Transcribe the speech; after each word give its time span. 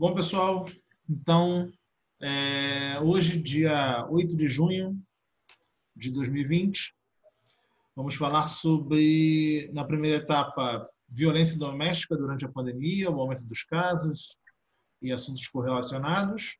Bom, 0.00 0.14
pessoal, 0.14 0.64
então, 1.06 1.70
é, 2.22 2.98
hoje, 3.00 3.38
dia 3.38 4.06
8 4.08 4.34
de 4.34 4.48
junho 4.48 4.98
de 5.94 6.10
2020, 6.10 6.94
vamos 7.94 8.14
falar 8.14 8.48
sobre, 8.48 9.70
na 9.74 9.84
primeira 9.84 10.16
etapa, 10.16 10.88
violência 11.06 11.58
doméstica 11.58 12.16
durante 12.16 12.46
a 12.46 12.48
pandemia, 12.48 13.10
o 13.10 13.20
aumento 13.20 13.46
dos 13.46 13.62
casos 13.62 14.38
e 15.02 15.12
assuntos 15.12 15.46
correlacionados. 15.48 16.56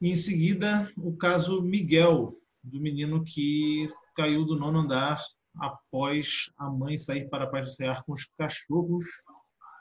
E, 0.00 0.08
em 0.10 0.14
seguida, 0.14 0.88
o 0.96 1.16
caso 1.16 1.60
Miguel, 1.60 2.38
do 2.62 2.80
menino 2.80 3.24
que 3.24 3.92
caiu 4.14 4.44
do 4.44 4.56
nono 4.56 4.78
andar 4.78 5.20
após 5.56 6.52
a 6.56 6.70
mãe 6.70 6.96
sair 6.96 7.28
para 7.28 7.48
passear 7.48 8.04
com 8.04 8.12
os 8.12 8.28
cachorros 8.38 9.06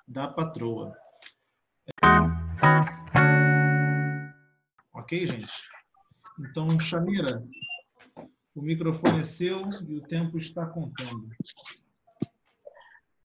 da 0.07 0.27
patroa. 0.27 0.91
Ok, 5.11 5.27
gente? 5.27 5.67
Então, 6.39 6.79
Chamira, 6.79 7.43
o 8.55 8.61
microfone 8.61 9.19
é 9.19 9.23
seu 9.23 9.67
e 9.85 9.97
o 9.97 10.01
tempo 10.03 10.37
está 10.37 10.65
contando. 10.65 11.27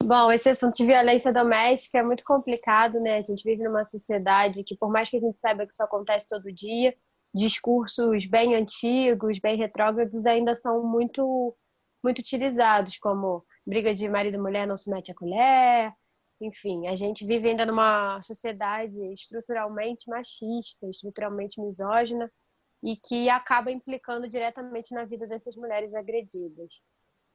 Bom, 0.03 0.33
esse 0.33 0.49
assunto 0.49 0.77
de 0.77 0.85
violência 0.85 1.33
doméstica 1.33 1.99
é 1.99 2.03
muito 2.03 2.25
complicado, 2.25 2.99
né? 2.99 3.19
A 3.19 3.23
gente 3.23 3.45
vive 3.45 3.63
numa 3.63 3.85
sociedade 3.85 4.65
que, 4.65 4.77
por 4.77 4.91
mais 4.91 5.09
que 5.09 5.17
a 5.17 5.21
gente 5.21 5.41
saiba 5.41 5.65
que 5.65 5.73
isso 5.73 5.83
acontece 5.85 6.27
todo 6.29 6.53
dia, 6.53 6.93
discursos 7.33 8.27
bem 8.27 8.57
antigos, 8.57 9.39
bem 9.39 9.57
retrógrados, 9.57 10.27
ainda 10.27 10.57
são 10.57 10.83
muito, 10.83 11.57
muito 12.03 12.19
utilizados, 12.19 12.99
como 12.99 13.45
briga 13.65 13.95
de 13.95 14.09
marido 14.09 14.35
e 14.35 14.41
mulher 14.41 14.67
não 14.67 14.77
se 14.77 14.91
mete 14.91 15.13
a 15.13 15.15
colher, 15.15 15.93
enfim, 16.41 16.87
a 16.87 16.97
gente 16.97 17.27
vive 17.27 17.49
ainda 17.49 17.65
numa 17.65 18.21
sociedade 18.23 19.01
estruturalmente 19.13 20.09
machista, 20.11 20.87
estruturalmente 20.89 21.61
misógina 21.61 22.31
e 22.83 22.97
que 22.97 23.29
acaba 23.29 23.71
implicando 23.71 24.29
diretamente 24.29 24.95
na 24.95 25.05
vida 25.05 25.27
dessas 25.27 25.57
mulheres 25.57 25.95
agredidas. 25.95 26.81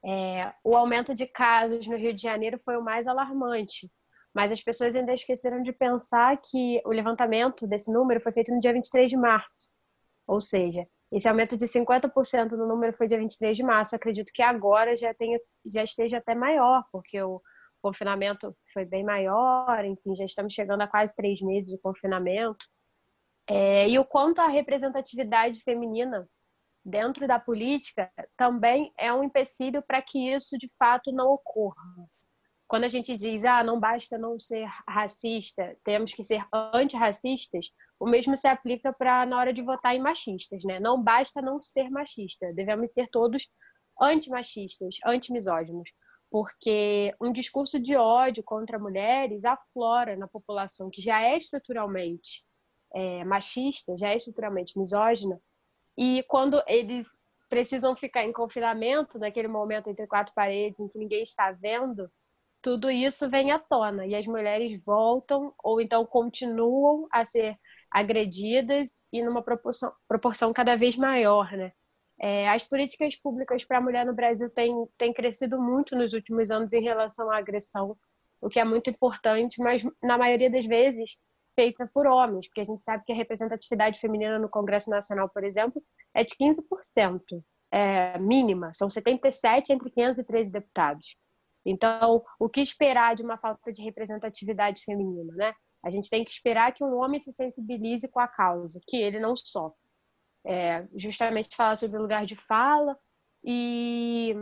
É, 0.03 0.53
o 0.63 0.75
aumento 0.75 1.13
de 1.13 1.27
casos 1.27 1.85
no 1.87 1.97
Rio 1.97 2.13
de 2.13 2.21
Janeiro 2.21 2.59
foi 2.59 2.77
o 2.77 2.83
mais 2.83 3.07
alarmante, 3.07 3.89
mas 4.33 4.51
as 4.51 4.61
pessoas 4.61 4.95
ainda 4.95 5.13
esqueceram 5.13 5.61
de 5.61 5.73
pensar 5.73 6.39
que 6.41 6.81
o 6.85 6.89
levantamento 6.89 7.67
desse 7.67 7.91
número 7.91 8.21
foi 8.21 8.31
feito 8.31 8.53
no 8.53 8.59
dia 8.59 8.73
23 8.73 9.09
de 9.09 9.17
março. 9.17 9.69
Ou 10.27 10.39
seja, 10.39 10.87
esse 11.11 11.27
aumento 11.27 11.57
de 11.57 11.65
50% 11.65 12.51
no 12.51 12.67
número 12.67 12.93
foi 12.93 13.07
dia 13.07 13.17
23 13.17 13.57
de 13.57 13.63
março. 13.63 13.95
Acredito 13.95 14.31
que 14.33 14.41
agora 14.41 14.95
já, 14.95 15.13
tenha, 15.13 15.37
já 15.65 15.83
esteja 15.83 16.17
até 16.19 16.33
maior, 16.33 16.83
porque 16.91 17.21
o, 17.21 17.41
confinamento 17.81 18.55
foi 18.73 18.85
bem 18.85 19.03
maior, 19.03 19.83
enfim, 19.85 20.15
já 20.15 20.25
estamos 20.25 20.53
chegando 20.53 20.81
a 20.81 20.87
quase 20.87 21.15
três 21.15 21.41
meses 21.41 21.71
de 21.71 21.77
confinamento. 21.79 22.65
É, 23.47 23.89
e 23.89 23.97
o 23.99 24.05
quanto 24.05 24.39
a 24.39 24.47
representatividade 24.47 25.61
feminina 25.61 26.27
dentro 26.83 27.27
da 27.27 27.39
política 27.39 28.11
também 28.37 28.91
é 28.97 29.13
um 29.13 29.23
empecilho 29.23 29.83
para 29.85 30.01
que 30.01 30.33
isso 30.33 30.57
de 30.57 30.69
fato 30.77 31.11
não 31.11 31.29
ocorra. 31.31 31.81
Quando 32.67 32.85
a 32.85 32.87
gente 32.87 33.17
diz, 33.17 33.43
ah, 33.43 33.63
não 33.63 33.79
basta 33.79 34.17
não 34.17 34.39
ser 34.39 34.65
racista, 34.87 35.75
temos 35.83 36.13
que 36.13 36.23
ser 36.23 36.45
antirracistas, 36.73 37.69
o 37.99 38.07
mesmo 38.07 38.37
se 38.37 38.47
aplica 38.47 38.93
para 38.93 39.25
na 39.25 39.37
hora 39.37 39.53
de 39.53 39.61
votar 39.61 39.93
em 39.93 39.99
machistas, 39.99 40.63
né? 40.63 40.79
Não 40.79 41.01
basta 41.01 41.41
não 41.41 41.61
ser 41.61 41.89
machista, 41.89 42.53
devemos 42.53 42.93
ser 42.93 43.09
todos 43.09 43.49
antimachistas, 44.01 44.95
antimisóginos 45.05 45.89
porque 46.31 47.13
um 47.19 47.31
discurso 47.31 47.77
de 47.77 47.95
ódio 47.95 48.41
contra 48.41 48.79
mulheres 48.79 49.43
aflora 49.43 50.15
na 50.15 50.29
população 50.29 50.89
que 50.89 51.01
já 51.01 51.21
é 51.21 51.35
estruturalmente 51.35 52.45
é, 52.93 53.25
machista, 53.25 53.97
já 53.97 54.11
é 54.11 54.17
estruturalmente 54.17 54.79
misógina, 54.79 55.37
e 55.97 56.23
quando 56.29 56.63
eles 56.67 57.07
precisam 57.49 57.97
ficar 57.97 58.23
em 58.23 58.31
confinamento, 58.31 59.19
naquele 59.19 59.49
momento 59.49 59.89
entre 59.89 60.07
quatro 60.07 60.33
paredes, 60.33 60.79
em 60.79 60.87
que 60.87 60.97
ninguém 60.97 61.21
está 61.21 61.51
vendo, 61.51 62.09
tudo 62.61 62.89
isso 62.89 63.29
vem 63.29 63.51
à 63.51 63.59
tona 63.59 64.05
e 64.05 64.15
as 64.15 64.25
mulheres 64.25 64.81
voltam 64.85 65.53
ou 65.61 65.81
então 65.81 66.05
continuam 66.05 67.07
a 67.11 67.25
ser 67.25 67.57
agredidas 67.91 69.03
e 69.11 69.21
numa 69.21 69.43
proporção, 69.43 69.91
proporção 70.07 70.53
cada 70.53 70.77
vez 70.77 70.95
maior, 70.95 71.51
né? 71.51 71.73
É, 72.23 72.47
as 72.49 72.63
políticas 72.63 73.15
públicas 73.15 73.65
para 73.65 73.79
a 73.79 73.81
mulher 73.81 74.05
no 74.05 74.13
Brasil 74.13 74.47
têm, 74.51 74.85
têm 74.95 75.11
crescido 75.11 75.59
muito 75.59 75.95
nos 75.95 76.13
últimos 76.13 76.51
anos 76.51 76.71
em 76.71 76.83
relação 76.83 77.31
à 77.31 77.37
agressão, 77.37 77.97
o 78.39 78.47
que 78.47 78.59
é 78.59 78.63
muito 78.63 78.91
importante, 78.91 79.59
mas 79.59 79.83
na 80.03 80.19
maioria 80.19 80.49
das 80.49 80.65
vezes 80.67 81.17
feita 81.55 81.89
por 81.91 82.05
homens, 82.05 82.47
porque 82.47 82.61
a 82.61 82.65
gente 82.65 82.83
sabe 82.83 83.03
que 83.03 83.11
a 83.11 83.15
representatividade 83.15 83.99
feminina 83.99 84.37
no 84.37 84.49
Congresso 84.49 84.91
Nacional, 84.91 85.29
por 85.29 85.43
exemplo, 85.43 85.83
é 86.13 86.23
de 86.23 86.35
15%, 86.35 87.43
é, 87.71 88.19
mínima, 88.19 88.71
são 88.75 88.87
77 88.87 89.73
entre 89.73 89.89
513 89.89 90.51
deputados. 90.51 91.17
Então, 91.65 92.23
o 92.39 92.47
que 92.47 92.61
esperar 92.61 93.15
de 93.15 93.23
uma 93.23 93.37
falta 93.37 93.71
de 93.71 93.81
representatividade 93.81 94.83
feminina, 94.83 95.33
né? 95.35 95.53
A 95.83 95.89
gente 95.89 96.09
tem 96.09 96.23
que 96.23 96.31
esperar 96.31 96.71
que 96.71 96.83
um 96.83 96.95
homem 96.97 97.19
se 97.19 97.33
sensibilize 97.33 98.07
com 98.07 98.19
a 98.19 98.27
causa, 98.27 98.79
que 98.87 98.97
ele 98.97 99.19
não 99.19 99.35
sofre 99.35 99.80
é, 100.45 100.87
justamente 100.95 101.55
falar 101.55 101.75
sobre 101.75 101.97
o 101.97 102.01
lugar 102.01 102.25
de 102.25 102.35
fala. 102.35 102.97
E 103.43 104.35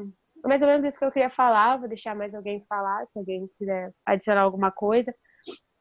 mais 0.44 0.62
ou 0.62 0.68
menos 0.68 0.86
isso 0.86 1.00
que 1.00 1.06
eu 1.06 1.12
queria 1.12 1.30
falar, 1.30 1.78
vou 1.78 1.88
deixar 1.88 2.16
mais 2.16 2.34
alguém 2.34 2.66
falar, 2.68 3.06
se 3.06 3.20
alguém 3.20 3.48
quiser 3.58 3.92
adicionar 4.06 4.42
alguma 4.42 4.72
coisa, 4.72 5.14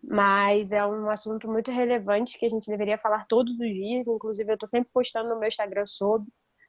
mas 0.02 0.72
é 0.72 0.84
um 0.86 1.10
assunto 1.10 1.48
muito 1.48 1.70
relevante 1.70 2.38
que 2.38 2.46
a 2.46 2.48
gente 2.48 2.70
deveria 2.70 2.98
falar 2.98 3.26
todos 3.26 3.52
os 3.52 3.72
dias, 3.72 4.06
inclusive 4.06 4.50
eu 4.50 4.54
estou 4.54 4.68
sempre 4.68 4.90
postando 4.92 5.28
no 5.28 5.38
meu 5.38 5.48
Instagram 5.48 5.86
sobre, 5.86 6.28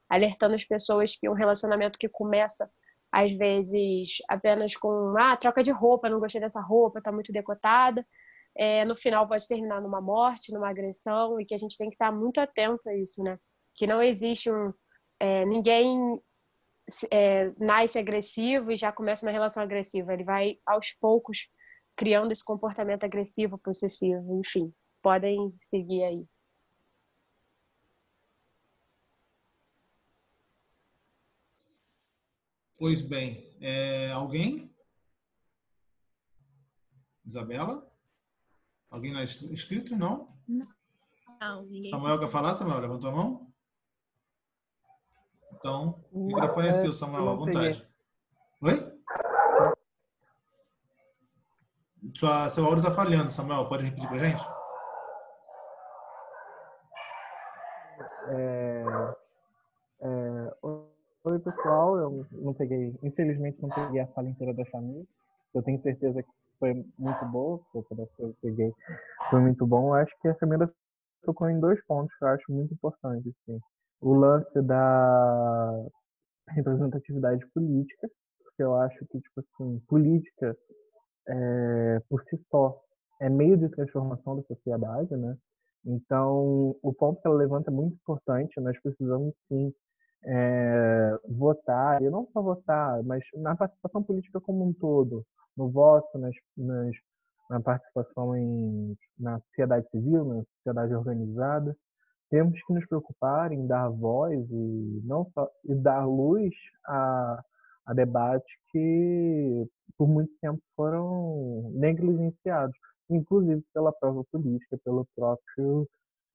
alertando 0.09 0.55
as 0.55 0.65
pessoas 0.65 1.15
que 1.15 1.29
um 1.29 1.33
relacionamento 1.33 1.99
que 1.99 2.09
começa 2.09 2.69
às 3.11 3.31
vezes 3.33 4.17
apenas 4.27 4.75
com 4.75 5.15
ah, 5.17 5.35
troca 5.35 5.63
de 5.63 5.71
roupa, 5.71 6.09
não 6.09 6.19
gostei 6.19 6.39
dessa 6.39 6.61
roupa, 6.61 6.99
está 6.99 7.11
muito 7.11 7.31
decotada, 7.31 8.05
é, 8.59 8.83
no 8.83 8.93
final 8.93 9.25
pode 9.25 9.47
terminar 9.47 9.81
numa 9.81 10.01
morte, 10.01 10.51
numa 10.51 10.69
agressão, 10.69 11.39
e 11.39 11.45
que 11.45 11.53
a 11.55 11.57
gente 11.57 11.77
tem 11.77 11.89
que 11.89 11.95
estar 11.95 12.11
muito 12.11 12.41
atento 12.41 12.89
a 12.89 12.93
isso, 12.93 13.23
né? 13.23 13.39
Que 13.73 13.87
não 13.87 14.01
existe 14.01 14.51
um. 14.51 14.73
É, 15.17 15.45
ninguém 15.45 16.21
é, 17.09 17.53
nasce 17.57 17.97
agressivo 17.97 18.69
e 18.69 18.75
já 18.75 18.91
começa 18.91 19.25
uma 19.25 19.31
relação 19.31 19.63
agressiva. 19.63 20.13
Ele 20.13 20.25
vai, 20.25 20.57
aos 20.65 20.91
poucos, 20.99 21.47
criando 21.95 22.33
esse 22.33 22.43
comportamento 22.43 23.05
agressivo, 23.05 23.57
possessivo, 23.57 24.37
enfim. 24.37 24.73
Podem 25.01 25.55
seguir 25.57 26.03
aí. 26.03 26.25
Pois 32.77 33.01
bem, 33.01 33.57
é, 33.61 34.11
alguém? 34.11 34.69
Isabela? 37.25 37.88
Alguém 38.89 39.13
lá 39.13 39.23
inscrito? 39.23 39.95
Não? 39.95 40.27
Não. 40.47 40.67
Samuel 41.89 42.19
quer 42.19 42.27
falar, 42.27 42.53
Samuel? 42.53 42.79
Levantou 42.79 43.09
a 43.09 43.13
mão? 43.13 43.47
Então, 45.53 46.03
o 46.11 46.25
microfone 46.25 46.69
é 46.69 46.71
seu, 46.71 46.91
Samuel, 46.93 47.29
à 47.29 47.33
vontade. 47.35 47.87
Oi? 48.61 48.99
Sua, 52.15 52.49
seu 52.49 52.65
áudio 52.65 52.79
está 52.79 52.91
falhando, 52.91 53.29
Samuel. 53.29 53.67
Pode 53.67 53.85
repetir 53.85 54.07
para 54.07 54.17
a 54.17 54.19
gente? 54.19 54.41
É, 58.29 58.85
é, 60.01 60.55
oi, 60.61 61.39
pessoal. 61.39 61.97
Eu 61.97 62.25
não 62.31 62.53
peguei, 62.53 62.97
infelizmente, 63.03 63.61
não 63.61 63.69
peguei 63.69 64.01
a 64.01 64.07
fala 64.07 64.29
inteira 64.29 64.53
da 64.53 64.65
família. 64.65 65.05
Eu 65.53 65.61
tenho 65.61 65.81
certeza 65.81 66.23
que 66.23 66.29
foi 66.59 66.85
muito 66.97 67.25
boa, 67.25 67.59
que 67.71 67.77
eu 68.19 68.35
peguei, 68.41 68.73
foi 69.29 69.41
muito 69.41 69.65
bom. 69.65 69.89
Eu 69.89 69.93
acho 69.95 70.13
que 70.21 70.27
a 70.27 70.35
Camila 70.35 70.71
tocou 71.23 71.49
em 71.49 71.59
dois 71.59 71.83
pontos 71.85 72.15
que 72.17 72.23
eu 72.23 72.29
acho 72.29 72.51
muito 72.51 72.73
importantes. 72.73 73.33
Assim. 73.43 73.59
O 74.01 74.13
lance 74.13 74.61
da 74.61 75.85
representatividade 76.49 77.45
política, 77.53 78.09
porque 78.43 78.63
eu 78.63 78.75
acho 78.75 79.05
que, 79.07 79.19
tipo 79.19 79.39
assim, 79.39 79.79
política 79.87 80.55
é, 81.27 81.99
por 82.09 82.23
si 82.23 82.39
só 82.49 82.79
é 83.21 83.29
meio 83.29 83.57
de 83.57 83.69
transformação 83.69 84.37
da 84.37 84.43
sociedade, 84.43 85.15
né? 85.15 85.37
Então, 85.85 86.75
o 86.81 86.93
ponto 86.93 87.21
que 87.21 87.27
ela 87.27 87.37
levanta 87.37 87.69
é 87.69 87.73
muito 87.73 87.95
importante. 87.95 88.59
Nós 88.59 88.79
precisamos, 88.81 89.33
sim, 89.47 89.73
é, 90.25 91.17
votar, 91.27 92.01
e 92.01 92.09
não 92.09 92.27
só 92.33 92.41
votar, 92.41 93.01
mas 93.03 93.23
na 93.35 93.55
participação 93.55 94.03
política 94.03 94.39
como 94.41 94.67
um 94.67 94.73
todo, 94.73 95.25
no 95.55 95.69
voto, 95.69 96.17
nas, 96.17 96.35
nas, 96.57 96.95
na 97.49 97.59
participação 97.59 98.35
em, 98.35 98.97
na 99.17 99.39
sociedade 99.41 99.87
civil, 99.89 100.25
na 100.25 100.43
sociedade 100.57 100.93
organizada. 100.93 101.75
Temos 102.29 102.61
que 102.63 102.73
nos 102.73 102.85
preocupar 102.87 103.51
em 103.51 103.65
dar 103.65 103.89
voz 103.89 104.39
e 104.51 105.01
não 105.03 105.29
só 105.33 105.49
e 105.65 105.73
dar 105.73 106.05
luz 106.05 106.53
a, 106.85 107.41
a 107.87 107.93
debates 107.93 108.47
que 108.71 109.67
por 109.97 110.07
muito 110.07 110.31
tempo 110.41 110.61
foram 110.75 111.71
negligenciados. 111.73 112.75
inclusive 113.09 113.63
pela 113.73 113.91
própria 113.91 114.23
política, 114.31 114.77
pelo 114.85 115.07
próprio 115.15 115.87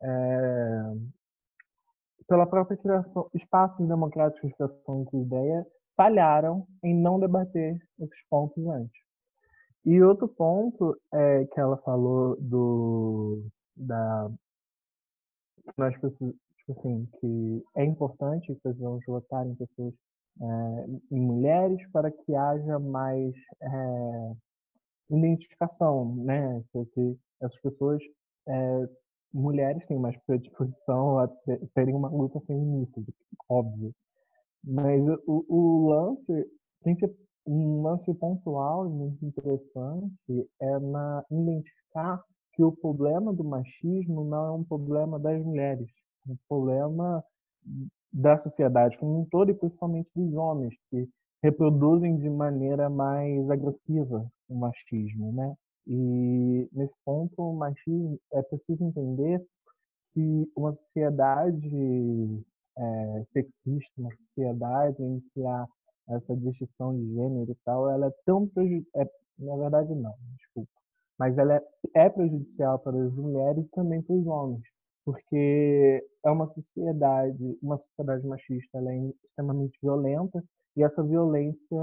é, 0.03 0.93
pela 2.27 2.47
própria 2.47 2.77
criação, 2.77 3.29
espaços 3.35 3.87
democráticos 3.87 4.49
de 4.51 4.57
criação 4.57 5.05
de 5.05 5.17
ideia 5.19 5.67
falharam 5.97 6.67
em 6.83 6.95
não 6.95 7.21
debater 7.21 7.77
esses 8.01 8.29
pontos 8.29 8.67
antes. 8.67 9.03
E 9.85 10.03
outro 10.03 10.27
ponto 10.27 10.97
é 11.13 11.45
que 11.47 11.61
ela 11.61 11.77
falou 11.79 12.37
do 12.41 13.45
da 13.77 14.31
nós 15.77 15.95
tipo 15.95 16.79
assim, 16.79 17.09
que 17.21 17.65
é 17.77 17.85
importante 17.85 18.55
que 18.55 18.61
precisamos 18.61 19.05
votar 19.07 19.47
em 19.47 19.55
pessoas 19.55 19.95
é, 20.41 20.87
em 21.13 21.21
mulheres 21.21 21.81
para 21.93 22.11
que 22.11 22.35
haja 22.35 22.79
mais 22.79 23.35
é, 23.63 24.33
identificação, 25.11 26.17
né? 26.17 26.63
Porque 26.73 27.17
essas 27.41 27.61
pessoas, 27.61 28.03
é, 28.49 28.89
mulheres 29.35 29.85
têm 29.87 29.99
mais 29.99 30.17
predisposição 30.25 31.19
a 31.19 31.29
terem 31.75 31.95
uma 31.95 32.09
luta 32.09 32.41
feminista, 32.47 33.03
óbvio. 33.49 33.93
Mas 34.63 35.03
o, 35.27 35.45
o 35.49 35.89
lance 35.89 36.51
tem 36.83 36.95
que 36.95 37.07
um 37.47 37.83
lance 37.83 38.13
pontual 38.15 38.87
e 38.87 38.91
muito 38.91 39.25
interessante 39.25 40.49
é 40.61 40.79
na 40.79 41.23
identificar 41.31 42.23
que 42.55 42.63
o 42.63 42.73
problema 42.73 43.33
do 43.33 43.45
machismo 43.45 44.25
não 44.25 44.47
é 44.47 44.53
um 44.53 44.65
problema 44.65 45.19
das 45.19 45.43
mulheres, 45.45 45.89
é 46.27 46.33
um 46.33 46.37
problema 46.49 47.23
da 48.13 48.39
sociedade 48.39 48.97
como 48.99 49.21
um 49.21 49.25
todo 49.27 49.51
e 49.51 49.55
principalmente 49.55 50.09
dos 50.15 50.33
homens 50.35 50.75
que 50.89 51.09
reproduzem 51.43 52.17
de 52.17 52.31
maneira 52.31 52.89
mais 52.89 53.51
agressiva 53.51 54.27
o 54.49 54.55
machismo, 54.55 55.33
né? 55.33 55.55
E 55.87 56.69
nesse 56.73 56.95
ponto, 57.05 57.35
o 57.39 57.55
machismo 57.55 58.19
é 58.33 58.43
preciso 58.43 58.85
entender 58.85 59.45
que 60.15 60.51
uma 60.57 60.73
sociedade 60.73 62.45
é, 62.77 63.25
sexista, 63.33 63.93
uma 63.99 64.11
sociedade 64.17 65.03
em 65.03 65.21
que 65.33 65.45
há 65.47 65.67
essa 66.09 66.37
distinção 66.37 66.97
de 66.97 67.15
gênero 67.15 67.51
e 67.51 67.57
tal, 67.65 67.89
ela 67.91 68.07
é 68.07 68.15
tão 68.25 68.47
prejudicial, 68.49 69.03
é, 69.03 69.11
na 69.39 69.57
verdade 69.57 69.95
não, 69.95 70.15
desculpa, 70.37 70.71
mas 71.19 71.37
ela 71.39 71.57
é, 71.57 71.63
é 71.95 72.11
prejudicial 72.11 72.79
para 72.79 72.97
as 72.97 73.13
mulheres 73.15 73.65
e 73.65 73.69
também 73.71 74.03
para 74.03 74.15
os 74.15 74.27
homens, 74.27 74.63
porque 75.05 76.07
é 76.25 76.31
uma 76.31 76.47
sociedade, 76.53 77.59
uma 77.63 77.79
sociedade 77.79 78.27
machista, 78.27 78.79
ela 78.79 78.93
é 78.93 79.13
extremamente 79.25 79.79
violenta 79.83 80.45
e 80.77 80.83
essa 80.83 81.03
violência 81.03 81.79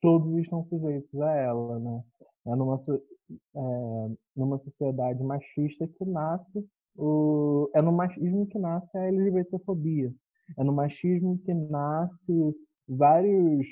todos 0.00 0.36
estão 0.38 0.64
sujeitos 0.64 1.20
a 1.20 1.34
ela, 1.36 1.78
né? 1.78 2.02
É 2.46 2.54
numa, 2.54 2.82
é, 2.88 4.10
numa 4.36 4.58
sociedade 4.58 5.22
machista 5.22 5.86
que 5.86 6.04
nasce 6.04 6.66
o, 6.96 7.70
é 7.74 7.82
no 7.82 7.92
machismo 7.92 8.46
que 8.46 8.58
nasce 8.58 8.96
a 8.96 9.06
LGBTfobia. 9.06 10.12
É 10.58 10.64
no 10.64 10.72
machismo 10.72 11.38
que 11.38 11.54
nasce 11.54 12.56
vários 12.88 13.66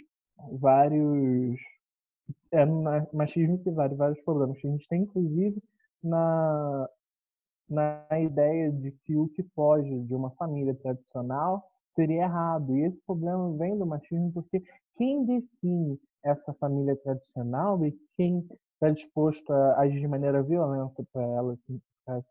vários 0.53 1.59
é 2.53 2.65
no 2.65 2.85
machismo 3.13 3.59
que 3.59 3.71
vários 3.71 3.99
vários 3.99 4.21
problemas 4.25 4.59
que 4.61 4.67
a 4.67 4.71
gente 4.71 4.87
tem 4.89 5.03
inclusive 5.03 5.63
na 6.03 6.89
na 7.69 8.07
ideia 8.21 8.73
de 8.73 8.93
que 9.05 9.17
o 9.17 9.29
que 9.29 9.43
foge 9.55 10.01
de 10.01 10.15
uma 10.15 10.31
família 10.33 10.75
tradicional 10.75 11.63
seria 11.95 12.23
errado. 12.23 12.75
E 12.77 12.85
esse 12.85 12.99
problema 13.07 13.53
vem 13.59 13.77
do 13.77 13.85
machismo 13.85 14.33
porque 14.33 14.63
quem 14.97 15.25
define 15.25 16.01
essa 16.29 16.53
família 16.55 16.97
tradicional 16.97 17.85
e 17.85 17.93
quem 18.17 18.47
está 18.75 18.91
disposto 18.91 19.51
a 19.53 19.81
agir 19.81 20.01
de 20.01 20.09
maneira 20.09 20.43
violenta 20.43 21.03
para 21.13 21.23
ela, 21.23 21.59
para 22.05 22.23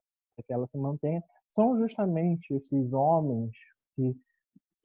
que 0.46 0.54
ela 0.54 0.68
se 0.68 0.78
mantenha, 0.78 1.24
são 1.50 1.78
justamente 1.78 2.54
esses 2.54 2.94
homens 2.94 3.52
que, 3.96 4.16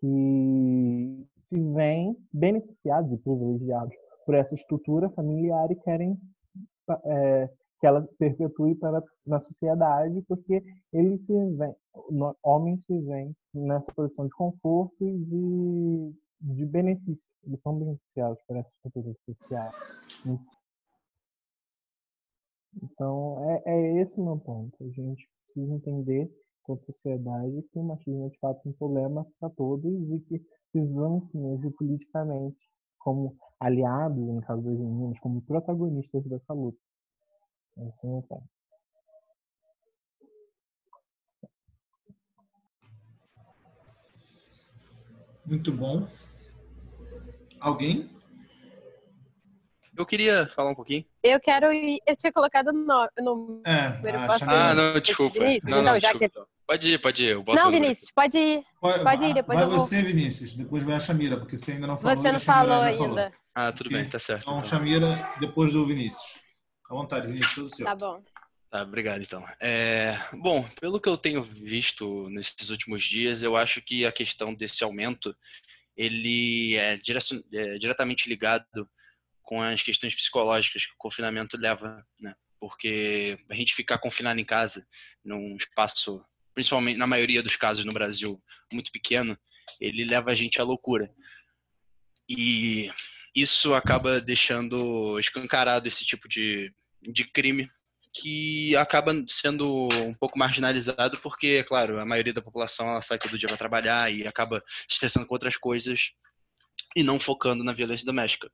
que 0.00 1.26
se 1.44 1.60
veem 1.74 2.16
beneficiados 2.32 3.12
e 3.12 3.18
privilegiados 3.18 3.94
por 4.24 4.34
essa 4.34 4.54
estrutura 4.54 5.10
familiar 5.10 5.70
e 5.70 5.76
querem 5.76 6.18
é, 7.04 7.50
que 7.80 7.86
ela 7.86 8.08
perpetue 8.18 8.74
para, 8.76 9.02
na 9.26 9.40
sociedade, 9.40 10.22
porque 10.28 10.62
eles 10.92 11.20
se 11.26 11.32
homens 12.42 12.84
se 12.84 12.98
veem 13.00 13.34
nessa 13.52 13.92
posição 13.92 14.24
de 14.26 14.32
conforto 14.32 15.04
e 15.04 15.18
de, 15.18 16.14
de 16.42 16.66
benefício. 16.66 17.26
Eles 17.44 17.60
são 17.62 17.78
beneficiados 17.78 18.40
por 18.46 18.56
essas 18.56 18.72
estruturas 18.74 19.16
sociais. 19.24 19.74
Então, 22.82 23.50
é, 23.50 23.62
é 23.66 24.02
esse 24.02 24.18
o 24.18 24.24
meu 24.24 24.38
ponto. 24.38 24.76
A 24.82 24.88
gente 24.88 25.28
precisa 25.46 25.74
entender, 25.74 26.30
como 26.62 26.80
sociedade, 26.84 27.62
que 27.72 27.78
o 27.78 27.84
machismo 27.84 28.26
é 28.26 28.30
de 28.30 28.38
fato 28.38 28.68
um 28.68 28.72
problema 28.72 29.26
para 29.38 29.50
todos 29.50 30.10
e 30.10 30.20
que 30.20 30.42
precisamos 30.72 31.30
se 31.30 31.70
politicamente 31.72 32.58
como 32.98 33.36
aliados, 33.58 34.18
em 34.28 34.40
caso 34.40 34.62
das 34.62 34.78
meninas, 34.78 35.18
como 35.20 35.42
protagonistas 35.42 36.24
dessa 36.24 36.52
luta. 36.52 36.78
Esse 37.76 38.06
é 38.06 38.08
o 38.08 38.12
meu 38.12 38.22
ponto. 38.22 38.48
Muito 45.44 45.72
bom. 45.72 46.06
Alguém? 47.62 48.10
Eu 49.96 50.04
queria 50.04 50.46
falar 50.46 50.70
um 50.70 50.74
pouquinho. 50.74 51.04
Eu 51.22 51.38
quero 51.38 51.72
ir. 51.72 52.00
Eu 52.04 52.16
tinha 52.16 52.32
colocado 52.32 52.72
no 52.72 53.08
número. 53.18 53.62
É, 53.64 54.00
ah, 54.48 54.74
não, 54.74 55.00
desculpa. 55.00 55.38
Vinícius, 55.38 55.70
não, 55.70 55.82
não, 55.82 56.00
já 56.00 56.12
que... 56.12 56.28
Pode 56.66 56.88
ir, 56.88 56.98
pode 57.00 57.22
ir. 57.24 57.44
não, 57.54 57.70
Vinícius, 57.70 58.10
pode 58.10 58.36
ir. 58.36 58.64
Pode, 58.80 59.04
pode 59.04 59.24
ir, 59.24 59.34
depois 59.34 59.58
vai 59.58 59.66
eu 59.66 59.70
vou. 59.70 59.78
você, 59.78 60.02
Vinícius. 60.02 60.54
Depois 60.54 60.82
vai 60.82 60.96
a 60.96 61.00
Chamira, 61.00 61.36
porque 61.36 61.56
você 61.56 61.72
ainda 61.72 61.86
não 61.86 61.96
falou. 61.96 62.16
Você 62.16 62.32
não 62.32 62.40
falou 62.40 62.80
ainda. 62.80 62.98
Falou. 62.98 63.30
Ah, 63.54 63.70
tudo 63.70 63.90
bem, 63.90 64.08
tá 64.08 64.18
certo. 64.18 64.42
Então, 64.42 64.58
então, 64.58 64.68
Chamira, 64.68 65.30
depois 65.38 65.72
do 65.72 65.86
Vinícius. 65.86 66.40
À 66.90 66.94
vontade, 66.94 67.28
Vinícius, 67.28 67.54
tudo 67.54 67.68
seu. 67.68 67.86
Tá 67.86 67.94
bom. 67.94 68.20
Tá, 68.70 68.82
obrigado 68.82 69.20
então. 69.20 69.44
É, 69.60 70.18
bom, 70.32 70.66
pelo 70.80 70.98
que 70.98 71.08
eu 71.08 71.16
tenho 71.18 71.42
visto 71.44 72.28
nesses 72.30 72.70
últimos 72.70 73.04
dias, 73.04 73.42
eu 73.42 73.54
acho 73.56 73.82
que 73.82 74.06
a 74.06 74.10
questão 74.10 74.54
desse 74.54 74.82
aumento 74.82 75.36
ele 75.96 76.76
é, 76.76 76.94
é 76.94 77.78
diretamente 77.78 78.28
ligado 78.28 78.88
com 79.42 79.60
as 79.60 79.82
questões 79.82 80.14
psicológicas 80.14 80.86
que 80.86 80.92
o 80.92 80.98
confinamento 80.98 81.56
leva, 81.56 82.04
né? 82.18 82.34
Porque 82.60 83.38
a 83.50 83.54
gente 83.54 83.74
ficar 83.74 83.98
confinado 83.98 84.38
em 84.38 84.44
casa, 84.44 84.86
num 85.24 85.56
espaço, 85.56 86.24
principalmente 86.54 86.96
na 86.96 87.06
maioria 87.06 87.42
dos 87.42 87.56
casos 87.56 87.84
no 87.84 87.92
Brasil, 87.92 88.42
muito 88.72 88.92
pequeno, 88.92 89.36
ele 89.80 90.04
leva 90.04 90.30
a 90.30 90.34
gente 90.34 90.60
à 90.60 90.64
loucura. 90.64 91.12
E 92.28 92.90
isso 93.34 93.74
acaba 93.74 94.20
deixando 94.20 95.18
escancarado 95.18 95.88
esse 95.88 96.04
tipo 96.04 96.28
de, 96.28 96.72
de 97.02 97.24
crime 97.24 97.68
que 98.14 98.76
acaba 98.76 99.12
sendo 99.28 99.88
um 99.92 100.14
pouco 100.14 100.38
marginalizado 100.38 101.18
porque, 101.20 101.64
claro, 101.64 101.98
a 101.98 102.04
maioria 102.04 102.32
da 102.32 102.42
população 102.42 102.86
ela 102.88 103.02
sai 103.02 103.18
todo 103.18 103.38
dia 103.38 103.48
para 103.48 103.56
trabalhar 103.56 104.12
e 104.12 104.26
acaba 104.26 104.62
se 104.86 104.94
estressando 104.94 105.26
com 105.26 105.34
outras 105.34 105.56
coisas 105.56 106.12
e 106.94 107.02
não 107.02 107.18
focando 107.18 107.64
na 107.64 107.72
violência 107.72 108.04
doméstica. 108.04 108.50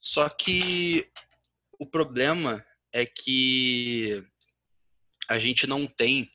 Só 0.00 0.28
que 0.28 1.08
o 1.78 1.86
problema 1.86 2.64
é 2.92 3.06
que 3.06 4.24
a 5.28 5.38
gente 5.38 5.66
não 5.66 5.86
tem, 5.86 6.28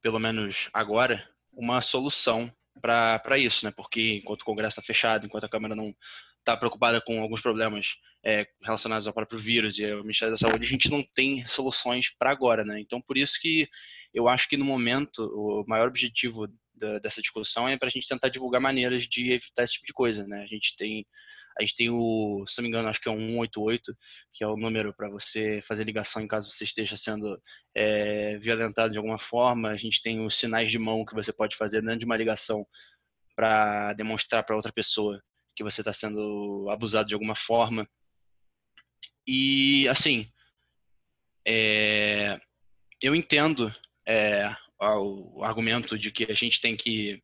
pelo 0.00 0.20
menos 0.20 0.70
agora, 0.72 1.28
uma 1.52 1.82
solução 1.82 2.52
para 2.80 3.38
isso, 3.38 3.64
né? 3.64 3.72
Porque 3.72 4.18
enquanto 4.18 4.42
o 4.42 4.44
Congresso 4.44 4.78
está 4.78 4.82
fechado, 4.86 5.26
enquanto 5.26 5.44
a 5.44 5.48
Câmara 5.48 5.74
não 5.74 5.92
está 6.38 6.56
preocupada 6.56 7.00
com 7.00 7.20
alguns 7.20 7.42
problemas 7.42 7.96
é, 8.26 8.44
relacionados 8.60 9.06
ao 9.06 9.14
próprio 9.14 9.38
vírus 9.38 9.78
e 9.78 9.88
ao 9.88 10.02
Ministério 10.02 10.34
da 10.34 10.38
Saúde, 10.38 10.66
a 10.66 10.68
gente 10.68 10.90
não 10.90 11.00
tem 11.14 11.46
soluções 11.46 12.12
para 12.18 12.30
agora, 12.30 12.64
né? 12.64 12.80
Então, 12.80 13.00
por 13.00 13.16
isso 13.16 13.38
que 13.40 13.68
eu 14.12 14.28
acho 14.28 14.48
que 14.48 14.56
no 14.56 14.64
momento 14.64 15.20
o 15.20 15.64
maior 15.68 15.86
objetivo 15.86 16.48
da, 16.74 16.98
dessa 16.98 17.22
discussão 17.22 17.68
é 17.68 17.78
para 17.78 17.86
a 17.86 17.90
gente 17.90 18.08
tentar 18.08 18.28
divulgar 18.28 18.60
maneiras 18.60 19.04
de 19.04 19.30
evitar 19.30 19.62
esse 19.62 19.74
tipo 19.74 19.86
de 19.86 19.92
coisa, 19.92 20.26
né? 20.26 20.42
A 20.42 20.46
gente 20.46 20.74
tem 20.76 21.06
a 21.58 21.62
gente 21.62 21.74
tem 21.74 21.88
o, 21.88 22.44
se 22.46 22.58
não 22.58 22.64
me 22.64 22.68
engano, 22.68 22.88
acho 22.88 23.00
que 23.00 23.08
é 23.08 23.12
o 23.12 23.16
188, 23.16 23.96
que 24.34 24.44
é 24.44 24.46
o 24.46 24.58
número 24.58 24.92
para 24.92 25.08
você 25.08 25.60
fazer 25.62 25.84
ligação 25.84 26.20
em 26.20 26.28
caso 26.28 26.50
você 26.50 26.64
esteja 26.64 26.98
sendo 26.98 27.40
é, 27.74 28.36
violentado 28.38 28.92
de 28.92 28.98
alguma 28.98 29.18
forma. 29.18 29.70
A 29.70 29.76
gente 29.76 30.02
tem 30.02 30.20
os 30.26 30.36
sinais 30.36 30.70
de 30.70 30.78
mão 30.78 31.06
que 31.06 31.14
você 31.14 31.32
pode 31.32 31.56
fazer 31.56 31.80
dentro 31.80 32.00
de 32.00 32.04
uma 32.04 32.16
ligação 32.16 32.66
para 33.34 33.94
demonstrar 33.94 34.44
para 34.44 34.56
outra 34.56 34.72
pessoa 34.72 35.22
que 35.56 35.64
você 35.64 35.80
está 35.80 35.92
sendo 35.92 36.68
abusado 36.70 37.08
de 37.08 37.14
alguma 37.14 37.34
forma. 37.34 37.88
E, 39.26 39.88
assim, 39.88 40.30
é, 41.46 42.40
eu 43.02 43.14
entendo 43.14 43.74
é, 44.06 44.54
o 44.80 45.42
argumento 45.42 45.98
de 45.98 46.10
que 46.10 46.30
a 46.30 46.34
gente 46.34 46.60
tem 46.60 46.76
que 46.76 47.22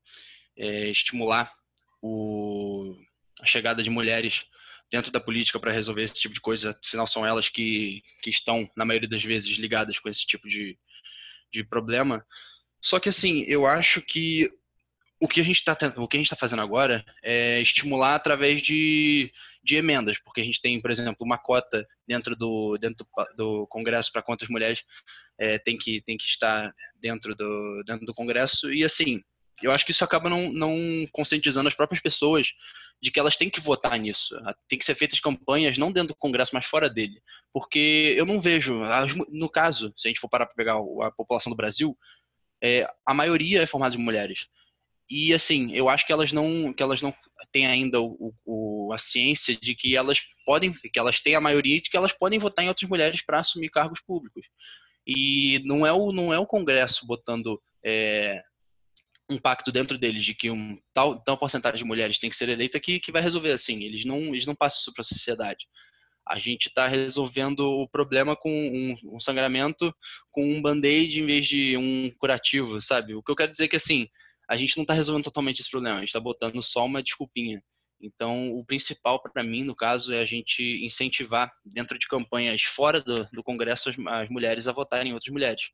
é, 0.57 0.89
estimular 0.91 1.53
o, 2.01 2.97
a 3.41 3.47
chegada 3.47 3.83
de 3.83 3.91
mulheres 3.91 4.45
dentro 4.91 5.11
da 5.11 5.21
política 5.21 5.59
para 5.59 5.73
resolver 5.73 6.03
esse 6.03 6.15
tipo 6.15 6.35
de 6.35 6.41
coisa, 6.41 6.79
afinal 6.85 7.07
são 7.07 7.25
elas 7.25 7.49
que, 7.49 8.03
que 8.23 8.29
estão, 8.29 8.69
na 8.77 8.85
maioria 8.85 9.09
das 9.09 9.25
vezes, 9.25 9.57
ligadas 9.57 9.99
com 9.99 10.09
esse 10.09 10.27
tipo 10.27 10.49
de, 10.49 10.79
de 11.51 11.65
problema. 11.65 12.25
Só 12.83 13.01
que, 13.01 13.09
assim, 13.09 13.43
eu 13.47 13.65
acho 13.65 14.03
que 14.03 14.51
o 15.23 15.29
que 15.29 15.41
a 15.41 15.45
gente 15.45 15.59
está 15.59 15.79
o 15.97 16.09
que 16.09 16.17
a 16.17 16.19
gente 16.19 16.26
está 16.26 16.35
fazendo 16.35 16.62
agora 16.62 17.05
é 17.23 17.61
estimular 17.61 18.17
através 18.17 18.61
de, 18.61 19.33
de 19.62 19.76
emendas, 19.76 20.19
porque 20.19 20.41
a 20.41 20.45
gente 20.45 20.61
tem, 20.61 20.81
por 20.81 20.91
exemplo, 20.91 21.19
uma 21.21 21.38
cota 21.38 21.87
dentro 22.05 22.35
do 22.35 22.76
dentro 22.76 23.07
do 23.37 23.64
Congresso 23.69 24.11
para 24.11 24.21
quantas 24.21 24.49
mulheres 24.49 24.83
é, 25.38 25.61
tem 25.61 25.79
que 25.79 26.02
tem 26.02 26.17
que 26.17 26.25
estar 26.25 26.75
dentro 27.00 27.37
do 27.37 27.85
dentro 27.87 28.05
do 28.05 28.12
Congresso 28.12 28.73
e 28.75 28.83
assim 28.83 29.23
eu 29.62 29.71
acho 29.71 29.85
que 29.85 29.93
isso 29.93 30.02
acaba 30.02 30.29
não, 30.29 30.52
não 30.52 30.76
conscientizando 31.12 31.69
as 31.69 31.75
próprias 31.75 32.02
pessoas 32.02 32.52
de 33.00 33.12
que 33.12 33.21
elas 33.21 33.37
têm 33.37 33.49
que 33.49 33.61
votar 33.61 33.97
nisso. 33.97 34.35
Tem 34.69 34.76
que 34.76 34.85
ser 34.85 34.97
feitas 34.97 35.21
campanhas 35.21 35.79
não 35.79 35.93
dentro 35.93 36.09
do 36.09 36.19
Congresso, 36.19 36.50
mas 36.52 36.67
fora 36.67 36.91
dele. 36.91 37.23
Porque 37.52 38.12
eu 38.19 38.26
não 38.26 38.41
vejo, 38.41 38.81
no 39.29 39.49
caso, 39.49 39.95
se 39.97 40.09
a 40.09 40.11
gente 40.11 40.19
for 40.19 40.29
parar 40.29 40.47
para 40.47 40.57
pegar 40.57 40.75
a 40.75 41.12
população 41.12 41.49
do 41.49 41.57
Brasil, 41.57 41.97
é, 42.61 42.88
a 43.07 43.14
maioria 43.14 43.62
é 43.62 43.67
formada 43.67 43.97
de 43.97 44.02
mulheres. 44.02 44.49
E 45.11 45.35
assim, 45.35 45.73
eu 45.73 45.89
acho 45.89 46.07
que 46.07 46.13
elas 46.13 46.33
não, 46.33 46.73
que 46.73 46.83
elas 46.83 47.03
não 47.03 47.15
têm 47.53 47.67
ainda 47.67 48.01
o, 48.01 48.33
o, 48.45 48.93
a 48.93 48.99
ciência 48.99 49.57
de 49.57 49.75
que 49.75 49.97
elas 49.97 50.21
podem, 50.47 50.73
que 50.73 50.99
elas 50.99 51.21
têm 51.21 51.35
a 51.35 51.41
maioria 51.41 51.81
de 51.81 51.91
que 51.91 51.97
elas 51.97 52.13
podem 52.13 52.39
votar 52.39 52.65
em 52.65 52.69
outras 52.69 52.89
mulheres 52.89 53.23
para 53.23 53.41
assumir 53.41 53.71
cargos 53.71 54.01
públicos. 54.01 54.47
E 55.07 55.61
não 55.65 55.87
é 55.87 55.93
o, 55.93 56.13
não 56.13 56.33
é 56.33 56.39
o 56.39 56.47
Congresso 56.47 57.07
botando 57.07 57.61
é, 57.85 58.43
um 59.29 59.39
pacto 59.39 59.73
dentro 59.73 59.99
deles 59.99 60.25
de 60.25 60.35
que 60.35 60.51
um 60.51 60.79
tal, 60.95 61.21
tal 61.23 61.37
porcentagem 61.37 61.79
de 61.79 61.85
mulheres 61.85 62.19
tem 62.19 62.31
que 62.31 62.37
ser 62.37 62.49
eleita 62.49 62.79
que, 62.79 63.01
que 63.01 63.13
vai 63.13 63.23
resolver 63.23 63.53
assim. 63.53 63.83
Eles 63.83 64.05
não, 64.05 64.19
eles 64.19 64.47
não 64.47 64.55
passam 64.55 64.81
isso 64.81 64.93
para 64.93 65.03
a 65.03 65.05
sociedade. 65.05 65.67
A 66.29 66.39
gente 66.39 66.67
está 66.67 66.87
resolvendo 66.87 67.61
o 67.61 67.89
problema 67.89 68.37
com 68.37 68.51
um, 68.51 69.17
um 69.17 69.21
sangramento 69.21 69.93
com 70.31 70.45
um 70.45 70.63
band-aid 70.63 71.21
em 71.21 71.27
vez 71.27 71.49
de 71.49 71.77
um 71.77 72.11
curativo, 72.17 72.81
sabe? 72.81 73.15
O 73.15 73.23
que 73.23 73.33
eu 73.33 73.37
quero 73.37 73.51
dizer 73.51 73.65
é 73.65 73.69
que 73.69 73.77
assim, 73.77 74.09
a 74.53 74.57
gente 74.57 74.77
não 74.77 74.83
está 74.83 74.93
resolvendo 74.93 75.25
totalmente 75.25 75.61
esse 75.61 75.71
problema, 75.71 75.97
a 75.97 76.01
gente 76.01 76.11
está 76.11 76.21
botando 76.21 76.63
só 76.63 76.85
uma 76.85 77.03
desculpinha. 77.03 77.65
Então, 77.99 78.51
o 78.51 78.63
principal 78.67 79.23
para 79.23 79.43
mim, 79.43 79.65
no 79.65 79.75
caso, 79.75 80.13
é 80.13 80.21
a 80.21 80.27
gente 80.27 80.85
incentivar, 80.85 81.51
dentro 81.65 81.99
de 81.99 82.07
campanhas 82.07 82.63
fora 82.63 83.01
do, 83.01 83.25
do 83.33 83.43
Congresso, 83.43 83.89
as, 83.89 83.97
as, 83.99 84.29
mulheres 84.29 84.69
a 84.69 84.73
votarem 84.73 85.11
em 85.11 85.15
outras 85.15 85.33
mulheres. 85.33 85.71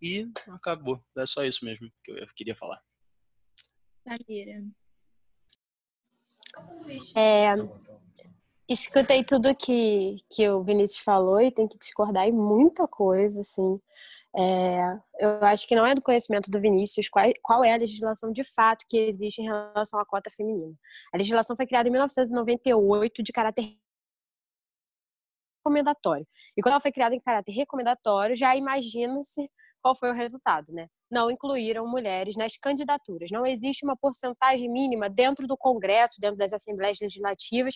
E 0.00 0.26
acabou. 0.48 1.04
É 1.18 1.26
só 1.26 1.44
isso 1.44 1.62
mesmo 1.62 1.92
que 2.02 2.12
eu 2.12 2.26
queria 2.34 2.56
falar. 2.56 2.80
Samira. 4.02 4.64
É, 7.14 7.52
escutei 8.66 9.24
tudo 9.24 9.54
que, 9.54 10.24
que 10.30 10.48
o 10.48 10.64
Vinícius 10.64 11.04
falou 11.04 11.38
e 11.38 11.52
tem 11.52 11.68
que 11.68 11.76
discordar 11.76 12.26
em 12.26 12.32
muita 12.32 12.88
coisa, 12.88 13.40
assim. 13.40 13.78
É, 14.34 14.98
eu 15.18 15.44
acho 15.44 15.66
que 15.68 15.74
não 15.76 15.84
é 15.84 15.94
do 15.94 16.00
conhecimento 16.00 16.50
do 16.50 16.58
Vinícius 16.58 17.08
qual, 17.08 17.26
qual, 17.42 17.62
é 17.62 17.74
a 17.74 17.76
legislação 17.76 18.32
de 18.32 18.42
fato 18.42 18.86
que 18.88 18.96
existe 18.96 19.42
em 19.42 19.44
relação 19.44 20.00
à 20.00 20.06
cota 20.06 20.30
feminina. 20.30 20.74
A 21.12 21.18
legislação 21.18 21.54
foi 21.54 21.66
criada 21.66 21.88
em 21.88 21.92
1998 21.92 23.22
de 23.22 23.32
caráter 23.32 23.76
recomendatório. 25.64 26.26
E 26.56 26.62
quando 26.62 26.72
ela 26.72 26.80
foi 26.80 26.92
criada 26.92 27.14
em 27.14 27.20
caráter 27.20 27.52
recomendatório, 27.52 28.34
já 28.34 28.56
imagina-se 28.56 29.48
qual 29.82 29.94
foi 29.94 30.10
o 30.10 30.14
resultado, 30.14 30.72
né? 30.72 30.86
Não 31.10 31.30
incluíram 31.30 31.86
mulheres 31.86 32.36
nas 32.36 32.56
candidaturas. 32.56 33.30
Não 33.30 33.44
existe 33.44 33.84
uma 33.84 33.96
porcentagem 33.96 34.70
mínima 34.70 35.10
dentro 35.10 35.46
do 35.46 35.56
Congresso, 35.58 36.20
dentro 36.20 36.38
das 36.38 36.52
assembleias 36.52 36.98
legislativas, 37.00 37.74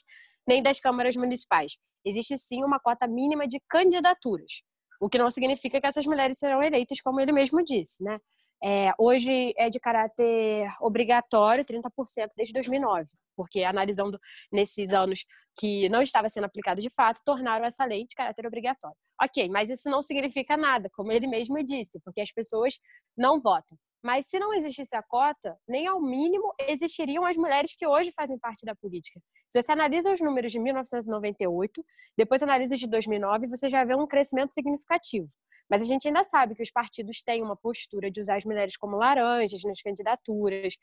nem 0.48 0.62
das 0.62 0.80
câmaras 0.80 1.16
municipais. 1.16 1.76
Existe 2.04 2.38
sim 2.38 2.64
uma 2.64 2.78
cota 2.78 3.06
mínima 3.06 3.46
de 3.46 3.60
candidaturas. 3.68 4.62
O 5.00 5.08
que 5.08 5.18
não 5.18 5.30
significa 5.30 5.80
que 5.80 5.86
essas 5.86 6.06
mulheres 6.06 6.38
serão 6.38 6.62
eleitas, 6.62 7.00
como 7.00 7.20
ele 7.20 7.32
mesmo 7.32 7.64
disse, 7.64 8.02
né? 8.02 8.18
É, 8.62 8.90
hoje 8.98 9.52
é 9.58 9.68
de 9.68 9.78
caráter 9.78 10.66
obrigatório, 10.80 11.64
30% 11.64 12.30
desde 12.36 12.54
2009, 12.54 13.10
porque 13.36 13.62
analisando 13.64 14.18
nesses 14.50 14.92
anos 14.92 15.26
que 15.58 15.88
não 15.88 16.02
estava 16.02 16.28
sendo 16.28 16.44
aplicado 16.44 16.80
de 16.80 16.90
fato, 16.90 17.20
tornaram 17.24 17.64
essa 17.66 17.84
lei 17.84 18.06
de 18.06 18.14
caráter 18.14 18.46
obrigatório. 18.46 18.96
Ok, 19.22 19.48
mas 19.48 19.70
isso 19.70 19.90
não 19.90 20.02
significa 20.02 20.56
nada, 20.56 20.88
como 20.92 21.12
ele 21.12 21.26
mesmo 21.26 21.62
disse, 21.62 22.00
porque 22.00 22.20
as 22.20 22.30
pessoas 22.30 22.78
não 23.16 23.40
votam. 23.40 23.76
Mas 24.06 24.28
se 24.28 24.38
não 24.38 24.54
existisse 24.54 24.94
a 24.94 25.02
cota, 25.02 25.58
nem 25.66 25.88
ao 25.88 26.00
mínimo 26.00 26.54
existiriam 26.60 27.26
as 27.26 27.36
mulheres 27.36 27.74
que 27.76 27.84
hoje 27.84 28.12
fazem 28.12 28.38
parte 28.38 28.64
da 28.64 28.72
política. 28.72 29.20
Se 29.48 29.60
você 29.60 29.72
analisa 29.72 30.12
os 30.12 30.20
números 30.20 30.52
de 30.52 30.60
1998, 30.60 31.84
depois 32.16 32.40
analisa 32.40 32.76
os 32.76 32.80
de 32.80 32.86
2009, 32.86 33.48
você 33.48 33.68
já 33.68 33.82
vê 33.82 33.96
um 33.96 34.06
crescimento 34.06 34.54
significativo. 34.54 35.26
Mas 35.68 35.82
a 35.82 35.84
gente 35.84 36.06
ainda 36.06 36.22
sabe 36.22 36.54
que 36.54 36.62
os 36.62 36.70
partidos 36.70 37.20
têm 37.20 37.42
uma 37.42 37.56
postura 37.56 38.08
de 38.08 38.20
usar 38.20 38.36
as 38.36 38.44
mulheres 38.44 38.76
como 38.76 38.96
laranjas 38.96 39.60
nas 39.64 39.82
candidaturas, 39.82 40.76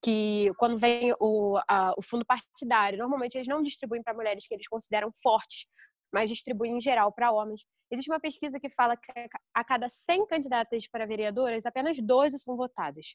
que 0.00 0.52
quando 0.56 0.78
vem 0.78 1.12
o, 1.18 1.58
a, 1.68 1.92
o 1.98 2.02
fundo 2.02 2.24
partidário, 2.24 2.96
normalmente 2.96 3.34
eles 3.34 3.48
não 3.48 3.60
distribuem 3.60 4.04
para 4.04 4.14
mulheres 4.14 4.46
que 4.46 4.54
eles 4.54 4.68
consideram 4.68 5.10
fortes, 5.20 5.66
mas 6.12 6.30
distribuem 6.30 6.76
em 6.76 6.80
geral 6.80 7.12
para 7.12 7.32
homens. 7.32 7.66
Existe 7.90 8.10
uma 8.10 8.20
pesquisa 8.20 8.58
que 8.58 8.68
fala 8.68 8.96
que 8.96 9.12
a 9.54 9.64
cada 9.64 9.88
100 9.88 10.26
candidatas 10.26 10.86
para 10.88 11.06
vereadoras, 11.06 11.66
apenas 11.66 11.98
12 11.98 12.38
são 12.38 12.56
votadas. 12.56 13.14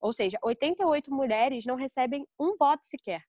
Ou 0.00 0.12
seja, 0.12 0.38
88 0.42 1.12
mulheres 1.12 1.66
não 1.66 1.76
recebem 1.76 2.26
um 2.38 2.56
voto 2.56 2.86
sequer 2.86 3.22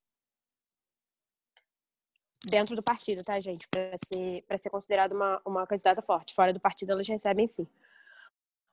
dentro 2.45 2.75
do 2.75 2.83
partido, 2.83 3.21
tá, 3.23 3.39
gente? 3.39 3.67
Para 3.69 3.95
ser, 3.97 4.43
ser 4.57 4.69
considerada 4.69 5.15
uma, 5.15 5.41
uma 5.45 5.67
candidata 5.67 6.01
forte. 6.01 6.33
Fora 6.33 6.53
do 6.53 6.59
partido, 6.59 6.91
elas 6.91 7.07
recebem 7.07 7.47
sim. 7.47 7.67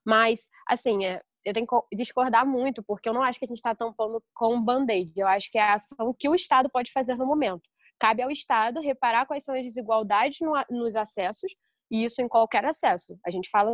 Mas, 0.04 0.48
assim, 0.66 1.04
é, 1.04 1.22
eu 1.44 1.52
tenho 1.52 1.66
que 1.66 1.96
discordar 1.96 2.46
muito, 2.46 2.82
porque 2.82 3.08
eu 3.08 3.12
não 3.12 3.22
acho 3.22 3.38
que 3.38 3.44
a 3.44 3.48
gente 3.48 3.58
está 3.58 3.74
tampando 3.74 4.22
com 4.34 4.54
um 4.54 4.62
band-aid. 4.62 5.12
Eu 5.16 5.26
acho 5.26 5.50
que 5.50 5.58
é 5.58 5.62
a 5.62 5.74
ação 5.74 6.14
que 6.18 6.28
o 6.28 6.34
Estado 6.34 6.70
pode 6.70 6.90
fazer 6.92 7.16
no 7.16 7.26
momento. 7.26 7.68
Cabe 7.98 8.22
ao 8.22 8.30
Estado 8.30 8.80
reparar 8.80 9.26
quais 9.26 9.44
são 9.44 9.54
as 9.54 9.62
desigualdades 9.62 10.38
no, 10.40 10.52
nos 10.70 10.94
acessos, 10.94 11.54
e 11.90 12.04
isso 12.04 12.22
em 12.22 12.28
qualquer 12.28 12.64
acesso. 12.64 13.18
A 13.26 13.30
gente 13.30 13.48
fala 13.50 13.70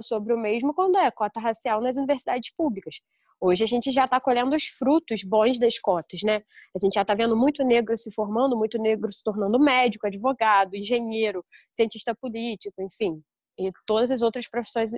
sobre 0.00 0.32
o 0.32 0.38
mesmo 0.38 0.74
quando 0.74 0.98
é 0.98 1.10
cota 1.10 1.40
racial 1.40 1.80
nas 1.80 1.96
universidades 1.96 2.52
públicas. 2.54 3.00
Hoje 3.40 3.62
a 3.62 3.66
gente 3.66 3.92
já 3.92 4.04
está 4.04 4.20
colhendo 4.20 4.54
os 4.56 4.64
frutos 4.64 5.22
bons 5.22 5.58
das 5.60 5.78
cotas, 5.78 6.22
né? 6.24 6.42
A 6.74 6.78
gente 6.80 6.94
já 6.94 7.02
está 7.02 7.14
vendo 7.14 7.36
muito 7.36 7.64
negro 7.64 7.96
se 7.96 8.12
formando, 8.12 8.56
muito 8.56 8.78
negro 8.78 9.12
se 9.12 9.22
tornando 9.22 9.60
médico, 9.60 10.06
advogado, 10.06 10.74
engenheiro, 10.74 11.44
cientista 11.70 12.14
político, 12.16 12.82
enfim, 12.82 13.22
e 13.58 13.72
todas 13.86 14.10
as 14.10 14.22
outras 14.22 14.48
profissões 14.48 14.90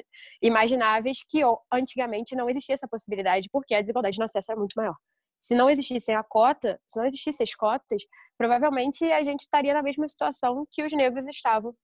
imagináveis 0.43 1.19
que 1.29 1.41
antigamente 1.73 2.35
não 2.35 2.49
existia 2.49 2.75
essa 2.75 2.89
possibilidade, 2.89 3.49
porque 3.53 3.75
a 3.75 3.81
desigualdade 3.81 4.19
no 4.19 4.25
acesso 4.25 4.53
era 4.53 4.59
muito 4.59 4.75
maior. 4.75 4.97
Se 5.41 5.55
não 5.55 5.71
existisse 5.71 6.13
a 6.13 6.23
cota, 6.23 6.79
se 6.87 6.99
não 6.99 7.07
existissem 7.07 7.43
as 7.43 7.55
cotas, 7.55 8.03
provavelmente 8.37 9.05
a 9.11 9.25
gente 9.25 9.41
estaria 9.41 9.73
na 9.73 9.83
mesma 9.83 10.07
situação 10.07 10.67
que 10.71 10.85
os 10.85 10.93
negros 10.93 11.27
estavam 11.27 11.75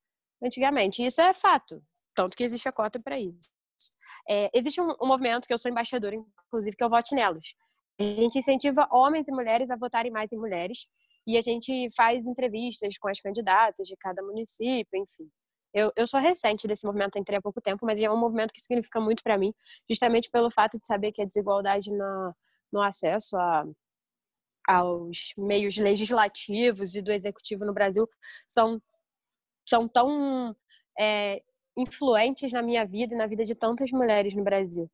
antigamente. 0.44 1.04
Isso 1.04 1.22
é 1.22 1.32
fato, 1.32 1.82
tanto 2.14 2.36
que 2.36 2.44
existe 2.44 2.68
a 2.68 2.72
cota 2.72 3.00
para 3.00 3.18
isso. 3.18 3.50
É, 4.28 4.50
existe 4.52 4.80
um, 4.80 4.94
um, 5.00 5.06
movimento 5.06 5.46
que 5.46 5.54
eu 5.54 5.58
sou 5.58 5.70
embaixadora, 5.70 6.14
inclusive, 6.14 6.76
que 6.76 6.82
é 6.82 6.86
o 6.86 6.90
Vote 6.90 7.14
Nelas. 7.14 7.54
A 7.98 8.02
gente 8.02 8.38
incentiva 8.38 8.86
homens 8.92 9.26
e 9.28 9.32
mulheres 9.32 9.70
a 9.70 9.76
votarem 9.76 10.12
mais 10.12 10.32
em 10.32 10.36
mulheres 10.36 10.86
e 11.26 11.38
a 11.38 11.40
gente 11.40 11.88
faz 11.96 12.26
entrevistas 12.26 12.98
com 12.98 13.08
as 13.08 13.20
candidatas 13.20 13.88
de 13.88 13.96
cada 13.96 14.22
município, 14.22 14.98
enfim. 14.98 15.30
Eu, 15.72 15.92
eu 15.96 16.06
sou 16.06 16.20
recente 16.20 16.66
desse 16.66 16.86
movimento, 16.86 17.18
entrei 17.18 17.38
há 17.38 17.42
pouco 17.42 17.60
tempo, 17.60 17.84
mas 17.86 17.98
é 17.98 18.10
um 18.10 18.16
movimento 18.16 18.52
que 18.52 18.60
significa 18.60 19.00
muito 19.00 19.22
para 19.22 19.38
mim, 19.38 19.52
justamente 19.88 20.30
pelo 20.30 20.50
fato 20.50 20.78
de 20.78 20.86
saber 20.86 21.12
que 21.12 21.22
a 21.22 21.25
desigualdade 21.26 21.90
na, 21.90 22.34
no 22.73 22.82
acesso 22.82 23.37
a, 23.37 23.64
aos 24.66 25.32
meios 25.38 25.76
legislativos 25.76 26.94
e 26.94 27.02
do 27.02 27.12
executivo 27.12 27.64
no 27.64 27.73
Brasil 27.73 28.08
são, 28.49 28.80
são 29.66 29.88
tão 29.88 30.54
é, 30.99 31.42
influentes 31.76 32.52
na 32.52 32.62
minha 32.62 32.85
vida 32.85 33.14
e 33.14 33.16
na 33.16 33.26
vida 33.26 33.44
de 33.44 33.54
tantas 33.54 33.90
mulheres 33.92 34.35
no 34.35 34.42
Brasil. 34.42 34.90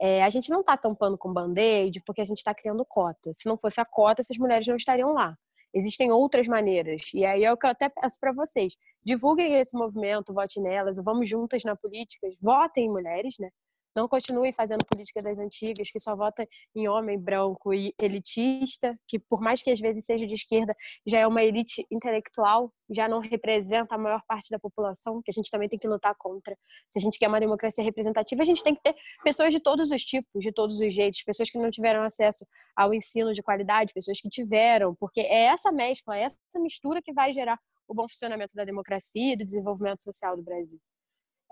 É, 0.00 0.24
a 0.24 0.30
gente 0.30 0.50
não 0.50 0.60
está 0.60 0.76
tampando 0.76 1.16
com 1.16 1.32
band-aid 1.32 2.02
porque 2.04 2.20
a 2.20 2.24
gente 2.24 2.38
está 2.38 2.54
criando 2.54 2.84
cota. 2.84 3.32
Se 3.32 3.46
não 3.46 3.56
fosse 3.56 3.80
a 3.80 3.84
cota, 3.84 4.20
essas 4.20 4.36
mulheres 4.36 4.66
não 4.66 4.76
estariam 4.76 5.12
lá. 5.12 5.36
Existem 5.72 6.10
outras 6.12 6.46
maneiras. 6.46 7.02
E 7.14 7.24
aí 7.24 7.44
é 7.44 7.52
o 7.52 7.56
que 7.56 7.66
eu 7.66 7.70
até 7.70 7.88
peço 7.88 8.18
para 8.20 8.32
vocês. 8.32 8.74
Divulguem 9.04 9.54
esse 9.54 9.76
movimento, 9.76 10.34
vote 10.34 10.60
nelas, 10.60 10.96
vamos 11.02 11.28
juntas 11.28 11.64
na 11.64 11.76
política, 11.76 12.28
votem 12.40 12.86
em 12.86 12.90
mulheres, 12.90 13.36
né? 13.38 13.50
Não 13.96 14.08
continue 14.08 14.52
fazendo 14.52 14.84
política 14.84 15.20
das 15.22 15.38
antigas, 15.38 15.90
que 15.90 16.00
só 16.00 16.16
vota 16.16 16.46
em 16.74 16.88
homem 16.88 17.18
branco 17.18 17.72
e 17.72 17.94
elitista, 18.00 18.98
que 19.06 19.18
por 19.18 19.40
mais 19.40 19.62
que 19.62 19.70
às 19.70 19.80
vezes 19.80 20.04
seja 20.04 20.26
de 20.26 20.34
esquerda, 20.34 20.74
já 21.06 21.18
é 21.18 21.26
uma 21.26 21.42
elite 21.42 21.86
intelectual, 21.90 22.72
já 22.90 23.08
não 23.08 23.20
representa 23.20 23.94
a 23.94 23.98
maior 23.98 24.22
parte 24.26 24.50
da 24.50 24.58
população, 24.58 25.22
que 25.22 25.30
a 25.30 25.34
gente 25.34 25.50
também 25.50 25.68
tem 25.68 25.78
que 25.78 25.88
lutar 25.88 26.14
contra. 26.18 26.56
Se 26.88 26.98
a 26.98 27.02
gente 27.02 27.18
quer 27.18 27.28
uma 27.28 27.40
democracia 27.40 27.84
representativa, 27.84 28.42
a 28.42 28.46
gente 28.46 28.62
tem 28.62 28.74
que 28.74 28.82
ter 28.82 28.94
pessoas 29.22 29.52
de 29.52 29.60
todos 29.60 29.90
os 29.90 30.02
tipos, 30.02 30.42
de 30.42 30.52
todos 30.52 30.80
os 30.80 30.92
jeitos, 30.92 31.22
pessoas 31.22 31.50
que 31.50 31.58
não 31.58 31.70
tiveram 31.70 32.02
acesso 32.02 32.46
ao 32.76 32.92
ensino 32.92 33.32
de 33.32 33.42
qualidade, 33.42 33.94
pessoas 33.94 34.20
que 34.20 34.28
tiveram, 34.28 34.94
porque 34.94 35.20
é 35.20 35.44
essa 35.44 35.70
mescla, 35.70 36.18
é 36.18 36.22
essa 36.22 36.58
mistura 36.58 37.00
que 37.00 37.12
vai 37.12 37.32
gerar 37.32 37.58
o 37.86 37.94
bom 37.94 38.08
funcionamento 38.08 38.54
da 38.54 38.64
democracia 38.64 39.34
e 39.34 39.36
do 39.36 39.44
desenvolvimento 39.44 40.02
social 40.02 40.36
do 40.36 40.42
Brasil. 40.42 40.80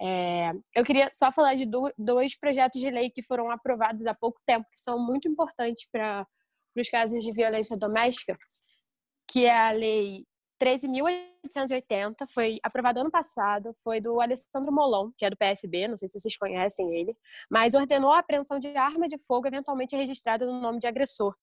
É, 0.01 0.53
eu 0.75 0.85
queria 0.85 1.11
só 1.13 1.31
falar 1.31 1.55
de 1.55 1.69
dois 1.97 2.37
projetos 2.37 2.81
de 2.81 2.91
lei 2.91 3.11
que 3.11 3.23
foram 3.23 3.51
aprovados 3.51 4.07
há 4.07 4.15
pouco 4.15 4.41
tempo, 4.47 4.67
que 4.71 4.79
são 4.79 4.99
muito 4.99 5.29
importantes 5.29 5.87
para 5.91 6.27
os 6.77 6.89
casos 6.89 7.23
de 7.23 7.33
violência 7.33 7.77
doméstica, 7.77 8.37
que 9.31 9.45
é 9.45 9.69
a 9.69 9.71
Lei 9.71 10.25
13.880, 10.63 12.27
foi 12.33 12.59
aprovada 12.63 13.01
ano 13.01 13.11
passado, 13.11 13.75
foi 13.83 14.01
do 14.01 14.21
Alessandro 14.21 14.73
Molon, 14.73 15.11
que 15.17 15.25
é 15.25 15.31
do 15.31 15.37
PSB, 15.37 15.89
não 15.89 15.97
sei 15.97 16.09
se 16.09 16.19
vocês 16.19 16.37
conhecem 16.37 16.95
ele, 16.95 17.17
mas 17.51 17.75
ordenou 17.75 18.13
a 18.13 18.21
apreensão 18.21 18.61
de 18.61 18.69
arma 18.77 19.09
de 19.09 19.19
fogo 19.19 19.49
eventualmente 19.49 19.97
registrada 19.97 20.47
no 20.47 20.61
nome 20.61 20.79
de 20.79 20.87
agressor 20.87 21.35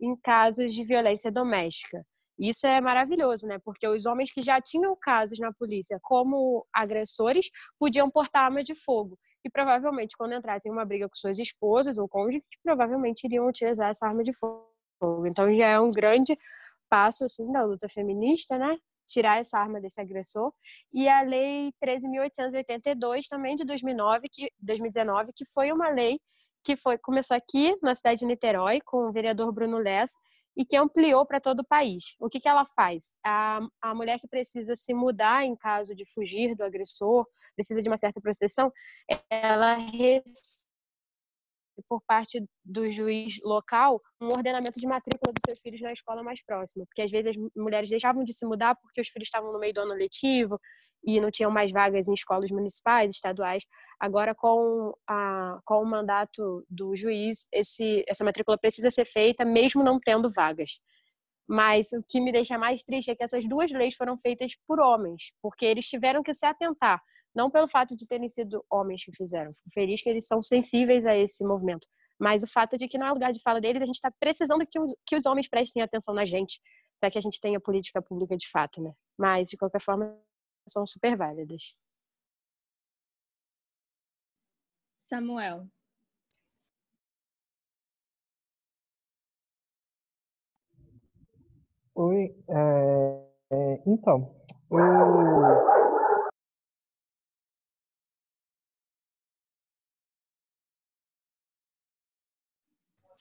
em 0.00 0.16
casos 0.16 0.74
de 0.74 0.84
violência 0.84 1.30
doméstica. 1.30 2.04
Isso 2.38 2.66
é 2.66 2.80
maravilhoso, 2.80 3.46
né? 3.46 3.58
Porque 3.64 3.86
os 3.86 4.06
homens 4.06 4.32
que 4.32 4.42
já 4.42 4.60
tinham 4.60 4.96
casos 5.00 5.38
na 5.38 5.52
polícia 5.52 5.98
como 6.02 6.66
agressores 6.72 7.50
podiam 7.78 8.10
portar 8.10 8.44
arma 8.44 8.62
de 8.62 8.74
fogo. 8.74 9.18
E 9.44 9.50
provavelmente, 9.50 10.16
quando 10.16 10.34
entrassem 10.34 10.70
em 10.70 10.72
uma 10.72 10.84
briga 10.84 11.08
com 11.08 11.14
suas 11.14 11.38
esposas 11.38 11.98
ou 11.98 12.08
cônjuges, 12.08 12.42
provavelmente 12.62 13.24
iriam 13.24 13.48
utilizar 13.48 13.90
essa 13.90 14.06
arma 14.06 14.22
de 14.22 14.32
fogo. 14.32 15.26
Então 15.26 15.54
já 15.54 15.66
é 15.66 15.80
um 15.80 15.90
grande 15.90 16.38
passo 16.88 17.24
assim 17.24 17.50
da 17.50 17.64
luta 17.64 17.88
feminista, 17.88 18.56
né? 18.56 18.76
Tirar 19.08 19.40
essa 19.40 19.58
arma 19.58 19.80
desse 19.80 20.00
agressor. 20.00 20.52
E 20.92 21.08
a 21.08 21.22
lei 21.22 21.72
13.882 21.84 23.26
também 23.28 23.56
de 23.56 23.64
2009, 23.64 24.28
que 24.30 24.48
2019, 24.60 25.32
que 25.34 25.44
foi 25.44 25.72
uma 25.72 25.88
lei 25.88 26.20
que 26.64 26.76
foi 26.76 26.96
começou 26.96 27.36
aqui 27.36 27.76
na 27.82 27.94
cidade 27.94 28.20
de 28.20 28.26
Niterói 28.26 28.80
com 28.80 29.08
o 29.08 29.12
vereador 29.12 29.52
Bruno 29.52 29.78
Lessa 29.78 30.16
e 30.56 30.64
que 30.64 30.76
ampliou 30.76 31.24
para 31.26 31.40
todo 31.40 31.60
o 31.60 31.66
país. 31.66 32.14
O 32.20 32.28
que, 32.28 32.40
que 32.40 32.48
ela 32.48 32.64
faz? 32.64 33.14
A, 33.24 33.60
a 33.80 33.94
mulher 33.94 34.18
que 34.18 34.28
precisa 34.28 34.76
se 34.76 34.92
mudar 34.92 35.44
em 35.44 35.56
caso 35.56 35.94
de 35.94 36.04
fugir 36.04 36.54
do 36.54 36.64
agressor, 36.64 37.26
precisa 37.54 37.82
de 37.82 37.88
uma 37.88 37.96
certa 37.96 38.20
proteção, 38.20 38.72
ela 39.30 39.74
recebe 39.74 40.71
por 41.88 42.02
parte 42.06 42.44
do 42.64 42.88
juiz 42.90 43.38
local 43.42 44.00
um 44.20 44.28
ordenamento 44.36 44.78
de 44.78 44.86
matrícula 44.86 45.32
dos 45.32 45.42
seus 45.46 45.58
filhos 45.60 45.80
na 45.80 45.92
escola 45.92 46.22
mais 46.22 46.44
próxima, 46.44 46.84
porque 46.86 47.02
às 47.02 47.10
vezes 47.10 47.30
as 47.30 47.36
mulheres 47.56 47.90
deixavam 47.90 48.24
de 48.24 48.32
se 48.32 48.44
mudar 48.46 48.74
porque 48.76 49.00
os 49.00 49.08
filhos 49.08 49.26
estavam 49.26 49.50
no 49.50 49.58
meio 49.58 49.74
do 49.74 49.80
ano 49.80 49.94
letivo 49.94 50.60
e 51.04 51.20
não 51.20 51.30
tinham 51.30 51.50
mais 51.50 51.72
vagas 51.72 52.08
em 52.08 52.14
escolas 52.14 52.50
municipais, 52.50 53.14
estaduais. 53.14 53.64
Agora, 53.98 54.34
com, 54.34 54.94
a, 55.08 55.58
com 55.64 55.82
o 55.82 55.86
mandato 55.86 56.64
do 56.68 56.94
juiz, 56.94 57.46
esse, 57.52 58.04
essa 58.06 58.24
matrícula 58.24 58.56
precisa 58.56 58.90
ser 58.90 59.04
feita, 59.04 59.44
mesmo 59.44 59.82
não 59.82 59.98
tendo 59.98 60.30
vagas. 60.30 60.78
Mas 61.48 61.92
o 61.92 62.02
que 62.08 62.20
me 62.20 62.30
deixa 62.30 62.56
mais 62.56 62.84
triste 62.84 63.10
é 63.10 63.16
que 63.16 63.24
essas 63.24 63.46
duas 63.48 63.70
leis 63.70 63.96
foram 63.96 64.16
feitas 64.16 64.52
por 64.66 64.78
homens, 64.80 65.32
porque 65.42 65.64
eles 65.64 65.86
tiveram 65.86 66.22
que 66.22 66.32
se 66.32 66.46
atentar, 66.46 67.02
não 67.34 67.50
pelo 67.50 67.68
fato 67.68 67.96
de 67.96 68.06
terem 68.06 68.28
sido 68.28 68.64
homens 68.70 69.04
que 69.04 69.14
fizeram. 69.14 69.52
Fico 69.52 69.70
feliz 69.72 70.02
que 70.02 70.08
eles 70.08 70.26
são 70.26 70.42
sensíveis 70.42 71.06
a 71.06 71.16
esse 71.16 71.44
movimento, 71.44 71.86
mas 72.18 72.42
o 72.42 72.46
fato 72.46 72.76
de 72.76 72.86
que 72.86 72.98
não 72.98 73.06
é 73.06 73.10
lugar 73.12 73.32
de 73.32 73.40
fala 73.42 73.60
deles, 73.60 73.82
a 73.82 73.86
gente 73.86 73.96
está 73.96 74.10
precisando 74.10 74.66
que 74.66 74.78
os, 74.78 74.94
que 75.06 75.16
os 75.16 75.26
homens 75.26 75.48
prestem 75.48 75.82
atenção 75.82 76.14
na 76.14 76.24
gente, 76.24 76.60
para 77.00 77.10
que 77.10 77.18
a 77.18 77.20
gente 77.20 77.40
tenha 77.40 77.58
política 77.60 78.00
pública 78.00 78.36
de 78.36 78.48
fato, 78.48 78.80
né? 78.80 78.92
Mas, 79.18 79.48
de 79.48 79.56
qualquer 79.56 79.80
forma, 79.80 80.16
são 80.68 80.86
super 80.86 81.16
válidas. 81.16 81.74
Samuel. 84.98 85.66
Oi, 91.94 92.34
é, 92.48 93.28
é, 93.52 93.82
então, 93.86 94.34
eu... 94.70 95.71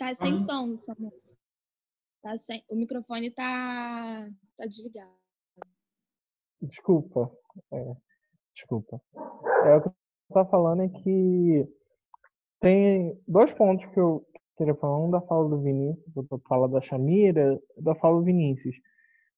Tá 0.02 0.16
sem 0.16 0.34
ah. 0.34 0.38
som, 0.38 0.78
Samuel. 0.80 1.14
Tá 2.24 2.36
sem... 2.36 2.64
O 2.68 2.76
microfone 2.76 3.30
tá, 3.30 4.28
tá 4.58 4.66
desligado. 4.66 5.14
Desculpa. 6.60 7.32
É, 7.72 7.96
desculpa. 8.56 9.00
É, 9.64 9.76
o 9.76 9.82
que 9.84 9.90
eu 9.90 9.96
estava 10.28 10.50
falando 10.50 10.82
é 10.82 10.90
que 10.90 11.68
tem 12.60 13.16
dois 13.28 13.54
pontos 13.54 13.86
que 13.94 14.00
eu 14.00 14.26
queria 14.58 14.74
falar. 14.74 14.98
Um 14.98 15.12
da 15.12 15.22
fala 15.22 15.48
do 15.48 15.62
Vinícius, 15.62 16.12
da 16.16 16.40
fala 16.50 16.68
da 16.68 16.82
Chamira, 16.82 17.62
da 17.78 17.94
fala 17.94 18.18
do 18.18 18.26
Vinícius. 18.26 18.76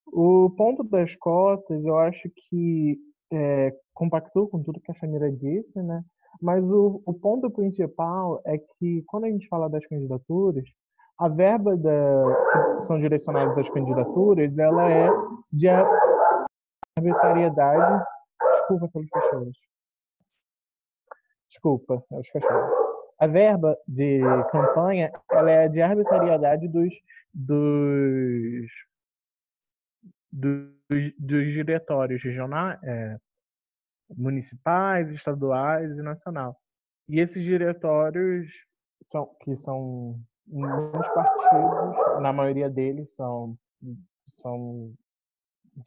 O 0.06 0.48
ponto 0.56 0.82
das 0.82 1.14
cotas, 1.16 1.84
eu 1.84 1.98
acho 1.98 2.30
que 2.30 2.98
é, 3.30 3.78
compactou 3.92 4.48
com 4.48 4.62
tudo 4.62 4.80
que 4.80 4.90
a 4.90 4.94
Chamira 4.94 5.30
disse, 5.30 5.82
né? 5.82 6.02
Mas 6.40 6.62
o, 6.64 7.02
o 7.06 7.14
ponto 7.14 7.50
principal 7.50 8.40
é 8.44 8.58
que 8.58 9.02
quando 9.06 9.24
a 9.24 9.30
gente 9.30 9.48
fala 9.48 9.68
das 9.68 9.86
candidaturas, 9.86 10.64
a 11.18 11.28
verba 11.28 11.76
da, 11.76 12.78
que 12.80 12.86
são 12.86 12.98
direcionadas 12.98 13.56
às 13.56 13.70
candidaturas, 13.70 14.56
ela 14.58 14.90
é 14.90 15.08
de 15.52 15.68
arbitrariedade. 16.96 18.04
Desculpa 18.58 18.88
pelos 18.92 19.08
cachorros. 19.10 19.58
Desculpa, 21.50 22.04
é 22.12 22.18
os 22.18 22.30
cachorros. 22.30 22.84
A 23.18 23.26
verba 23.26 23.78
de 23.86 24.20
campanha 24.50 25.12
ela 25.30 25.50
é 25.50 25.68
de 25.68 25.80
arbitrariedade 25.80 26.66
dos, 26.68 26.92
dos, 27.32 28.66
dos, 30.32 30.68
dos 31.18 31.44
diretórios 31.44 32.22
regionais, 32.22 32.82
é, 32.82 33.16
municipais, 34.10 35.10
estaduais 35.10 35.90
e 35.96 36.02
nacional. 36.02 36.56
E 37.08 37.20
esses 37.20 37.42
diretórios 37.42 38.48
são 39.10 39.26
que 39.42 39.56
são 39.56 40.18
muitos 40.46 41.08
partidos, 41.08 42.22
na 42.22 42.32
maioria 42.32 42.68
deles 42.68 43.14
são 43.14 43.56
são 44.40 44.92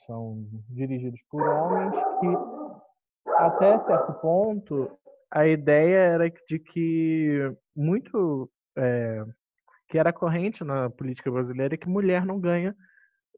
são 0.06 0.46
dirigidos 0.70 1.22
por 1.30 1.42
homens 1.42 1.94
que, 2.20 3.32
até 3.38 3.80
certo 3.86 4.14
ponto, 4.16 5.00
a 5.32 5.48
ideia 5.48 5.98
era 5.98 6.30
de 6.30 6.60
que 6.60 7.52
muito 7.76 8.50
é, 8.78 9.24
que 9.90 9.98
era 9.98 10.12
corrente 10.14 10.64
na 10.64 10.90
política 10.90 11.32
brasileira 11.32 11.78
que 11.78 11.88
mulher 11.88 12.26
não 12.26 12.40
ganha 12.40 12.76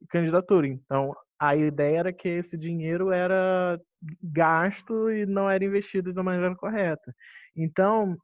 candidatura. 0.10 0.68
Então, 0.68 1.16
a 1.40 1.56
ideia 1.56 2.00
era 2.00 2.14
que 2.14 2.28
esse 2.28 2.58
dinheiro 2.58 3.12
era 3.12 3.80
gasto 4.22 5.12
e 5.12 5.26
não 5.26 5.50
era 5.50 5.64
investido 5.64 6.14
da 6.14 6.24
maneira 6.24 6.56
correta. 6.56 7.14
Então, 7.56 8.18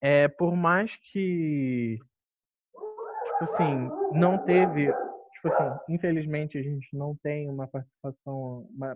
é, 0.00 0.28
por 0.28 0.56
mais 0.56 0.94
que, 1.12 1.98
tipo 3.38 3.52
assim, 3.52 3.90
não 4.12 4.38
teve 4.44 4.92
tipo 5.42 5.48
assim, 5.48 5.94
infelizmente 5.94 6.56
a 6.56 6.62
gente 6.62 6.96
não 6.96 7.16
tem 7.16 7.48
uma 7.50 7.66
participação 7.66 8.68
ma 8.72 8.94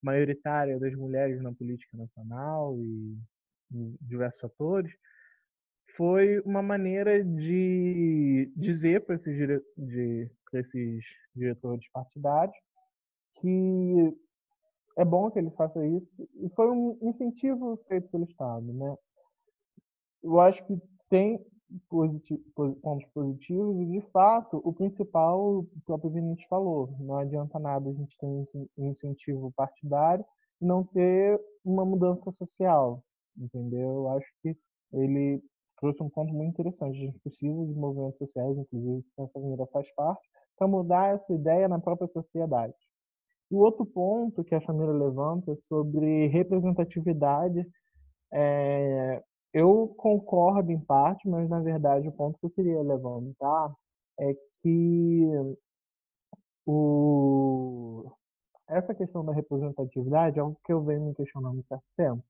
maioritária 0.00 0.78
das 0.78 0.94
mulheres 0.94 1.42
na 1.42 1.52
política 1.52 1.96
nacional 1.96 2.78
e 2.78 3.18
em 3.74 3.96
diversos 4.00 4.44
atores, 4.44 4.92
foi 5.96 6.38
uma 6.40 6.62
maneira 6.62 7.22
de 7.24 8.50
dizer 8.54 9.04
para 9.04 9.16
esses, 9.16 9.60
dire 9.76 10.30
esses 10.56 11.04
diretores 11.34 11.88
partidários 11.92 12.56
que 13.40 14.16
é 14.96 15.04
bom 15.04 15.30
que 15.30 15.38
ele 15.38 15.50
faça 15.50 15.86
isso 15.86 16.28
e 16.34 16.48
foi 16.50 16.70
um 16.70 16.98
incentivo 17.02 17.76
feito 17.88 18.08
pelo 18.08 18.24
Estado, 18.24 18.72
né? 18.72 18.96
Eu 20.22 20.40
acho 20.40 20.64
que 20.66 20.76
tem 21.08 21.40
positivo, 21.88 22.42
pontos 22.82 23.08
positivos 23.12 23.80
e, 23.80 23.86
de 23.86 24.00
fato, 24.10 24.60
o 24.64 24.72
principal, 24.72 25.58
o 25.58 25.68
próprio 25.84 26.10
Vinícius 26.10 26.48
falou, 26.48 26.94
não 26.98 27.16
adianta 27.18 27.58
nada 27.58 27.88
a 27.88 27.92
gente 27.92 28.16
ter 28.18 28.26
um 28.26 28.46
incentivo 28.78 29.52
partidário 29.52 30.24
e 30.60 30.64
não 30.64 30.82
ter 30.82 31.40
uma 31.64 31.84
mudança 31.84 32.32
social, 32.32 33.02
entendeu? 33.36 33.88
Eu 33.88 34.08
acho 34.08 34.26
que 34.42 34.56
ele 34.92 35.42
trouxe 35.80 36.02
um 36.02 36.08
ponto 36.10 36.32
muito 36.32 36.50
interessante. 36.50 37.12
De 37.40 37.74
movimentos 37.74 38.18
sociais, 38.18 38.56
inclusive 38.56 39.04
que 39.14 39.22
a 39.22 39.28
família 39.28 39.66
faz 39.72 39.86
parte, 39.94 40.28
para 40.56 40.66
mudar 40.66 41.14
essa 41.14 41.32
ideia 41.32 41.68
na 41.68 41.78
própria 41.78 42.08
sociedade. 42.08 42.74
O 43.50 43.58
outro 43.58 43.86
ponto 43.86 44.44
que 44.44 44.54
a 44.54 44.60
família 44.60 44.92
levanta 44.92 45.52
é 45.52 45.56
sobre 45.68 46.26
representatividade 46.26 47.66
é, 48.32 49.22
eu 49.52 49.94
concordo 49.96 50.70
em 50.70 50.80
parte, 50.80 51.28
mas 51.28 51.48
na 51.48 51.60
verdade 51.60 52.08
o 52.08 52.12
ponto 52.12 52.38
que 52.38 52.46
eu 52.46 52.50
queria 52.50 52.82
levantar 52.82 53.74
é 54.20 54.34
que 54.62 55.26
o, 56.66 58.10
essa 58.68 58.94
questão 58.94 59.24
da 59.24 59.32
representatividade 59.32 60.38
é 60.38 60.42
algo 60.42 60.58
que 60.64 60.72
eu 60.72 60.82
venho 60.84 61.06
me 61.06 61.14
questionando 61.14 61.60
há 61.60 61.64
certo 61.68 61.84
tempo. 61.96 62.22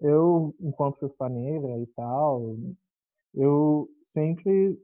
Eu, 0.00 0.54
enquanto 0.60 0.98
pessoa 0.98 1.28
negra 1.28 1.78
e 1.78 1.86
tal, 1.88 2.56
eu 3.34 3.88
sempre, 4.12 4.78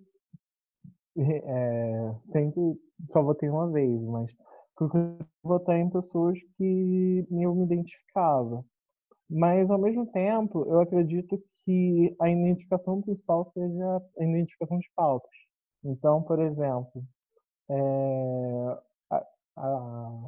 é, 1.16 2.14
sempre 2.32 2.80
só 3.10 3.22
votei 3.22 3.48
uma 3.48 3.70
vez, 3.70 4.00
mas 4.02 4.30
votar 5.42 5.78
em 5.78 5.90
pessoas 5.90 6.38
que 6.56 7.26
eu 7.30 7.54
me 7.54 7.64
identificava. 7.64 8.64
Mas, 9.28 9.68
ao 9.70 9.78
mesmo 9.78 10.06
tempo, 10.12 10.64
eu 10.66 10.80
acredito 10.80 11.42
que 11.64 12.14
a 12.20 12.30
identificação 12.30 13.02
principal 13.02 13.50
seja 13.52 14.02
a 14.18 14.24
identificação 14.24 14.78
de 14.78 14.88
pautas. 14.94 15.30
Então, 15.84 16.22
por 16.22 16.38
exemplo, 16.40 17.04
é, 17.68 18.78
a, 19.10 19.26
a, 19.56 20.26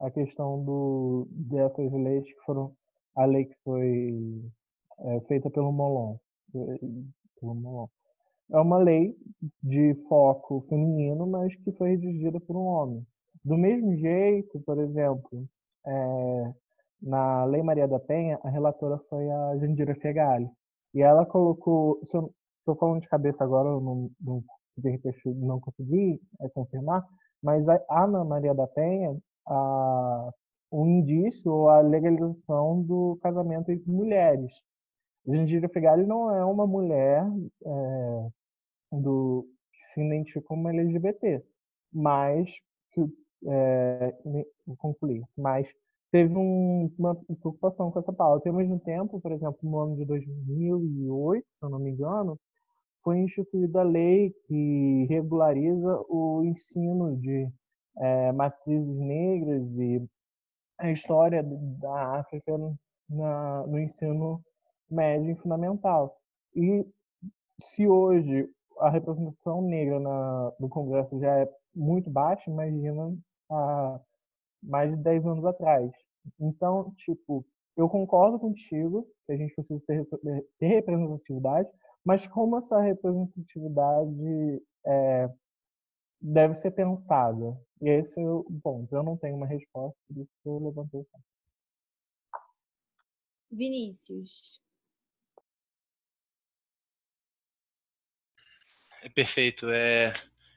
a, 0.00 0.10
questão 0.10 0.64
do, 0.64 1.28
dessas 1.30 1.92
leis 1.92 2.24
que 2.24 2.40
foram. 2.44 2.74
A 3.16 3.24
lei 3.24 3.46
que 3.46 3.56
foi 3.64 4.42
é, 5.00 5.20
feita 5.22 5.50
pelo 5.50 5.72
Molon, 5.72 6.16
pelo 6.52 7.54
Molon. 7.54 7.88
É 8.52 8.60
uma 8.60 8.78
lei 8.78 9.16
de 9.62 9.94
foco 10.08 10.64
feminino, 10.68 11.26
mas 11.26 11.54
que 11.56 11.72
foi 11.72 11.90
redigida 11.90 12.38
por 12.40 12.56
um 12.56 12.66
homem. 12.66 13.06
Do 13.44 13.56
mesmo 13.56 13.96
jeito, 13.96 14.60
por 14.60 14.78
exemplo, 14.78 15.46
é, 15.86 16.52
na 17.02 17.44
Lei 17.44 17.62
Maria 17.62 17.88
da 17.88 17.98
Penha, 17.98 18.38
a 18.42 18.48
relatora 18.48 18.98
foi 19.08 19.28
a 19.30 19.56
Jandira 19.58 19.94
Fegali. 19.96 20.48
E 20.94 21.02
ela 21.02 21.26
colocou, 21.26 22.00
estou 22.02 22.76
falando 22.78 23.00
de 23.02 23.08
cabeça 23.08 23.44
agora, 23.44 23.68
não, 23.68 24.10
não, 24.20 24.44
de 24.76 24.90
repente 24.90 25.20
não 25.26 25.60
consegui 25.60 26.20
é, 26.40 26.48
confirmar, 26.50 27.04
mas 27.42 27.68
a 27.68 27.80
Ana 27.90 28.24
Maria 28.24 28.54
da 28.54 28.66
Penha, 28.66 29.16
a, 29.46 30.30
um 30.70 30.86
indício 30.86 31.50
ou 31.50 31.68
a 31.68 31.80
legalização 31.80 32.82
do 32.82 33.18
casamento 33.22 33.70
entre 33.70 33.90
mulheres. 33.90 34.52
Jandira 35.26 35.68
Fegali 35.68 36.06
não 36.06 36.34
é 36.34 36.44
uma 36.44 36.66
mulher 36.66 37.24
é, 37.64 38.28
do, 38.92 39.46
que 39.72 39.94
se 39.94 40.00
identifica 40.00 40.42
como 40.42 40.68
LGBT, 40.68 41.42
mas 41.92 42.48
que 42.92 43.02
é, 43.48 44.14
concluir, 44.78 45.22
mas 45.36 45.66
teve 46.10 46.34
um, 46.36 46.90
uma 46.98 47.14
preocupação 47.14 47.90
com 47.90 47.98
essa 47.98 48.12
pauta. 48.12 48.48
E, 48.48 48.50
ao 48.50 48.56
mesmo 48.56 48.78
tempo, 48.80 49.20
por 49.20 49.32
exemplo, 49.32 49.58
no 49.62 49.78
ano 49.78 49.96
de 49.96 50.04
2008, 50.04 51.44
se 51.44 51.64
eu 51.64 51.70
não 51.70 51.78
me 51.78 51.90
engano, 51.90 52.38
foi 53.02 53.18
instituída 53.18 53.80
a 53.80 53.84
lei 53.84 54.34
que 54.46 55.06
regulariza 55.08 56.04
o 56.08 56.42
ensino 56.44 57.16
de 57.16 57.48
é, 57.98 58.32
matrizes 58.32 58.96
negras 58.98 59.62
e 59.78 60.02
a 60.78 60.90
história 60.90 61.42
da 61.42 62.18
África 62.18 62.52
na, 63.08 63.66
no 63.66 63.78
ensino 63.78 64.42
médio 64.90 65.32
e 65.32 65.36
fundamental. 65.36 66.16
E 66.54 66.86
se 67.62 67.86
hoje 67.86 68.48
a 68.78 68.90
representação 68.90 69.62
negra 69.62 69.98
na, 69.98 70.52
no 70.60 70.68
Congresso 70.68 71.18
já 71.18 71.40
é 71.40 71.48
muito 71.74 72.10
baixa, 72.10 72.50
imagina 72.50 73.16
há 73.50 74.00
mais 74.62 74.90
de 74.90 75.02
10 75.02 75.26
anos 75.26 75.44
atrás. 75.44 75.90
Então, 76.40 76.92
tipo, 76.96 77.44
eu 77.76 77.88
concordo 77.88 78.38
contigo 78.38 79.06
que 79.26 79.32
a 79.32 79.36
gente 79.36 79.54
precisa 79.54 79.80
ter, 79.86 80.06
ter 80.58 80.66
representatividade, 80.66 81.68
mas 82.04 82.26
como 82.26 82.58
essa 82.58 82.80
representatividade 82.80 84.62
é, 84.86 85.30
deve 86.26 86.54
ser 86.56 86.72
pensada? 86.72 87.56
E 87.80 87.88
esse 87.88 88.20
é 88.20 88.28
o 88.28 88.44
ponto. 88.62 88.94
Eu 88.94 89.02
não 89.02 89.16
tenho 89.16 89.36
uma 89.36 89.46
resposta, 89.46 89.96
por 90.08 90.22
isso 90.22 90.32
que 90.42 90.48
eu 90.48 90.58
levantei 90.58 91.00
o 91.00 91.06
Vinícius. 93.50 94.60
É 99.02 99.08
perfeito. 99.08 99.70
É, 99.70 100.12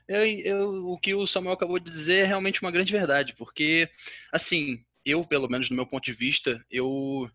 eu, 0.08 0.26
eu, 0.26 0.88
o 0.88 0.98
que 0.98 1.14
o 1.14 1.28
Samuel 1.28 1.54
acabou 1.54 1.78
de 1.78 1.90
dizer 1.90 2.24
é 2.24 2.26
realmente 2.26 2.62
uma 2.62 2.72
grande 2.72 2.92
verdade, 2.92 3.36
porque, 3.36 3.90
assim, 4.32 4.84
eu, 5.06 5.24
pelo 5.26 5.48
menos 5.48 5.70
no 5.70 5.76
meu 5.76 5.86
ponto 5.86 6.04
de 6.04 6.14
vista, 6.14 6.66
eu 6.70 7.30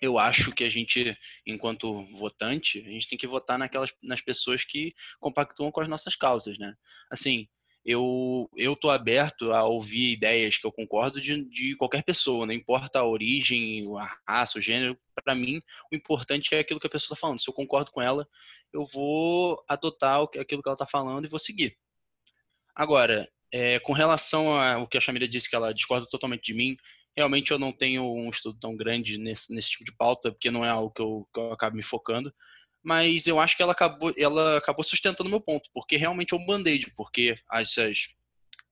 eu 0.00 0.18
acho 0.18 0.52
que 0.52 0.62
a 0.62 0.68
gente, 0.68 1.18
enquanto 1.46 2.04
votante, 2.16 2.80
a 2.80 2.90
gente 2.90 3.08
tem 3.08 3.18
que 3.18 3.26
votar 3.26 3.58
naquelas 3.58 3.92
nas 4.02 4.20
pessoas 4.20 4.62
que 4.62 4.94
compactuam 5.18 5.72
com 5.72 5.80
as 5.80 5.88
nossas 5.88 6.14
causas, 6.14 6.58
né? 6.58 6.76
Assim, 7.10 7.48
eu 7.86 8.50
eu 8.56 8.74
tô 8.74 8.90
aberto 8.90 9.52
a 9.52 9.64
ouvir 9.64 10.12
ideias 10.12 10.58
que 10.58 10.66
eu 10.66 10.72
concordo 10.72 11.20
de, 11.20 11.44
de 11.44 11.76
qualquer 11.76 12.02
pessoa, 12.02 12.44
não 12.44 12.52
importa 12.52 12.98
a 12.98 13.06
origem, 13.06 13.86
a 13.96 14.18
raça, 14.28 14.58
o 14.58 14.60
gênero. 14.60 14.98
Para 15.24 15.34
mim, 15.34 15.62
o 15.90 15.94
importante 15.94 16.54
é 16.54 16.58
aquilo 16.58 16.80
que 16.80 16.86
a 16.88 16.90
pessoa 16.90 17.14
está 17.14 17.16
falando. 17.16 17.40
Se 17.40 17.48
eu 17.48 17.54
concordo 17.54 17.92
com 17.92 18.02
ela, 18.02 18.28
eu 18.72 18.84
vou 18.84 19.64
adotar 19.68 20.20
aquilo 20.20 20.62
que 20.62 20.68
ela 20.68 20.74
está 20.74 20.86
falando 20.86 21.24
e 21.24 21.28
vou 21.28 21.38
seguir. 21.38 21.76
Agora, 22.74 23.28
é, 23.52 23.78
com 23.78 23.92
relação 23.92 24.60
ao 24.60 24.88
que 24.88 24.98
a 24.98 25.00
Chamira 25.00 25.28
disse, 25.28 25.48
que 25.48 25.56
ela 25.56 25.72
discorda 25.72 26.06
totalmente 26.06 26.44
de 26.44 26.54
mim, 26.54 26.76
realmente 27.16 27.52
eu 27.52 27.58
não 27.58 27.72
tenho 27.72 28.02
um 28.02 28.28
estudo 28.28 28.58
tão 28.60 28.76
grande 28.76 29.16
nesse, 29.16 29.54
nesse 29.54 29.70
tipo 29.70 29.84
de 29.84 29.92
pauta, 29.92 30.32
porque 30.32 30.50
não 30.50 30.64
é 30.64 30.68
algo 30.68 30.90
que 30.90 31.00
eu, 31.00 31.26
que 31.32 31.40
eu 31.40 31.52
acabo 31.52 31.76
me 31.76 31.82
focando. 31.82 32.34
Mas 32.86 33.26
eu 33.26 33.40
acho 33.40 33.56
que 33.56 33.62
ela 33.64 33.72
acabou, 33.72 34.14
ela 34.16 34.58
acabou 34.58 34.84
sustentando 34.84 35.28
meu 35.28 35.40
ponto, 35.40 35.68
porque 35.74 35.96
realmente 35.96 36.32
é 36.32 36.36
um 36.36 36.46
band-aid, 36.46 36.92
porque 36.96 37.36
essas, 37.52 38.10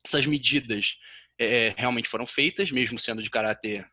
essas 0.06 0.24
medidas 0.24 0.96
é, 1.36 1.74
realmente 1.76 2.08
foram 2.08 2.24
feitas, 2.24 2.70
mesmo 2.70 2.96
sendo 2.96 3.20
de 3.20 3.28
caráter. 3.28 3.84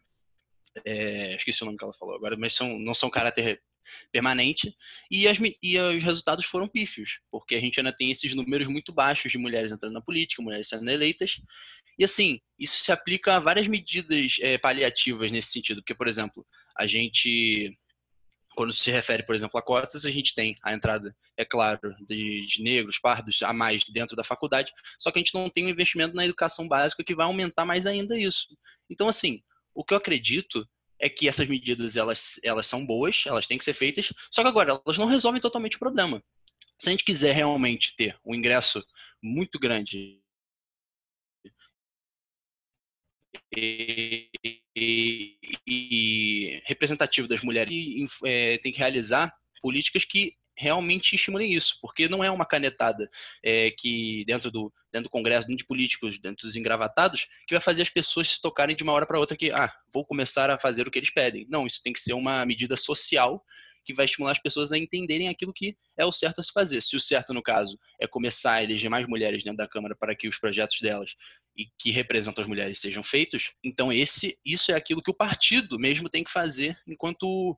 É, 0.86 1.36
esqueci 1.36 1.64
o 1.64 1.66
nome 1.66 1.76
que 1.76 1.84
ela 1.84 1.94
falou 1.96 2.16
agora, 2.16 2.38
mas 2.38 2.54
são, 2.54 2.78
não 2.78 2.94
são 2.94 3.10
caráter 3.10 3.64
permanente 4.12 4.76
e, 5.10 5.28
as, 5.28 5.40
e 5.62 5.80
os 5.80 6.04
resultados 6.04 6.46
foram 6.46 6.68
pífios, 6.68 7.20
porque 7.32 7.56
a 7.56 7.60
gente 7.60 7.80
ainda 7.80 7.92
tem 7.92 8.12
esses 8.12 8.36
números 8.36 8.68
muito 8.68 8.94
baixos 8.94 9.32
de 9.32 9.40
mulheres 9.40 9.72
entrando 9.72 9.94
na 9.94 10.02
política, 10.02 10.44
mulheres 10.44 10.70
sendo 10.70 10.88
eleitas. 10.88 11.42
E 11.98 12.04
assim, 12.04 12.40
isso 12.60 12.86
se 12.86 12.92
aplica 12.92 13.38
a 13.38 13.40
várias 13.40 13.68
medidas 13.68 14.38
é, 14.40 14.60
paliativas 14.60 15.32
nesse 15.32 15.52
sentido, 15.52 15.82
porque, 15.82 15.96
por 15.96 16.08
exemplo, 16.08 16.46
a 16.78 16.86
gente, 16.86 17.76
quando 18.56 18.74
se 18.74 18.92
refere, 18.92 19.24
por 19.24 19.34
exemplo, 19.34 19.58
a 19.58 19.62
cotas, 19.62 20.06
a 20.06 20.12
gente 20.12 20.36
tem 20.36 20.56
a 20.64 20.74
entrada, 20.74 21.16
é 21.38 21.46
claro, 21.46 21.96
de, 22.08 22.46
de 22.46 22.64
negros, 22.64 23.00
pardos 23.00 23.42
a 23.42 23.54
mais 23.54 23.84
dentro 23.86 24.16
da 24.16 24.24
faculdade, 24.24 24.72
só 25.00 25.12
que 25.12 25.20
a 25.20 25.22
gente 25.22 25.34
não 25.34 25.50
tem 25.50 25.66
um 25.66 25.70
investimento 25.70 26.16
na 26.16 26.26
educação 26.26 26.68
básica 26.68 27.04
que 27.04 27.16
vai 27.16 27.26
aumentar 27.26 27.66
mais 27.66 27.86
ainda 27.88 28.18
isso. 28.18 28.48
Então, 28.90 29.08
assim, 29.08 29.42
o 29.74 29.84
que 29.84 29.94
eu 29.94 29.98
acredito 29.98 30.68
é 31.00 31.10
que 31.10 31.28
essas 31.28 31.48
medidas 31.48 31.96
elas, 31.96 32.40
elas 32.44 32.68
são 32.68 32.86
boas, 32.86 33.24
elas 33.26 33.48
têm 33.48 33.58
que 33.58 33.66
ser 33.66 33.74
feitas, 33.74 34.14
só 34.30 34.42
que 34.44 34.48
agora 34.48 34.80
elas 34.86 34.98
não 34.98 35.08
resolvem 35.08 35.42
totalmente 35.42 35.76
o 35.78 35.80
problema. 35.80 36.22
Se 36.80 36.90
a 36.90 36.92
gente 36.92 37.04
quiser 37.04 37.34
realmente 37.34 37.96
ter 37.96 38.18
um 38.26 38.36
ingresso 38.36 38.84
muito 39.22 39.60
grande 39.60 40.21
e, 43.56 44.30
e, 44.76 45.38
e 45.68 46.62
representativo 46.66 47.28
das 47.28 47.44
mulheres, 47.44 47.74
e, 47.74 48.08
é, 48.26 48.58
tem 48.58 48.72
que 48.72 48.80
realizar 48.80 49.34
políticas 49.62 50.06
que 50.06 50.34
realmente 50.58 51.16
estimulem 51.16 51.54
isso, 51.54 51.78
porque 51.82 52.08
não 52.08 52.24
é 52.24 52.30
uma 52.30 52.46
canetada 52.46 53.10
é, 53.44 53.72
que 53.72 54.24
dentro 54.26 54.52
do, 54.52 54.72
dentro 54.92 55.10
do 55.10 55.12
Congresso, 55.12 55.48
dentro 55.48 55.64
de 55.64 55.68
políticos, 55.68 56.20
dentro 56.20 56.46
dos 56.46 56.56
engravatados, 56.56 57.28
que 57.48 57.56
vai 57.56 57.62
fazer 57.62 57.82
as 57.82 57.90
pessoas 57.90 58.30
se 58.30 58.42
tocarem 58.42 58.76
de 58.76 58.84
uma 58.84 58.94
hora 58.94 59.06
para 59.06 59.20
outra 59.20 59.36
que, 59.36 59.52
ah, 59.52 59.74
vou 59.92 60.06
começar 60.06 60.50
a 60.50 60.60
fazer 60.60 60.88
o 60.88 60.92
que 60.92 61.00
eles 61.00 61.10
pedem. 61.10 61.48
Não, 61.50 61.66
isso 61.66 61.82
tem 61.82 61.94
que 61.94 62.00
ser 62.00 62.14
uma 62.14 62.46
medida 62.46 62.78
social 62.78 63.44
que 63.84 63.94
vai 63.94 64.06
estimular 64.06 64.32
as 64.32 64.40
pessoas 64.40 64.72
a 64.72 64.78
entenderem 64.78 65.28
aquilo 65.28 65.52
que 65.52 65.76
é 65.98 66.06
o 66.06 66.12
certo 66.12 66.40
a 66.40 66.44
se 66.44 66.52
fazer. 66.52 66.82
Se 66.82 66.96
o 66.96 67.00
certo, 67.00 67.34
no 67.34 67.42
caso, 67.42 67.80
é 68.00 68.06
começar 68.08 68.54
a 68.54 68.64
eleger 68.64 68.90
mais 68.90 69.08
mulheres 69.08 69.44
dentro 69.44 69.58
da 69.58 69.68
Câmara 69.68 69.96
para 69.96 70.16
que 70.16 70.28
os 70.28 70.38
projetos 70.38 70.80
delas 70.82 71.16
e 71.56 71.66
que 71.78 71.92
representam 71.92 72.42
as 72.42 72.48
mulheres 72.48 72.80
sejam 72.80 73.04
feitos, 73.04 73.52
então 73.64 73.92
esse, 73.92 74.38
isso 74.46 74.72
é 74.72 74.76
aquilo 74.76 75.02
que 75.02 75.12
o 75.12 75.16
partido 75.16 75.78
mesmo 75.78 76.10
tem 76.10 76.24
que 76.24 76.32
fazer 76.32 76.78
enquanto 76.88 77.58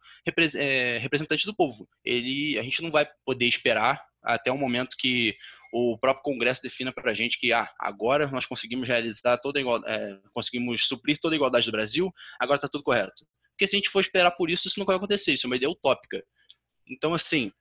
é, 0.55 0.97
representante 0.97 1.45
do 1.45 1.55
povo. 1.55 1.87
Ele, 2.03 2.57
a 2.57 2.63
gente 2.63 2.81
não 2.81 2.89
vai 2.89 3.07
poder 3.25 3.47
esperar 3.47 4.03
até 4.23 4.51
o 4.51 4.57
momento 4.57 4.95
que 4.97 5.35
o 5.73 5.97
próprio 5.97 6.23
Congresso 6.23 6.61
defina 6.61 6.91
para 6.91 7.11
a 7.11 7.13
gente 7.13 7.39
que 7.39 7.51
ah, 7.51 7.69
agora 7.79 8.27
nós 8.27 8.45
conseguimos 8.45 8.87
realizar 8.87 9.37
toda 9.37 9.59
é, 9.59 10.19
conseguimos 10.33 10.87
suprir 10.87 11.17
toda 11.19 11.35
a 11.35 11.37
igualdade 11.37 11.65
do 11.65 11.71
Brasil, 11.71 12.11
agora 12.39 12.57
está 12.57 12.69
tudo 12.69 12.83
correto. 12.83 13.25
Porque 13.51 13.67
se 13.67 13.75
a 13.75 13.77
gente 13.77 13.89
for 13.89 13.99
esperar 13.99 14.31
por 14.31 14.49
isso, 14.49 14.67
isso 14.67 14.79
não 14.79 14.85
vai 14.85 14.95
acontecer, 14.95 15.33
isso 15.33 15.45
é 15.45 15.49
uma 15.49 15.55
ideia 15.55 15.69
utópica. 15.69 16.23
Então, 16.87 17.13
assim, 17.13 17.51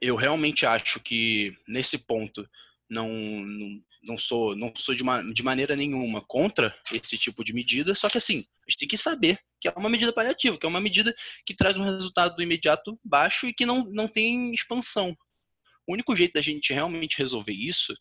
eu 0.00 0.16
realmente 0.16 0.66
acho 0.66 1.00
que 1.00 1.52
nesse 1.66 2.06
ponto 2.06 2.48
não, 2.88 3.08
não, 3.08 3.80
não 4.04 4.18
sou, 4.18 4.54
não 4.56 4.72
sou 4.76 4.94
de, 4.94 5.02
uma, 5.02 5.22
de 5.32 5.42
maneira 5.42 5.74
nenhuma 5.74 6.22
contra 6.26 6.76
esse 6.92 7.18
tipo 7.18 7.44
de 7.44 7.52
medida, 7.52 7.94
só 7.94 8.08
que 8.08 8.18
assim, 8.18 8.44
a 8.66 8.70
gente 8.70 8.78
tem 8.78 8.88
que 8.88 8.96
saber 8.96 9.38
que 9.60 9.68
é 9.68 9.72
uma 9.76 9.88
medida 9.88 10.12
paliativa, 10.12 10.58
que 10.58 10.66
é 10.66 10.68
uma 10.68 10.80
medida 10.80 11.14
que 11.46 11.54
traz 11.54 11.76
um 11.76 11.84
resultado 11.84 12.40
imediato 12.42 12.98
baixo 13.02 13.46
e 13.46 13.54
que 13.54 13.64
não, 13.64 13.84
não 13.90 14.06
tem 14.06 14.52
expansão. 14.52 15.16
O 15.86 15.92
único 15.92 16.14
jeito 16.14 16.34
da 16.34 16.42
gente 16.42 16.72
realmente 16.72 17.18
resolver 17.18 17.52
isso 17.52 17.94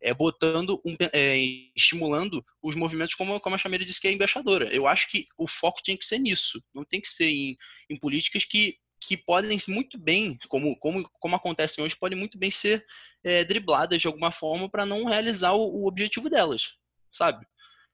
é 0.00 0.12
botando, 0.12 0.80
um, 0.84 0.94
é, 1.12 1.38
estimulando 1.74 2.44
os 2.62 2.74
movimentos 2.74 3.14
como, 3.14 3.40
como 3.40 3.54
a 3.54 3.58
Chameira 3.58 3.84
disse 3.84 4.00
que 4.00 4.08
é 4.08 4.12
embaixadora. 4.12 4.72
Eu 4.72 4.86
acho 4.86 5.10
que 5.10 5.26
o 5.38 5.48
foco 5.48 5.80
tinha 5.82 5.96
que 5.96 6.04
ser 6.04 6.18
nisso, 6.18 6.62
não 6.74 6.84
tem 6.84 7.00
que 7.00 7.08
ser 7.08 7.30
em, 7.30 7.56
em 7.88 7.98
políticas 7.98 8.44
que, 8.44 8.76
que 9.00 9.16
podem 9.16 9.58
muito 9.68 9.98
bem, 9.98 10.38
como, 10.48 10.76
como, 10.78 11.08
como 11.20 11.36
acontecem 11.36 11.84
hoje, 11.84 11.96
podem 11.96 12.18
muito 12.18 12.38
bem 12.38 12.50
ser 12.50 12.84
é, 13.22 13.44
dribladas 13.44 14.00
de 14.00 14.06
alguma 14.06 14.30
forma 14.30 14.68
para 14.68 14.86
não 14.86 15.04
realizar 15.04 15.52
o, 15.52 15.82
o 15.82 15.86
objetivo 15.86 16.30
delas, 16.30 16.72
sabe? 17.12 17.46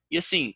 E 0.09 0.17
assim, 0.17 0.53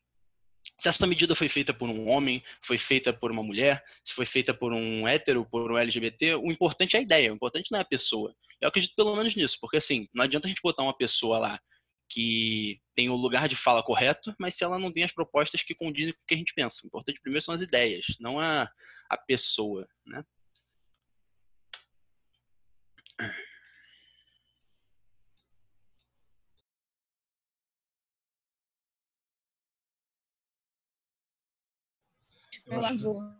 se 0.80 0.90
essa 0.90 1.08
medida 1.08 1.36
foi 1.36 1.50
feita 1.50 1.74
por 1.74 1.90
um 1.90 2.10
homem, 2.10 2.44
foi 2.62 2.78
feita 2.78 3.14
por 3.14 3.32
uma 3.32 3.44
mulher, 3.44 3.84
se 4.04 4.14
foi 4.14 4.26
feita 4.26 4.54
por 4.54 4.74
um 4.74 5.08
hétero, 5.08 5.46
por 5.46 5.72
um 5.72 5.78
LGBT, 5.78 6.36
o 6.36 6.52
importante 6.52 6.96
é 6.96 7.00
a 7.00 7.02
ideia, 7.02 7.32
o 7.32 7.36
importante 7.36 7.72
não 7.72 7.80
é 7.80 7.82
a 7.82 7.86
pessoa. 7.86 8.36
Eu 8.62 8.70
acredito 8.70 8.96
pelo 8.96 9.16
menos 9.16 9.36
nisso, 9.36 9.58
porque 9.62 9.78
assim, 9.78 10.08
não 10.14 10.24
adianta 10.24 10.48
a 10.48 10.50
gente 10.50 10.62
botar 10.62 10.84
uma 10.84 10.96
pessoa 10.96 11.38
lá 11.38 11.60
que 12.10 12.80
tem 12.96 13.10
o 13.10 13.16
lugar 13.16 13.50
de 13.50 13.56
fala 13.56 13.84
correto, 13.84 14.34
mas 14.40 14.56
se 14.56 14.64
ela 14.64 14.80
não 14.80 14.92
tem 14.92 15.04
as 15.04 15.12
propostas 15.12 15.62
que 15.62 15.76
condizem 15.76 16.14
com 16.14 16.20
o 16.24 16.26
que 16.26 16.36
a 16.36 16.38
gente 16.38 16.54
pensa. 16.54 16.82
O 16.84 16.88
importante 16.88 17.20
primeiro 17.22 17.44
são 17.44 17.54
as 17.54 17.62
ideias, 17.62 18.06
não 18.20 18.40
a, 18.40 18.70
a 19.10 19.18
pessoa, 19.18 19.88
né? 20.06 20.24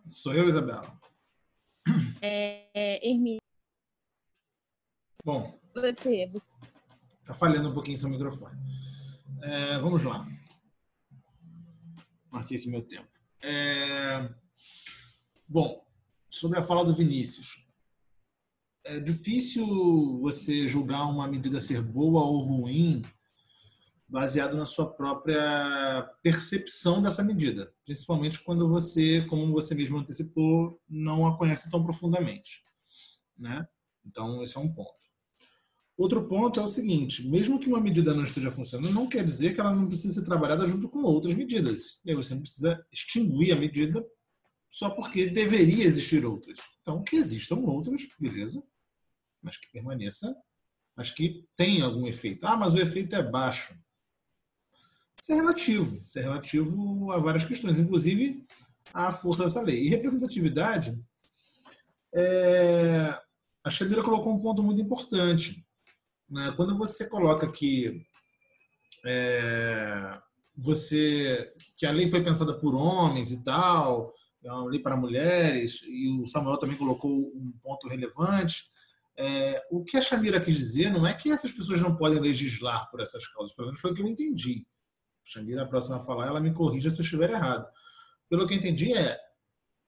Sou 0.06 0.32
eu, 0.32 0.48
Isabela? 0.48 0.98
É, 2.22 2.68
é 2.74 3.08
Hermínio. 3.08 3.40
Bom. 5.24 5.60
Você. 5.74 6.32
Tá 7.24 7.34
falhando 7.34 7.68
um 7.68 7.74
pouquinho 7.74 7.98
seu 7.98 8.08
microfone. 8.08 8.58
É, 9.42 9.78
vamos 9.78 10.02
lá. 10.02 10.26
Marquei 12.30 12.58
aqui 12.58 12.68
meu 12.68 12.82
tempo. 12.82 13.08
É, 13.42 14.28
bom, 15.46 15.86
sobre 16.28 16.58
a 16.58 16.62
fala 16.62 16.84
do 16.84 16.94
Vinícius. 16.94 17.67
É 18.90 18.98
difícil 19.00 19.66
você 20.18 20.66
julgar 20.66 21.06
uma 21.10 21.28
medida 21.28 21.60
ser 21.60 21.82
boa 21.82 22.24
ou 22.24 22.42
ruim 22.42 23.02
baseado 24.08 24.56
na 24.56 24.64
sua 24.64 24.90
própria 24.90 26.10
percepção 26.22 27.02
dessa 27.02 27.22
medida, 27.22 27.70
principalmente 27.84 28.40
quando 28.40 28.66
você, 28.66 29.26
como 29.26 29.52
você 29.52 29.74
mesmo 29.74 29.98
antecipou, 29.98 30.80
não 30.88 31.26
a 31.26 31.36
conhece 31.36 31.70
tão 31.70 31.84
profundamente, 31.84 32.64
né? 33.36 33.68
Então, 34.06 34.42
esse 34.42 34.56
é 34.56 34.60
um 34.60 34.72
ponto. 34.72 34.96
Outro 35.94 36.26
ponto 36.26 36.58
é 36.58 36.62
o 36.62 36.68
seguinte: 36.68 37.28
mesmo 37.28 37.60
que 37.60 37.68
uma 37.68 37.82
medida 37.82 38.14
não 38.14 38.24
esteja 38.24 38.50
funcionando, 38.50 38.94
não 38.94 39.06
quer 39.06 39.22
dizer 39.22 39.52
que 39.52 39.60
ela 39.60 39.74
não 39.74 39.86
precisa 39.86 40.14
ser 40.14 40.24
trabalhada 40.24 40.64
junto 40.64 40.88
com 40.88 41.02
outras 41.02 41.34
medidas. 41.34 42.00
E 42.06 42.10
aí 42.10 42.16
você 42.16 42.34
não 42.34 42.40
precisa 42.40 42.82
extinguir 42.90 43.52
a 43.52 43.56
medida 43.56 44.02
só 44.66 44.88
porque 44.90 45.26
deveria 45.26 45.84
existir 45.84 46.24
outras. 46.24 46.60
Então, 46.80 47.02
que 47.02 47.16
existam 47.16 47.56
outras, 47.56 48.08
beleza, 48.18 48.62
mas 49.42 49.56
que 49.56 49.70
permaneça, 49.72 50.34
mas 50.96 51.10
que 51.10 51.46
tenha 51.56 51.84
algum 51.84 52.06
efeito. 52.06 52.46
Ah, 52.46 52.56
mas 52.56 52.74
o 52.74 52.78
efeito 52.78 53.14
é 53.14 53.22
baixo. 53.22 53.78
Isso 55.18 55.32
é 55.32 55.34
relativo. 55.34 55.96
Isso 55.96 56.18
é 56.18 56.22
relativo 56.22 57.12
a 57.12 57.18
várias 57.18 57.44
questões, 57.44 57.78
inclusive 57.78 58.44
a 58.92 59.10
força 59.10 59.44
dessa 59.44 59.60
lei. 59.60 59.84
E 59.84 59.88
representatividade, 59.88 60.98
é... 62.14 63.18
a 63.64 63.70
Xamira 63.70 64.02
colocou 64.02 64.34
um 64.34 64.40
ponto 64.40 64.62
muito 64.62 64.80
importante. 64.80 65.64
Né? 66.28 66.52
Quando 66.56 66.76
você 66.76 67.08
coloca 67.08 67.50
que 67.50 68.06
é... 69.04 70.20
você 70.56 71.52
que 71.76 71.86
a 71.86 71.92
lei 71.92 72.08
foi 72.08 72.22
pensada 72.22 72.54
por 72.58 72.74
homens 72.74 73.30
e 73.32 73.42
tal, 73.44 74.12
é 74.42 74.52
uma 74.52 74.70
lei 74.70 74.80
para 74.80 74.96
mulheres, 74.96 75.82
e 75.86 76.08
o 76.10 76.26
Samuel 76.26 76.58
também 76.58 76.76
colocou 76.76 77.10
um 77.10 77.52
ponto 77.62 77.88
relevante. 77.88 78.70
É, 79.20 79.66
o 79.68 79.82
que 79.82 79.96
a 79.96 80.00
Chamira 80.00 80.40
quis 80.40 80.56
dizer 80.56 80.92
não 80.92 81.04
é 81.04 81.12
que 81.12 81.30
essas 81.30 81.50
pessoas 81.50 81.80
não 81.80 81.96
podem 81.96 82.20
legislar 82.20 82.88
por 82.88 83.00
essas 83.00 83.26
causas, 83.26 83.52
pelo 83.52 83.66
menos 83.66 83.80
foi 83.80 83.90
o 83.90 83.94
que 83.94 84.00
eu 84.00 84.06
entendi. 84.06 84.64
Xamira, 85.24 85.64
a 85.64 85.66
próxima 85.66 85.96
a 85.96 86.00
falar, 86.00 86.28
ela 86.28 86.40
me 86.40 86.54
corrija 86.54 86.88
se 86.88 87.00
eu 87.00 87.04
estiver 87.04 87.30
errado. 87.30 87.66
Pelo 88.30 88.46
que 88.46 88.54
eu 88.54 88.58
entendi 88.58 88.92
é, 88.92 89.18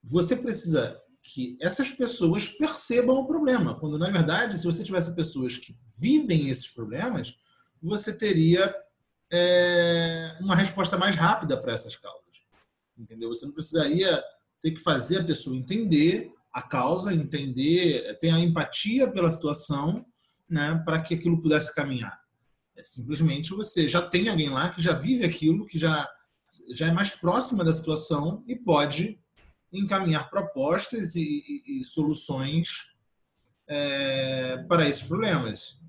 você 0.03 0.35
precisa 0.35 1.01
que 1.23 1.57
essas 1.61 1.91
pessoas 1.91 2.49
percebam 2.49 3.19
o 3.19 3.27
problema, 3.27 3.79
quando 3.79 3.99
na 3.99 4.11
verdade, 4.11 4.59
se 4.59 4.65
você 4.65 4.83
tivesse 4.83 5.15
pessoas 5.15 5.57
que 5.57 5.79
vivem 6.01 6.49
esses 6.49 6.69
problemas, 6.69 7.39
você 7.81 8.17
teria 8.17 8.75
é, 9.31 10.37
uma 10.41 10.57
resposta 10.57 10.99
mais 10.99 11.15
rápida 11.15 11.57
para 11.57 11.73
essas 11.73 11.95
causas. 11.95 12.21
Entendeu? 12.99 13.29
Você 13.29 13.47
não 13.47 13.53
precisaria 13.53 14.23
ter 14.61 14.73
que 14.73 14.81
fazer 14.81 15.21
a 15.21 15.25
pessoa 15.25 15.57
entender 15.57 16.33
a 16.53 16.63
causa, 16.63 17.15
entender, 17.15 18.19
ter 18.19 18.31
a 18.31 18.39
empatia 18.39 19.11
pela 19.11 19.31
situação, 19.31 20.05
né, 20.49 20.83
para 20.85 21.01
que 21.01 21.15
aquilo 21.15 21.41
pudesse 21.41 21.75
caminhar. 21.75 22.21
É 22.77 22.83
simplesmente 22.83 23.51
você 23.51 23.89
já 23.89 24.03
tem 24.03 24.29
alguém 24.29 24.49
lá 24.49 24.71
que 24.71 24.83
já 24.83 24.93
vive 24.93 25.25
aquilo, 25.25 25.67
que 25.67 25.79
já, 25.79 26.09
já 26.75 26.89
é 26.89 26.93
mais 26.93 27.13
próxima 27.13 27.65
da 27.65 27.73
situação 27.73 28.45
e 28.49 28.57
pode 28.57 29.21
encaminhar 29.73 30.29
propostas 30.31 31.15
e, 31.15 31.23
e, 31.67 31.81
e 31.81 31.85
soluções 31.85 32.91
é, 33.69 34.57
para 34.69 34.89
esses 34.89 35.05
problemas. 35.05 35.81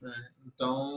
Né? 0.00 0.28
Então, 0.44 0.90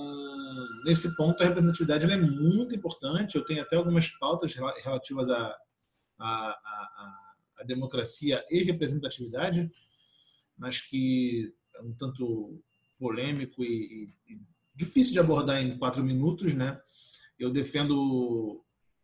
nesse 0.84 1.15
ponto, 1.15 1.41
a 1.41 1.45
representatividade 1.45 2.12
é 2.12 2.17
muito 2.17 2.75
importante. 2.75 3.36
Eu 3.36 3.45
tenho 3.45 3.62
até 3.62 3.78
algumas 3.78 4.10
pautas 4.10 4.54
relativas 4.84 5.30
a, 5.30 5.56
a, 6.19 6.28
a, 6.28 6.49
a, 6.49 7.24
democracia 7.65 8.45
e 8.49 8.63
representatividade, 8.63 9.71
mas 10.58 10.82
que 10.82 11.54
é 11.75 11.82
um 11.82 11.93
tanto 11.93 12.62
polêmico 12.97 13.63
e, 13.63 14.13
e 14.28 14.39
difícil 14.73 15.13
de 15.13 15.19
abordar 15.19 15.62
em 15.62 15.78
quatro 15.78 16.04
minutos, 16.04 16.54
né? 16.54 16.80
Eu 17.38 17.51
defendo 17.51 18.63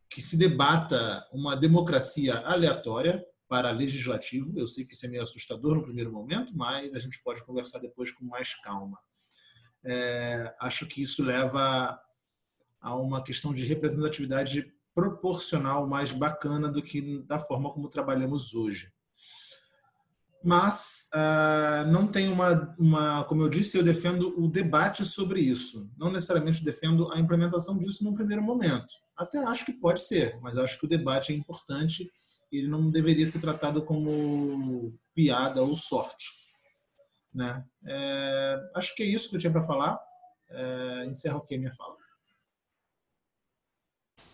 que 0.09 0.21
se 0.21 0.37
debata 0.37 1.25
uma 1.31 1.55
democracia 1.55 2.37
aleatória 2.39 3.25
para 3.47 3.71
legislativo. 3.71 4.57
Eu 4.57 4.67
sei 4.67 4.85
que 4.85 4.93
isso 4.93 5.05
é 5.05 5.09
meio 5.09 5.23
assustador 5.23 5.75
no 5.75 5.83
primeiro 5.83 6.11
momento, 6.11 6.55
mas 6.55 6.95
a 6.95 6.99
gente 6.99 7.21
pode 7.23 7.43
conversar 7.45 7.79
depois 7.79 8.11
com 8.11 8.25
mais 8.25 8.55
calma. 8.61 8.97
É, 9.83 10.53
acho 10.59 10.85
que 10.87 11.01
isso 11.01 11.23
leva 11.23 11.99
a 12.79 12.95
uma 12.95 13.23
questão 13.23 13.53
de 13.53 13.65
representatividade 13.65 14.73
proporcional 14.93 15.87
mais 15.87 16.11
bacana 16.11 16.69
do 16.69 16.81
que 16.81 17.19
da 17.23 17.39
forma 17.39 17.71
como 17.71 17.89
trabalhamos 17.89 18.53
hoje 18.53 18.91
mas 20.43 21.07
uh, 21.13 21.87
não 21.91 22.07
tem 22.07 22.27
uma, 22.27 22.75
uma, 22.77 23.23
como 23.25 23.43
eu 23.43 23.49
disse, 23.49 23.77
eu 23.77 23.83
defendo 23.83 24.33
o 24.39 24.47
debate 24.47 25.05
sobre 25.05 25.39
isso. 25.39 25.89
Não 25.97 26.11
necessariamente 26.11 26.63
defendo 26.63 27.11
a 27.11 27.19
implementação 27.19 27.77
disso 27.77 28.03
num 28.03 28.13
primeiro 28.13 28.41
momento. 28.41 28.87
Até 29.15 29.37
acho 29.37 29.65
que 29.65 29.73
pode 29.73 29.99
ser, 29.99 30.39
mas 30.41 30.57
acho 30.57 30.79
que 30.79 30.85
o 30.85 30.89
debate 30.89 31.31
é 31.31 31.35
importante 31.35 32.11
e 32.51 32.57
ele 32.57 32.67
não 32.67 32.89
deveria 32.89 33.29
ser 33.29 33.39
tratado 33.39 33.83
como 33.83 34.97
piada 35.13 35.61
ou 35.61 35.75
sorte. 35.75 36.25
Né? 37.33 37.63
É, 37.85 38.55
acho 38.75 38.95
que 38.95 39.03
é 39.03 39.05
isso 39.05 39.29
que 39.29 39.35
eu 39.35 39.39
tinha 39.39 39.51
para 39.51 39.61
falar. 39.61 39.99
É, 40.49 41.05
encerro 41.05 41.37
aqui 41.37 41.55
a 41.55 41.59
minha 41.59 41.73
fala. 41.73 41.95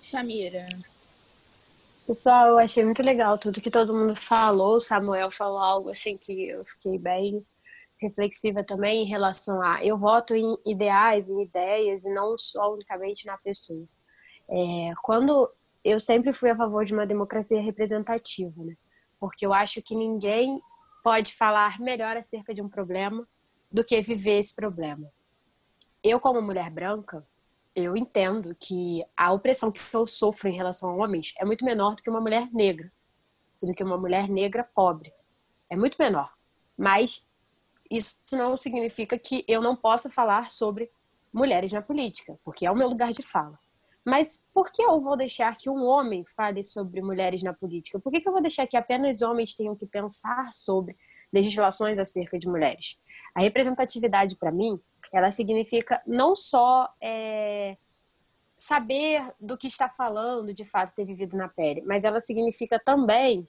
Shamira. 0.01 0.67
Pessoal, 2.05 2.47
eu 2.47 2.57
achei 2.57 2.85
muito 2.85 3.03
legal 3.03 3.37
tudo 3.37 3.59
que 3.59 3.69
todo 3.69 3.93
mundo 3.93 4.15
falou. 4.15 4.77
O 4.77 4.81
Samuel 4.81 5.29
falou 5.29 5.59
algo 5.59 5.89
assim 5.89 6.17
que 6.17 6.47
eu 6.47 6.63
fiquei 6.63 6.97
bem 6.97 7.45
reflexiva 7.99 8.63
também 8.63 9.03
em 9.03 9.07
relação 9.07 9.61
a 9.61 9.83
eu 9.83 9.97
voto 9.97 10.35
em 10.35 10.55
ideais, 10.65 11.29
em 11.29 11.43
ideias 11.43 12.05
e 12.05 12.13
não 12.13 12.37
só 12.37 12.73
unicamente 12.73 13.25
na 13.25 13.37
pessoa. 13.37 13.85
É, 14.49 14.93
quando 15.03 15.49
eu 15.83 15.99
sempre 15.99 16.31
fui 16.31 16.49
a 16.49 16.55
favor 16.55 16.85
de 16.85 16.93
uma 16.93 17.05
democracia 17.05 17.61
representativa, 17.61 18.63
né? 18.63 18.75
Porque 19.19 19.45
eu 19.45 19.53
acho 19.53 19.81
que 19.81 19.95
ninguém 19.95 20.61
pode 21.03 21.33
falar 21.33 21.79
melhor 21.79 22.15
acerca 22.15 22.53
de 22.53 22.61
um 22.61 22.69
problema 22.69 23.27
do 23.71 23.83
que 23.83 23.99
viver 24.01 24.39
esse 24.39 24.53
problema. 24.53 25.07
Eu, 26.03 26.19
como 26.19 26.41
mulher 26.41 26.69
branca, 26.69 27.25
eu 27.77 27.95
entendo 27.95 28.55
que 28.59 29.05
a 29.15 29.31
opressão 29.31 29.71
que 29.71 29.79
eu 29.93 30.07
sofro 30.07 30.49
em 30.49 30.55
relação 30.55 30.89
a 30.89 30.95
homens 30.95 31.35
é 31.37 31.45
muito 31.45 31.63
menor 31.63 31.95
do 31.95 32.01
que 32.01 32.09
uma 32.09 32.19
mulher 32.19 32.49
negra, 32.51 32.91
do 33.61 33.71
que 33.71 33.83
uma 33.83 33.97
mulher 33.97 34.27
negra 34.27 34.63
pobre. 34.63 35.13
É 35.69 35.75
muito 35.75 35.95
menor. 35.99 36.33
Mas 36.75 37.23
isso 37.89 38.17
não 38.31 38.57
significa 38.57 39.17
que 39.19 39.45
eu 39.47 39.61
não 39.61 39.75
possa 39.75 40.09
falar 40.09 40.49
sobre 40.49 40.89
mulheres 41.31 41.71
na 41.71 41.81
política, 41.81 42.35
porque 42.43 42.65
é 42.65 42.71
o 42.71 42.75
meu 42.75 42.89
lugar 42.89 43.13
de 43.13 43.21
fala. 43.21 43.59
Mas 44.03 44.43
por 44.51 44.71
que 44.71 44.81
eu 44.81 44.99
vou 44.99 45.15
deixar 45.15 45.55
que 45.55 45.69
um 45.69 45.85
homem 45.85 46.25
fale 46.25 46.63
sobre 46.63 46.99
mulheres 47.01 47.43
na 47.43 47.53
política? 47.53 47.99
Por 47.99 48.11
que, 48.11 48.21
que 48.21 48.27
eu 48.27 48.33
vou 48.33 48.41
deixar 48.41 48.65
que 48.65 48.75
apenas 48.75 49.21
homens 49.21 49.53
tenham 49.53 49.75
que 49.75 49.85
pensar 49.85 50.51
sobre 50.51 50.95
legislações 51.31 51.99
acerca 51.99 52.39
de 52.39 52.47
mulheres? 52.47 52.97
A 53.35 53.41
representatividade, 53.41 54.35
para 54.35 54.51
mim, 54.51 54.79
ela 55.13 55.31
significa 55.31 56.01
não 56.05 56.35
só 56.35 56.89
é, 57.01 57.77
saber 58.57 59.23
do 59.39 59.57
que 59.57 59.67
está 59.67 59.87
falando, 59.87 60.53
de 60.53 60.65
fato, 60.65 60.95
ter 60.95 61.05
vivido 61.05 61.37
na 61.37 61.47
pele, 61.47 61.81
mas 61.85 62.03
ela 62.03 62.19
significa 62.19 62.79
também 62.79 63.47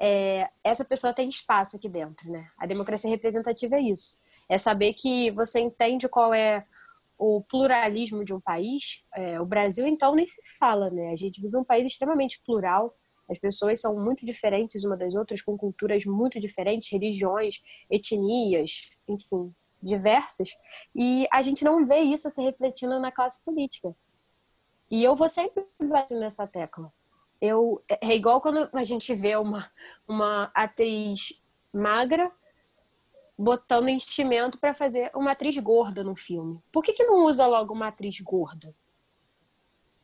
é, 0.00 0.48
essa 0.64 0.84
pessoa 0.84 1.12
tem 1.12 1.28
espaço 1.28 1.76
aqui 1.76 1.88
dentro, 1.88 2.30
né? 2.30 2.48
A 2.58 2.66
democracia 2.66 3.10
representativa 3.10 3.76
é 3.76 3.82
isso. 3.82 4.18
É 4.48 4.56
saber 4.56 4.94
que 4.94 5.30
você 5.30 5.60
entende 5.60 6.08
qual 6.08 6.32
é 6.32 6.64
o 7.18 7.42
pluralismo 7.42 8.24
de 8.24 8.32
um 8.32 8.40
país. 8.40 9.02
É, 9.14 9.38
o 9.38 9.44
Brasil, 9.44 9.86
então, 9.86 10.14
nem 10.14 10.26
se 10.26 10.40
fala, 10.58 10.88
né? 10.90 11.12
A 11.12 11.16
gente 11.16 11.40
vive 11.40 11.56
um 11.56 11.64
país 11.64 11.86
extremamente 11.86 12.40
plural. 12.44 12.92
As 13.28 13.38
pessoas 13.38 13.80
são 13.80 13.94
muito 14.02 14.24
diferentes 14.24 14.82
uma 14.84 14.96
das 14.96 15.14
outras, 15.14 15.42
com 15.42 15.56
culturas 15.56 16.04
muito 16.06 16.40
diferentes, 16.40 16.90
religiões, 16.90 17.60
etnias, 17.90 18.90
enfim, 19.06 19.54
diversas. 19.82 20.50
E 20.94 21.26
a 21.30 21.42
gente 21.42 21.64
não 21.64 21.86
vê 21.86 22.00
isso 22.00 22.30
se 22.30 22.42
refletindo 22.42 22.98
na 23.00 23.12
classe 23.12 23.42
política. 23.44 23.94
E 24.90 25.04
eu 25.04 25.14
vou 25.14 25.28
sempre 25.28 25.64
bater 25.80 26.18
nessa 26.18 26.46
tecla 26.46 26.90
eu 27.40 27.82
é 27.88 28.14
igual 28.14 28.40
quando 28.40 28.68
a 28.72 28.84
gente 28.84 29.14
vê 29.14 29.34
uma, 29.36 29.70
uma 30.06 30.50
atriz 30.54 31.40
magra 31.72 32.30
botando 33.38 33.88
enchimento 33.88 34.58
para 34.58 34.74
fazer 34.74 35.10
uma 35.14 35.32
atriz 35.32 35.56
gorda 35.56 36.04
no 36.04 36.14
filme. 36.14 36.60
Por 36.70 36.84
que, 36.84 36.92
que 36.92 37.04
não 37.04 37.24
usa 37.24 37.46
logo 37.46 37.72
uma 37.72 37.88
atriz 37.88 38.20
gorda? 38.20 38.74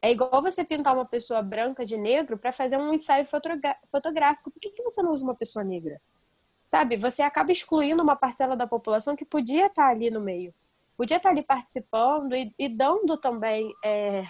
É 0.01 0.11
igual 0.11 0.41
você 0.41 0.65
pintar 0.65 0.95
uma 0.95 1.05
pessoa 1.05 1.43
branca 1.43 1.85
de 1.85 1.97
negro 1.99 2.39
para 2.39 2.53
fazer 2.53 2.79
um 2.79 2.95
ensaio 2.95 3.27
fotográfico. 3.27 4.51
Por 4.51 4.61
que, 4.61 4.71
que 4.71 4.83
você 4.83 5.03
não 5.03 5.13
usa 5.13 5.25
uma 5.25 5.35
pessoa 5.35 5.65
negra? 5.65 6.01
Sabe? 6.67 6.97
Você 6.97 7.23
acaba 7.23 7.53
excluindo 7.53 8.03
uma 8.03 8.17
parcela 8.17 8.57
da 8.57 8.67
população 8.67 9.15
que 9.15 9.25
podia 9.25 9.67
estar 9.67 9.89
ali 9.89 10.11
no 10.11 10.21
meio. 10.21 10.53
Podia 10.97 11.19
estar 11.19 11.31
ali 11.31 11.43
participando 11.43 12.35
e, 12.35 12.53
e 12.59 12.69
dando 12.69 13.17
também 13.17 13.73
é, 13.85 14.25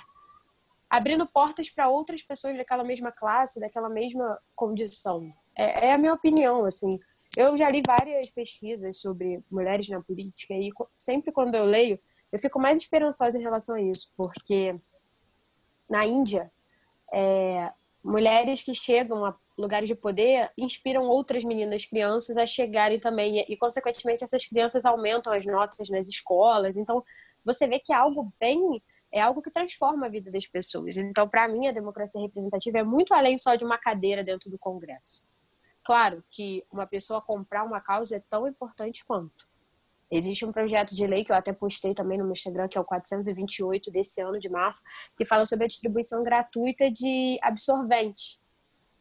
abrindo 0.90 1.26
portas 1.26 1.70
para 1.70 1.88
outras 1.88 2.22
pessoas 2.22 2.56
daquela 2.56 2.84
mesma 2.84 3.10
classe, 3.10 3.60
daquela 3.60 3.88
mesma 3.88 4.38
condição. 4.54 5.30
É, 5.56 5.88
é, 5.88 5.92
a 5.92 5.98
minha 5.98 6.12
opinião, 6.12 6.64
assim. 6.64 6.98
Eu 7.36 7.56
já 7.56 7.68
li 7.68 7.82
várias 7.84 8.28
pesquisas 8.28 9.00
sobre 9.00 9.42
mulheres 9.50 9.88
na 9.88 10.00
política 10.00 10.54
e 10.54 10.70
sempre 10.96 11.32
quando 11.32 11.54
eu 11.54 11.64
leio, 11.64 11.98
eu 12.32 12.38
fico 12.38 12.58
mais 12.58 12.78
esperançosa 12.78 13.36
em 13.36 13.42
relação 13.42 13.74
a 13.74 13.80
isso, 13.80 14.10
porque 14.16 14.78
na 15.88 16.06
Índia, 16.06 16.50
é, 17.12 17.70
mulheres 18.04 18.62
que 18.62 18.74
chegam 18.74 19.24
a 19.24 19.34
lugares 19.56 19.88
de 19.88 19.94
poder 19.94 20.50
inspiram 20.56 21.04
outras 21.04 21.42
meninas 21.44 21.84
crianças 21.84 22.36
a 22.36 22.44
chegarem 22.44 22.98
também 22.98 23.44
e, 23.48 23.56
consequentemente, 23.56 24.22
essas 24.22 24.46
crianças 24.46 24.84
aumentam 24.84 25.32
as 25.32 25.44
notas 25.46 25.88
nas 25.88 26.06
escolas. 26.08 26.76
Então, 26.76 27.02
você 27.44 27.66
vê 27.66 27.78
que 27.78 27.92
algo 27.92 28.32
bem 28.38 28.82
é 29.12 29.20
algo 29.20 29.40
que 29.40 29.50
transforma 29.50 30.06
a 30.06 30.10
vida 30.10 30.30
das 30.30 30.46
pessoas. 30.46 30.96
Então, 30.96 31.28
para 31.28 31.48
mim, 31.48 31.68
a 31.68 31.72
democracia 31.72 32.20
representativa 32.20 32.78
é 32.78 32.82
muito 32.82 33.14
além 33.14 33.38
só 33.38 33.54
de 33.54 33.64
uma 33.64 33.78
cadeira 33.78 34.22
dentro 34.22 34.50
do 34.50 34.58
Congresso. 34.58 35.26
Claro 35.84 36.22
que 36.30 36.64
uma 36.70 36.86
pessoa 36.86 37.22
comprar 37.22 37.64
uma 37.64 37.80
causa 37.80 38.16
é 38.16 38.22
tão 38.28 38.46
importante 38.46 39.04
quanto. 39.04 39.46
Existe 40.10 40.44
um 40.44 40.52
projeto 40.52 40.94
de 40.94 41.06
lei 41.06 41.24
que 41.24 41.32
eu 41.32 41.36
até 41.36 41.52
postei 41.52 41.94
também 41.94 42.18
no 42.18 42.24
meu 42.24 42.32
Instagram, 42.32 42.68
que 42.68 42.78
é 42.78 42.80
o 42.80 42.84
428 42.84 43.90
desse 43.90 44.20
ano 44.20 44.38
de 44.38 44.48
março, 44.48 44.80
que 45.16 45.24
fala 45.24 45.46
sobre 45.46 45.64
a 45.64 45.68
distribuição 45.68 46.22
gratuita 46.22 46.90
de 46.90 47.38
absorvente. 47.42 48.38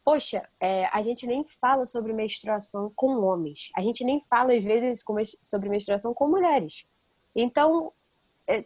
Poxa, 0.06 0.48
é, 0.60 0.86
a 0.92 1.02
gente 1.02 1.26
nem 1.26 1.42
fala 1.60 1.84
sobre 1.84 2.12
menstruação 2.12 2.92
com 2.94 3.24
homens. 3.24 3.72
A 3.74 3.82
gente 3.82 4.04
nem 4.04 4.20
fala, 4.30 4.54
às 4.54 4.62
vezes, 4.62 5.02
sobre 5.42 5.68
menstruação 5.68 6.14
com 6.14 6.28
mulheres. 6.28 6.86
Então, 7.34 7.92
é, 8.46 8.64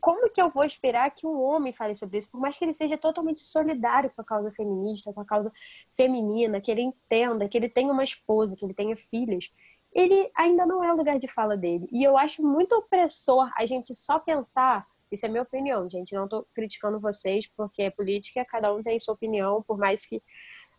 como 0.00 0.30
que 0.30 0.40
eu 0.40 0.48
vou 0.48 0.64
esperar 0.64 1.10
que 1.10 1.26
um 1.26 1.42
homem 1.42 1.74
fale 1.74 1.94
sobre 1.94 2.16
isso? 2.16 2.30
Por 2.30 2.40
mais 2.40 2.56
que 2.56 2.64
ele 2.64 2.72
seja 2.72 2.96
totalmente 2.96 3.42
solidário 3.42 4.10
com 4.16 4.22
a 4.22 4.24
causa 4.24 4.50
feminista, 4.50 5.12
com 5.12 5.20
a 5.20 5.26
causa 5.26 5.52
feminina, 5.90 6.58
que 6.58 6.70
ele 6.70 6.80
entenda, 6.80 7.46
que 7.46 7.58
ele 7.58 7.68
tenha 7.68 7.92
uma 7.92 8.02
esposa, 8.02 8.56
que 8.56 8.64
ele 8.64 8.72
tenha 8.72 8.96
filhas, 8.96 9.52
ele 9.92 10.30
ainda 10.34 10.64
não 10.64 10.82
é 10.82 10.90
o 10.90 10.96
lugar 10.96 11.18
de 11.18 11.28
fala 11.28 11.54
dele. 11.54 11.86
E 11.92 12.02
eu 12.02 12.16
acho 12.16 12.42
muito 12.42 12.74
opressor 12.74 13.50
a 13.58 13.66
gente 13.66 13.94
só 13.94 14.18
pensar, 14.18 14.86
isso 15.12 15.26
é 15.26 15.28
minha 15.28 15.42
opinião, 15.42 15.88
gente, 15.90 16.14
não 16.14 16.24
estou 16.24 16.46
criticando 16.54 16.98
vocês, 16.98 17.46
porque 17.46 17.82
é 17.82 17.90
política, 17.90 18.42
cada 18.46 18.72
um 18.72 18.82
tem 18.82 18.98
sua 18.98 19.12
opinião, 19.12 19.62
por 19.62 19.76
mais 19.76 20.06
que 20.06 20.22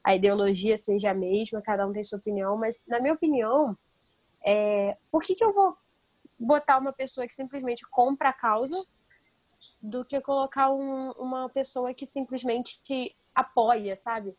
a 0.03 0.15
ideologia 0.15 0.77
seja 0.77 1.11
a 1.11 1.13
mesma, 1.13 1.61
cada 1.61 1.85
um 1.87 1.93
tem 1.93 2.03
sua 2.03 2.19
opinião, 2.19 2.57
mas 2.57 2.81
na 2.87 2.99
minha 2.99 3.13
opinião, 3.13 3.77
é, 4.43 4.97
por 5.11 5.21
que, 5.21 5.35
que 5.35 5.43
eu 5.43 5.53
vou 5.53 5.77
botar 6.39 6.77
uma 6.77 6.93
pessoa 6.93 7.27
que 7.27 7.35
simplesmente 7.35 7.85
compra 7.89 8.29
a 8.29 8.33
causa 8.33 8.81
do 9.81 10.05
que 10.05 10.19
colocar 10.21 10.71
um, 10.71 11.11
uma 11.11 11.49
pessoa 11.49 11.93
que 11.93 12.05
simplesmente 12.05 12.81
te 12.83 13.15
apoia, 13.33 13.95
sabe? 13.95 14.35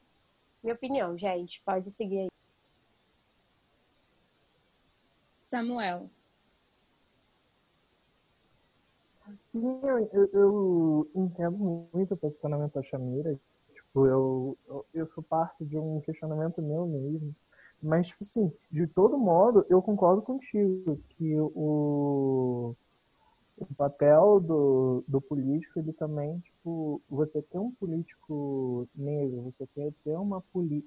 Minha 0.63 0.75
opinião, 0.75 1.17
gente. 1.17 1.63
Pode 1.63 1.91
seguir 1.91 2.21
aí. 2.21 2.29
Samuel. 5.39 6.11
Eu, 9.55 10.31
eu 10.33 11.11
entendo 11.15 11.89
muito 11.93 12.15
o 12.15 12.17
posicionamento 12.17 12.75
da 12.75 12.83
Chamira. 12.83 13.39
Eu, 13.95 14.57
eu, 14.69 14.87
eu 14.95 15.07
sou 15.09 15.23
parte 15.23 15.65
de 15.65 15.79
um 15.79 16.01
questionamento 16.01 16.63
meu 16.63 16.87
mesmo. 16.87 17.35
Mas, 17.83 18.09
tipo 18.09 18.25
assim, 18.25 18.53
de 18.71 18.87
todo 18.87 19.19
modo, 19.19 19.65
eu 19.69 19.81
concordo 19.81 20.23
contigo 20.23 20.99
que 21.17 21.35
o, 21.41 22.75
o 23.59 23.75
papel 23.77 24.39
do, 24.41 25.03
do 25.09 25.21
político, 25.21 25.79
ele 25.79 25.93
também, 25.95 26.39
tipo, 26.41 27.01
você 27.09 27.41
ter 27.43 27.59
um 27.59 27.73
político 27.73 28.87
negro, 28.95 29.43
você 29.43 29.67
ter, 29.75 29.95
ter 30.05 30.17
uma, 30.17 30.43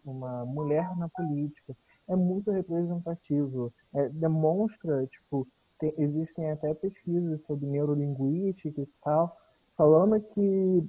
uma 0.05 0.45
mulher 0.45 0.95
na 0.97 1.09
política, 1.09 1.75
é 2.07 2.15
muito 2.15 2.51
representativo. 2.51 3.73
É, 3.93 4.09
demonstra, 4.09 5.05
tipo, 5.07 5.47
tem, 5.79 5.93
existem 5.97 6.51
até 6.51 6.73
pesquisas 6.75 7.41
sobre 7.47 7.65
neurolinguística 7.65 8.81
e 8.81 8.87
tal, 9.03 9.35
falando 9.75 10.21
que 10.21 10.87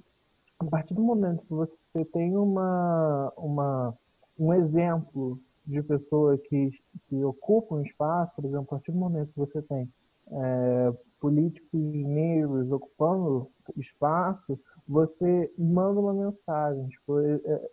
a 0.59 0.65
partir 0.65 0.95
do 0.95 1.03
momento 1.03 1.45
que 1.45 1.55
você 1.55 2.05
tem 2.13 2.37
uma, 2.37 3.33
uma, 3.37 3.95
um 4.39 4.53
exemplo 4.53 5.39
de 5.67 5.83
pessoa 5.83 6.37
que, 6.39 6.71
que 7.09 7.25
ocupa 7.25 7.75
um 7.75 7.83
espaço, 7.83 8.33
por 8.37 8.45
exemplo, 8.45 8.65
a 8.65 8.71
partir 8.71 8.93
do 8.93 8.99
momento 8.99 9.33
que 9.33 9.39
você 9.39 9.63
tem 9.63 9.89
é, 10.31 10.93
políticos 11.21 11.81
negros 11.81 12.71
ocupando 12.71 13.49
espaço, 13.77 14.59
você 14.87 15.51
manda 15.59 16.01
uma 16.01 16.13
mensagem 16.13 16.87
tipo, 16.89 17.19
é, 17.21 17.35
é, 17.45 17.69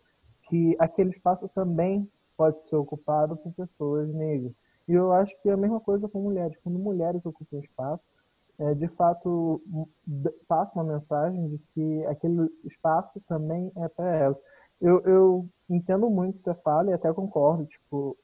que 0.50 0.76
aquele 0.80 1.10
espaço 1.12 1.50
também 1.50 2.10
pode 2.38 2.58
ser 2.70 2.76
ocupado 2.76 3.36
por 3.38 3.54
pessoas 3.54 4.08
negras. 4.14 4.54
E 4.88 4.94
eu 4.94 5.12
acho 5.14 5.34
que 5.42 5.50
é 5.50 5.54
a 5.54 5.58
mesma 5.58 5.80
coisa 5.80 6.08
com 6.08 6.22
mulheres. 6.22 6.58
Quando 6.64 6.80
mulheres 6.80 7.26
ocupam 7.26 7.60
espaço, 7.60 8.04
é, 8.62 8.74
de 8.76 8.88
fato 8.90 9.62
passa 10.48 10.72
uma 10.76 10.94
mensagem 10.94 11.50
de 11.50 11.58
que 11.74 12.06
aquele 12.06 12.48
espaço 12.64 13.20
também 13.28 13.72
é 13.76 13.88
para 13.90 14.16
elas. 14.16 14.38
Eu, 14.80 15.00
eu 15.02 15.46
entendo 15.70 16.10
muito 16.10 16.42
você 16.42 16.54
fala 16.62 16.92
e 16.92 16.94
até 16.94 17.12
concordo, 17.12 17.66
tipo, 17.66 18.16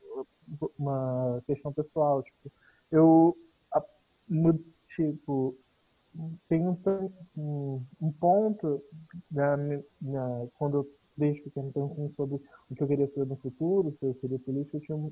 uma 0.78 1.42
questão 1.46 1.74
pessoal. 1.74 2.22
Tipo, 2.24 2.52
eu 2.92 3.36
tipo, 4.96 5.56
tem 6.50 6.68
um, 6.68 7.82
um, 8.02 8.12
ponto 8.20 8.82
na, 9.32 9.58
na, 9.58 10.48
quando 10.58 10.78
eu 10.78 10.88
desde 11.16 11.42
pequeno 11.42 11.72
pensando 11.72 12.14
sobre 12.16 12.36
o 12.70 12.76
que 12.76 12.84
eu 12.84 12.88
queria 12.88 13.08
ser 13.08 13.26
no 13.26 13.36
futuro, 13.36 13.96
se 14.00 14.06
eu 14.06 14.14
seria 14.22 14.40
político, 14.40 14.78
eu, 14.78 14.82
tinha, 14.82 15.12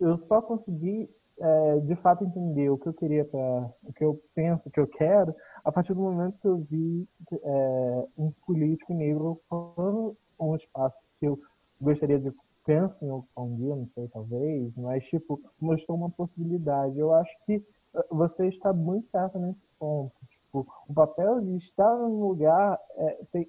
eu 0.00 0.18
só 0.26 0.42
consegui 0.42 1.08
é, 1.40 1.80
de 1.80 1.94
fato 1.96 2.24
entender 2.24 2.68
o 2.70 2.78
que 2.78 2.88
eu 2.88 2.94
queria 2.94 3.24
para 3.24 3.70
o 3.84 3.92
que 3.92 4.04
eu 4.04 4.20
penso, 4.34 4.62
o 4.66 4.70
que 4.70 4.80
eu 4.80 4.86
quero, 4.86 5.34
a 5.64 5.70
partir 5.70 5.94
do 5.94 6.00
momento 6.00 6.38
que 6.40 6.48
eu 6.48 6.58
vi 6.58 7.08
é, 7.32 8.04
um 8.16 8.32
político 8.46 8.94
negro 8.94 9.32
ocupando 9.32 10.16
um 10.40 10.56
espaço 10.56 10.96
que 11.18 11.26
eu 11.26 11.38
gostaria 11.80 12.18
de 12.18 12.32
pensar 12.64 12.96
em 13.02 13.10
ocupar 13.10 13.44
um 13.44 13.56
dia, 13.56 13.74
não 13.74 13.88
sei, 13.94 14.08
talvez, 14.08 14.76
mas 14.76 15.04
tipo, 15.04 15.40
mostrou 15.60 15.96
uma 15.96 16.10
possibilidade. 16.10 16.98
Eu 16.98 17.14
acho 17.14 17.30
que 17.46 17.64
você 18.10 18.48
está 18.48 18.72
muito 18.72 19.08
certo 19.10 19.38
nesse 19.38 19.60
ponto. 19.78 20.12
Tipo, 20.44 20.66
o 20.88 20.94
papel 20.94 21.40
de 21.40 21.56
estar 21.56 21.96
num 21.96 22.20
lugar 22.20 22.78
é, 22.96 23.24
tem, 23.32 23.48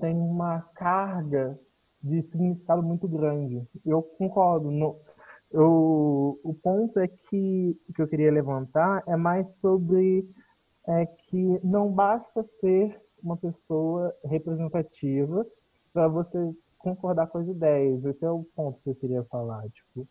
tem 0.00 0.16
uma 0.16 0.62
carga 0.74 1.58
de 2.02 2.22
significado 2.22 2.82
muito 2.82 3.06
grande. 3.08 3.66
Eu 3.84 4.02
concordo. 4.02 4.70
Eu, 5.50 6.38
o 6.44 6.54
ponto 6.62 6.98
é 6.98 7.08
que, 7.08 7.76
que 7.94 8.02
eu 8.02 8.08
queria 8.08 8.30
levantar 8.30 9.02
é 9.06 9.16
mais 9.16 9.46
sobre 9.60 10.24
é, 10.86 11.06
que 11.06 11.60
não 11.64 11.92
basta 11.92 12.44
ser 12.60 12.98
uma 13.22 13.36
pessoa 13.36 14.12
representativa 14.24 15.44
para 15.92 16.08
você 16.08 16.38
concordar 16.78 17.26
com 17.26 17.38
as 17.38 17.48
ideias. 17.48 18.04
Esse 18.04 18.24
é 18.24 18.30
o 18.30 18.44
ponto 18.54 18.80
que 18.82 18.90
eu 18.90 18.94
queria 18.94 19.24
falar. 19.24 19.64
Tipo, 19.68 20.06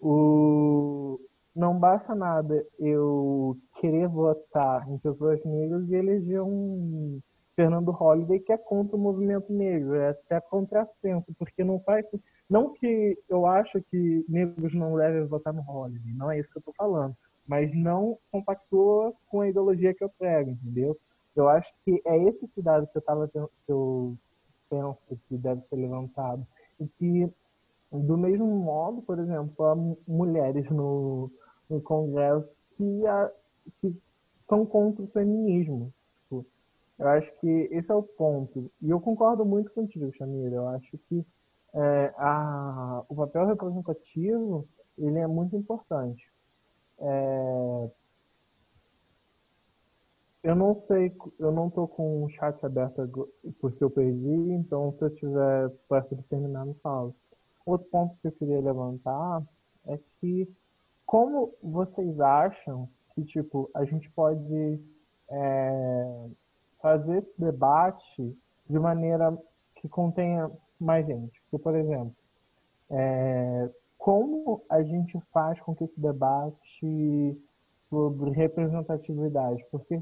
o... 0.00 1.18
não 1.54 1.78
basta 1.78 2.14
nada 2.14 2.64
eu 2.78 3.56
querer 3.80 4.08
votar 4.08 4.88
em 4.90 4.98
pessoas 4.98 5.44
negras 5.44 5.88
e 5.88 5.94
eleger 5.94 6.42
um 6.42 7.20
Fernando 7.54 7.90
Holliday 7.90 8.40
que 8.40 8.52
é 8.52 8.56
contra 8.56 8.96
o 8.96 9.00
movimento 9.00 9.52
negro, 9.52 9.94
é 9.94 10.10
até 10.10 10.40
contrassenso, 10.40 11.26
porque 11.38 11.62
não 11.62 11.78
faz. 11.80 12.06
Não 12.50 12.74
que 12.74 13.16
eu 13.28 13.46
acho 13.46 13.80
que 13.90 14.24
negros 14.28 14.74
não 14.74 14.96
devem 14.96 15.24
votar 15.24 15.54
no 15.54 15.62
Holliday, 15.62 16.12
não 16.14 16.32
é 16.32 16.40
isso 16.40 16.50
que 16.50 16.58
eu 16.58 16.60
estou 16.60 16.74
falando, 16.74 17.14
mas 17.46 17.72
não 17.72 18.18
compactua 18.32 19.12
com 19.28 19.40
a 19.40 19.48
ideologia 19.48 19.94
que 19.94 20.02
eu 20.02 20.10
prego, 20.18 20.50
entendeu? 20.50 20.96
Eu 21.36 21.48
acho 21.48 21.70
que 21.84 22.02
é 22.04 22.18
esse 22.24 22.48
cuidado 22.48 22.88
que 22.88 22.98
eu, 22.98 23.02
tava, 23.02 23.28
que 23.28 23.38
eu 23.68 24.16
penso 24.68 24.98
que 25.28 25.36
deve 25.36 25.60
ser 25.62 25.76
levantado. 25.76 26.44
E 26.80 26.88
que, 26.88 27.32
do 27.92 28.18
mesmo 28.18 28.46
modo, 28.46 29.00
por 29.02 29.18
exemplo, 29.18 29.64
há 29.66 29.76
mulheres 30.08 30.68
no, 30.70 31.30
no 31.68 31.80
Congresso 31.80 32.48
que, 32.76 33.06
a, 33.06 33.30
que 33.80 33.94
são 34.48 34.66
contra 34.66 35.04
o 35.04 35.10
feminismo. 35.10 35.92
Tipo, 36.22 36.44
eu 36.98 37.08
acho 37.08 37.30
que 37.40 37.68
esse 37.70 37.90
é 37.90 37.94
o 37.94 38.02
ponto. 38.02 38.70
E 38.82 38.90
eu 38.90 39.00
concordo 39.00 39.44
muito 39.44 39.72
contigo, 39.72 40.12
Chamira. 40.16 40.56
Eu 40.56 40.68
acho 40.68 40.98
que 41.08 41.24
é, 41.74 42.14
a, 42.16 43.02
o 43.08 43.14
papel 43.14 43.46
representativo 43.46 44.66
ele 44.98 45.18
é 45.18 45.26
muito 45.26 45.56
importante. 45.56 46.30
É, 46.98 47.90
eu 50.42 50.54
não 50.54 50.74
sei, 50.86 51.14
eu 51.38 51.52
não 51.52 51.68
tô 51.68 51.86
com 51.86 52.24
o 52.24 52.30
chat 52.30 52.64
aberto 52.64 53.08
porque 53.60 53.82
eu 53.84 53.90
perdi, 53.90 54.52
então 54.52 54.92
se 54.92 55.04
eu 55.04 55.14
tiver 55.14 55.68
perto 55.88 56.16
de 56.16 56.22
terminar, 56.24 56.64
me 56.64 56.74
fala. 56.74 57.12
Outro 57.64 57.88
ponto 57.90 58.18
que 58.20 58.28
eu 58.28 58.32
queria 58.32 58.60
levantar 58.60 59.42
é 59.86 59.98
que 60.18 60.48
como 61.06 61.52
vocês 61.62 62.20
acham 62.20 62.88
que 63.14 63.24
tipo 63.24 63.70
a 63.74 63.84
gente 63.84 64.10
pode 64.10 64.80
é, 65.30 66.30
fazer 66.80 67.18
esse 67.18 67.40
debate 67.40 68.36
de 68.68 68.78
maneira 68.78 69.36
que 69.76 69.88
contenha 69.88 70.50
mais 70.80 71.06
gente? 71.06 71.39
Por 71.58 71.74
exemplo, 71.76 72.14
é, 72.90 73.70
como 73.98 74.62
a 74.68 74.82
gente 74.82 75.18
faz 75.32 75.60
com 75.60 75.74
que 75.74 75.84
esse 75.84 76.00
debate 76.00 77.36
sobre 77.88 78.30
representatividade, 78.30 79.64
porque 79.70 80.00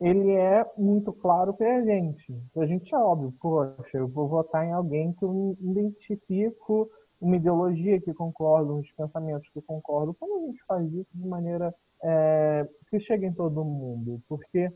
ele 0.00 0.30
é 0.30 0.64
muito 0.76 1.12
claro 1.12 1.52
para 1.52 1.78
a 1.78 1.82
gente. 1.82 2.32
A 2.56 2.66
gente 2.66 2.94
é 2.94 2.98
óbvio, 2.98 3.34
poxa, 3.40 3.98
eu 3.98 4.06
vou 4.06 4.28
votar 4.28 4.64
em 4.64 4.72
alguém 4.72 5.12
que 5.12 5.24
eu 5.24 5.56
identifico 5.60 6.88
uma 7.20 7.36
ideologia 7.36 8.00
que 8.00 8.14
concordo, 8.14 8.76
uns 8.76 8.90
pensamentos 8.92 9.48
que 9.48 9.60
concordo. 9.60 10.14
Como 10.14 10.38
a 10.38 10.46
gente 10.46 10.62
faz 10.64 10.86
isso 10.92 11.10
de 11.12 11.26
maneira 11.26 11.74
é, 12.02 12.68
que 12.88 13.00
chegue 13.00 13.26
em 13.26 13.32
todo 13.32 13.64
mundo? 13.64 14.22
Porque 14.28 14.70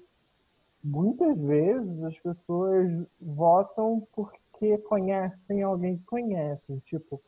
muitas 0.82 1.38
vezes 1.38 2.02
as 2.02 2.18
pessoas 2.18 2.90
votam 3.20 4.02
porque 4.12 4.41
conhecem 4.78 5.62
alguém 5.62 5.98
que 5.98 6.04
conhecem. 6.04 6.78
Tipo, 6.86 7.20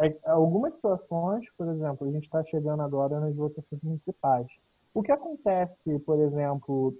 é, 0.00 0.14
algumas 0.24 0.74
situações, 0.74 1.44
por 1.56 1.68
exemplo, 1.68 2.06
a 2.06 2.12
gente 2.12 2.24
está 2.24 2.42
chegando 2.44 2.82
agora 2.82 3.20
nas 3.20 3.34
votações 3.34 3.82
municipais 3.82 4.46
o 4.96 5.02
que 5.02 5.12
acontece, 5.12 5.98
por 6.06 6.18
exemplo, 6.18 6.90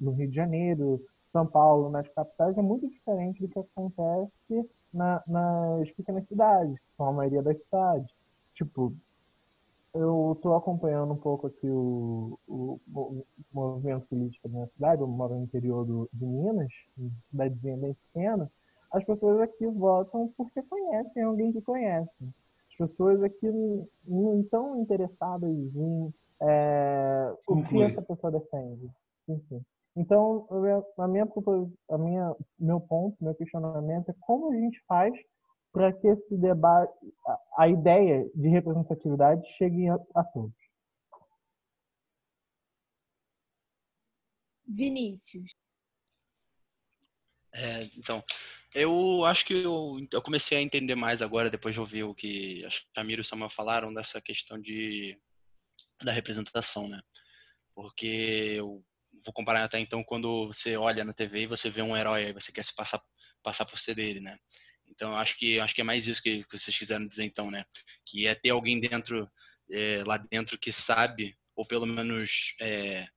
no 0.00 0.12
Rio 0.12 0.28
de 0.28 0.36
Janeiro, 0.36 1.00
São 1.32 1.44
Paulo, 1.44 1.90
nas 1.90 2.06
capitais, 2.06 2.56
é 2.56 2.62
muito 2.62 2.88
diferente 2.88 3.40
do 3.40 3.48
que 3.48 3.58
acontece 3.58 4.70
na, 4.94 5.20
nas 5.26 5.90
pequenas 5.90 6.28
cidades, 6.28 6.78
que 6.78 6.96
são 6.96 7.06
a 7.08 7.12
maioria 7.12 7.42
das 7.42 7.58
cidades. 7.58 8.08
Tipo, 8.54 8.92
eu 9.92 10.34
estou 10.36 10.54
acompanhando 10.54 11.12
um 11.12 11.16
pouco 11.16 11.48
aqui 11.48 11.68
o, 11.68 12.38
o, 12.46 12.78
o, 12.94 13.24
movimento 13.52 14.06
político 14.06 14.46
da 14.46 14.54
minha 14.54 14.68
cidade, 14.68 15.02
eu 15.02 15.08
moro 15.08 15.34
no 15.34 15.42
interior 15.42 15.84
do, 15.84 16.08
de 16.12 16.24
Minas, 16.24 16.70
cidadezinha 17.30 17.76
bem 17.78 17.94
pequena. 17.94 18.48
As 18.92 19.04
pessoas 19.04 19.40
aqui 19.40 19.66
votam 19.66 20.32
porque 20.36 20.62
conhecem 20.62 21.22
alguém 21.22 21.52
que 21.52 21.62
conhece. 21.62 22.24
As 22.70 22.76
pessoas 22.76 23.22
aqui 23.22 23.46
não 24.06 24.40
estão 24.40 24.80
interessadas 24.80 25.50
em 25.50 26.12
é, 26.42 27.34
o 27.46 27.62
que 27.62 27.82
essa 27.82 28.02
pessoa 28.02 28.32
defende. 28.32 28.90
Enfim. 29.28 29.64
Então, 29.96 30.46
a 30.98 31.06
minha, 31.08 31.28
a 31.90 31.98
minha, 31.98 32.36
meu 32.58 32.80
ponto, 32.80 33.22
meu 33.22 33.34
questionamento 33.34 34.10
é 34.10 34.14
como 34.20 34.52
a 34.52 34.56
gente 34.56 34.80
faz 34.86 35.12
para 35.72 35.92
que 35.92 36.08
esse 36.08 36.36
debate, 36.36 36.92
a, 37.26 37.64
a, 37.64 37.68
ideia 37.68 38.28
de 38.34 38.48
representatividade 38.48 39.42
chegue 39.56 39.88
a, 39.88 39.98
a 40.14 40.24
todos. 40.24 40.54
Vinícius. 44.66 45.52
É, 47.52 47.84
então, 47.96 48.22
eu 48.74 49.24
acho 49.24 49.44
que 49.44 49.54
eu, 49.54 49.96
eu, 50.12 50.22
comecei 50.22 50.58
a 50.58 50.62
entender 50.62 50.94
mais 50.94 51.22
agora, 51.22 51.50
depois 51.50 51.74
de 51.74 51.80
ouvir 51.80 52.04
o 52.04 52.14
que 52.14 52.64
a 52.64 52.70
Chamiro 52.94 53.20
e 53.20 53.22
o 53.22 53.24
Samuel 53.24 53.50
falaram, 53.50 53.92
dessa 53.92 54.20
questão 54.20 54.60
de 54.60 55.18
da 56.02 56.12
representação, 56.12 56.88
né? 56.88 57.00
Porque 57.74 58.06
eu 58.56 58.84
vou 59.24 59.32
comparar 59.34 59.64
até 59.64 59.78
então 59.78 60.02
quando 60.04 60.46
você 60.46 60.76
olha 60.76 61.04
na 61.04 61.12
TV 61.12 61.42
e 61.42 61.46
você 61.46 61.68
vê 61.70 61.82
um 61.82 61.96
herói 61.96 62.28
e 62.28 62.32
você 62.32 62.52
quer 62.52 62.64
se 62.64 62.74
passar 62.74 63.02
passar 63.42 63.64
por 63.66 63.78
ser 63.78 63.94
dele, 63.94 64.20
né? 64.20 64.38
Então 64.86 65.16
acho 65.16 65.36
que 65.38 65.58
acho 65.60 65.74
que 65.74 65.80
é 65.80 65.84
mais 65.84 66.06
isso 66.06 66.22
que, 66.22 66.44
que 66.44 66.58
vocês 66.58 66.76
quiseram 66.76 67.06
dizer 67.06 67.24
então, 67.24 67.50
né? 67.50 67.64
Que 68.06 68.26
é 68.26 68.34
ter 68.34 68.50
alguém 68.50 68.80
dentro 68.80 69.30
é, 69.70 70.02
lá 70.06 70.18
dentro 70.18 70.58
que 70.58 70.72
sabe 70.72 71.36
ou 71.56 71.66
pelo 71.66 71.86
menos 71.86 72.54
é, 72.60 73.08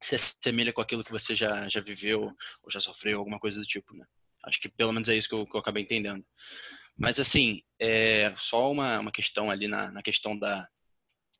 se 0.00 0.14
assemelha 0.14 0.72
com 0.72 0.80
aquilo 0.80 1.04
que 1.04 1.12
você 1.12 1.34
já 1.34 1.68
já 1.68 1.80
viveu 1.80 2.32
ou 2.62 2.70
já 2.70 2.80
sofreu 2.80 3.18
alguma 3.18 3.38
coisa 3.40 3.60
do 3.60 3.66
tipo, 3.66 3.94
né? 3.94 4.06
Acho 4.46 4.60
que 4.60 4.68
pelo 4.68 4.92
menos 4.92 5.08
é 5.08 5.16
isso 5.16 5.28
que 5.28 5.34
eu, 5.34 5.46
que 5.46 5.54
eu 5.56 5.60
acabei 5.60 5.82
entendendo. 5.82 6.24
Mas 6.96 7.18
assim, 7.20 7.62
é 7.80 8.34
só 8.38 8.70
uma, 8.70 9.00
uma 9.00 9.12
questão 9.12 9.50
ali 9.50 9.68
na, 9.68 9.90
na 9.92 10.02
questão 10.02 10.38
da, 10.38 10.66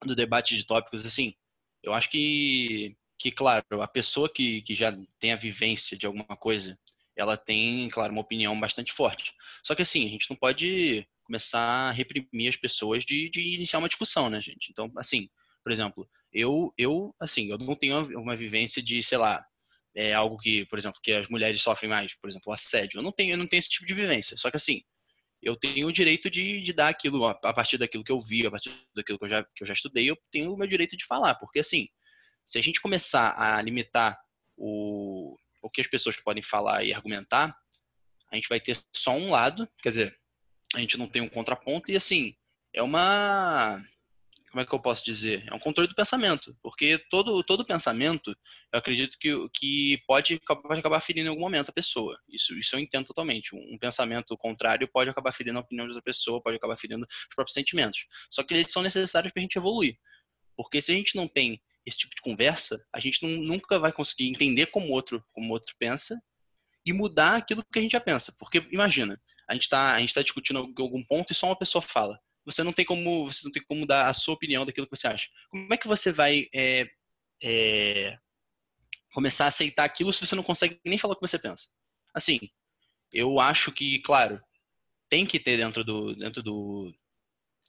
do 0.05 0.15
debate 0.15 0.57
de 0.57 0.67
tópicos, 0.67 1.07
assim, 1.07 1.35
eu 1.83 1.95
acho 1.95 2.11
que, 2.11 2.97
que 3.19 3.31
claro, 3.31 3.65
a 3.81 3.89
pessoa 3.89 4.29
que, 4.33 4.63
que 4.63 4.75
já 4.75 4.93
tem 5.19 5.33
a 5.33 5.37
vivência 5.37 5.97
de 5.97 6.07
alguma 6.07 6.37
coisa, 6.37 6.79
ela 7.17 7.37
tem, 7.37 7.89
claro, 7.89 8.13
uma 8.13 8.21
opinião 8.21 8.59
bastante 8.59 8.93
forte. 8.93 9.33
Só 9.63 9.75
que, 9.75 9.83
assim, 9.83 10.05
a 10.05 10.09
gente 10.09 10.29
não 10.29 10.37
pode 10.37 11.07
começar 11.25 11.61
a 11.89 11.91
reprimir 11.91 12.49
as 12.49 12.57
pessoas 12.57 13.05
de, 13.05 13.31
de 13.31 13.41
iniciar 13.41 13.79
uma 13.79 13.89
discussão, 13.89 14.29
né, 14.29 14.41
gente? 14.41 14.71
Então, 14.71 14.93
assim, 14.97 15.29
por 15.65 15.73
exemplo, 15.73 16.09
eu, 16.33 16.73
eu, 16.77 17.15
assim, 17.19 17.51
eu 17.51 17.59
não 17.59 17.75
tenho 17.75 18.07
uma 18.21 18.37
vivência 18.37 18.83
de, 18.83 19.03
sei 19.03 19.19
lá, 19.19 19.45
é 19.97 20.13
algo 20.13 20.37
que, 20.37 20.67
por 20.67 20.79
exemplo, 20.79 21.01
que 21.03 21.11
as 21.11 21.27
mulheres 21.27 21.63
sofrem 21.63 21.89
mais, 21.89 22.15
por 22.15 22.29
exemplo, 22.29 22.53
assédio. 22.53 22.99
Eu 22.99 23.03
não 23.03 23.11
tenho, 23.11 23.33
eu 23.33 23.39
não 23.39 23.47
tenho 23.47 23.59
esse 23.59 23.71
tipo 23.71 23.87
de 23.87 23.95
vivência. 23.95 24.37
Só 24.37 24.51
que 24.51 24.59
assim, 24.59 24.83
eu 25.43 25.57
tenho 25.57 25.89
o 25.89 25.93
direito 25.93 26.29
de, 26.29 26.61
de 26.61 26.73
dar 26.75 26.89
aquilo, 26.89 27.25
a, 27.25 27.35
partir 27.35 27.79
daquilo 27.79 28.05
que 28.05 28.13
eu 28.13 28.21
vi, 28.21 28.47
a 28.47 28.51
partir 28.51 28.71
daquilo 28.95 29.19
que 29.19 29.25
eu, 29.25 29.29
já, 29.29 29.43
que 29.43 29.63
eu 29.63 29.67
já 29.67 29.73
estudei, 29.73 30.09
eu 30.09 30.19
tenho 30.31 30.53
o 30.53 30.57
meu 30.57 30.67
direito 30.67 30.99
de 30.99 31.07
falar. 31.07 31.35
Porque, 31.37 31.61
assim, 31.61 31.89
se 32.45 32.59
a 32.59 32.63
gente 32.63 32.79
começar 32.79 33.35
a 33.39 33.61
limitar 33.63 34.21
o, 34.55 35.35
o 35.63 35.71
que 35.71 35.81
as 35.81 35.87
pessoas 35.87 36.17
podem 36.21 36.43
falar 36.43 36.85
e 36.85 36.93
argumentar, 36.93 37.57
a 38.31 38.37
gente 38.37 38.51
vai 38.51 38.61
ter 38.61 38.79
só 38.95 39.13
um 39.13 39.31
lado, 39.31 39.67
quer 39.83 39.89
dizer, 39.89 40.19
a 40.75 40.81
gente 40.81 40.99
não 40.99 41.09
tem 41.09 41.23
um 41.23 41.29
contraponto, 41.29 41.91
e, 41.91 41.97
assim, 41.97 42.37
é 42.75 42.83
uma 42.83 43.81
como 44.57 44.63
é 44.63 44.67
que 44.67 44.75
eu 44.75 44.81
posso 44.81 45.05
dizer? 45.05 45.45
É 45.47 45.55
um 45.55 45.59
controle 45.59 45.87
do 45.87 45.95
pensamento, 45.95 46.57
porque 46.63 46.97
todo, 47.11 47.43
todo 47.45 47.63
pensamento, 47.63 48.31
eu 48.73 48.79
acredito 48.79 49.19
que, 49.19 49.31
que 49.53 50.03
pode, 50.07 50.41
pode 50.41 50.81
acabar 50.81 50.99
ferindo 51.01 51.27
em 51.27 51.29
algum 51.29 51.43
momento 51.43 51.69
a 51.69 51.75
pessoa. 51.75 52.19
Isso, 52.27 52.59
isso 52.59 52.75
eu 52.75 52.81
entendo 52.81 53.05
totalmente. 53.05 53.55
Um, 53.55 53.77
pensamento 53.77 54.35
contrário 54.39 54.89
pode 54.89 55.11
acabar 55.11 55.31
ferindo 55.33 55.59
a 55.59 55.61
opinião 55.61 55.85
de 55.85 55.91
outra 55.91 56.03
pessoa, 56.03 56.43
pode 56.43 56.57
acabar 56.57 56.75
ferindo 56.79 57.05
os 57.05 57.35
próprios 57.35 57.53
sentimentos. 57.53 58.07
Só 58.31 58.43
que 58.43 58.55
eles 58.55 58.73
são 58.73 58.83
necessários 58.83 59.31
para 59.31 59.41
a 59.41 59.45
gente 59.45 59.59
evoluir. 59.59 59.99
Porque 60.57 60.81
se 60.81 60.91
a 60.91 60.95
gente 60.95 61.17
não 61.17 61.29
tem 61.29 61.61
esse 61.85 61.99
tipo 61.99 62.15
de 62.15 62.23
conversa, 62.23 62.83
a 62.95 62.99
gente 62.99 63.23
não, 63.23 63.29
nunca 63.29 63.79
vai 63.79 63.93
conseguir 63.93 64.27
entender 64.27 64.69
como 64.69 64.91
outro, 64.91 65.23
como 65.35 65.53
outro 65.53 65.75
pensa 65.79 66.19
e 66.83 66.95
mudar 66.95 67.37
aquilo 67.37 67.63
que 67.71 67.79
a 67.79 67.83
gente 67.83 67.93
já 67.93 68.01
pensa. 68.01 68.35
Porque 68.39 68.67
imagina, 68.73 69.21
a 69.47 69.53
gente 69.53 69.65
está 69.65 69.99
tá 70.15 70.23
discutindo 70.23 70.61
algum 70.79 71.05
ponto 71.05 71.31
e 71.31 71.37
só 71.37 71.47
uma 71.47 71.59
pessoa 71.59 71.83
fala 71.83 72.19
você 72.47 72.63
não 72.63 72.73
tem 72.73 72.85
como 72.85 73.27
você 73.27 73.41
não 73.45 73.51
tem 73.53 73.63
como 73.63 73.85
dar 73.85 74.09
a 74.09 74.15
sua 74.15 74.35
opinião 74.35 74.65
daquilo 74.65 74.87
que 74.87 74.97
você 74.97 75.09
acha. 75.09 75.29
Como 75.51 75.75
é 75.75 75.77
que 75.77 75.89
você 75.89 76.13
vai 76.13 76.49
é, 76.55 76.89
é, 77.43 78.17
começar 79.13 79.47
a 79.47 79.49
aceitar 79.49 79.85
aquilo 79.85 80.13
se 80.13 80.25
você 80.25 80.37
não 80.37 80.45
consegue 80.45 80.81
nem 80.85 80.97
falar 80.97 81.15
o 81.15 81.17
que 81.17 81.27
você 81.27 81.39
pensa? 81.39 81.69
Assim, 82.15 82.39
eu 83.13 83.41
acho 83.41 83.73
que, 83.73 83.99
claro, 83.99 84.41
tem 85.09 85.27
que 85.27 85.41
ter 85.41 85.57
dentro 85.57 85.83
do 85.85 86.15
dentro 86.15 86.43
do, 86.43 86.95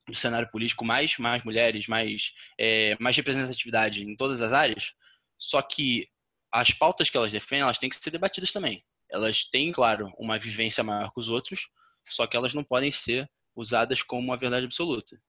do 0.07 0.15
cenário 0.15 0.49
político 0.51 0.85
mais 0.85 1.17
mais 1.17 1.43
mulheres, 1.43 1.87
mais 1.87 2.33
é, 2.57 2.95
mais 2.99 3.17
representatividade 3.17 4.03
em 4.03 4.15
todas 4.15 4.41
as 4.41 4.53
áreas. 4.53 4.93
Só 5.39 5.61
que 5.61 6.07
as 6.51 6.71
pautas 6.71 7.09
que 7.09 7.17
elas 7.17 7.31
defendem, 7.31 7.63
elas 7.63 7.79
têm 7.79 7.89
que 7.89 7.95
ser 7.95 8.11
debatidas 8.11 8.51
também. 8.51 8.85
Elas 9.09 9.43
têm, 9.45 9.71
claro, 9.71 10.13
uma 10.17 10.37
vivência 10.37 10.83
maior 10.83 11.11
que 11.11 11.19
os 11.19 11.29
outros, 11.29 11.69
só 12.09 12.27
que 12.27 12.37
elas 12.37 12.53
não 12.53 12.63
podem 12.63 12.91
ser 12.91 13.29
usadas 13.57 14.03
como 14.03 14.21
uma 14.21 14.37
verdade 14.37 14.65
absoluta. 14.65 15.19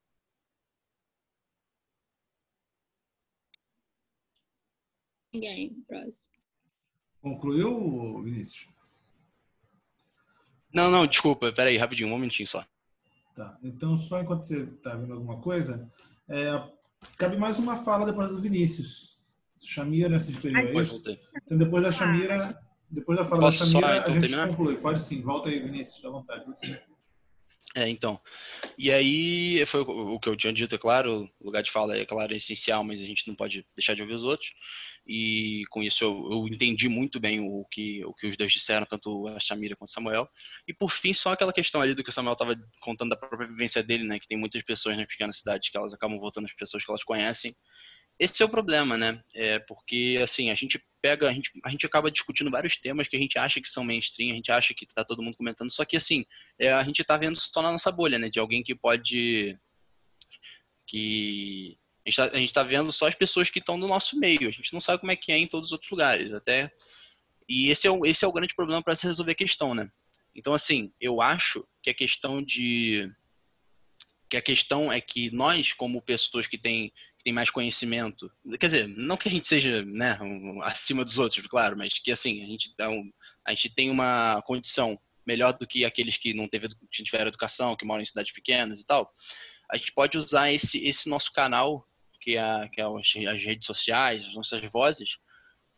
Ninguém. 5.32 5.82
Próximo. 5.86 6.34
Concluiu, 7.22 8.22
Vinícius? 8.22 8.68
Não, 10.72 10.90
não, 10.90 11.06
desculpa, 11.06 11.50
peraí, 11.52 11.76
rapidinho, 11.78 12.08
um 12.08 12.12
momentinho 12.12 12.46
só. 12.46 12.64
Tá. 13.34 13.58
Então, 13.62 13.96
só 13.96 14.20
enquanto 14.20 14.42
você 14.42 14.64
está 14.64 14.94
vendo 14.94 15.14
alguma 15.14 15.40
coisa, 15.40 15.90
é, 16.28 16.70
cabe 17.16 17.36
mais 17.38 17.58
uma 17.58 17.76
fala 17.76 18.04
depois 18.04 18.30
do 18.30 18.38
Vinícius. 18.40 19.38
Chamira 19.56 20.18
se 20.18 20.32
inscreveu, 20.32 20.68
é 20.68 20.80
isso? 20.80 21.02
Então, 21.44 21.58
depois 21.58 21.82
da 21.82 21.90
Chamira, 21.90 22.60
depois 22.90 23.18
da 23.18 23.24
fala 23.24 23.40
Posso 23.42 23.60
da 23.60 23.66
Chamira, 23.66 23.86
só, 23.86 23.92
a 23.92 23.96
então, 23.98 24.10
gente 24.12 24.20
terminar? 24.20 24.48
conclui. 24.48 24.76
Pode 24.76 25.00
sim, 25.00 25.22
volta 25.22 25.48
aí, 25.48 25.58
Vinícius, 25.58 26.04
à 26.04 26.10
vontade. 26.10 26.44
Tudo 26.44 26.56
sim. 26.58 26.76
É, 27.78 27.88
então. 27.88 28.20
E 28.76 28.90
aí, 28.90 29.64
foi 29.66 29.82
o 29.82 30.18
que 30.18 30.28
eu 30.28 30.36
tinha 30.36 30.52
dito, 30.52 30.74
é 30.74 30.78
claro, 30.78 31.30
o 31.40 31.46
lugar 31.46 31.62
de 31.62 31.70
fala 31.70 31.96
é, 31.96 32.04
claro, 32.04 32.34
é 32.34 32.36
essencial, 32.36 32.82
mas 32.82 33.00
a 33.00 33.04
gente 33.04 33.28
não 33.28 33.36
pode 33.36 33.64
deixar 33.76 33.94
de 33.94 34.02
ouvir 34.02 34.14
os 34.14 34.24
outros. 34.24 34.52
E 35.06 35.62
com 35.70 35.80
isso 35.80 36.04
eu, 36.04 36.28
eu 36.30 36.48
entendi 36.48 36.88
muito 36.88 37.20
bem 37.20 37.40
o 37.40 37.64
que, 37.70 38.04
o 38.04 38.12
que 38.12 38.26
os 38.26 38.36
dois 38.36 38.52
disseram, 38.52 38.84
tanto 38.84 39.28
a 39.28 39.38
Shamira 39.38 39.76
quanto 39.76 39.90
o 39.90 39.92
Samuel. 39.92 40.28
E 40.66 40.74
por 40.74 40.90
fim, 40.90 41.14
só 41.14 41.32
aquela 41.32 41.52
questão 41.52 41.80
ali 41.80 41.94
do 41.94 42.02
que 42.02 42.10
o 42.10 42.12
Samuel 42.12 42.32
estava 42.32 42.56
contando 42.80 43.10
da 43.10 43.16
própria 43.16 43.46
vivência 43.46 43.82
dele, 43.82 44.02
né? 44.04 44.18
Que 44.18 44.26
tem 44.26 44.36
muitas 44.36 44.62
pessoas 44.62 44.96
nas 44.96 45.06
pequenas 45.06 45.38
cidades 45.38 45.70
que 45.70 45.76
elas 45.78 45.94
acabam 45.94 46.18
voltando 46.18 46.46
às 46.46 46.52
pessoas 46.52 46.84
que 46.84 46.90
elas 46.90 47.04
conhecem. 47.04 47.54
Esse 48.18 48.42
é 48.42 48.46
o 48.46 48.48
problema, 48.48 48.96
né? 48.96 49.22
É 49.32 49.60
porque, 49.60 50.18
assim, 50.22 50.50
a 50.50 50.54
gente 50.54 50.82
pega, 51.00 51.28
a 51.28 51.32
gente, 51.32 51.52
a 51.64 51.70
gente 51.70 51.86
acaba 51.86 52.10
discutindo 52.10 52.50
vários 52.50 52.76
temas 52.76 53.06
que 53.06 53.16
a 53.16 53.18
gente 53.18 53.38
acha 53.38 53.60
que 53.60 53.70
são 53.70 53.84
mainstream, 53.84 54.32
a 54.32 54.36
gente 54.36 54.50
acha 54.50 54.74
que 54.74 54.86
tá 54.86 55.04
todo 55.04 55.22
mundo 55.22 55.36
comentando, 55.36 55.70
só 55.70 55.84
que, 55.84 55.96
assim, 55.96 56.24
é, 56.58 56.72
a 56.72 56.82
gente 56.82 57.04
tá 57.04 57.16
vendo 57.16 57.38
só 57.38 57.62
na 57.62 57.70
nossa 57.70 57.92
bolha, 57.92 58.18
né? 58.18 58.28
De 58.28 58.40
alguém 58.40 58.62
que 58.62 58.74
pode. 58.74 59.56
que. 60.86 61.78
A 62.04 62.10
gente, 62.10 62.16
tá, 62.16 62.24
a 62.24 62.40
gente 62.40 62.52
tá 62.52 62.62
vendo 62.62 62.90
só 62.90 63.06
as 63.06 63.14
pessoas 63.14 63.50
que 63.50 63.58
estão 63.58 63.76
no 63.76 63.86
nosso 63.86 64.18
meio, 64.18 64.48
a 64.48 64.50
gente 64.50 64.72
não 64.72 64.80
sabe 64.80 64.98
como 64.98 65.12
é 65.12 65.16
que 65.16 65.30
é 65.30 65.38
em 65.38 65.46
todos 65.46 65.68
os 65.68 65.72
outros 65.72 65.90
lugares, 65.90 66.32
até. 66.32 66.72
E 67.48 67.70
esse 67.70 67.86
é 67.86 67.90
o, 67.90 68.04
esse 68.04 68.24
é 68.24 68.28
o 68.28 68.32
grande 68.32 68.54
problema 68.54 68.82
para 68.82 68.96
se 68.96 69.06
resolver 69.06 69.32
a 69.32 69.36
questão, 69.36 69.74
né? 69.74 69.90
Então, 70.34 70.54
assim, 70.54 70.92
eu 71.00 71.20
acho 71.20 71.66
que 71.82 71.90
a 71.90 71.94
questão 71.94 72.42
de. 72.42 73.12
que 74.28 74.36
a 74.36 74.42
questão 74.42 74.92
é 74.92 75.00
que 75.00 75.30
nós, 75.30 75.72
como 75.72 76.02
pessoas 76.02 76.46
que 76.46 76.58
têm 76.58 76.92
tem 77.28 77.32
mais 77.34 77.50
conhecimento. 77.50 78.32
Quer 78.58 78.66
dizer, 78.66 78.88
não 78.88 79.18
que 79.18 79.28
a 79.28 79.30
gente 79.30 79.46
seja 79.46 79.84
né, 79.84 80.18
um- 80.22 80.62
acima 80.62 81.04
dos 81.04 81.18
outros, 81.18 81.46
claro, 81.46 81.76
mas 81.76 81.98
que 81.98 82.10
assim, 82.10 82.42
a 82.42 82.46
gente, 82.46 82.72
dá 82.74 82.88
um- 82.88 83.12
a 83.44 83.50
gente 83.50 83.68
tem 83.68 83.90
uma 83.90 84.40
condição 84.46 84.98
melhor 85.26 85.52
do 85.52 85.66
que 85.66 85.84
aqueles 85.84 86.16
que 86.16 86.32
não 86.32 86.48
teve, 86.48 86.68
que 86.90 87.02
tiveram 87.02 87.28
educação, 87.28 87.76
que 87.76 87.84
moram 87.84 88.00
em 88.00 88.06
cidades 88.06 88.32
pequenas 88.32 88.80
e 88.80 88.86
tal. 88.86 89.12
A 89.70 89.76
gente 89.76 89.92
pode 89.92 90.16
usar 90.16 90.50
esse, 90.50 90.82
esse 90.82 91.06
nosso 91.06 91.30
canal, 91.30 91.86
que 92.18 92.34
é, 92.38 92.68
que 92.72 92.80
é 92.80 92.84
as, 92.84 93.34
as 93.34 93.44
redes 93.44 93.66
sociais, 93.66 94.24
as 94.24 94.34
nossas 94.34 94.62
vozes, 94.72 95.18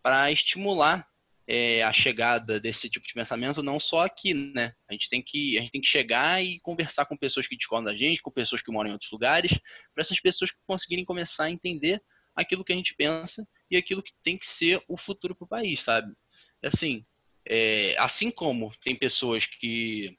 para 0.01 0.31
estimular 0.31 1.05
é, 1.53 1.83
a 1.83 1.93
chegada 1.93 2.61
desse 2.61 2.89
tipo 2.89 3.05
de 3.05 3.13
pensamento 3.13 3.61
não 3.61 3.81
só 3.81 4.05
aqui, 4.05 4.33
né? 4.33 4.73
A 4.89 4.93
gente 4.93 5.09
tem 5.09 5.21
que 5.21 5.59
a 5.59 5.61
gente 5.61 5.73
tem 5.73 5.81
que 5.81 5.89
chegar 5.89 6.41
e 6.41 6.61
conversar 6.61 7.07
com 7.07 7.17
pessoas 7.17 7.49
que 7.49 7.57
discordam 7.57 7.91
da 7.91 7.99
gente, 7.99 8.23
com 8.23 8.31
pessoas 8.31 8.63
que 8.63 8.71
moram 8.71 8.91
em 8.91 8.93
outros 8.93 9.11
lugares, 9.11 9.59
para 9.93 10.03
essas 10.03 10.21
pessoas 10.21 10.53
conseguirem 10.65 11.05
começar 11.05 11.47
a 11.47 11.51
entender 11.51 12.01
aquilo 12.37 12.65
que 12.65 12.73
a 12.73 12.77
gente 12.77 12.95
pensa 12.95 13.45
e 13.69 13.77
aquilo 13.77 14.01
que 14.01 14.13
tem 14.23 14.39
que 14.39 14.47
ser 14.47 14.81
o 14.87 14.97
futuro 14.97 15.35
para 15.35 15.45
o 15.45 15.49
país, 15.49 15.83
sabe? 15.83 16.15
Assim, 16.63 17.05
é, 17.45 17.97
assim 17.99 18.31
como 18.31 18.73
tem 18.85 18.95
pessoas 18.95 19.45
que 19.45 20.17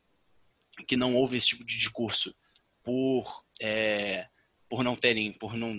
que 0.86 0.98
não 0.98 1.16
ouvem 1.16 1.38
esse 1.38 1.48
tipo 1.48 1.64
de 1.64 1.78
discurso 1.78 2.36
por 2.84 3.46
é, 3.62 4.28
por 4.68 4.84
não 4.84 4.98
terem, 4.98 5.32
por 5.32 5.56
não 5.56 5.74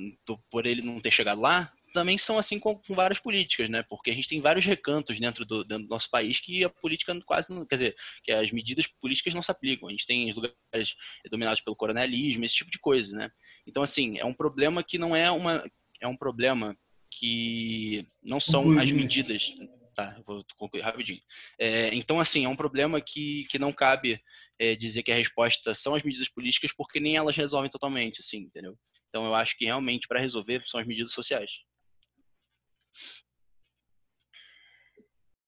por 0.51 0.65
ele 0.65 0.81
não 0.81 0.99
ter 0.99 1.11
chegado 1.11 1.43
lá, 1.43 1.71
também 1.93 2.18
são 2.18 2.38
assim 2.38 2.59
com, 2.59 2.76
com 2.76 2.95
várias 2.95 3.20
políticas, 3.20 3.68
né? 3.68 3.82
Porque 3.88 4.11
a 4.11 4.14
gente 4.14 4.28
tem 4.28 4.40
vários 4.40 4.64
recantos 4.64 5.18
dentro 5.20 5.45
do, 5.45 5.64
dentro 5.64 5.84
do 5.84 5.90
nosso 5.90 6.11
país 6.11 6.40
que 6.40 6.64
a 6.64 6.68
política 6.68 7.18
quase 7.24 7.51
não, 7.51 7.66
quer 7.66 7.76
dizer, 7.76 7.97
que 8.24 8.32
as 8.32 8.51
medidas 8.51 8.86
políticas 8.86 9.34
não 9.34 9.43
se 9.43 9.51
aplicam. 9.51 9.88
A 9.88 9.93
gente 9.93 10.07
tem 10.07 10.30
os 10.30 10.36
lugares 10.36 10.97
dominados 11.30 11.61
pelo 11.61 11.76
coronelismo, 11.76 12.45
esse 12.45 12.55
tipo 12.55 12.70
de 12.70 12.78
coisa, 12.78 13.16
né? 13.16 13.30
Então 13.66 13.82
assim, 13.82 14.18
é 14.18 14.24
um 14.24 14.34
problema 14.34 14.82
que 14.82 14.99
não 14.99 15.14
é 15.14 15.30
uma 15.30 15.64
é 16.01 16.09
um 16.09 16.16
problema 16.16 16.76
que 17.11 18.07
não 18.22 18.40
são 18.40 18.78
as 18.78 18.90
medidas. 18.90 19.53
Tá, 19.95 20.18
vou 20.26 20.43
concluir 20.57 20.80
rapidinho. 20.80 21.20
É, 21.59 21.95
então, 21.95 22.18
assim, 22.18 22.47
é 22.47 22.49
um 22.49 22.57
problema 22.57 22.99
que, 22.99 23.45
que 23.51 23.59
não 23.59 23.70
cabe 23.70 24.18
é, 24.59 24.74
dizer 24.74 25.03
que 25.03 25.12
a 25.12 25.16
resposta 25.16 25.74
são 25.74 25.95
as 25.95 26.03
medidas 26.03 26.30
políticas, 26.30 26.72
porque 26.72 26.99
nem 26.99 27.16
elas 27.16 27.36
resolvem 27.36 27.70
totalmente, 27.70 28.20
assim, 28.20 28.38
entendeu? 28.38 28.74
Então, 29.11 29.26
eu 29.26 29.34
acho 29.34 29.57
que 29.57 29.66
realmente 29.66 30.09
para 30.09 30.18
resolver 30.18 30.62
são 30.64 30.80
as 30.80 30.86
medidas 30.86 31.12
sociais. 31.12 31.61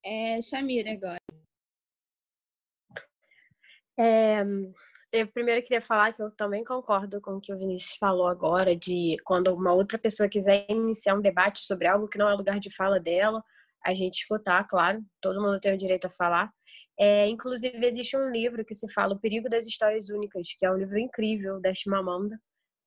É 0.03 0.41
Shamira 0.41 0.91
agora. 0.91 1.17
É, 3.97 4.43
eu 5.11 5.27
primeiro 5.27 5.61
queria 5.61 5.81
falar 5.81 6.11
que 6.11 6.21
eu 6.21 6.29
também 6.31 6.63
concordo 6.63 7.21
com 7.21 7.35
o 7.35 7.41
que 7.41 7.53
o 7.53 7.57
Vinícius 7.57 7.97
falou 7.97 8.27
agora, 8.27 8.75
de 8.75 9.15
quando 9.23 9.53
uma 9.53 9.73
outra 9.73 9.97
pessoa 9.97 10.27
quiser 10.27 10.65
iniciar 10.69 11.15
um 11.15 11.21
debate 11.21 11.61
sobre 11.61 11.87
algo 11.87 12.07
que 12.07 12.17
não 12.17 12.29
é 12.29 12.33
lugar 12.33 12.59
de 12.59 12.69
fala 12.69 12.99
dela, 12.99 13.41
a 13.85 13.93
gente 13.93 14.15
escutar, 14.15 14.65
claro, 14.67 15.01
todo 15.21 15.41
mundo 15.41 15.59
tem 15.59 15.73
o 15.73 15.77
direito 15.77 16.07
a 16.07 16.09
falar. 16.09 16.51
É, 16.99 17.27
inclusive, 17.27 17.85
existe 17.85 18.17
um 18.17 18.29
livro 18.29 18.65
que 18.65 18.73
se 18.73 18.91
fala 18.91 19.13
O 19.13 19.19
Perigo 19.19 19.47
das 19.47 19.65
Histórias 19.65 20.09
Únicas, 20.09 20.53
que 20.57 20.65
é 20.65 20.71
um 20.71 20.77
livro 20.77 20.97
incrível 20.97 21.61
da 21.61 21.73
Chimamanda, 21.73 22.37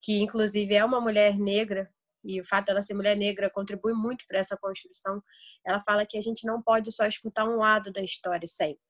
que 0.01 0.19
inclusive 0.19 0.75
é 0.75 0.85
uma 0.85 1.01
mulher 1.01 1.37
negra, 1.39 1.89
e 2.23 2.39
o 2.41 2.45
fato 2.45 2.67
dela 2.67 2.81
ser 2.81 2.93
mulher 2.93 3.15
negra 3.15 3.49
contribui 3.49 3.93
muito 3.93 4.25
para 4.27 4.39
essa 4.39 4.57
construção. 4.57 5.21
Ela 5.65 5.79
fala 5.79 6.05
que 6.05 6.17
a 6.17 6.21
gente 6.21 6.45
não 6.45 6.61
pode 6.61 6.91
só 6.91 7.05
escutar 7.05 7.45
um 7.45 7.57
lado 7.57 7.91
da 7.91 8.01
história 8.01 8.47
sempre. 8.47 8.81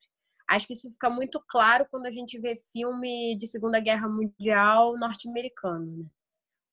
Acho 0.50 0.66
que 0.66 0.74
isso 0.74 0.92
fica 0.92 1.10
muito 1.10 1.40
claro 1.48 1.86
quando 1.92 2.08
a 2.08 2.12
gente 2.12 2.40
vê 2.40 2.56
filme 2.72 3.38
de 3.38 3.46
Segunda 3.46 3.80
Guerra 3.80 4.10
Mundial 4.10 4.98
norte-americano. 4.98 5.98
Né? 5.98 6.06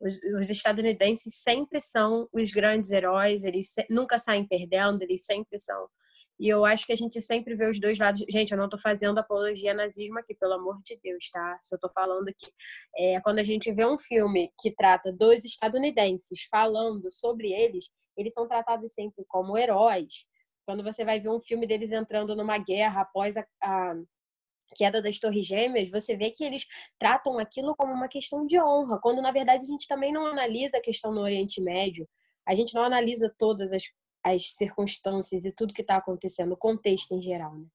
Os, 0.00 0.14
os 0.40 0.50
estadunidenses 0.50 1.34
sempre 1.42 1.80
são 1.80 2.28
os 2.32 2.50
grandes 2.52 2.90
heróis, 2.90 3.44
eles 3.44 3.72
se- 3.72 3.86
nunca 3.90 4.18
saem 4.18 4.46
perdendo, 4.46 5.02
eles 5.02 5.24
sempre 5.24 5.58
são. 5.58 5.88
E 6.38 6.48
eu 6.48 6.64
acho 6.64 6.86
que 6.86 6.92
a 6.92 6.96
gente 6.96 7.20
sempre 7.20 7.54
vê 7.54 7.68
os 7.68 7.80
dois 7.80 7.98
lados. 7.98 8.22
Gente, 8.28 8.52
eu 8.52 8.58
não 8.58 8.66
estou 8.66 8.78
fazendo 8.78 9.18
apologia 9.18 9.72
nazismo 9.72 10.18
aqui, 10.18 10.34
pelo 10.34 10.54
amor 10.54 10.80
de 10.84 10.98
Deus, 11.02 11.30
tá? 11.30 11.58
Só 11.62 11.76
estou 11.76 11.90
falando 11.92 12.26
que 12.26 12.52
é, 12.96 13.20
quando 13.22 13.38
a 13.38 13.42
gente 13.42 13.72
vê 13.72 13.86
um 13.86 13.98
filme 13.98 14.52
que 14.60 14.70
trata 14.74 15.12
dos 15.12 15.44
estadunidenses 15.44 16.46
falando 16.50 17.10
sobre 17.10 17.52
eles, 17.52 17.86
eles 18.16 18.34
são 18.34 18.46
tratados 18.46 18.92
sempre 18.92 19.24
como 19.28 19.56
heróis. 19.56 20.26
Quando 20.66 20.82
você 20.82 21.04
vai 21.04 21.20
ver 21.20 21.30
um 21.30 21.40
filme 21.40 21.66
deles 21.66 21.92
entrando 21.92 22.34
numa 22.36 22.58
guerra 22.58 23.02
após 23.02 23.36
a, 23.36 23.46
a 23.62 23.94
queda 24.74 25.00
das 25.00 25.18
Torres 25.18 25.46
Gêmeas, 25.46 25.90
você 25.90 26.16
vê 26.16 26.30
que 26.30 26.44
eles 26.44 26.66
tratam 26.98 27.38
aquilo 27.38 27.74
como 27.76 27.92
uma 27.92 28.08
questão 28.08 28.46
de 28.46 28.60
honra, 28.60 28.98
quando 29.00 29.22
na 29.22 29.30
verdade 29.30 29.62
a 29.62 29.66
gente 29.66 29.86
também 29.86 30.12
não 30.12 30.26
analisa 30.26 30.78
a 30.78 30.82
questão 30.82 31.12
no 31.12 31.20
Oriente 31.20 31.60
Médio, 31.62 32.08
a 32.46 32.54
gente 32.54 32.74
não 32.74 32.82
analisa 32.82 33.32
todas 33.38 33.72
as, 33.72 33.84
as 34.26 34.50
circunstâncias 34.50 35.44
e 35.44 35.52
tudo 35.52 35.72
que 35.72 35.82
está 35.82 35.96
acontecendo, 35.96 36.52
o 36.52 36.56
contexto 36.56 37.12
em 37.12 37.22
geral. 37.22 37.54
Né? 37.54 37.66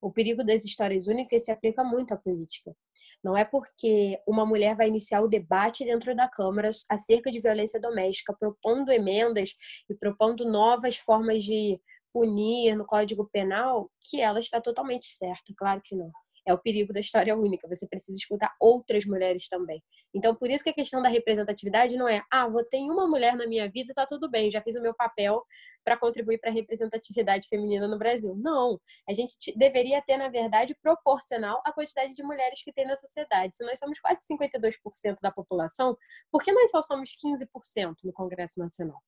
O 0.00 0.12
perigo 0.12 0.44
das 0.44 0.64
histórias 0.64 1.08
únicas 1.08 1.44
se 1.44 1.50
aplica 1.50 1.82
muito 1.82 2.14
à 2.14 2.16
política. 2.16 2.76
Não 3.24 3.36
é 3.36 3.44
porque 3.44 4.20
uma 4.26 4.46
mulher 4.46 4.76
vai 4.76 4.86
iniciar 4.86 5.20
o 5.20 5.28
debate 5.28 5.84
dentro 5.84 6.14
da 6.14 6.28
Câmara 6.28 6.70
acerca 6.88 7.30
de 7.30 7.40
violência 7.40 7.80
doméstica, 7.80 8.36
propondo 8.38 8.92
emendas 8.92 9.54
e 9.90 9.94
propondo 9.94 10.44
novas 10.44 10.96
formas 10.96 11.42
de 11.42 11.80
punir 12.12 12.76
no 12.76 12.86
Código 12.86 13.28
Penal, 13.32 13.90
que 14.08 14.20
ela 14.20 14.38
está 14.38 14.60
totalmente 14.60 15.06
certa. 15.06 15.52
Claro 15.56 15.80
que 15.82 15.96
não. 15.96 16.10
É 16.46 16.54
o 16.54 16.58
perigo 16.58 16.92
da 16.92 17.00
história 17.00 17.36
única. 17.36 17.66
Você 17.68 17.86
precisa 17.86 18.16
escutar 18.16 18.54
outras 18.60 19.04
mulheres 19.04 19.48
também. 19.48 19.82
Então, 20.14 20.34
por 20.34 20.48
isso 20.48 20.62
que 20.62 20.70
a 20.70 20.74
questão 20.74 21.02
da 21.02 21.08
representatividade 21.08 21.96
não 21.96 22.08
é, 22.08 22.22
ah, 22.30 22.48
votei 22.48 22.80
em 22.80 22.90
uma 22.90 23.06
mulher 23.06 23.36
na 23.36 23.46
minha 23.46 23.68
vida, 23.68 23.92
tá 23.92 24.06
tudo 24.06 24.30
bem, 24.30 24.50
já 24.50 24.62
fiz 24.62 24.76
o 24.76 24.80
meu 24.80 24.94
papel 24.94 25.44
para 25.84 25.96
contribuir 25.96 26.38
para 26.38 26.50
a 26.50 26.52
representatividade 26.52 27.48
feminina 27.48 27.86
no 27.86 27.98
Brasil. 27.98 28.34
Não. 28.36 28.80
A 29.08 29.12
gente 29.12 29.36
te- 29.38 29.56
deveria 29.56 30.00
ter, 30.02 30.16
na 30.16 30.28
verdade, 30.28 30.74
proporcional 30.82 31.60
à 31.64 31.72
quantidade 31.72 32.12
de 32.12 32.22
mulheres 32.22 32.62
que 32.62 32.72
tem 32.72 32.86
na 32.86 32.96
sociedade. 32.96 33.56
Se 33.56 33.64
nós 33.64 33.78
somos 33.78 33.98
quase 33.98 34.22
52% 34.26 35.20
da 35.22 35.30
população, 35.30 35.96
por 36.30 36.42
que 36.42 36.52
nós 36.52 36.70
só 36.70 36.80
somos 36.82 37.10
15% 37.22 37.94
no 38.04 38.12
Congresso 38.12 38.58
Nacional? 38.58 39.02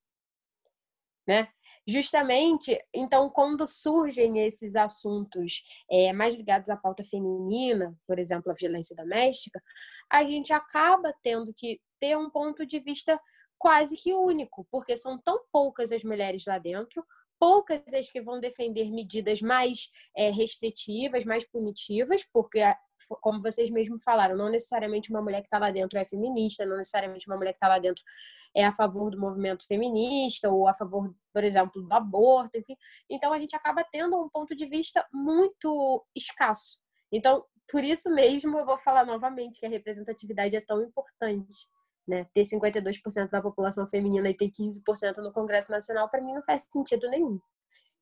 Né? 1.26 1.48
Justamente, 1.90 2.78
então, 2.92 3.30
quando 3.30 3.66
surgem 3.66 4.40
esses 4.40 4.76
assuntos 4.76 5.62
é, 5.90 6.12
mais 6.12 6.34
ligados 6.34 6.68
à 6.68 6.76
pauta 6.76 7.02
feminina, 7.02 7.96
por 8.06 8.18
exemplo, 8.18 8.52
a 8.52 8.54
violência 8.54 8.94
doméstica, 8.94 9.58
a 10.10 10.22
gente 10.22 10.52
acaba 10.52 11.14
tendo 11.22 11.50
que 11.54 11.80
ter 11.98 12.14
um 12.14 12.28
ponto 12.28 12.66
de 12.66 12.78
vista 12.78 13.18
quase 13.56 13.96
que 13.96 14.12
único, 14.12 14.66
porque 14.70 14.98
são 14.98 15.18
tão 15.18 15.40
poucas 15.50 15.90
as 15.90 16.04
mulheres 16.04 16.44
lá 16.46 16.58
dentro, 16.58 17.02
poucas 17.40 17.80
as 17.94 18.10
que 18.10 18.20
vão 18.20 18.38
defender 18.38 18.90
medidas 18.90 19.40
mais 19.40 19.88
é, 20.14 20.30
restritivas, 20.30 21.24
mais 21.24 21.48
punitivas, 21.48 22.22
porque 22.30 22.60
como 23.20 23.42
vocês 23.42 23.70
mesmos 23.70 24.02
falaram, 24.02 24.36
não 24.36 24.50
necessariamente 24.50 25.10
uma 25.10 25.22
mulher 25.22 25.40
que 25.40 25.46
está 25.46 25.58
lá 25.58 25.70
dentro 25.70 25.98
é 25.98 26.04
feminista, 26.04 26.66
não 26.66 26.76
necessariamente 26.76 27.26
uma 27.28 27.36
mulher 27.36 27.52
que 27.52 27.56
está 27.56 27.68
lá 27.68 27.78
dentro 27.78 28.02
é 28.54 28.64
a 28.64 28.72
favor 28.72 29.10
do 29.10 29.20
movimento 29.20 29.66
feminista 29.66 30.50
ou 30.50 30.68
a 30.68 30.74
favor, 30.74 31.14
por 31.32 31.44
exemplo, 31.44 31.82
do 31.82 31.92
aborto, 31.92 32.58
enfim. 32.58 32.76
Então 33.10 33.32
a 33.32 33.38
gente 33.38 33.54
acaba 33.54 33.84
tendo 33.90 34.20
um 34.20 34.28
ponto 34.28 34.56
de 34.56 34.66
vista 34.66 35.06
muito 35.12 36.04
escasso. 36.14 36.78
Então, 37.12 37.44
por 37.70 37.84
isso 37.84 38.10
mesmo, 38.10 38.58
eu 38.58 38.64
vou 38.64 38.78
falar 38.78 39.04
novamente 39.04 39.60
que 39.60 39.66
a 39.66 39.68
representatividade 39.70 40.56
é 40.56 40.60
tão 40.60 40.82
importante. 40.82 41.68
Né? 42.06 42.26
Ter 42.32 42.42
52% 42.42 43.28
da 43.28 43.42
população 43.42 43.86
feminina 43.86 44.30
e 44.30 44.34
ter 44.34 44.48
15% 44.48 45.18
no 45.18 45.32
Congresso 45.32 45.70
Nacional, 45.70 46.08
para 46.08 46.22
mim, 46.22 46.32
não 46.32 46.42
faz 46.42 46.66
sentido 46.70 47.08
nenhum. 47.10 47.38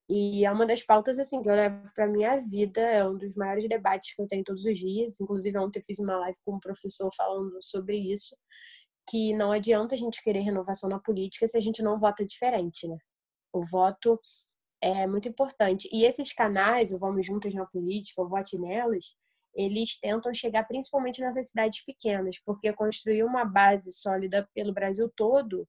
E 0.08 0.44
é 0.44 0.52
uma 0.52 0.66
das 0.66 0.84
pautas 0.84 1.18
assim 1.18 1.42
que 1.42 1.48
eu 1.48 1.54
levo 1.54 1.92
para 1.92 2.06
minha 2.06 2.38
vida, 2.40 2.80
é 2.80 3.06
um 3.08 3.16
dos 3.16 3.34
maiores 3.34 3.68
debates 3.68 4.14
que 4.14 4.22
eu 4.22 4.28
tenho 4.28 4.44
todos 4.44 4.64
os 4.64 4.78
dias. 4.78 5.20
Inclusive 5.20 5.58
ontem 5.58 5.80
eu 5.80 5.84
fiz 5.84 5.98
uma 5.98 6.16
live 6.18 6.38
com 6.44 6.54
um 6.54 6.60
professor 6.60 7.10
falando 7.16 7.60
sobre 7.60 7.96
isso, 7.98 8.36
que 9.08 9.32
não 9.34 9.50
adianta 9.50 9.94
a 9.94 9.98
gente 9.98 10.22
querer 10.22 10.40
renovação 10.40 10.88
na 10.88 11.00
política 11.00 11.48
se 11.48 11.58
a 11.58 11.60
gente 11.60 11.82
não 11.82 11.98
vota 11.98 12.24
diferente, 12.24 12.86
né? 12.86 12.96
O 13.52 13.64
voto 13.64 14.20
é 14.80 15.06
muito 15.06 15.28
importante. 15.28 15.88
E 15.92 16.04
esses 16.04 16.32
canais, 16.32 16.92
o 16.92 16.98
Vamos 16.98 17.26
Juntas 17.26 17.52
na 17.54 17.66
Política, 17.66 18.22
o 18.22 18.28
Vote 18.28 18.58
Nelas, 18.58 19.16
eles 19.54 19.98
tentam 19.98 20.32
chegar 20.34 20.64
principalmente 20.64 21.20
nessas 21.20 21.48
cidades 21.48 21.82
pequenas, 21.84 22.38
porque 22.44 22.72
construir 22.72 23.24
uma 23.24 23.44
base 23.44 23.90
sólida 23.90 24.48
pelo 24.54 24.72
Brasil 24.72 25.10
todo 25.16 25.66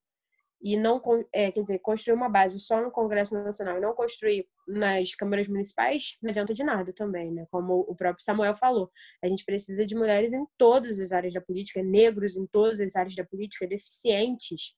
e 0.61 0.75
não 0.75 1.01
é, 1.31 1.51
quer 1.51 1.61
dizer 1.61 1.79
construir 1.79 2.15
uma 2.15 2.29
base 2.29 2.59
só 2.59 2.81
no 2.81 2.91
Congresso 2.91 3.33
Nacional 3.35 3.77
e 3.77 3.81
não 3.81 3.93
construir 3.93 4.47
nas 4.67 5.13
câmaras 5.13 5.47
municipais 5.47 6.17
não 6.21 6.29
adianta 6.29 6.53
de 6.53 6.63
nada 6.63 6.91
também, 6.93 7.31
né? 7.31 7.45
Como 7.51 7.85
o 7.87 7.95
próprio 7.95 8.23
Samuel 8.23 8.55
falou, 8.55 8.91
a 9.23 9.27
gente 9.27 9.45
precisa 9.45 9.85
de 9.85 9.95
mulheres 9.95 10.33
em 10.33 10.45
todas 10.57 10.99
as 10.99 11.11
áreas 11.11 11.33
da 11.33 11.41
política, 11.41 11.83
negros 11.83 12.35
em 12.35 12.47
todas 12.47 12.81
as 12.81 12.95
áreas 12.95 13.15
da 13.15 13.23
política, 13.23 13.67
deficientes, 13.67 14.73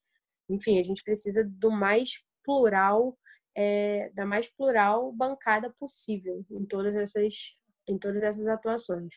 enfim, 0.49 0.79
a 0.79 0.83
gente 0.83 1.03
precisa 1.03 1.43
do 1.43 1.71
mais 1.71 2.21
plural, 2.43 3.17
é, 3.55 4.09
da 4.11 4.25
mais 4.25 4.47
plural 4.47 5.11
bancada 5.13 5.71
possível 5.77 6.45
em 6.51 6.65
todas 6.65 6.95
essas 6.95 7.55
em 7.87 7.97
todas 7.97 8.21
essas 8.23 8.47
atuações. 8.47 9.15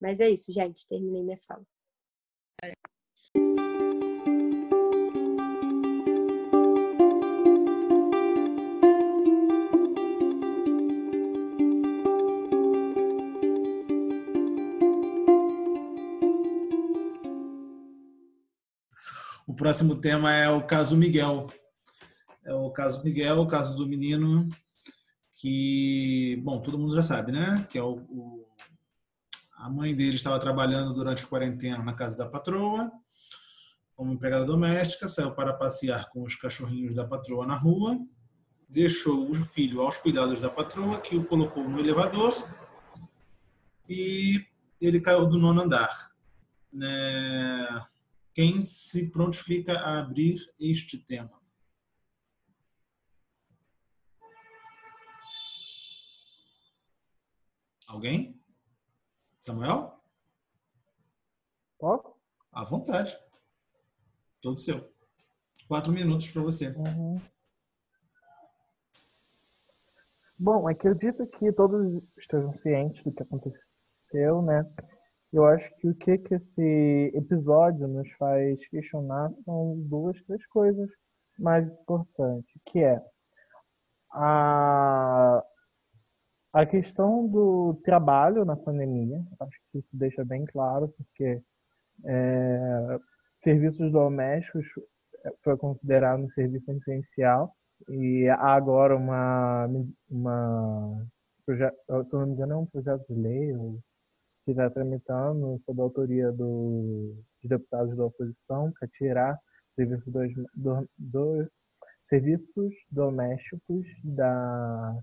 Mas 0.00 0.20
é 0.20 0.28
isso, 0.30 0.52
gente, 0.52 0.86
terminei 0.86 1.22
minha 1.22 1.38
fala. 1.46 1.64
Próximo 19.62 19.94
tema 19.94 20.32
é 20.34 20.50
o 20.50 20.66
caso 20.66 20.96
Miguel. 20.96 21.46
É 22.44 22.52
o 22.52 22.68
caso 22.70 23.04
Miguel, 23.04 23.40
o 23.40 23.46
caso 23.46 23.76
do 23.76 23.86
menino 23.86 24.48
que, 25.40 26.40
bom, 26.42 26.60
todo 26.60 26.76
mundo 26.76 26.92
já 26.96 27.02
sabe, 27.02 27.30
né? 27.30 27.64
Que 27.70 27.78
é 27.78 27.82
o, 27.82 27.92
o 28.10 28.46
a 29.56 29.70
mãe 29.70 29.94
dele 29.94 30.16
estava 30.16 30.40
trabalhando 30.40 30.92
durante 30.92 31.22
a 31.22 31.28
quarentena 31.28 31.78
na 31.78 31.92
casa 31.92 32.18
da 32.18 32.26
patroa, 32.26 32.90
como 33.94 34.12
empregada 34.12 34.44
doméstica, 34.44 35.06
saiu 35.06 35.30
para 35.30 35.52
passear 35.52 36.08
com 36.08 36.24
os 36.24 36.34
cachorrinhos 36.34 36.92
da 36.92 37.06
patroa 37.06 37.46
na 37.46 37.54
rua, 37.54 37.96
deixou 38.68 39.30
o 39.30 39.34
filho 39.34 39.80
aos 39.80 39.96
cuidados 39.96 40.40
da 40.40 40.50
patroa, 40.50 41.00
que 41.00 41.16
o 41.16 41.24
colocou 41.24 41.62
no 41.68 41.78
elevador 41.78 42.34
e 43.88 44.44
ele 44.80 45.00
caiu 45.00 45.24
do 45.24 45.38
nono 45.38 45.62
andar. 45.62 45.92
Né? 46.72 47.84
Quem 48.34 48.62
se 48.64 49.10
prontifica 49.10 49.78
a 49.78 50.00
abrir 50.00 50.38
este 50.58 50.98
tema? 50.98 51.40
Alguém? 57.88 58.40
Samuel? 59.38 60.00
Posso? 61.78 62.14
À 62.50 62.64
vontade. 62.64 63.14
Todo 64.40 64.58
seu. 64.60 64.92
Quatro 65.68 65.92
minutos 65.92 66.28
para 66.28 66.42
você. 66.42 66.68
Uhum. 66.68 67.20
Bom, 70.38 70.66
acredito 70.66 71.24
que 71.38 71.52
todos 71.52 72.16
estejam 72.16 72.52
cientes 72.54 73.04
do 73.04 73.12
que 73.12 73.22
aconteceu, 73.22 74.42
né? 74.42 74.62
Eu 75.32 75.46
acho 75.46 75.68
que 75.78 75.88
o 75.88 75.94
que, 75.94 76.18
que 76.18 76.34
esse 76.34 77.12
episódio 77.14 77.88
nos 77.88 78.10
faz 78.12 78.66
questionar 78.68 79.32
são 79.44 79.78
duas, 79.80 80.20
três 80.24 80.46
coisas 80.46 80.90
mais 81.38 81.66
importantes, 81.66 82.52
que 82.66 82.80
é 82.80 83.02
a, 84.10 85.42
a 86.52 86.66
questão 86.66 87.26
do 87.26 87.80
trabalho 87.82 88.44
na 88.44 88.56
pandemia. 88.56 89.22
Acho 89.40 89.58
que 89.70 89.78
isso 89.78 89.88
deixa 89.94 90.22
bem 90.24 90.44
claro, 90.44 90.88
porque 90.98 91.42
é, 92.04 92.98
serviços 93.38 93.90
domésticos 93.90 94.66
foi 95.42 95.56
considerado 95.56 96.24
um 96.24 96.28
serviço 96.30 96.70
essencial 96.72 97.54
e 97.88 98.28
há 98.28 98.54
agora 98.54 98.94
uma, 98.96 99.66
uma 100.10 101.06
se 101.44 102.12
não 102.12 102.26
me 102.26 102.32
engano, 102.32 102.52
é 102.52 102.56
um 102.56 102.66
projeto 102.66 103.06
de 103.08 103.14
lei, 103.14 103.56
ou 103.56 103.80
que 104.44 104.50
está 104.50 104.68
tramitando 104.70 105.60
sob 105.64 105.80
a 105.80 105.84
autoria 105.84 106.32
do, 106.32 107.14
dos 107.40 107.48
deputados 107.48 107.96
da 107.96 108.04
oposição 108.04 108.72
para 108.78 108.88
tirar 108.88 109.38
serviços, 109.74 110.12
do, 110.54 110.88
do, 110.98 111.48
serviços 112.08 112.74
domésticos 112.90 113.86
da 114.04 114.96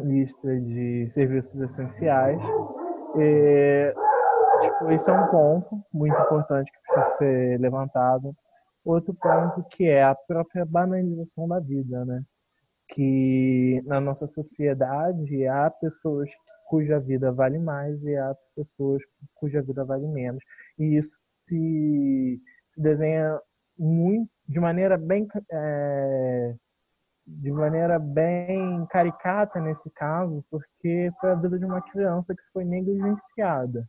lista 0.00 0.60
de 0.60 1.08
serviços 1.10 1.60
essenciais. 1.60 2.40
E, 3.16 3.94
tipo, 4.60 4.92
isso 4.92 5.10
é 5.10 5.20
um 5.20 5.26
ponto 5.28 5.82
muito 5.92 6.14
importante 6.14 6.70
que 6.70 6.78
precisa 6.82 7.16
ser 7.16 7.60
levantado. 7.60 8.34
Outro 8.84 9.14
ponto 9.14 9.64
que 9.70 9.88
é 9.88 10.04
a 10.04 10.14
própria 10.14 10.64
banalização 10.64 11.48
da 11.48 11.58
vida, 11.58 12.04
né? 12.04 12.22
Que 12.90 13.82
na 13.84 14.00
nossa 14.00 14.28
sociedade 14.28 15.46
há 15.48 15.68
pessoas 15.70 16.30
cuja 16.66 16.98
vida 17.00 17.32
vale 17.32 17.58
mais 17.58 18.02
e 18.02 18.16
há 18.16 18.34
pessoas 18.54 19.02
cuja 19.34 19.62
vida 19.62 19.84
vale 19.84 20.06
menos. 20.06 20.42
E 20.78 20.96
isso 20.98 21.16
se, 21.44 22.40
se 22.74 22.80
desenha 22.80 23.40
muito, 23.78 24.30
de 24.48 24.60
maneira 24.60 24.96
bem 24.96 25.26
é, 25.50 26.54
de 27.26 27.50
maneira 27.50 27.98
bem 27.98 28.86
caricata 28.86 29.60
nesse 29.60 29.90
caso, 29.90 30.44
porque 30.50 31.10
foi 31.20 31.32
a 31.32 31.34
vida 31.34 31.58
de 31.58 31.64
uma 31.64 31.82
criança 31.82 32.34
que 32.34 32.42
foi 32.52 32.64
negligenciada. 32.64 33.86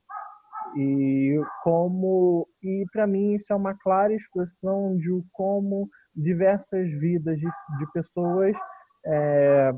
E 0.75 1.39
como 1.63 2.47
e 2.61 2.85
para 2.91 3.07
mim 3.07 3.35
isso 3.35 3.53
é 3.53 3.55
uma 3.55 3.75
clara 3.75 4.13
expressão 4.13 4.97
de 4.97 5.09
como 5.31 5.87
diversas 6.15 6.89
vidas 6.99 7.37
de, 7.39 7.47
de 7.79 7.91
pessoas 7.93 8.55
é, 9.05 9.73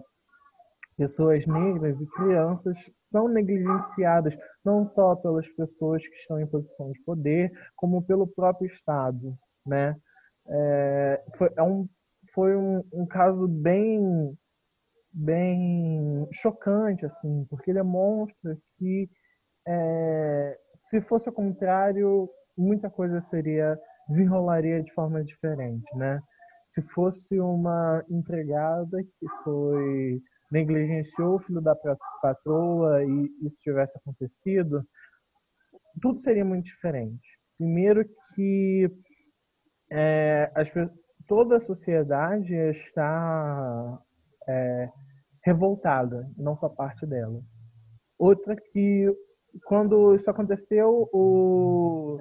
pessoas 0.99 1.47
negras 1.47 1.99
e 2.01 2.05
crianças 2.07 2.77
são 2.99 3.29
negligenciadas 3.29 4.37
não 4.65 4.85
só 4.85 5.15
pelas 5.15 5.47
pessoas 5.47 6.05
que 6.05 6.15
estão 6.15 6.41
em 6.41 6.45
posição 6.45 6.91
de 6.91 7.01
poder, 7.03 7.53
como 7.73 8.03
pelo 8.03 8.27
próprio 8.27 8.67
Estado, 8.67 9.33
né? 9.65 9.95
É, 10.45 11.23
foi, 11.37 11.49
é 11.55 11.63
um, 11.63 11.87
foi 12.33 12.57
um, 12.57 12.83
um 12.91 13.05
caso 13.05 13.47
bem 13.47 14.37
bem 15.11 16.27
chocante 16.31 17.03
assim 17.03 17.45
porque 17.49 17.71
ele 17.71 17.79
demonstra 17.79 18.55
que 18.77 19.09
é, 19.67 20.57
se 20.87 21.01
fosse 21.01 21.29
o 21.29 21.33
contrário 21.33 22.29
muita 22.55 22.91
coisa 22.91 23.19
seria 23.21 23.79
desenrolaria 24.07 24.83
de 24.83 24.93
forma 24.93 25.23
diferente 25.23 25.89
né 25.95 26.21
se 26.69 26.81
fosse 26.93 27.39
uma 27.39 28.03
empregada 28.07 29.03
que 29.03 29.27
foi 29.43 30.21
negligenciou 30.51 31.35
o 31.35 31.39
filho 31.39 31.61
da 31.61 31.75
patroa 32.21 33.03
e 33.03 33.45
isso 33.45 33.57
tivesse 33.61 33.97
acontecido, 33.97 34.83
tudo 36.01 36.19
seria 36.21 36.45
muito 36.45 36.65
diferente. 36.65 37.27
Primeiro 37.57 38.05
que 38.33 38.89
é, 39.91 40.51
as, 40.55 40.69
toda 41.27 41.57
a 41.57 41.61
sociedade 41.61 42.53
está 42.53 43.99
é, 44.47 44.89
revoltada, 45.43 46.29
não 46.37 46.57
só 46.57 46.69
parte 46.69 47.05
dela. 47.05 47.41
Outra 48.17 48.55
que, 48.55 49.05
quando 49.65 50.15
isso 50.15 50.29
aconteceu, 50.29 51.09
o, 51.13 52.19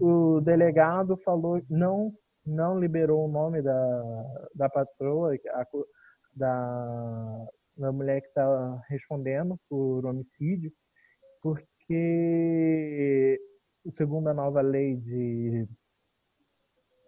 o 0.00 0.40
delegado 0.40 1.16
falou 1.18 1.60
não 1.68 2.12
não 2.46 2.80
liberou 2.80 3.26
o 3.26 3.30
nome 3.30 3.60
da, 3.60 4.02
da 4.54 4.70
patroa, 4.70 5.34
da, 6.38 7.46
da 7.76 7.92
mulher 7.92 8.20
que 8.20 8.28
está 8.28 8.80
respondendo 8.88 9.58
por 9.68 10.06
homicídio, 10.06 10.72
porque, 11.42 13.40
segundo 13.92 14.28
a 14.28 14.34
nova 14.34 14.60
lei 14.60 14.96
de, 14.96 15.68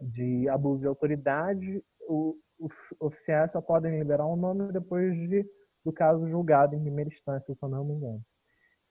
de 0.01 0.49
abuso 0.49 0.81
de 0.81 0.87
autoridade, 0.87 1.83
o, 2.09 2.37
os 2.59 2.72
oficiais 3.01 3.51
só 3.53 3.61
podem 3.61 3.99
liberar 3.99 4.26
um 4.26 4.37
nome 4.37 4.72
depois 4.72 5.14
de, 5.28 5.45
do 5.85 5.93
caso 5.93 6.28
julgado 6.28 6.74
em 6.74 6.81
primeira 6.81 7.11
instância, 7.11 7.55
se 7.55 7.62
eu 7.62 7.68
não 7.68 7.85
me 7.85 7.95
engano. 7.95 8.22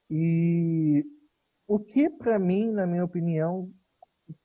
E 0.10 1.06
o 1.68 1.80
que, 1.80 2.10
para 2.10 2.40
mim, 2.40 2.72
na 2.72 2.88
minha 2.88 3.06
opinião, 3.06 3.72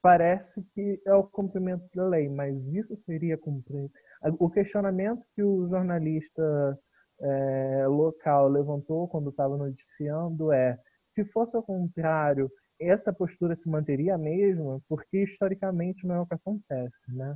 parece 0.03 0.62
que 0.74 1.01
é 1.07 1.14
o 1.14 1.24
cumprimento 1.24 1.84
da 1.95 2.07
lei, 2.07 2.28
mas 2.28 2.55
isso 2.68 2.97
seria 2.99 3.38
cumprir. 3.38 3.90
O 4.38 4.48
questionamento 4.48 5.24
que 5.34 5.42
o 5.42 5.68
jornalista 5.68 6.78
é, 7.20 7.86
local 7.86 8.48
levantou 8.48 9.08
quando 9.08 9.30
estava 9.30 9.56
noticiando 9.56 10.52
é: 10.52 10.78
se 11.14 11.24
fosse 11.26 11.56
ao 11.56 11.62
contrário, 11.62 12.50
essa 12.80 13.12
postura 13.12 13.54
se 13.56 13.68
manteria 13.68 14.14
a 14.14 14.18
mesma, 14.18 14.80
porque 14.88 15.22
historicamente 15.22 16.06
não 16.06 16.16
é 16.16 16.20
o 16.20 16.26
que 16.26 16.34
acontece, 16.34 16.96
né? 17.08 17.34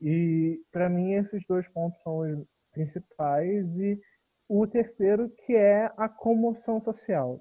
E 0.00 0.60
para 0.72 0.88
mim 0.88 1.12
esses 1.12 1.44
dois 1.46 1.68
pontos 1.68 2.02
são 2.02 2.18
os 2.18 2.46
principais 2.72 3.66
e 3.78 4.00
o 4.48 4.66
terceiro 4.66 5.28
que 5.46 5.54
é 5.54 5.90
a 5.96 6.08
comoção 6.08 6.80
social. 6.80 7.40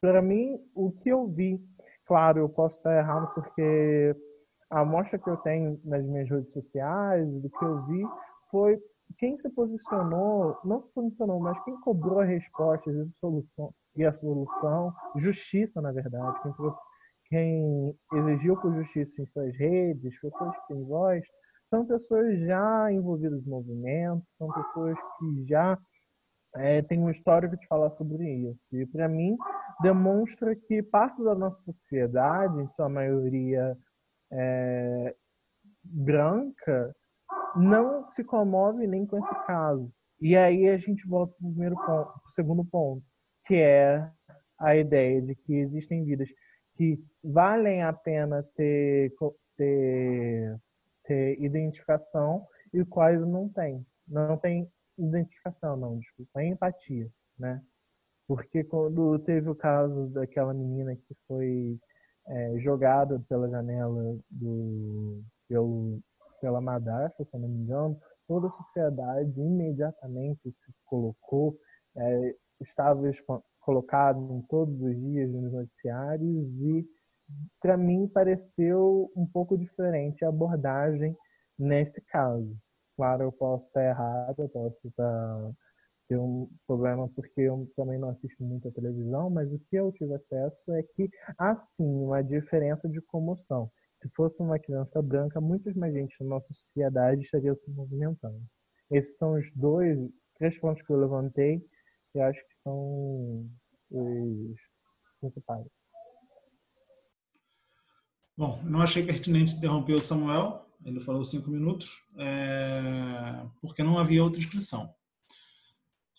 Para 0.00 0.20
mim, 0.20 0.58
o 0.74 0.90
que 0.90 1.10
eu 1.10 1.28
vi, 1.28 1.60
claro, 2.04 2.40
eu 2.40 2.48
posso 2.48 2.76
estar 2.76 2.96
errado 2.98 3.32
porque 3.34 4.16
a 4.72 4.80
amostra 4.80 5.18
que 5.18 5.28
eu 5.28 5.36
tenho 5.36 5.78
nas 5.84 6.02
minhas 6.02 6.28
redes 6.30 6.50
sociais, 6.50 7.28
do 7.30 7.50
que 7.50 7.62
eu 7.62 7.82
vi, 7.84 8.02
foi 8.50 8.80
quem 9.18 9.38
se 9.38 9.50
posicionou, 9.50 10.56
não 10.64 10.80
se 10.80 10.90
posicionou, 10.94 11.38
mas 11.38 11.62
quem 11.64 11.78
cobrou 11.80 12.20
a 12.20 12.24
resposta 12.24 12.90
e 12.90 12.98
a 12.98 13.10
solução, 13.10 13.74
e 13.94 14.04
a 14.04 14.12
solução 14.14 14.90
justiça, 15.16 15.82
na 15.82 15.92
verdade, 15.92 16.38
quem, 17.28 17.94
quem 18.10 18.18
exigiu 18.20 18.56
por 18.56 18.74
justiça 18.74 19.20
em 19.20 19.26
suas 19.26 19.54
redes, 19.56 20.18
pessoas 20.18 20.56
que 20.56 20.68
têm 20.68 20.84
voz, 20.84 21.22
são 21.68 21.84
pessoas 21.84 22.38
já 22.40 22.90
envolvidas 22.90 23.44
no 23.44 23.50
movimento, 23.50 24.24
são 24.30 24.50
pessoas 24.50 24.96
que 25.18 25.44
já 25.48 25.78
é, 26.56 26.80
têm 26.80 26.98
um 26.98 27.10
histórico 27.10 27.58
de 27.58 27.66
falar 27.66 27.90
sobre 27.90 28.26
isso. 28.26 28.60
E, 28.72 28.86
para 28.86 29.06
mim, 29.06 29.36
demonstra 29.82 30.56
que 30.56 30.82
parte 30.82 31.22
da 31.22 31.34
nossa 31.34 31.60
sociedade, 31.62 32.58
em 32.58 32.66
sua 32.68 32.88
maioria 32.88 33.76
é, 34.32 35.14
branca, 35.84 36.94
não 37.54 38.08
se 38.10 38.24
comove 38.24 38.86
nem 38.86 39.06
com 39.06 39.18
esse 39.18 39.34
caso. 39.46 39.92
E 40.20 40.36
aí 40.36 40.68
a 40.68 40.78
gente 40.78 41.06
volta 41.06 41.34
para 41.38 41.46
o 41.46 41.50
primeiro 41.50 41.76
ponto, 41.76 42.20
pro 42.20 42.32
segundo 42.32 42.64
ponto, 42.64 43.04
que 43.46 43.56
é 43.56 44.10
a 44.58 44.76
ideia 44.76 45.20
de 45.20 45.34
que 45.34 45.54
existem 45.54 46.04
vidas 46.04 46.28
que 46.76 46.98
valem 47.22 47.82
a 47.82 47.92
pena 47.92 48.42
ter, 48.56 49.12
ter, 49.56 50.60
ter 51.04 51.42
identificação 51.42 52.46
e 52.72 52.84
quais 52.84 53.20
não 53.20 53.48
tem. 53.48 53.84
Não 54.06 54.36
tem 54.38 54.70
identificação, 54.96 55.76
não, 55.76 55.98
desculpa, 55.98 56.40
é 56.40 56.46
empatia, 56.46 57.10
né? 57.38 57.62
Porque 58.26 58.64
quando 58.64 59.18
teve 59.18 59.50
o 59.50 59.54
caso 59.54 60.08
daquela 60.10 60.54
menina 60.54 60.94
que 60.96 61.14
foi 61.26 61.78
é, 62.26 62.58
jogada 62.58 63.20
pela 63.28 63.48
janela 63.48 64.16
do, 64.30 65.22
pelo, 65.48 66.00
pela 66.40 66.60
madrasta, 66.60 67.24
se 67.24 67.38
não 67.38 67.48
me 67.48 67.56
engano, 67.56 67.98
toda 68.26 68.48
a 68.48 68.52
sociedade 68.52 69.40
imediatamente 69.40 70.50
se 70.50 70.72
colocou, 70.86 71.54
é, 71.96 72.34
estava 72.60 73.02
colocado 73.60 74.34
em 74.34 74.42
todos 74.42 74.80
os 74.80 74.96
dias 74.96 75.30
nos 75.30 75.52
noticiários 75.52 76.48
e 76.60 76.86
para 77.60 77.76
mim 77.76 78.08
pareceu 78.08 79.10
um 79.16 79.26
pouco 79.26 79.56
diferente 79.56 80.24
a 80.24 80.28
abordagem 80.28 81.16
nesse 81.58 82.00
caso. 82.02 82.56
Claro, 82.96 83.22
eu 83.22 83.32
posso 83.32 83.66
estar 83.66 83.84
errado, 83.84 84.40
eu 84.40 84.48
posso 84.48 84.86
estar 84.86 85.52
ter 86.12 86.18
um 86.18 86.46
problema 86.66 87.08
porque 87.08 87.40
eu 87.40 87.66
também 87.74 87.98
não 87.98 88.10
assisto 88.10 88.44
muita 88.44 88.70
televisão, 88.70 89.30
mas 89.30 89.50
o 89.50 89.58
que 89.58 89.76
eu 89.76 89.90
tive 89.92 90.14
acesso 90.14 90.70
é 90.72 90.82
que 90.82 91.08
há 91.38 91.56
sim 91.56 91.88
uma 91.88 92.22
diferença 92.22 92.86
de 92.86 93.00
comoção. 93.00 93.70
Se 94.02 94.10
fosse 94.10 94.42
uma 94.42 94.58
criança 94.58 95.00
branca, 95.00 95.40
muitas 95.40 95.74
mais 95.74 95.94
gente 95.94 96.14
na 96.20 96.26
nossa 96.26 96.52
sociedade 96.52 97.22
estaria 97.22 97.54
se 97.54 97.70
movimentando. 97.70 98.42
Esses 98.90 99.16
são 99.16 99.34
os 99.38 99.50
dois, 99.54 99.98
três 100.36 100.58
pontos 100.58 100.82
que 100.82 100.92
eu 100.92 101.00
levantei 101.00 101.64
e 102.14 102.20
acho 102.20 102.40
que 102.40 102.62
são 102.62 103.48
os 103.90 104.60
principais. 105.18 105.66
Bom, 108.36 108.60
não 108.64 108.82
achei 108.82 109.02
pertinente 109.02 109.56
interromper 109.56 109.94
o 109.94 110.02
Samuel, 110.02 110.66
ele 110.84 111.00
falou 111.00 111.24
cinco 111.24 111.50
minutos, 111.50 112.06
é, 112.18 113.46
porque 113.62 113.82
não 113.82 113.98
havia 113.98 114.22
outra 114.22 114.40
inscrição. 114.40 114.94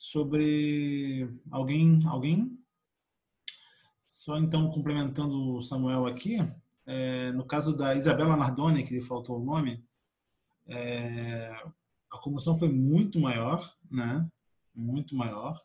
Sobre 0.05 1.29
alguém, 1.49 2.05
alguém? 2.05 2.59
Só 4.05 4.37
então 4.37 4.69
complementando 4.69 5.55
o 5.55 5.61
Samuel 5.61 6.05
aqui, 6.05 6.39
é, 6.85 7.31
no 7.31 7.45
caso 7.45 7.77
da 7.77 7.95
Isabela 7.95 8.35
Nardoni, 8.35 8.83
que 8.83 8.93
lhe 8.93 9.01
faltou 9.01 9.39
o 9.39 9.43
nome, 9.45 9.81
é, 10.67 11.55
a 12.11 12.17
comoção 12.17 12.59
foi 12.59 12.67
muito 12.67 13.17
maior, 13.17 13.73
né? 13.89 14.29
Muito 14.75 15.15
maior. 15.15 15.57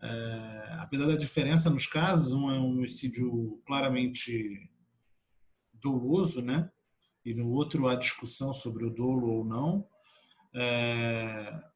É, 0.00 0.76
apesar 0.80 1.06
da 1.06 1.16
diferença 1.16 1.68
nos 1.68 1.86
casos, 1.86 2.32
um 2.32 2.50
é 2.50 2.58
um 2.58 2.70
homicídio 2.70 3.60
claramente 3.66 4.70
doloso, 5.74 6.40
né? 6.40 6.72
E 7.22 7.34
no 7.34 7.50
outro 7.50 7.88
há 7.88 7.94
discussão 7.94 8.54
sobre 8.54 8.86
o 8.86 8.90
dolo 8.90 9.28
ou 9.28 9.44
não. 9.44 9.86
É, 10.54 11.73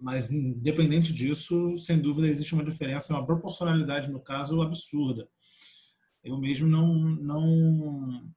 mas 0.00 0.32
independente 0.32 1.12
disso, 1.12 1.76
sem 1.76 2.00
dúvida 2.00 2.26
existe 2.26 2.54
uma 2.54 2.64
diferença, 2.64 3.12
uma 3.12 3.26
proporcionalidade 3.26 4.10
no 4.10 4.20
caso 4.20 4.62
absurda. 4.62 5.28
Eu 6.24 6.38
mesmo 6.38 6.66
não 6.66 6.94
não 7.16 8.32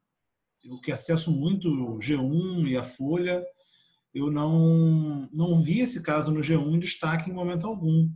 eu 0.64 0.80
que 0.80 0.92
acesso 0.92 1.32
muito 1.32 1.70
o 1.70 1.98
G1 1.98 2.68
e 2.70 2.78
a 2.78 2.84
Folha, 2.84 3.46
eu 4.14 4.30
não 4.30 5.30
não 5.32 5.64
vi 5.64 5.80
esse 5.80 6.04
caso 6.04 6.34
no 6.34 6.42
G1 6.42 6.76
em 6.76 6.80
destaque 6.80 7.30
em 7.30 7.34
momento 7.34 7.66
algum. 7.66 8.10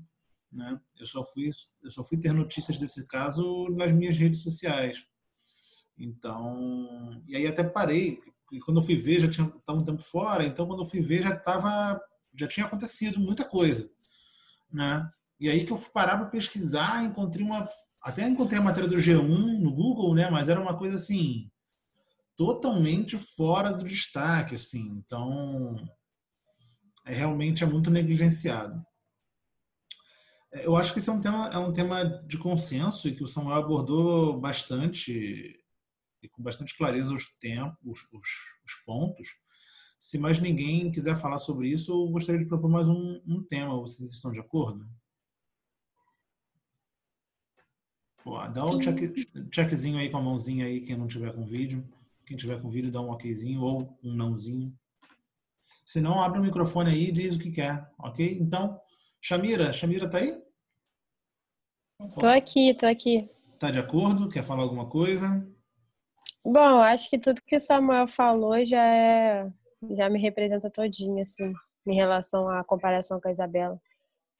Né? 0.51 0.79
Eu 0.99 1.05
só 1.05 1.23
fui 1.23 1.49
eu 1.83 1.91
só 1.91 2.03
fui 2.03 2.17
ter 2.19 2.33
notícias 2.33 2.77
desse 2.79 3.07
caso 3.07 3.69
nas 3.69 3.93
minhas 3.93 4.17
redes 4.17 4.41
sociais. 4.41 5.05
Então, 5.97 7.23
e 7.27 7.35
aí 7.35 7.47
até 7.47 7.63
parei, 7.63 8.17
e 8.51 8.59
quando 8.59 8.77
eu 8.77 8.83
fui 8.83 8.95
ver 8.95 9.21
já 9.21 9.29
tinha 9.29 9.47
estava 9.47 9.81
um 9.81 9.85
tempo 9.85 10.03
fora, 10.03 10.45
então 10.45 10.67
quando 10.67 10.81
eu 10.83 10.85
fui 10.85 11.01
ver 11.01 11.23
já 11.23 11.33
estava 11.33 11.99
já 12.37 12.47
tinha 12.47 12.65
acontecido 12.65 13.19
muita 13.19 13.43
coisa, 13.43 13.89
né? 14.71 15.09
E 15.39 15.49
aí 15.49 15.63
que 15.63 15.71
eu 15.71 15.77
fui 15.77 15.91
parar 15.91 16.17
para 16.17 16.27
pesquisar, 16.27 17.03
encontrei 17.03 17.45
uma 17.45 17.67
até 18.01 18.27
encontrei 18.27 18.59
a 18.59 18.63
matéria 18.63 18.89
do 18.89 18.95
G1 18.95 19.59
no 19.59 19.73
Google, 19.73 20.15
né, 20.15 20.29
mas 20.29 20.47
era 20.47 20.61
uma 20.61 20.77
coisa 20.77 20.95
assim 20.95 21.49
totalmente 22.37 23.17
fora 23.17 23.73
do 23.73 23.83
destaque, 23.83 24.55
assim. 24.55 24.87
Então, 25.03 25.75
é 27.03 27.13
realmente 27.13 27.63
é 27.63 27.67
muito 27.67 27.89
negligenciado. 27.89 28.85
Eu 30.51 30.77
acho 30.77 30.93
que 30.93 30.99
esse 30.99 31.09
é 31.09 31.13
um 31.13 31.19
tema, 31.19 31.49
é 31.49 31.57
um 31.57 31.73
tema 31.73 32.05
de 32.25 32.37
consenso 32.37 33.09
e 33.09 33.15
que 33.15 33.23
o 33.23 33.27
Samuel 33.27 33.57
abordou 33.57 34.39
bastante 34.39 35.59
e 36.21 36.29
com 36.29 36.41
bastante 36.41 36.77
clareza 36.77 37.13
os 37.13 37.37
tempos, 37.37 38.07
os, 38.13 38.27
os 38.65 38.75
pontos. 38.85 39.27
Se 39.97 40.19
mais 40.19 40.39
ninguém 40.39 40.91
quiser 40.91 41.15
falar 41.15 41.39
sobre 41.39 41.67
isso, 41.69 41.91
eu 41.91 42.11
gostaria 42.11 42.39
de 42.39 42.47
propor 42.47 42.69
mais 42.69 42.87
um, 42.87 43.19
um 43.25 43.43
tema. 43.43 43.79
Vocês 43.79 44.13
estão 44.13 44.31
de 44.31 44.39
acordo? 44.39 44.87
Pô, 48.23 48.37
dá 48.47 48.65
um 48.65 48.77
check, 48.77 48.97
checkzinho 49.51 49.97
aí 49.97 50.09
com 50.09 50.17
a 50.17 50.21
mãozinha 50.21 50.65
aí, 50.65 50.81
quem 50.81 50.95
não 50.95 51.07
tiver 51.07 51.33
com 51.33 51.45
vídeo. 51.45 51.87
Quem 52.25 52.35
tiver 52.35 52.61
com 52.61 52.69
vídeo, 52.69 52.91
dá 52.91 53.01
um 53.01 53.09
okzinho 53.09 53.61
ou 53.61 53.97
um 54.03 54.13
nãozinho. 54.13 54.77
Se 55.83 56.01
não, 56.01 56.21
abre 56.21 56.39
o 56.39 56.43
microfone 56.43 56.91
aí 56.91 57.07
e 57.07 57.11
diz 57.11 57.37
o 57.37 57.39
que 57.39 57.51
quer, 57.51 57.89
ok? 57.97 58.37
Então, 58.39 58.79
Shamira, 59.21 59.71
Shamira 59.71 60.09
tá 60.09 60.17
aí? 60.17 60.33
Tô 62.19 62.27
aqui, 62.27 62.73
tô 62.75 62.85
aqui. 62.85 63.29
Tá 63.57 63.71
de 63.71 63.79
acordo? 63.79 64.29
Quer 64.29 64.43
falar 64.43 64.63
alguma 64.63 64.87
coisa? 64.87 65.47
Bom, 66.43 66.79
acho 66.79 67.09
que 67.09 67.17
tudo 67.17 67.41
que 67.41 67.55
o 67.55 67.59
Samuel 67.59 68.07
falou 68.07 68.63
já 68.65 68.83
é, 68.83 69.51
já 69.95 70.09
me 70.09 70.19
representa 70.19 70.69
todinho, 70.69 71.21
assim, 71.21 71.53
em 71.85 71.95
relação 71.95 72.49
à 72.49 72.63
comparação 72.63 73.19
com 73.19 73.27
a 73.27 73.31
Isabela. 73.31 73.79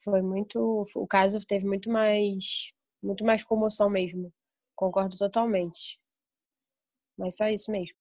Foi 0.04 0.22
muito, 0.22 0.86
o 0.96 1.08
caso 1.08 1.40
teve 1.46 1.66
muito 1.66 1.90
mais, 1.90 2.72
muito 3.02 3.26
mais 3.26 3.44
comoção 3.44 3.90
mesmo. 3.90 4.32
Concordo 4.76 5.18
totalmente. 5.18 6.00
Mas 7.18 7.36
só 7.36 7.48
isso 7.48 7.72
mesmo. 7.72 7.96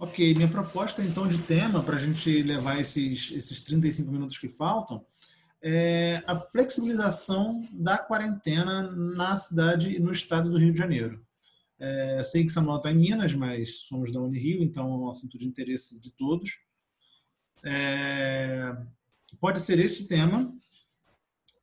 Ok, 0.00 0.32
minha 0.34 0.48
proposta 0.48 1.02
então 1.02 1.26
de 1.26 1.38
tema 1.38 1.82
para 1.82 1.96
a 1.96 1.98
gente 1.98 2.42
levar 2.42 2.78
esses, 2.78 3.32
esses 3.32 3.62
35 3.62 4.12
minutos 4.12 4.38
que 4.38 4.48
faltam 4.48 5.04
é 5.62 6.22
a 6.26 6.36
flexibilização 6.36 7.66
da 7.72 7.98
quarentena 7.98 8.82
na 8.82 9.36
cidade 9.36 9.94
e 9.94 9.98
no 9.98 10.10
estado 10.10 10.50
do 10.50 10.58
Rio 10.58 10.72
de 10.72 10.78
Janeiro. 10.78 11.24
É, 11.78 12.22
sei 12.22 12.44
que 12.44 12.50
Samuel 12.50 12.78
está 12.78 12.90
em 12.90 12.96
Minas, 12.96 13.34
mas 13.34 13.82
somos 13.82 14.12
da 14.12 14.20
Unirio, 14.20 14.62
então 14.62 14.92
é 14.92 14.96
um 14.96 15.08
assunto 15.08 15.38
de 15.38 15.46
interesse 15.46 16.00
de 16.00 16.10
todos. 16.12 16.64
É, 17.64 18.76
pode 19.40 19.60
ser 19.60 19.78
esse 19.78 20.08
tema, 20.08 20.50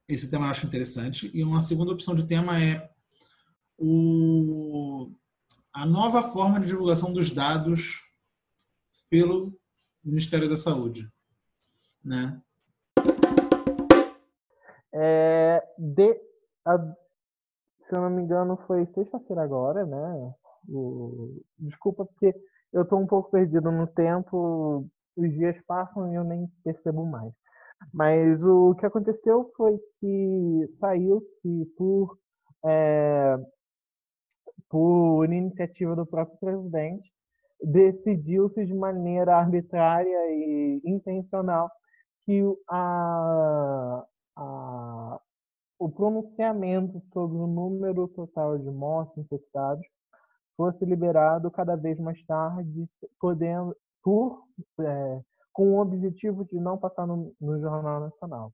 esse 0.07 0.29
tema 0.29 0.45
eu 0.45 0.51
acho 0.51 0.65
interessante. 0.65 1.29
E 1.33 1.43
uma 1.43 1.61
segunda 1.61 1.91
opção 1.91 2.15
de 2.15 2.27
tema 2.27 2.61
é 2.61 2.89
o, 3.77 5.11
a 5.73 5.85
nova 5.85 6.23
forma 6.23 6.59
de 6.59 6.67
divulgação 6.67 7.11
dos 7.11 7.31
dados 7.31 8.01
pelo 9.09 9.57
Ministério 10.03 10.49
da 10.49 10.57
Saúde, 10.57 11.09
né? 12.03 12.41
É, 14.95 15.61
de, 15.77 16.13
a, 16.65 16.77
se 16.79 17.95
eu 17.95 18.01
não 18.01 18.09
me 18.09 18.21
engano, 18.23 18.57
foi 18.65 18.85
sexta-feira 18.87 19.43
agora, 19.43 19.85
né? 19.85 20.33
O, 20.69 21.41
desculpa, 21.59 22.05
porque 22.05 22.33
eu 22.73 22.83
estou 22.83 22.99
um 22.99 23.07
pouco 23.07 23.29
perdido 23.29 23.71
no 23.71 23.87
tempo, 23.87 24.87
os 25.17 25.33
dias 25.33 25.55
passam 25.67 26.11
e 26.11 26.15
eu 26.15 26.23
nem 26.23 26.47
percebo 26.63 27.05
mais. 27.05 27.31
Mas 27.93 28.41
o 28.43 28.75
que 28.75 28.85
aconteceu 28.85 29.51
foi 29.57 29.77
que 29.99 30.67
saiu 30.79 31.21
que 31.41 31.65
por, 31.77 32.17
é, 32.65 33.37
por 34.69 35.25
iniciativa 35.25 35.95
do 35.95 36.05
próprio 36.05 36.37
presidente, 36.39 37.11
decidiu-se 37.61 38.65
de 38.65 38.73
maneira 38.73 39.37
arbitrária 39.37 40.31
e 40.31 40.81
intencional 40.85 41.69
que 42.25 42.41
a, 42.69 44.03
o 44.37 45.89
pronunciamento 45.89 47.01
sobre 47.13 47.37
o 47.37 47.47
número 47.47 48.07
total 48.09 48.57
de 48.57 48.69
mortos 48.69 49.17
infectados 49.17 49.85
fosse 50.55 50.85
liberado 50.85 51.51
cada 51.51 51.75
vez 51.75 51.99
mais 51.99 52.23
tarde, 52.25 52.87
podendo, 53.19 53.75
por, 54.01 54.43
é, 54.79 55.21
com 55.51 55.73
o 55.73 55.81
objetivo 55.81 56.45
de 56.45 56.59
não 56.59 56.77
passar 56.77 57.05
no, 57.05 57.33
no, 57.39 57.59
Jornal 57.59 57.99
Nacional. 57.99 58.51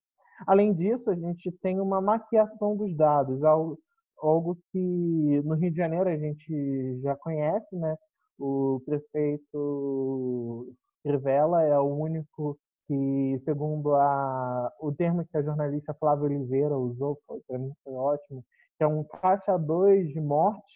Além 0.47 0.73
disso, 0.73 1.09
a 1.09 1.15
gente 1.15 1.51
tem 1.61 1.79
uma 1.79 2.01
maquiação 2.01 2.75
dos 2.75 2.95
dados, 2.95 3.43
algo, 3.43 3.77
algo 4.19 4.57
que 4.71 5.41
no 5.43 5.53
Rio 5.55 5.71
de 5.71 5.77
Janeiro 5.77 6.09
a 6.09 6.17
gente 6.17 6.99
já 7.01 7.15
conhece, 7.15 7.75
né? 7.75 7.95
O 8.39 8.82
prefeito 8.86 10.73
Crivella 11.03 11.61
é 11.63 11.77
o 11.77 11.95
único 11.95 12.57
que, 12.91 13.41
segundo 13.45 13.95
a, 13.95 14.69
o 14.81 14.91
termo 14.91 15.25
que 15.25 15.37
a 15.37 15.41
jornalista 15.41 15.93
Flávia 15.93 16.25
Oliveira 16.25 16.77
usou, 16.77 17.17
para 17.47 17.57
mim 17.57 17.71
foi 17.85 17.93
ótimo, 17.93 18.43
que 18.77 18.83
é 18.83 18.87
um 18.87 19.01
caixa 19.05 19.57
2 19.57 20.09
de 20.09 20.19
mortes, 20.19 20.75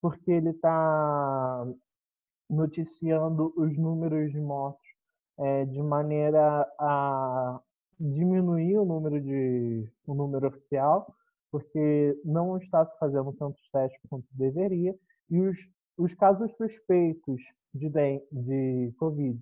porque 0.00 0.30
ele 0.30 0.50
está 0.50 1.66
noticiando 2.48 3.52
os 3.56 3.76
números 3.76 4.30
de 4.30 4.40
mortes 4.40 4.88
é, 5.38 5.64
de 5.64 5.82
maneira 5.82 6.62
a 6.78 7.60
diminuir 7.98 8.78
o 8.78 8.84
número 8.84 9.20
de 9.20 9.90
o 10.06 10.14
número 10.14 10.46
oficial, 10.46 11.12
porque 11.50 12.16
não 12.24 12.58
está 12.58 12.86
se 12.86 12.96
fazendo 12.98 13.32
tantos 13.32 13.68
testes 13.72 14.00
quanto 14.08 14.26
deveria, 14.30 14.94
e 15.28 15.40
os 15.40 15.56
os 15.98 16.14
casos 16.14 16.54
suspeitos 16.58 17.40
de, 17.74 17.90
de 18.30 18.94
Covid 18.98 19.40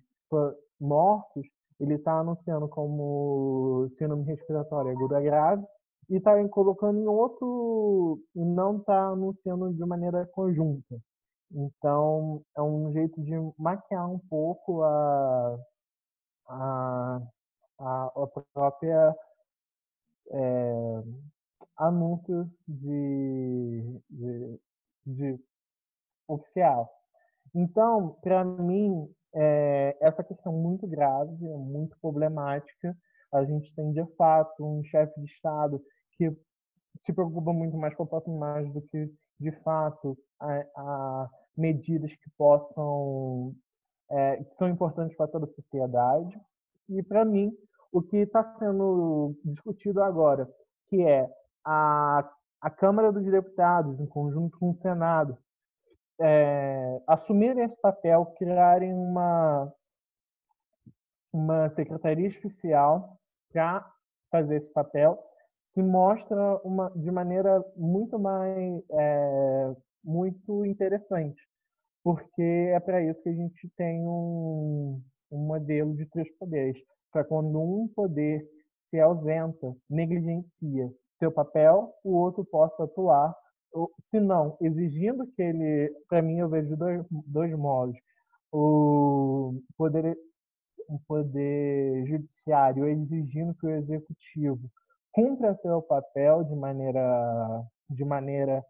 mortos, 0.80 1.46
ele 1.80 1.94
está 1.94 2.18
anunciando 2.20 2.68
como 2.68 3.88
síndrome 3.98 4.24
respiratória 4.24 4.92
aguda 4.92 5.20
grave 5.20 5.64
e 6.08 6.16
está 6.16 6.32
colocando 6.48 7.00
em 7.00 7.06
outro 7.06 8.20
e 8.34 8.44
não 8.44 8.78
está 8.78 9.08
anunciando 9.08 9.72
de 9.72 9.84
maneira 9.84 10.26
conjunta. 10.26 10.96
Então, 11.50 12.42
é 12.56 12.62
um 12.62 12.92
jeito 12.92 13.20
de 13.22 13.32
maquiar 13.58 14.10
um 14.10 14.18
pouco 14.18 14.82
a, 14.82 15.58
a, 16.48 17.20
a, 17.78 18.26
própria 18.52 19.14
é, 20.30 21.02
anúncio 21.76 22.50
de, 22.66 24.00
de, 24.10 24.60
de 25.06 25.40
oficial. 26.28 26.90
Então, 27.54 28.16
para 28.20 28.44
mim, 28.44 29.08
é, 29.35 29.97
essa 30.01 30.22
questão 30.22 30.53
muito 30.53 30.87
grave, 30.87 31.45
muito 31.45 31.97
problemática. 32.01 32.97
A 33.32 33.45
gente 33.45 33.74
tem, 33.74 33.93
de 33.93 34.05
fato, 34.16 34.64
um 34.64 34.82
chefe 34.85 35.20
de 35.20 35.26
Estado 35.26 35.82
que 36.16 36.30
se 37.05 37.12
preocupa 37.12 37.53
muito 37.53 37.76
mais 37.76 37.95
com 37.95 38.05
a 38.05 38.07
própria 38.07 38.32
imagem 38.32 38.72
do 38.72 38.80
que, 38.82 39.12
de 39.41 39.53
fato, 39.62 40.16
a, 40.41 40.64
a 40.76 41.30
medidas 41.57 42.11
que 42.12 42.30
possam, 42.39 43.55
é, 44.11 44.37
que 44.45 44.57
são 44.57 44.68
importantes 44.68 45.16
para 45.16 45.28
toda 45.28 45.47
a 45.47 45.55
sociedade. 45.55 46.39
E, 46.89 47.03
para 47.03 47.24
mim, 47.24 47.53
o 47.93 48.03
que 48.03 48.18
está 48.18 48.57
sendo 48.59 49.37
discutido 49.45 50.03
agora, 50.03 50.49
que 50.89 51.03
é 51.03 51.28
a, 51.64 52.28
a 52.61 52.70
Câmara 52.70 53.11
dos 53.11 53.24
Deputados, 53.24 53.99
em 53.99 54.07
conjunto 54.07 54.59
com 54.59 54.70
o 54.70 54.78
Senado, 54.80 55.37
é, 56.20 57.00
assumirem 57.06 57.64
esse 57.64 57.76
papel, 57.80 58.26
criarem 58.38 58.92
uma, 58.92 59.72
uma 61.32 61.68
secretaria 61.70 62.28
especial 62.28 63.18
para 63.52 63.90
fazer 64.30 64.56
esse 64.56 64.72
papel, 64.72 65.22
se 65.72 65.82
mostra 65.82 66.60
uma, 66.64 66.90
de 66.90 67.10
maneira 67.10 67.64
muito 67.76 68.18
mais 68.18 68.82
é, 68.90 69.74
muito 70.04 70.64
interessante, 70.64 71.40
porque 72.02 72.70
é 72.72 72.78
para 72.80 73.02
isso 73.02 73.22
que 73.22 73.28
a 73.28 73.34
gente 73.34 73.68
tem 73.76 74.06
um, 74.06 75.02
um 75.30 75.38
modelo 75.38 75.94
de 75.96 76.06
três 76.06 76.30
poderes, 76.36 76.80
para 77.10 77.24
quando 77.24 77.60
um 77.60 77.88
poder 77.88 78.46
se 78.90 79.00
ausenta, 79.00 79.74
negligencia 79.88 80.92
seu 81.18 81.32
papel, 81.32 81.94
o 82.04 82.14
outro 82.14 82.44
possa 82.44 82.84
atuar 82.84 83.34
se 84.00 84.20
não, 84.20 84.56
exigindo 84.60 85.26
que 85.26 85.42
ele, 85.42 85.92
para 86.08 86.22
mim 86.22 86.38
eu 86.38 86.48
vejo 86.48 86.76
dois, 86.76 87.04
dois 87.26 87.52
modos. 87.56 87.96
O 88.52 89.60
poder, 89.76 90.16
o 90.88 90.98
poder 91.08 92.06
judiciário 92.06 92.86
exigindo 92.86 93.54
que 93.54 93.66
o 93.66 93.70
executivo 93.70 94.70
cumpra 95.12 95.56
seu 95.56 95.82
papel 95.82 96.44
de 96.44 96.54
maneira, 96.54 97.64
de 97.90 98.04
maneira 98.04 98.64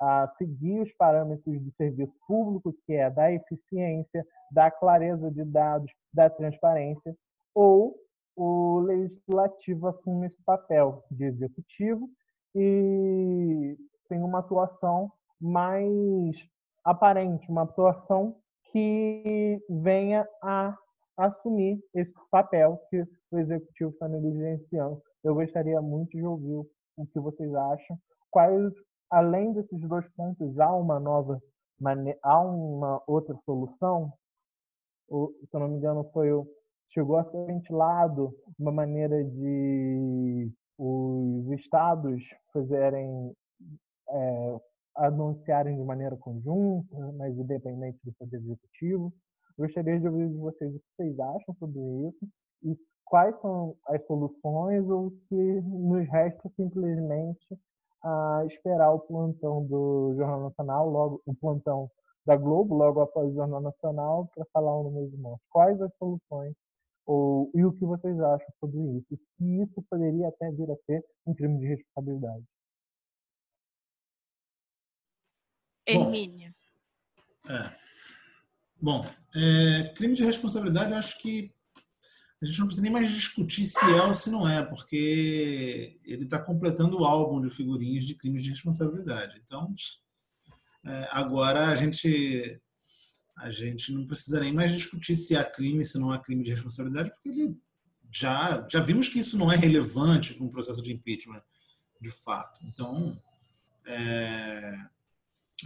a 0.00 0.26
seguir 0.36 0.80
os 0.80 0.92
parâmetros 0.94 1.60
do 1.60 1.70
serviço 1.72 2.16
público, 2.26 2.74
que 2.84 2.94
é 2.94 3.08
da 3.08 3.32
eficiência, 3.32 4.24
da 4.50 4.70
clareza 4.70 5.30
de 5.30 5.44
dados, 5.44 5.92
da 6.12 6.28
transparência, 6.28 7.16
ou 7.54 7.94
o 8.34 8.80
legislativo 8.80 9.86
assume 9.86 10.26
esse 10.26 10.42
papel 10.42 11.04
de 11.10 11.24
executivo 11.24 12.08
e 12.54 13.76
tem 14.08 14.22
uma 14.22 14.40
atuação 14.40 15.10
mais 15.40 16.36
aparente, 16.84 17.50
uma 17.50 17.62
atuação 17.62 18.36
que 18.70 19.60
venha 19.68 20.26
a 20.42 20.76
assumir 21.16 21.82
esse 21.94 22.12
papel 22.30 22.80
que 22.88 23.06
o 23.30 23.38
executivo 23.38 23.90
está 23.90 24.08
negligenciando. 24.08 25.00
Eu 25.22 25.34
gostaria 25.34 25.80
muito 25.80 26.16
de 26.16 26.24
ouvir 26.24 26.66
o 26.96 27.06
que 27.06 27.20
vocês 27.20 27.54
acham. 27.54 27.98
Quais, 28.30 28.72
além 29.10 29.52
desses 29.52 29.80
dois 29.80 30.08
pontos, 30.14 30.58
há 30.58 30.74
uma 30.74 30.98
nova, 30.98 31.40
há 32.22 32.40
uma 32.40 33.02
outra 33.06 33.36
solução? 33.44 34.12
se 35.10 35.54
eu 35.54 35.60
não 35.60 35.68
me 35.68 35.76
engano, 35.76 36.08
foi 36.12 36.32
o 36.32 36.46
chegou 36.92 37.16
a 37.16 37.24
ser 37.30 37.46
ventilado 37.46 38.34
uma 38.58 38.70
maneira 38.72 39.24
de 39.24 40.50
os 40.78 41.50
estados 41.58 42.22
fizerem 42.52 43.34
é, 44.12 44.60
anunciarem 44.96 45.76
de 45.76 45.82
maneira 45.82 46.16
conjunta, 46.16 46.96
mas 47.16 47.36
independente 47.36 47.98
do 48.04 48.12
Poder 48.14 48.36
Executivo. 48.36 49.12
Gostaria 49.58 49.98
de 49.98 50.08
ouvir 50.08 50.28
de 50.28 50.36
vocês 50.36 50.74
o 50.74 50.78
que 50.78 50.84
vocês 50.96 51.18
acham 51.18 51.54
sobre 51.58 51.80
isso 51.80 52.28
e 52.62 52.76
quais 53.04 53.38
são 53.40 53.76
as 53.88 54.04
soluções 54.06 54.88
ou 54.88 55.10
se 55.10 55.34
nos 55.62 56.08
resta 56.08 56.48
simplesmente 56.56 57.58
a 58.02 58.44
esperar 58.46 58.92
o 58.92 59.00
plantão 59.00 59.64
do 59.64 60.14
Jornal 60.16 60.44
Nacional, 60.44 60.88
logo 60.88 61.22
o 61.26 61.34
plantão 61.34 61.90
da 62.26 62.36
Globo, 62.36 62.74
logo 62.74 63.00
após 63.00 63.30
o 63.30 63.34
Jornal 63.34 63.60
Nacional, 63.60 64.28
para 64.34 64.44
falar 64.52 64.76
o 64.76 64.84
número 64.84 65.10
de. 65.10 65.16
Quais 65.50 65.80
as 65.80 65.92
soluções 65.96 66.54
ou, 67.06 67.50
e 67.54 67.64
o 67.64 67.72
que 67.72 67.84
vocês 67.84 68.18
acham 68.18 68.48
sobre 68.60 68.78
isso? 68.96 69.16
Se 69.36 69.62
isso 69.62 69.82
poderia 69.90 70.28
até 70.28 70.50
vir 70.50 70.70
a 70.70 70.76
ser 70.86 71.04
um 71.26 71.34
crime 71.34 71.58
de 71.58 71.66
responsabilidade. 71.66 72.44
Hermínia. 75.86 76.54
É. 77.48 77.82
Bom, 78.80 79.04
é, 79.34 79.92
crime 79.96 80.14
de 80.14 80.24
responsabilidade, 80.24 80.90
eu 80.90 80.98
acho 80.98 81.20
que 81.20 81.52
a 82.42 82.46
gente 82.46 82.58
não 82.58 82.66
precisa 82.66 82.82
nem 82.82 82.92
mais 82.92 83.08
discutir 83.08 83.64
se 83.64 83.84
é 83.84 84.02
ou 84.02 84.12
se 84.12 84.28
não 84.28 84.48
é, 84.48 84.64
porque 84.64 86.00
ele 86.04 86.24
está 86.24 86.40
completando 86.40 86.98
o 86.98 87.04
álbum 87.04 87.40
de 87.40 87.48
figurinhas 87.48 88.04
de 88.04 88.16
crimes 88.16 88.42
de 88.42 88.50
responsabilidade. 88.50 89.40
Então, 89.44 89.72
é, 90.84 91.08
agora 91.12 91.68
a 91.68 91.76
gente 91.76 92.60
a 93.38 93.50
gente 93.50 93.92
não 93.92 94.06
precisa 94.06 94.40
nem 94.40 94.52
mais 94.52 94.72
discutir 94.72 95.16
se 95.16 95.36
há 95.36 95.44
crime, 95.44 95.84
se 95.84 95.98
não 95.98 96.12
há 96.12 96.18
crime 96.18 96.42
de 96.42 96.50
responsabilidade, 96.50 97.10
porque 97.10 97.28
ele 97.28 97.56
já 98.10 98.66
já 98.68 98.80
vimos 98.80 99.08
que 99.08 99.20
isso 99.20 99.38
não 99.38 99.50
é 99.50 99.56
relevante 99.56 100.34
para 100.34 100.44
um 100.44 100.50
processo 100.50 100.82
de 100.82 100.92
impeachment, 100.92 101.42
de 102.00 102.10
fato. 102.10 102.58
Então, 102.66 103.16
é, 103.86 104.76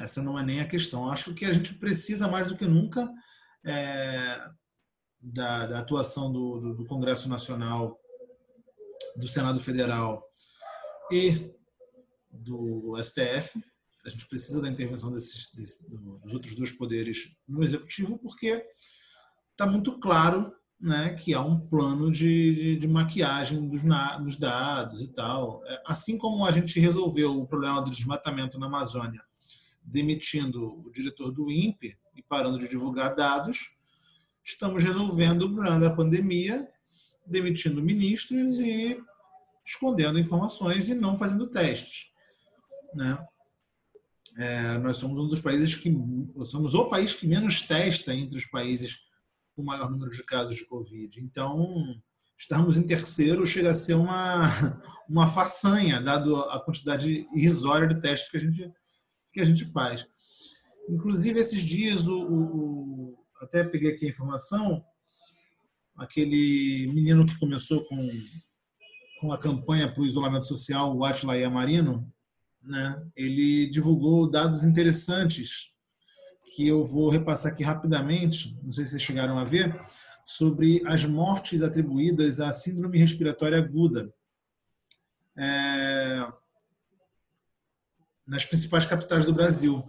essa 0.00 0.22
não 0.22 0.38
é 0.38 0.42
nem 0.42 0.60
a 0.60 0.68
questão. 0.68 1.10
Acho 1.10 1.34
que 1.34 1.44
a 1.44 1.52
gente 1.52 1.74
precisa 1.74 2.28
mais 2.28 2.48
do 2.48 2.56
que 2.56 2.66
nunca 2.66 3.10
é, 3.64 4.50
da, 5.20 5.66
da, 5.66 5.78
atuação 5.78 6.32
do, 6.32 6.60
do, 6.60 6.74
do, 6.74 6.86
Congresso 6.86 7.28
Nacional, 7.28 7.98
do 9.16 9.26
Senado 9.26 9.58
Federal 9.60 10.22
e 11.10 11.54
do 12.30 12.94
STF. 13.02 13.60
A 14.04 14.08
gente 14.08 14.28
precisa 14.28 14.60
da 14.60 14.68
intervenção 14.68 15.10
desses, 15.10 15.50
dos 15.54 16.34
outros 16.34 16.54
dois 16.54 16.70
poderes 16.70 17.36
no 17.48 17.64
Executivo, 17.64 18.18
porque 18.18 18.64
está 19.50 19.66
muito 19.66 19.98
claro 19.98 20.52
né, 20.78 21.14
que 21.14 21.32
há 21.32 21.40
um 21.40 21.58
plano 21.58 22.12
de, 22.12 22.54
de, 22.54 22.76
de 22.76 22.86
maquiagem 22.86 23.66
dos, 23.68 23.82
na, 23.82 24.18
dos 24.18 24.36
dados 24.36 25.00
e 25.00 25.12
tal. 25.12 25.64
É, 25.66 25.82
assim 25.86 26.18
como 26.18 26.44
a 26.44 26.50
gente 26.50 26.78
resolveu 26.78 27.40
o 27.40 27.46
problema 27.46 27.80
do 27.82 27.90
desmatamento 27.90 28.58
na 28.58 28.66
Amazônia 28.66 29.20
demitindo 29.86 30.84
o 30.84 30.90
diretor 30.90 31.30
do 31.30 31.50
INPE 31.50 31.96
e 32.14 32.22
parando 32.22 32.58
de 32.58 32.68
divulgar 32.68 33.14
dados, 33.14 33.70
estamos 34.42 34.82
resolvendo 34.82 35.42
o 35.42 35.54
problema 35.54 35.78
da 35.78 35.94
pandemia, 35.94 36.68
demitindo 37.24 37.80
ministros 37.80 38.60
e 38.60 39.00
escondendo 39.64 40.18
informações 40.18 40.88
e 40.88 40.94
não 40.94 41.16
fazendo 41.16 41.46
testes. 41.46 42.10
Né? 42.94 43.18
É, 44.38 44.78
nós 44.78 44.98
somos 44.98 45.18
um 45.18 45.28
dos 45.28 45.40
países 45.40 45.74
que 45.74 45.92
somos 46.44 46.74
o 46.74 46.88
país 46.88 47.14
que 47.14 47.26
menos 47.26 47.62
testa 47.62 48.14
entre 48.14 48.36
os 48.36 48.46
países 48.46 49.06
com 49.54 49.62
maior 49.62 49.90
número 49.90 50.10
de 50.10 50.22
casos 50.22 50.56
de 50.56 50.66
Covid. 50.66 51.20
Então, 51.20 51.98
estarmos 52.38 52.76
em 52.76 52.86
terceiro 52.86 53.46
chega 53.46 53.70
a 53.70 53.74
ser 53.74 53.94
uma, 53.94 54.46
uma 55.08 55.26
façanha, 55.26 56.00
dado 56.00 56.36
a 56.36 56.60
quantidade 56.60 57.26
irrisória 57.34 57.88
de 57.88 58.00
testes 58.00 58.30
que 58.30 58.36
a 58.36 58.40
gente 58.40 58.70
que 59.36 59.40
a 59.42 59.44
gente 59.44 59.66
faz. 59.66 60.06
Inclusive, 60.88 61.38
esses 61.38 61.62
dias, 61.62 62.08
o, 62.08 62.22
o, 62.22 63.24
até 63.42 63.62
peguei 63.62 63.92
aqui 63.92 64.06
a 64.06 64.08
informação, 64.08 64.82
aquele 65.94 66.90
menino 66.94 67.26
que 67.26 67.38
começou 67.38 67.84
com, 67.84 68.08
com 69.20 69.32
a 69.32 69.38
campanha 69.38 69.92
para 69.92 70.02
o 70.02 70.06
isolamento 70.06 70.46
social, 70.46 70.96
o 70.96 71.04
Atila 71.04 71.36
Yamarino, 71.36 72.10
né, 72.62 73.06
ele 73.14 73.68
divulgou 73.68 74.30
dados 74.30 74.64
interessantes 74.64 75.74
que 76.54 76.66
eu 76.66 76.82
vou 76.82 77.10
repassar 77.10 77.52
aqui 77.52 77.62
rapidamente, 77.62 78.58
não 78.62 78.70
sei 78.70 78.86
se 78.86 78.92
vocês 78.92 79.02
chegaram 79.02 79.38
a 79.38 79.44
ver, 79.44 79.78
sobre 80.24 80.82
as 80.86 81.04
mortes 81.04 81.62
atribuídas 81.62 82.40
à 82.40 82.50
síndrome 82.52 82.98
respiratória 82.98 83.58
aguda. 83.58 84.10
É, 85.36 86.26
nas 88.26 88.44
principais 88.44 88.84
capitais 88.86 89.24
do 89.24 89.32
Brasil, 89.32 89.84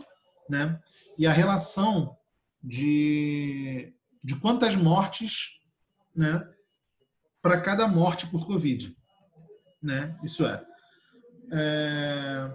né? 0.49 0.79
E 1.17 1.25
a 1.25 1.31
relação 1.31 2.15
de, 2.63 3.93
de 4.23 4.35
quantas 4.35 4.75
mortes, 4.75 5.57
né, 6.15 6.47
para 7.41 7.59
cada 7.61 7.87
morte 7.87 8.27
por 8.27 8.45
Covid, 8.45 8.93
né? 9.81 10.17
Isso 10.23 10.45
é, 10.45 10.63
é 11.51 12.51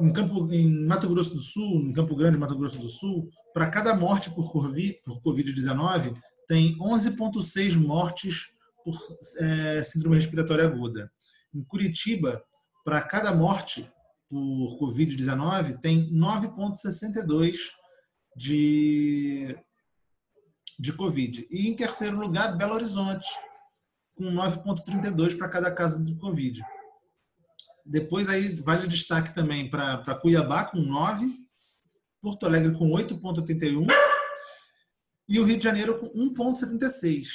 em, 0.00 0.12
Campo, 0.12 0.52
em 0.52 0.86
Mato 0.86 1.08
Grosso 1.08 1.34
do 1.34 1.40
Sul, 1.40 1.80
em 1.82 1.92
Campo 1.92 2.16
Grande, 2.16 2.38
Mato 2.38 2.56
Grosso 2.56 2.80
do 2.80 2.88
Sul, 2.88 3.30
para 3.52 3.68
cada 3.68 3.94
morte 3.94 4.30
por 4.30 4.50
Covid, 4.50 5.00
por 5.04 5.20
Covid-19 5.20 6.14
tem 6.46 6.76
11,6 6.78 7.76
mortes 7.76 8.52
por 8.84 8.94
é, 9.40 9.82
síndrome 9.82 10.16
respiratória 10.16 10.64
aguda. 10.64 11.10
Em 11.54 11.62
Curitiba, 11.62 12.42
para 12.84 13.00
cada 13.02 13.32
morte 13.32 13.90
por 14.32 14.78
Covid-19 14.78 15.78
tem 15.78 16.10
9,62 16.10 17.54
de, 18.34 19.54
de 20.78 20.92
Covid. 20.94 21.46
E 21.50 21.68
em 21.68 21.76
terceiro 21.76 22.18
lugar, 22.18 22.56
Belo 22.56 22.72
Horizonte, 22.72 23.28
com 24.14 24.24
9,32 24.24 25.36
para 25.36 25.50
cada 25.50 25.70
caso 25.70 26.02
de 26.02 26.16
Covid. 26.16 26.62
Depois 27.84 28.30
aí 28.30 28.56
vale 28.62 28.88
destaque 28.88 29.34
também 29.34 29.68
para 29.68 30.18
Cuiabá, 30.18 30.64
com 30.64 30.78
9, 30.78 31.26
Porto 32.22 32.46
Alegre 32.46 32.72
com 32.72 32.88
8,81 32.88 33.86
e 35.28 35.38
o 35.38 35.44
Rio 35.44 35.58
de 35.58 35.64
Janeiro 35.64 35.98
com 35.98 36.06
1,76. 36.08 37.26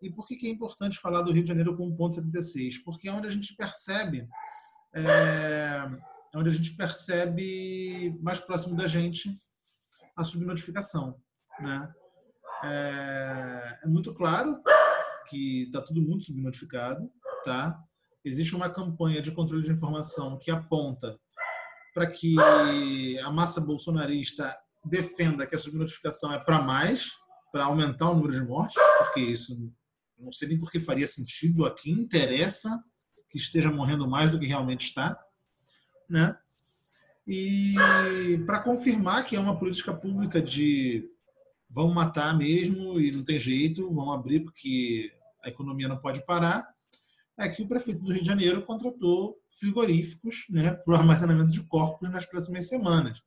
E 0.00 0.12
por 0.12 0.28
que, 0.28 0.36
que 0.36 0.46
é 0.46 0.50
importante 0.50 0.96
falar 0.96 1.22
do 1.22 1.32
Rio 1.32 1.42
de 1.42 1.48
Janeiro 1.48 1.76
com 1.76 1.90
1,76? 1.90 2.84
Porque 2.84 3.08
é 3.08 3.12
onde 3.12 3.26
a 3.26 3.30
gente 3.30 3.56
percebe 3.56 4.28
é, 4.94 5.88
é 6.32 6.38
onde 6.38 6.48
a 6.48 6.52
gente 6.52 6.76
percebe 6.76 8.16
mais 8.22 8.40
próximo 8.40 8.76
da 8.76 8.86
gente 8.86 9.36
a 10.16 10.22
subnotificação. 10.22 11.20
Né? 11.58 11.92
É, 12.62 13.78
é 13.82 13.86
muito 13.86 14.14
claro 14.14 14.60
que 15.28 15.64
está 15.64 15.80
tudo 15.80 16.00
muito 16.02 16.24
subnotificado. 16.24 17.10
Tá? 17.44 17.78
Existe 18.24 18.54
uma 18.54 18.70
campanha 18.70 19.20
de 19.20 19.32
controle 19.32 19.62
de 19.62 19.72
informação 19.72 20.38
que 20.38 20.50
aponta 20.50 21.18
para 21.94 22.06
que 22.06 22.36
a 23.18 23.30
massa 23.30 23.60
bolsonarista 23.60 24.56
defenda 24.84 25.46
que 25.46 25.56
a 25.56 25.58
subnotificação 25.58 26.32
é 26.32 26.38
para 26.38 26.62
mais, 26.62 27.10
para 27.50 27.64
aumentar 27.64 28.10
o 28.10 28.14
número 28.14 28.32
de 28.32 28.44
mortes, 28.44 28.76
porque 28.98 29.20
isso 29.20 29.72
não 30.18 30.30
sei 30.30 30.48
nem 30.48 30.60
por 30.60 30.70
que 30.70 30.78
faria 30.78 31.06
sentido, 31.06 31.64
a 31.64 31.74
quem 31.74 31.94
interessa 31.94 32.68
que 33.30 33.38
esteja 33.38 33.70
morrendo 33.70 34.08
mais 34.08 34.32
do 34.32 34.38
que 34.38 34.46
realmente 34.46 34.84
está 34.84 35.18
né? 36.10 36.36
E 37.26 37.74
para 38.44 38.60
confirmar 38.60 39.24
que 39.24 39.36
é 39.36 39.40
uma 39.40 39.56
política 39.56 39.94
pública 39.94 40.42
de 40.42 41.08
vamos 41.70 41.94
matar 41.94 42.36
mesmo 42.36 43.00
e 43.00 43.12
não 43.12 43.22
tem 43.22 43.38
jeito, 43.38 43.94
vamos 43.94 44.14
abrir 44.14 44.40
porque 44.40 45.12
a 45.40 45.48
economia 45.48 45.86
não 45.86 45.96
pode 45.96 46.26
parar, 46.26 46.68
é 47.38 47.48
que 47.48 47.62
o 47.62 47.68
prefeito 47.68 48.02
do 48.02 48.12
Rio 48.12 48.20
de 48.20 48.26
Janeiro 48.26 48.62
contratou 48.62 49.38
frigoríficos 49.48 50.46
né, 50.50 50.72
para 50.72 50.92
o 50.92 50.96
armazenamento 50.96 51.52
de 51.52 51.62
corpos 51.62 52.10
nas 52.10 52.26
próximas 52.26 52.68
semanas. 52.68 53.22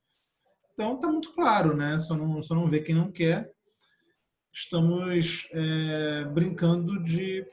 Então 0.73 0.95
está 0.95 1.07
muito 1.07 1.33
claro, 1.33 1.75
né? 1.75 1.97
Só 1.97 2.15
não, 2.15 2.41
só 2.41 2.53
não 2.53 2.67
vê 2.67 2.81
quem 2.81 2.95
não 2.95 3.11
quer. 3.11 3.51
Estamos 4.51 5.47
é, 5.51 6.25
brincando 6.25 7.01
de 7.01 7.45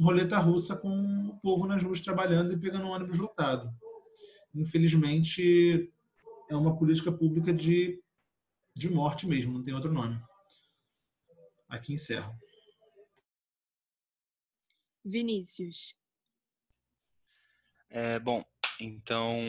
roleta 0.00 0.38
russa 0.38 0.74
com 0.76 0.88
o 0.88 1.38
povo 1.40 1.66
nas 1.66 1.82
ruas 1.82 2.00
trabalhando 2.00 2.52
e 2.52 2.58
pegando 2.58 2.86
um 2.86 2.90
ônibus 2.90 3.18
lotado 3.18 3.70
infelizmente, 4.54 5.92
é 6.50 6.54
uma 6.56 6.76
política 6.76 7.10
pública 7.10 7.52
de, 7.52 8.02
de 8.74 8.88
morte 8.90 9.26
mesmo, 9.26 9.52
não 9.52 9.62
tem 9.62 9.74
outro 9.74 9.92
nome. 9.92 10.20
Aqui 11.68 11.92
encerro. 11.92 12.38
Vinícius. 15.04 15.94
É, 17.90 18.18
bom, 18.18 18.44
então 18.80 19.40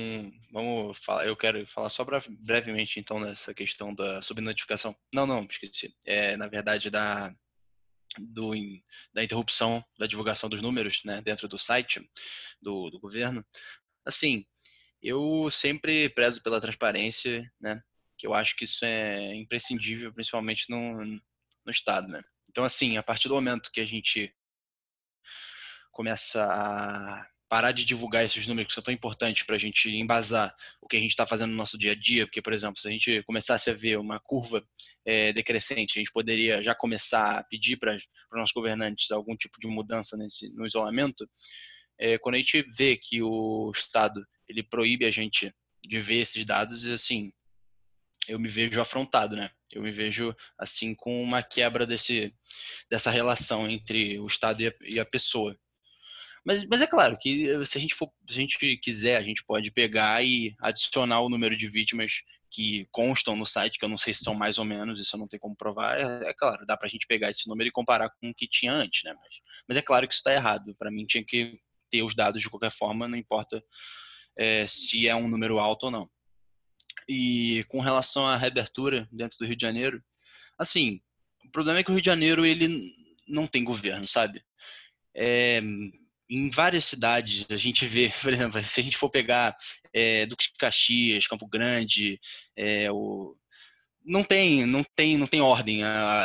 vamos 0.52 0.98
falar. 1.00 1.26
Eu 1.26 1.36
quero 1.36 1.66
falar 1.68 1.90
só 1.90 2.06
brevemente 2.40 3.00
então 3.00 3.22
dessa 3.22 3.54
questão 3.54 3.94
da 3.94 4.22
subnotificação. 4.22 4.96
Não, 5.14 5.26
não, 5.26 5.46
esqueci. 5.46 5.96
É, 6.06 6.36
na 6.38 6.48
verdade, 6.48 6.90
da 6.90 7.36
do, 8.18 8.52
da 9.14 9.24
interrupção 9.24 9.84
da 9.98 10.08
divulgação 10.08 10.50
dos 10.50 10.62
números 10.62 11.02
né, 11.04 11.22
dentro 11.22 11.48
do 11.48 11.60
site 11.60 12.08
do, 12.62 12.90
do 12.90 13.00
governo. 13.00 13.46
Assim, 14.06 14.46
eu 15.06 15.50
sempre 15.52 16.10
prezo 16.10 16.42
pela 16.42 16.60
transparência, 16.60 17.50
né? 17.62 17.82
Que 18.18 18.26
eu 18.26 18.34
acho 18.34 18.56
que 18.56 18.64
isso 18.64 18.84
é 18.84 19.36
imprescindível, 19.36 20.12
principalmente 20.12 20.66
no, 20.70 21.06
no 21.06 21.72
Estado, 21.72 22.08
né? 22.08 22.22
Então, 22.50 22.64
assim, 22.64 22.98
a 22.98 23.04
partir 23.04 23.28
do 23.28 23.36
momento 23.36 23.72
que 23.72 23.82
a 23.82 23.86
gente 23.86 24.34
começa 25.92 26.44
a 26.44 27.28
parar 27.48 27.72
de 27.72 27.86
divulgar 27.86 28.26
esses 28.26 28.48
números 28.48 28.70
que 28.70 28.74
são 28.74 28.84
tão 28.84 28.94
importantes 28.94 29.44
para 29.44 29.56
a 29.56 29.60
gente 29.60 29.90
embasar 29.90 30.56
o 30.82 30.88
que 30.88 30.98
a 30.98 31.00
gente 31.00 31.12
está 31.12 31.28
fazendo 31.28 31.52
no 31.52 31.58
nosso 31.58 31.78
dia 31.78 31.92
a 31.92 31.96
dia, 31.96 32.26
porque, 32.26 32.42
por 32.42 32.54
exemplo, 32.54 32.80
se 32.80 32.88
a 32.88 32.92
gente 32.92 33.22
começasse 33.24 33.70
a 33.70 33.74
ver 33.74 34.00
uma 34.00 34.20
curva 34.20 34.66
é, 35.06 35.32
decrescente, 35.32 35.98
a 35.98 36.02
gente 36.02 36.12
poderia 36.12 36.64
já 36.64 36.74
começar 36.74 37.38
a 37.40 37.44
pedir 37.44 37.78
para 37.78 37.96
os 37.96 38.08
nossos 38.34 38.54
governantes 38.54 39.12
algum 39.12 39.36
tipo 39.38 39.60
de 39.60 39.68
mudança 39.68 40.18
nesse, 40.18 40.50
no 40.54 40.66
isolamento. 40.66 41.30
É, 42.00 42.18
quando 42.18 42.36
a 42.36 42.40
gente 42.40 42.62
vê 42.76 42.98
que 42.98 43.22
o 43.22 43.72
Estado 43.74 44.26
ele 44.48 44.64
proíbe 44.64 45.06
a 45.06 45.12
gente 45.12 45.54
de 45.84 46.02
ver 46.02 46.22
esses 46.22 46.46
dados 46.46 46.84
e 46.84 46.94
assim, 46.94 47.32
eu 48.28 48.40
me 48.40 48.50
vejo 48.50 48.82
afrontado, 48.82 49.36
né? 49.36 49.52
Eu 49.72 49.82
me 49.82 49.92
vejo 49.92 50.36
assim 50.58 50.96
com 50.96 51.22
uma 51.22 51.44
quebra 51.44 51.86
desse 51.86 52.34
dessa 52.90 53.12
relação 53.12 53.70
entre 53.70 54.20
o 54.20 54.28
Estado 54.28 54.62
e 54.62 54.68
a, 54.68 54.74
e 54.82 55.00
a 55.00 55.06
pessoa. 55.06 55.58
Mas, 56.46 56.64
mas 56.66 56.82
é 56.82 56.88
claro 56.88 57.18
que 57.18 57.66
se 57.66 57.78
a 57.78 57.82
gente 57.82 57.96
for, 57.96 58.12
se 58.30 58.38
a 58.38 58.42
gente 58.42 58.78
quiser, 58.78 59.18
a 59.18 59.24
gente 59.24 59.44
pode 59.44 59.72
pegar 59.72 60.24
e 60.24 60.56
adicionar 60.62 61.22
o 61.22 61.30
número 61.30 61.58
de 61.58 61.68
vítimas 61.68 62.22
que 62.52 62.88
constam 62.92 63.36
no 63.36 63.46
site, 63.46 63.80
que 63.80 63.84
eu 63.84 63.90
não 63.90 63.98
sei 63.98 64.14
se 64.14 64.24
são 64.24 64.36
mais 64.36 64.58
ou 64.60 64.64
menos, 64.64 65.00
isso 65.00 65.16
eu 65.16 65.20
não 65.20 65.28
tenho 65.28 65.42
como 65.42 65.56
provar. 65.56 66.00
É, 66.00 66.30
é 66.30 66.34
claro, 66.34 66.66
dá 66.66 66.78
para 66.78 66.88
a 66.88 66.90
gente 66.90 67.08
pegar 67.08 67.30
esse 67.30 67.50
número 67.50 67.68
e 67.68 67.72
comparar 67.72 68.10
com 68.10 68.30
o 68.30 68.34
que 68.34 68.48
tinha 68.48 68.72
antes, 68.72 69.04
né? 69.04 69.14
Mas, 69.14 69.36
mas 69.68 69.78
é 69.78 69.82
claro 69.82 70.08
que 70.08 70.14
isso 70.14 70.20
está 70.20 70.34
errado. 70.34 70.76
Para 70.78 70.92
mim 70.92 71.06
tinha 71.06 71.24
que 71.24 71.60
ter 71.92 72.04
os 72.04 72.16
dados 72.16 72.42
de 72.42 72.50
qualquer 72.50 72.72
forma, 72.72 73.08
não 73.08 73.18
importa 73.18 73.62
é, 74.38 74.66
se 74.68 75.08
é 75.08 75.16
um 75.16 75.28
número 75.28 75.60
alto 75.60 75.86
ou 75.86 75.92
não. 75.92 76.10
E 77.08 77.64
com 77.68 77.80
relação 77.80 78.26
à 78.26 78.36
reabertura 78.36 79.08
dentro 79.12 79.38
do 79.38 79.46
Rio 79.46 79.56
de 79.56 79.62
Janeiro, 79.62 80.04
assim, 80.58 81.02
o 81.46 81.52
problema 81.52 81.80
é 81.80 81.84
que 81.84 81.92
o 81.92 81.94
Rio 81.94 82.02
de 82.02 82.08
Janeiro 82.08 82.46
ele 82.46 82.94
não 83.28 83.48
tem 83.48 83.64
governo, 83.64 84.08
sabe? 84.08 84.44
É, 85.16 85.62
em 86.30 86.50
várias 86.50 86.86
cidades 86.86 87.46
a 87.50 87.58
gente 87.58 87.86
vê, 87.86 88.12
por 88.22 88.34
exemplo, 88.34 88.64
se 88.66 88.82
a 88.82 88.84
gente 88.84 88.98
for 88.98 89.10
pegar 89.10 89.56
é, 89.94 90.26
Duque 90.26 90.46
de 90.46 90.58
Caxias, 90.58 91.28
Campo 91.28 91.48
Grande, 91.48 92.20
é, 92.58 92.92
o, 92.92 93.36
não 94.06 94.24
tem, 94.24 94.66
não 94.66 94.84
tem, 94.96 95.18
não 95.18 95.28
tem 95.28 95.42
ordem. 95.42 95.82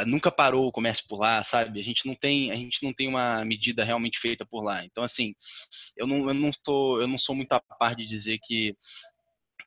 nunca 0.07 0.31
parou 0.31 0.67
o 0.67 0.73
comércio 0.73 1.05
por 1.09 1.19
lá, 1.19 1.43
sabe? 1.43 1.81
A 1.81 1.83
gente 1.83 2.07
não 2.07 2.15
tem, 2.15 2.51
a 2.53 2.57
gente 2.57 2.83
não 2.83 2.93
tem 2.93 3.09
uma 3.09 3.45
medida 3.45 3.83
realmente 3.85 4.19
feita 4.19 4.45
por 4.45 4.63
lá. 4.63 4.85
Então 4.85 5.03
assim, 5.03 5.35
eu 5.97 6.07
não, 6.07 6.29
eu 6.29 6.35
não 6.35 6.51
estou, 6.51 7.01
eu 7.01 7.09
não 7.09 7.19
sou 7.19 7.35
muito 7.35 7.53
a 7.53 7.61
par 7.61 7.95
de 7.97 8.05
dizer 8.05 8.39
que 8.43 8.77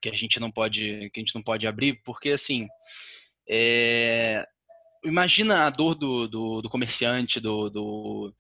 que 0.02 0.10
a 0.10 0.14
gente 0.14 0.38
não 0.38 0.52
pode, 0.52 1.10
que 1.14 1.20
a 1.20 1.24
gente 1.24 1.34
não 1.34 1.42
pode 1.42 1.66
abrir, 1.66 2.02
porque 2.04 2.32
assim, 2.32 2.68
é, 3.50 4.46
imagina 5.06 5.66
a 5.66 5.70
dor 5.70 5.96
do, 5.96 6.28
do, 6.28 6.62
do 6.62 6.70
comerciante, 6.70 7.40
do, 7.40 7.70
do, 7.70 8.36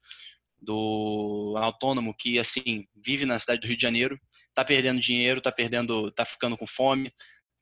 do 0.62 1.56
autônomo 1.58 2.14
que 2.18 2.38
assim 2.38 2.86
vive 2.94 3.26
na 3.26 3.40
cidade 3.40 3.62
do 3.62 3.68
Rio 3.68 3.78
de 3.78 3.82
Janeiro, 3.82 4.20
tá 4.54 4.66
perdendo 4.66 5.00
dinheiro, 5.00 5.40
tá 5.40 5.54
perdendo, 5.54 6.12
tá 6.12 6.26
ficando 6.26 6.58
com 6.58 6.68
fome, 6.68 7.14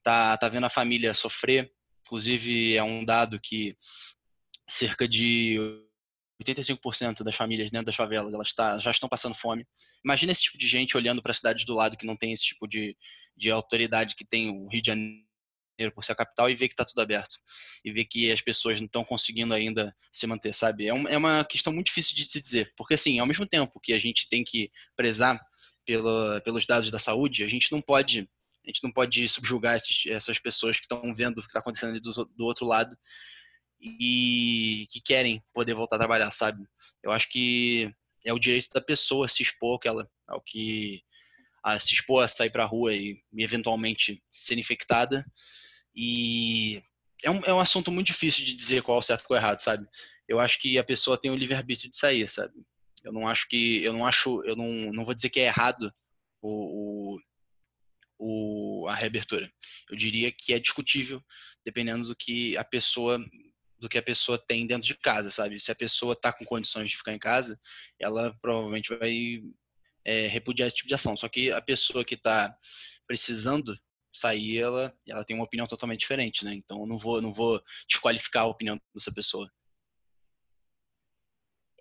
tá, 0.03 0.35
tá 0.35 0.49
vendo 0.49 0.65
a 0.65 0.69
família 0.69 1.13
sofrer. 1.13 1.71
Inclusive 2.11 2.75
é 2.75 2.83
um 2.83 3.05
dado 3.05 3.39
que 3.39 3.73
cerca 4.67 5.07
de 5.07 5.57
85% 6.45 7.23
das 7.23 7.35
famílias 7.37 7.71
dentro 7.71 7.85
das 7.85 7.95
favelas 7.95 8.33
elas 8.33 8.51
tá, 8.51 8.77
já 8.79 8.91
estão 8.91 9.07
passando 9.07 9.33
fome. 9.33 9.65
Imagina 10.03 10.33
esse 10.33 10.41
tipo 10.41 10.57
de 10.57 10.67
gente 10.67 10.97
olhando 10.97 11.23
para 11.23 11.33
cidades 11.33 11.63
do 11.63 11.73
lado 11.73 11.95
que 11.95 12.05
não 12.05 12.17
tem 12.17 12.33
esse 12.33 12.43
tipo 12.43 12.67
de, 12.67 12.97
de 13.37 13.49
autoridade 13.49 14.13
que 14.15 14.25
tem 14.25 14.49
o 14.49 14.67
Rio 14.67 14.81
de 14.81 14.87
Janeiro 14.87 15.23
por 15.95 16.03
ser 16.03 16.11
a 16.11 16.15
capital 16.15 16.49
e 16.49 16.55
ver 16.55 16.67
que 16.67 16.73
está 16.73 16.83
tudo 16.83 16.99
aberto. 16.99 17.37
E 17.85 17.93
ver 17.93 18.03
que 18.03 18.29
as 18.29 18.41
pessoas 18.41 18.81
não 18.81 18.87
estão 18.87 19.05
conseguindo 19.05 19.53
ainda 19.53 19.95
se 20.11 20.27
manter, 20.27 20.53
sabe? 20.53 20.87
É, 20.87 20.93
um, 20.93 21.07
é 21.07 21.15
uma 21.15 21.45
questão 21.45 21.71
muito 21.71 21.87
difícil 21.87 22.13
de 22.13 22.25
se 22.25 22.41
dizer. 22.41 22.73
Porque, 22.75 22.95
assim, 22.95 23.19
ao 23.19 23.25
mesmo 23.25 23.45
tempo 23.45 23.79
que 23.79 23.93
a 23.93 23.99
gente 23.99 24.27
tem 24.27 24.43
que 24.43 24.69
prezar 24.97 25.39
pelos 26.43 26.65
dados 26.65 26.91
da 26.91 26.99
saúde, 26.99 27.45
a 27.45 27.47
gente 27.47 27.71
não 27.71 27.81
pode 27.81 28.29
a 28.65 28.69
gente 28.69 28.83
não 28.83 28.91
pode 28.91 29.27
subjugar 29.27 29.75
esses, 29.75 30.05
essas 30.07 30.39
pessoas 30.39 30.77
que 30.77 30.85
estão 30.85 31.13
vendo 31.15 31.39
o 31.39 31.41
que 31.41 31.47
está 31.47 31.59
acontecendo 31.59 31.99
do, 31.99 32.11
do 32.25 32.45
outro 32.45 32.65
lado 32.65 32.95
e 33.79 34.87
que 34.91 35.01
querem 35.01 35.43
poder 35.53 35.73
voltar 35.73 35.95
a 35.95 35.99
trabalhar, 35.99 36.31
sabe? 36.31 36.63
Eu 37.01 37.11
acho 37.11 37.27
que 37.29 37.91
é 38.23 38.31
o 38.31 38.39
direito 38.39 38.69
da 38.71 38.81
pessoa 38.81 39.27
se 39.27 39.41
expor 39.41 39.77
aquela, 39.77 40.09
ao 40.27 40.41
que 40.41 41.01
a 41.63 41.79
se 41.79 41.93
expor 41.93 42.23
a 42.23 42.27
sair 42.27 42.49
para 42.49 42.63
a 42.63 42.67
rua 42.67 42.93
e, 42.93 43.21
e 43.33 43.43
eventualmente 43.43 44.21
ser 44.31 44.57
infectada 44.57 45.25
e 45.95 46.81
é 47.23 47.29
um, 47.29 47.39
é 47.45 47.53
um 47.53 47.59
assunto 47.59 47.91
muito 47.91 48.07
difícil 48.07 48.43
de 48.45 48.53
dizer 48.55 48.81
qual 48.81 48.97
é 48.97 48.99
o 48.99 49.03
certo 49.03 49.23
e 49.23 49.27
qual 49.27 49.37
é 49.37 49.41
o 49.41 49.43
errado, 49.43 49.59
sabe? 49.59 49.87
Eu 50.27 50.39
acho 50.39 50.59
que 50.59 50.77
a 50.77 50.83
pessoa 50.83 51.19
tem 51.19 51.29
o 51.29 51.35
livre-arbítrio 51.35 51.91
de 51.91 51.97
sair, 51.97 52.27
sabe? 52.27 52.53
Eu 53.03 53.11
não 53.11 53.27
acho 53.27 53.47
que. 53.47 53.83
Eu 53.83 53.93
não 53.93 54.05
acho. 54.05 54.43
Eu 54.43 54.55
não, 54.55 54.91
não 54.93 55.05
vou 55.05 55.13
dizer 55.13 55.29
que 55.29 55.39
é 55.39 55.45
errado 55.45 55.93
o, 56.41 57.15
o, 57.15 57.19
o, 58.21 58.87
a 58.87 58.93
reabertura. 58.93 59.51
Eu 59.89 59.97
diria 59.97 60.31
que 60.31 60.53
é 60.53 60.59
discutível, 60.59 61.23
dependendo 61.65 62.07
do 62.07 62.15
que 62.15 62.55
a 62.55 62.63
pessoa 62.63 63.19
do 63.79 63.89
que 63.89 63.97
a 63.97 64.03
pessoa 64.03 64.37
tem 64.37 64.67
dentro 64.67 64.85
de 64.85 64.93
casa, 64.93 65.31
sabe? 65.31 65.59
Se 65.59 65.71
a 65.71 65.75
pessoa 65.75 66.13
está 66.13 66.31
com 66.31 66.45
condições 66.45 66.91
de 66.91 66.97
ficar 66.97 67.13
em 67.13 67.19
casa, 67.19 67.59
ela 67.99 68.37
provavelmente 68.39 68.95
vai 68.95 69.41
é, 70.05 70.27
repudiar 70.27 70.67
esse 70.67 70.77
tipo 70.77 70.87
de 70.87 70.93
ação. 70.93 71.17
Só 71.17 71.27
que 71.27 71.51
a 71.51 71.59
pessoa 71.59 72.05
que 72.05 72.13
está 72.13 72.55
precisando 73.07 73.75
sair, 74.13 74.59
ela, 74.59 74.95
ela 75.07 75.25
tem 75.25 75.35
uma 75.35 75.45
opinião 75.45 75.65
totalmente 75.65 76.01
diferente, 76.01 76.45
né? 76.45 76.53
Então 76.53 76.81
eu 76.81 76.85
não 76.85 76.99
vou, 76.99 77.19
não 77.23 77.33
vou 77.33 77.59
desqualificar 77.89 78.43
a 78.43 78.47
opinião 78.47 78.79
dessa 78.93 79.11
pessoa. 79.11 79.51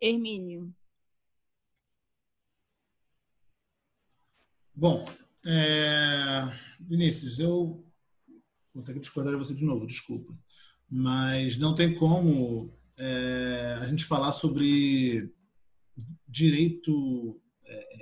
Hermínio. 0.00 0.74
Bom, 4.74 5.04
é... 5.46 6.52
Vinícius, 6.80 7.38
eu 7.38 7.84
vou 8.74 8.82
ter 8.82 8.92
que 8.92 9.00
discordar 9.00 9.32
de 9.32 9.38
você 9.38 9.54
de 9.54 9.64
novo, 9.64 9.86
desculpa. 9.86 10.32
Mas 10.88 11.56
não 11.56 11.74
tem 11.74 11.94
como 11.94 12.72
é, 12.98 13.78
a 13.80 13.84
gente 13.86 14.04
falar 14.04 14.32
sobre 14.32 15.32
direito 16.26 17.40
é, 17.64 18.00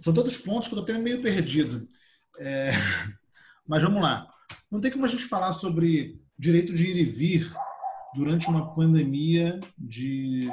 são 0.00 0.14
todos 0.14 0.38
pontos 0.38 0.68
que 0.68 0.74
eu 0.74 0.80
estou 0.80 0.98
meio 0.98 1.20
perdido. 1.20 1.86
É, 2.38 2.70
mas 3.66 3.82
vamos 3.82 4.00
lá. 4.00 4.26
Não 4.70 4.80
tem 4.80 4.90
como 4.90 5.04
a 5.04 5.08
gente 5.08 5.24
falar 5.24 5.52
sobre 5.52 6.20
direito 6.38 6.74
de 6.74 6.86
ir 6.86 6.96
e 6.96 7.04
vir 7.04 7.52
durante 8.14 8.48
uma 8.48 8.74
pandemia 8.74 9.60
de 9.78 10.48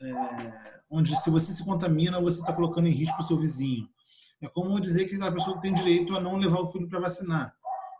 é, 0.00 0.73
onde 0.90 1.14
se 1.16 1.30
você 1.30 1.52
se 1.52 1.64
contamina 1.64 2.20
você 2.20 2.40
está 2.40 2.52
colocando 2.52 2.88
em 2.88 2.92
risco 2.92 3.20
o 3.20 3.24
seu 3.24 3.38
vizinho. 3.38 3.88
É 4.40 4.48
como 4.48 4.80
dizer 4.80 5.06
que 5.06 5.20
a 5.22 5.32
pessoa 5.32 5.60
tem 5.60 5.72
direito 5.72 6.14
a 6.14 6.20
não 6.20 6.36
levar 6.36 6.60
o 6.60 6.66
filho 6.66 6.88
para 6.88 7.00
vacinar. 7.00 7.54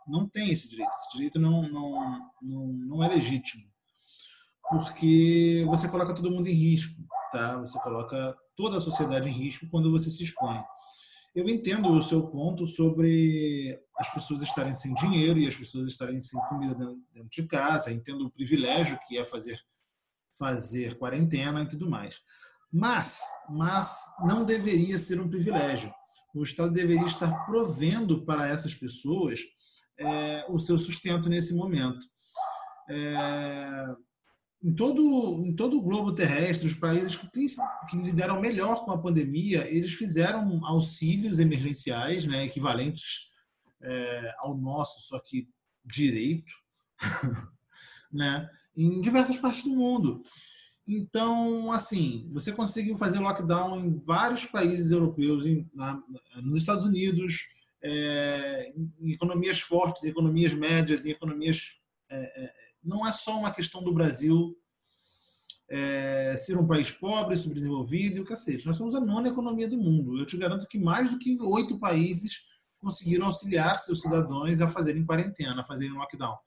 Não 0.07 0.27
tem 0.27 0.51
esse 0.51 0.69
direito. 0.69 0.91
Esse 0.91 1.13
direito 1.13 1.39
não, 1.39 1.67
não, 1.67 2.31
não, 2.41 2.67
não 2.67 3.03
é 3.03 3.07
legítimo. 3.07 3.63
Porque 4.69 5.65
você 5.67 5.87
coloca 5.89 6.13
todo 6.13 6.29
mundo 6.29 6.47
em 6.47 6.53
risco. 6.53 7.01
Tá? 7.31 7.57
Você 7.57 7.79
coloca 7.79 8.37
toda 8.55 8.77
a 8.77 8.81
sociedade 8.81 9.27
em 9.27 9.33
risco 9.33 9.67
quando 9.69 9.91
você 9.91 10.09
se 10.09 10.23
expõe. 10.23 10.63
Eu 11.33 11.49
entendo 11.49 11.89
o 11.89 12.01
seu 12.01 12.27
ponto 12.27 12.65
sobre 12.65 13.77
as 13.97 14.13
pessoas 14.13 14.41
estarem 14.41 14.73
sem 14.73 14.93
dinheiro 14.95 15.39
e 15.39 15.47
as 15.47 15.55
pessoas 15.55 15.87
estarem 15.87 16.21
sem 16.21 16.39
comida 16.47 16.75
dentro 17.13 17.29
de 17.29 17.47
casa. 17.47 17.91
Entendo 17.91 18.25
o 18.25 18.31
privilégio 18.31 18.99
que 19.07 19.17
é 19.17 19.25
fazer 19.25 19.59
fazer 20.37 20.97
quarentena 20.97 21.63
e 21.63 21.67
tudo 21.67 21.89
mais. 21.89 22.21
Mas, 22.77 23.21
mas 23.49 24.03
não 24.27 24.43
deveria 24.43 24.97
ser 24.97 25.21
um 25.21 25.29
privilégio. 25.29 25.93
O 26.33 26.43
Estado 26.43 26.73
deveria 26.73 27.05
estar 27.05 27.31
provendo 27.45 28.25
para 28.25 28.49
essas 28.49 28.75
pessoas 28.75 29.39
é, 29.97 30.45
o 30.49 30.59
seu 30.59 30.77
sustento 30.77 31.29
nesse 31.29 31.55
momento. 31.55 32.05
É, 32.89 33.85
em 34.61 34.75
todo, 34.75 35.45
em 35.45 35.55
todo 35.55 35.77
o 35.77 35.81
globo 35.81 36.13
terrestre, 36.13 36.67
os 36.67 36.73
países 36.73 37.15
que, 37.15 37.27
que 37.89 37.95
melhor 38.41 38.83
com 38.83 38.91
a 38.91 39.01
pandemia, 39.01 39.65
eles 39.69 39.93
fizeram 39.93 40.65
auxílios 40.65 41.39
emergenciais, 41.39 42.25
né, 42.25 42.43
equivalentes 42.43 43.31
é, 43.81 44.35
ao 44.39 44.57
nosso, 44.57 44.99
só 45.07 45.17
que 45.25 45.47
direito, 45.85 46.51
né, 48.11 48.49
em 48.75 48.99
diversas 48.99 49.37
partes 49.37 49.63
do 49.63 49.73
mundo. 49.73 50.21
Então, 50.87 51.71
assim, 51.71 52.29
você 52.31 52.51
conseguiu 52.51 52.95
fazer 52.95 53.19
lockdown 53.19 53.79
em 53.79 54.01
vários 54.05 54.45
países 54.45 54.91
europeus, 54.91 55.45
em, 55.45 55.67
na, 55.73 56.01
nos 56.43 56.57
Estados 56.57 56.85
Unidos, 56.85 57.47
é, 57.83 58.71
em 58.99 59.11
economias 59.11 59.59
fortes, 59.59 60.03
em 60.03 60.09
economias 60.09 60.53
médias, 60.53 61.05
em 61.05 61.11
economias 61.11 61.79
é, 62.09 62.43
é 62.43 62.65
não 62.83 63.05
é 63.05 63.11
só 63.11 63.39
uma 63.39 63.51
questão 63.51 63.83
do 63.83 63.91
Brasil 63.91 64.55
é, 65.67 66.35
ser 66.37 66.57
um 66.57 66.67
país 66.67 66.91
pobre, 66.91 67.35
subdesenvolvido 67.35 68.17
e 68.17 68.21
o 68.21 68.25
cacete. 68.25 68.65
Nós 68.67 68.77
somos 68.77 68.93
a 68.93 69.01
nona 69.01 69.29
economia 69.29 69.67
do 69.67 69.77
mundo. 69.77 70.19
Eu 70.19 70.25
te 70.25 70.37
garanto 70.37 70.67
que 70.67 70.77
mais 70.77 71.11
do 71.11 71.17
que 71.17 71.41
oito 71.41 71.79
países 71.79 72.43
conseguiram 72.79 73.25
auxiliar 73.25 73.79
seus 73.79 74.01
cidadãos 74.01 74.61
a 74.61 74.67
fazerem 74.67 75.05
quarentena, 75.05 75.61
a 75.61 75.65
fazerem 75.65 75.93
lockdown. 75.93 76.37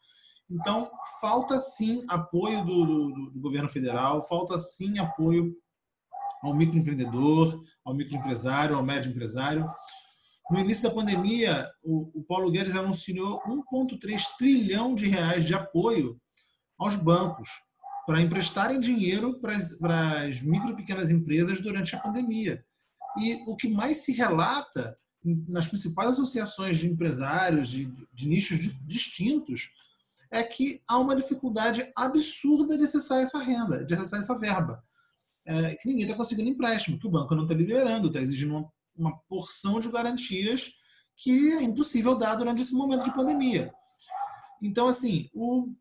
Então, 0.50 0.90
falta 1.20 1.58
sim 1.58 2.04
apoio 2.08 2.64
do, 2.64 2.84
do, 2.86 3.30
do 3.30 3.40
governo 3.40 3.68
federal, 3.68 4.26
falta 4.26 4.58
sim 4.58 4.98
apoio 4.98 5.54
ao 6.42 6.54
microempreendedor, 6.54 7.62
ao 7.84 7.94
microempresário, 7.94 8.76
ao 8.76 8.82
médio 8.82 9.10
empresário. 9.10 9.68
No 10.50 10.58
início 10.58 10.88
da 10.88 10.94
pandemia, 10.94 11.68
o, 11.82 12.20
o 12.20 12.24
Paulo 12.24 12.50
Guedes 12.50 12.74
anunciou 12.74 13.42
1,3 13.42 14.22
trilhão 14.38 14.94
de 14.94 15.06
reais 15.06 15.44
de 15.44 15.54
apoio 15.54 16.18
aos 16.78 16.96
bancos 16.96 17.48
para 18.06 18.22
emprestarem 18.22 18.80
dinheiro 18.80 19.38
para 19.38 19.54
as, 19.54 20.40
micro 20.40 20.70
e 20.70 20.76
pequenas 20.76 21.10
empresas 21.10 21.60
durante 21.60 21.94
a 21.94 22.00
pandemia. 22.00 22.64
E 23.18 23.50
o 23.50 23.54
que 23.54 23.68
mais 23.68 23.98
se 23.98 24.12
relata 24.12 24.96
nas 25.46 25.68
principais 25.68 26.10
associações 26.10 26.78
de 26.78 26.88
empresários 26.88 27.68
de, 27.68 27.92
de 28.14 28.28
nichos 28.28 28.58
distintos 28.86 29.70
é 30.30 30.42
que 30.42 30.82
há 30.88 30.98
uma 30.98 31.16
dificuldade 31.16 31.90
absurda 31.96 32.76
de 32.76 32.84
acessar 32.84 33.20
essa 33.20 33.38
renda, 33.38 33.84
de 33.84 33.94
acessar 33.94 34.20
essa 34.20 34.38
verba. 34.38 34.82
É, 35.46 35.76
que 35.76 35.88
ninguém 35.88 36.04
está 36.04 36.14
conseguindo 36.14 36.50
empréstimo, 36.50 36.98
que 36.98 37.06
o 37.06 37.10
banco 37.10 37.34
não 37.34 37.44
está 37.44 37.54
liberando, 37.54 38.08
está 38.08 38.20
exigindo 38.20 38.50
uma, 38.50 38.72
uma 38.94 39.18
porção 39.28 39.80
de 39.80 39.90
garantias 39.90 40.72
que 41.16 41.52
é 41.52 41.62
impossível 41.62 42.16
dar 42.16 42.34
durante 42.34 42.62
esse 42.62 42.74
momento 42.74 43.04
de 43.04 43.14
pandemia. 43.14 43.72
Então, 44.62 44.88
assim, 44.88 45.30
o, 45.34 45.72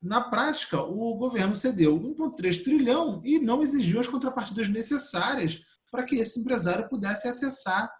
na 0.00 0.20
prática, 0.20 0.80
o 0.82 1.14
governo 1.16 1.54
cedeu 1.54 1.98
1,3 1.98 2.64
trilhão 2.64 3.20
e 3.24 3.38
não 3.38 3.62
exigiu 3.62 4.00
as 4.00 4.08
contrapartidas 4.08 4.68
necessárias 4.68 5.60
para 5.90 6.04
que 6.04 6.16
esse 6.16 6.40
empresário 6.40 6.88
pudesse 6.88 7.28
acessar 7.28 7.92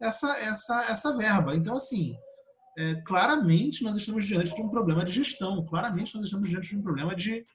essa, 0.00 0.36
essa, 0.38 0.84
essa 0.84 1.16
verba. 1.16 1.56
Então, 1.56 1.76
assim, 1.76 2.16
é, 2.76 2.94
claramente 2.96 3.82
nós 3.82 3.96
estamos 3.96 4.24
diante 4.24 4.54
de 4.54 4.62
um 4.62 4.68
problema 4.68 5.04
de 5.04 5.12
gestão, 5.12 5.64
claramente 5.64 6.14
nós 6.14 6.26
estamos 6.26 6.48
diante 6.48 6.68
de 6.68 6.76
um 6.76 6.82
problema 6.82 7.14
de, 7.14 7.46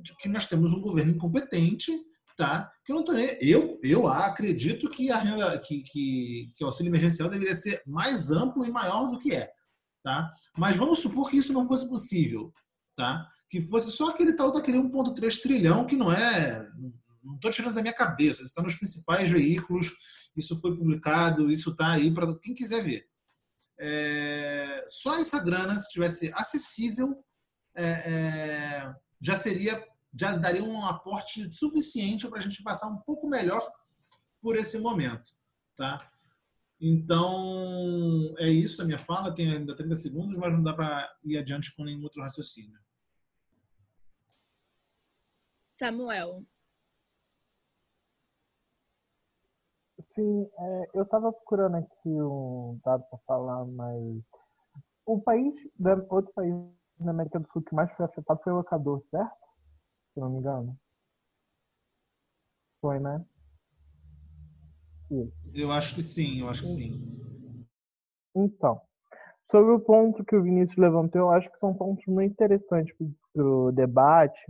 de 0.00 0.16
que 0.18 0.28
nós 0.28 0.46
temos 0.46 0.72
um 0.72 0.80
governo 0.80 1.12
incompetente, 1.12 1.92
tá? 2.36 2.70
Que 2.84 2.92
eu 2.92 2.96
não 2.96 3.04
tô 3.04 3.12
eu 3.12 3.78
eu 3.82 4.08
acredito 4.08 4.90
que 4.90 5.10
a 5.10 5.18
renda 5.18 5.58
que, 5.58 5.82
que, 5.82 6.50
que 6.56 6.64
o 6.64 6.66
auxílio 6.66 6.90
emergencial 6.90 7.28
deveria 7.28 7.54
ser 7.54 7.82
mais 7.86 8.30
amplo 8.30 8.64
e 8.64 8.70
maior 8.70 9.08
do 9.08 9.18
que 9.18 9.34
é, 9.34 9.50
tá? 10.02 10.30
Mas 10.56 10.76
vamos 10.76 10.98
supor 10.98 11.30
que 11.30 11.36
isso 11.36 11.52
não 11.52 11.68
fosse 11.68 11.88
possível, 11.88 12.52
tá? 12.96 13.28
Que 13.48 13.60
fosse 13.60 13.92
só 13.92 14.08
aquele 14.08 14.32
tal 14.32 14.50
daquele 14.50 14.78
1.3 14.78 15.40
trilhão 15.40 15.86
que 15.86 15.96
não 15.96 16.12
é 16.12 16.68
não 17.22 17.34
estou 17.34 17.50
tirando 17.50 17.74
da 17.74 17.82
minha 17.82 17.94
cabeça, 17.94 18.42
está 18.42 18.62
nos 18.62 18.76
principais 18.76 19.28
veículos, 19.28 19.92
isso 20.36 20.58
foi 20.60 20.74
publicado, 20.74 21.50
isso 21.50 21.70
está 21.70 21.92
aí 21.92 22.10
para 22.10 22.34
quem 22.38 22.54
quiser 22.54 22.82
ver. 22.82 23.09
É, 23.82 24.84
só 24.86 25.16
essa 25.16 25.42
grana, 25.42 25.78
se 25.78 25.88
tivesse 25.88 26.30
acessível, 26.34 27.24
é, 27.74 27.84
é, 27.84 28.94
já 29.18 29.34
seria, 29.34 29.82
já 30.14 30.36
daria 30.36 30.62
um 30.62 30.84
aporte 30.84 31.48
suficiente 31.50 32.28
para 32.28 32.38
a 32.38 32.42
gente 32.42 32.62
passar 32.62 32.88
um 32.88 32.98
pouco 32.98 33.26
melhor 33.26 33.66
por 34.42 34.54
esse 34.54 34.78
momento, 34.78 35.32
tá? 35.74 36.10
Então, 36.78 38.34
é 38.38 38.50
isso 38.50 38.82
a 38.82 38.84
minha 38.84 38.98
fala, 38.98 39.34
tem 39.34 39.50
ainda 39.50 39.74
30 39.74 39.96
segundos, 39.96 40.36
mas 40.36 40.52
não 40.52 40.62
dá 40.62 40.74
para 40.74 41.10
ir 41.24 41.38
adiante 41.38 41.74
com 41.74 41.84
nenhum 41.84 42.02
outro 42.02 42.22
raciocínio. 42.22 42.78
Samuel, 45.70 46.42
Sim, 50.14 50.50
é, 50.58 50.90
eu 50.94 51.04
estava 51.04 51.32
procurando 51.32 51.76
aqui 51.76 52.08
um 52.08 52.78
dado 52.84 53.04
para 53.04 53.18
falar, 53.26 53.64
mas 53.64 54.22
o 55.06 55.20
país, 55.20 55.54
outro 56.08 56.32
país 56.32 56.52
na 56.98 57.12
América 57.12 57.38
do 57.38 57.48
Sul 57.52 57.62
que 57.62 57.74
mais 57.74 57.90
foi 57.92 58.06
afetado 58.06 58.40
foi 58.42 58.52
o 58.52 58.60
Equador, 58.60 59.02
certo? 59.10 59.46
Se 60.12 60.20
não 60.20 60.30
me 60.30 60.38
engano. 60.38 60.76
Foi, 62.80 62.98
né? 62.98 63.24
Isso. 65.10 65.52
Eu 65.54 65.70
acho 65.70 65.94
que 65.94 66.02
sim, 66.02 66.40
eu 66.40 66.48
acho 66.48 66.62
que 66.62 66.68
sim. 66.68 67.00
Então, 68.34 68.80
sobre 69.50 69.72
o 69.72 69.80
ponto 69.80 70.24
que 70.24 70.36
o 70.36 70.42
Vinícius 70.42 70.76
levantou, 70.76 71.20
eu 71.20 71.30
acho 71.30 71.50
que 71.50 71.58
são 71.58 71.74
pontos 71.74 72.04
muito 72.06 72.32
interessantes 72.32 72.94
para 73.32 73.44
o 73.44 73.72
debate. 73.72 74.40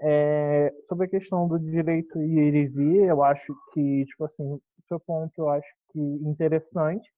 É, 0.00 0.72
sobre 0.88 1.06
a 1.06 1.08
questão 1.08 1.46
do 1.48 1.58
direito 1.58 2.20
ir 2.20 2.54
e 2.54 2.66
vir, 2.66 3.04
eu 3.06 3.22
acho 3.22 3.54
que, 3.72 4.04
tipo 4.06 4.24
assim, 4.24 4.60
seu 4.88 5.00
ponto 5.00 5.32
eu 5.38 5.48
acho 5.48 5.68
que 5.90 6.00
interessante, 6.00 7.08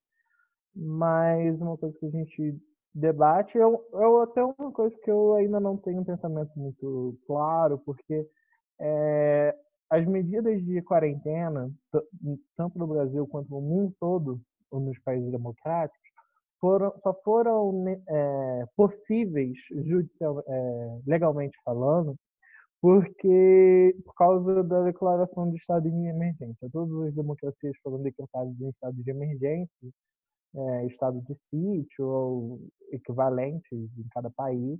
mas 0.74 1.60
uma 1.60 1.76
coisa 1.76 1.96
que 1.98 2.06
a 2.06 2.10
gente 2.10 2.58
debate 2.94 3.58
é, 3.58 3.62
é 3.62 4.22
até 4.22 4.42
uma 4.44 4.72
coisa 4.72 4.94
que 5.02 5.10
eu 5.10 5.34
ainda 5.34 5.60
não 5.60 5.76
tenho 5.76 6.00
um 6.00 6.04
pensamento 6.04 6.50
muito 6.56 7.18
claro, 7.26 7.78
porque 7.84 8.26
é, 8.80 9.54
as 9.90 10.06
medidas 10.06 10.62
de 10.64 10.82
quarentena, 10.82 11.70
tanto 12.56 12.78
no 12.78 12.86
Brasil 12.86 13.26
quanto 13.26 13.50
no 13.50 13.60
mundo 13.60 13.94
todo, 14.00 14.40
ou 14.70 14.80
nos 14.80 14.98
países 15.00 15.30
democráticos, 15.30 16.00
foram, 16.60 16.92
só 17.02 17.14
foram 17.22 17.84
é, 18.08 18.64
possíveis, 18.76 19.56
judicial, 19.84 20.42
é, 20.46 20.98
legalmente 21.06 21.56
falando, 21.64 22.16
porque 22.80 23.96
por 24.04 24.14
causa 24.14 24.62
da 24.62 24.82
declaração 24.84 25.50
de 25.50 25.56
estado 25.56 25.90
de 25.90 25.96
emergência. 26.08 26.68
Todas 26.72 27.08
as 27.08 27.14
democracias 27.14 27.76
foram 27.82 28.02
decretadas 28.02 28.60
em 28.60 28.68
estado 28.68 29.02
de 29.02 29.10
emergência, 29.10 29.90
é, 30.54 30.86
estado 30.86 31.20
de 31.22 31.36
sítio 31.50 32.06
ou 32.06 32.60
equivalentes 32.92 33.72
em 33.72 34.08
cada 34.10 34.30
país, 34.30 34.78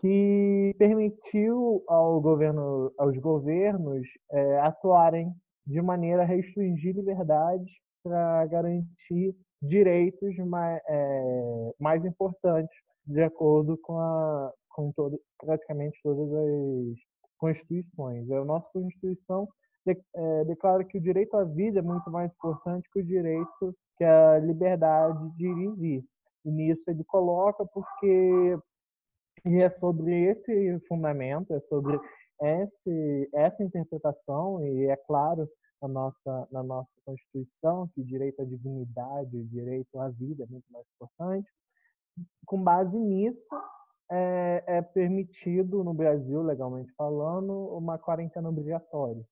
que 0.00 0.74
permitiu 0.78 1.82
ao 1.88 2.20
governo, 2.20 2.92
aos 2.96 3.16
governos 3.18 4.06
é, 4.30 4.60
atuarem 4.60 5.32
de 5.66 5.80
maneira 5.82 6.22
a 6.22 6.26
restringir 6.26 6.94
liberdades 6.94 7.70
para 8.02 8.46
garantir 8.46 9.36
direitos 9.60 10.36
mais, 10.38 10.80
é, 10.88 11.74
mais 11.78 12.04
importantes 12.04 12.74
de 13.06 13.22
acordo 13.22 13.76
com, 13.82 13.98
a, 13.98 14.52
com 14.80 14.92
todo, 14.92 15.20
praticamente 15.38 15.98
todas 16.02 16.32
as 16.32 16.98
constituições. 17.38 18.30
A 18.30 18.44
nossa 18.44 18.68
Constituição 18.72 19.48
é, 19.86 20.44
declara 20.44 20.84
que 20.84 20.98
o 20.98 21.00
direito 21.00 21.36
à 21.36 21.44
vida 21.44 21.80
é 21.80 21.82
muito 21.82 22.10
mais 22.10 22.30
importante 22.32 22.88
que 22.92 23.00
o 23.00 23.04
direito, 23.04 23.76
que 23.96 24.04
a 24.04 24.38
liberdade 24.38 25.30
de 25.36 25.46
ir 25.46 25.58
e 25.58 25.72
vir. 25.76 26.04
E 26.44 26.50
nisso 26.50 26.82
ele 26.88 27.04
coloca 27.04 27.64
porque 27.66 28.58
e 29.44 29.56
é 29.62 29.70
sobre 29.70 30.24
esse 30.24 30.80
fundamento, 30.86 31.54
é 31.54 31.60
sobre 31.60 31.98
esse, 32.42 33.30
essa 33.32 33.62
interpretação, 33.62 34.62
e 34.66 34.86
é 34.86 34.96
claro 34.96 35.48
na 35.80 35.88
nossa, 35.88 36.48
na 36.50 36.62
nossa 36.62 36.90
Constituição 37.06 37.88
que 37.94 38.02
o 38.02 38.04
direito 38.04 38.42
à 38.42 38.44
dignidade, 38.44 39.36
o 39.36 39.46
direito 39.46 39.98
à 39.98 40.10
vida 40.10 40.44
é 40.44 40.46
muito 40.46 40.66
mais 40.70 40.84
importante. 40.94 41.48
Com 42.44 42.62
base 42.62 42.98
nisso, 42.98 43.40
é, 44.10 44.64
é 44.66 44.82
permitido 44.82 45.84
no 45.84 45.94
Brasil, 45.94 46.42
legalmente 46.42 46.92
falando, 46.96 47.52
uma 47.76 47.98
quarentena 47.98 48.48
obrigatória. 48.48 49.24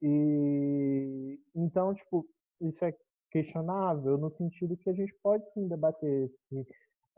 E 0.00 1.38
então, 1.54 1.94
tipo, 1.94 2.26
isso 2.60 2.84
é 2.84 2.94
questionável 3.30 4.18
no 4.18 4.30
sentido 4.36 4.76
que 4.76 4.90
a 4.90 4.92
gente 4.92 5.14
pode 5.22 5.44
sim 5.52 5.68
debater 5.68 6.30
se 6.48 6.66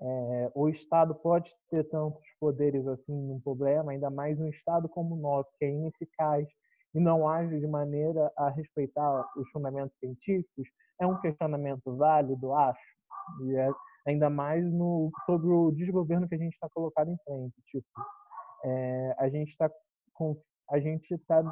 é, 0.00 0.52
o 0.54 0.68
Estado 0.68 1.14
pode 1.14 1.50
ter 1.70 1.84
tantos 1.84 2.22
poderes 2.38 2.86
assim 2.86 3.12
num 3.12 3.40
problema, 3.40 3.92
ainda 3.92 4.10
mais 4.10 4.38
um 4.38 4.48
Estado 4.48 4.88
como 4.88 5.14
o 5.14 5.18
nosso, 5.18 5.50
que 5.58 5.64
é 5.64 5.70
ineficaz 5.70 6.46
e 6.94 7.00
não 7.00 7.28
age 7.28 7.58
de 7.58 7.66
maneira 7.66 8.30
a 8.36 8.50
respeitar 8.50 9.26
os 9.36 9.48
fundamentos 9.50 9.96
científicos, 9.98 10.68
é 11.00 11.06
um 11.06 11.20
questionamento 11.20 11.96
válido, 11.96 12.52
acho. 12.52 12.94
E 13.42 13.56
é, 13.56 13.68
ainda 14.06 14.28
mais 14.28 14.64
no, 14.64 15.10
sobre 15.26 15.48
o 15.48 15.70
desgoverno 15.72 16.28
que 16.28 16.34
a 16.34 16.38
gente 16.38 16.54
está 16.54 16.68
colocado 16.68 17.10
em 17.10 17.16
frente. 17.24 17.54
Tipo, 17.66 17.86
é, 18.64 19.14
a 19.18 19.28
gente 19.28 19.50
está 19.50 19.70
a 20.70 20.78
gente 20.78 21.12
está 21.12 21.42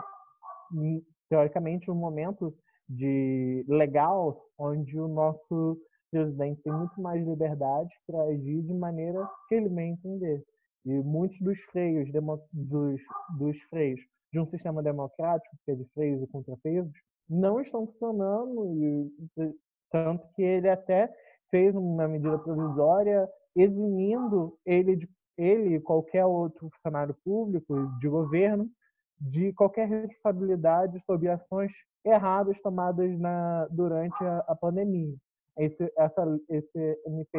teoricamente 1.28 1.90
um 1.90 1.94
momento 1.94 2.54
de 2.88 3.64
legal 3.68 4.40
onde 4.58 4.98
o 4.98 5.08
nosso 5.08 5.78
presidente 6.10 6.62
tem 6.62 6.72
muito 6.72 7.00
mais 7.00 7.26
liberdade 7.26 7.90
para 8.06 8.22
agir 8.24 8.62
de 8.62 8.74
maneira 8.74 9.28
que 9.48 9.54
ele 9.54 9.68
bem 9.68 9.92
entender. 9.92 10.44
E 10.84 10.90
muitos 10.90 11.38
dos 11.40 11.58
freios 11.70 12.10
dos, 12.52 13.00
dos 13.38 13.56
freios 13.70 14.00
de 14.32 14.40
um 14.40 14.46
sistema 14.50 14.82
democrático, 14.82 15.56
que 15.64 15.72
é 15.72 15.74
de 15.74 15.84
freios 15.94 16.22
e 16.22 16.26
contrapesos, 16.26 16.92
não 17.28 17.60
estão 17.60 17.86
funcionando, 17.86 18.66
e, 18.74 19.54
tanto 19.90 20.26
que 20.34 20.42
ele 20.42 20.68
até 20.68 21.12
fez 21.52 21.76
uma 21.76 22.08
medida 22.08 22.36
provisória 22.38 23.28
eximindo 23.54 24.58
ele 24.66 24.96
de 24.96 25.08
ele 25.38 25.76
e 25.76 25.80
qualquer 25.80 26.24
outro 26.24 26.68
funcionário 26.70 27.14
público 27.24 27.74
de 28.00 28.08
governo 28.08 28.68
de 29.20 29.52
qualquer 29.52 29.88
responsabilidade 29.88 31.00
sobre 31.06 31.28
ações 31.28 31.70
erradas 32.04 32.60
tomadas 32.60 33.16
na, 33.18 33.66
durante 33.70 34.16
a, 34.24 34.38
a 34.48 34.56
pandemia. 34.56 35.14
Esse, 35.56 35.92
essa, 35.96 36.40
esse 36.48 37.02
MP, 37.06 37.38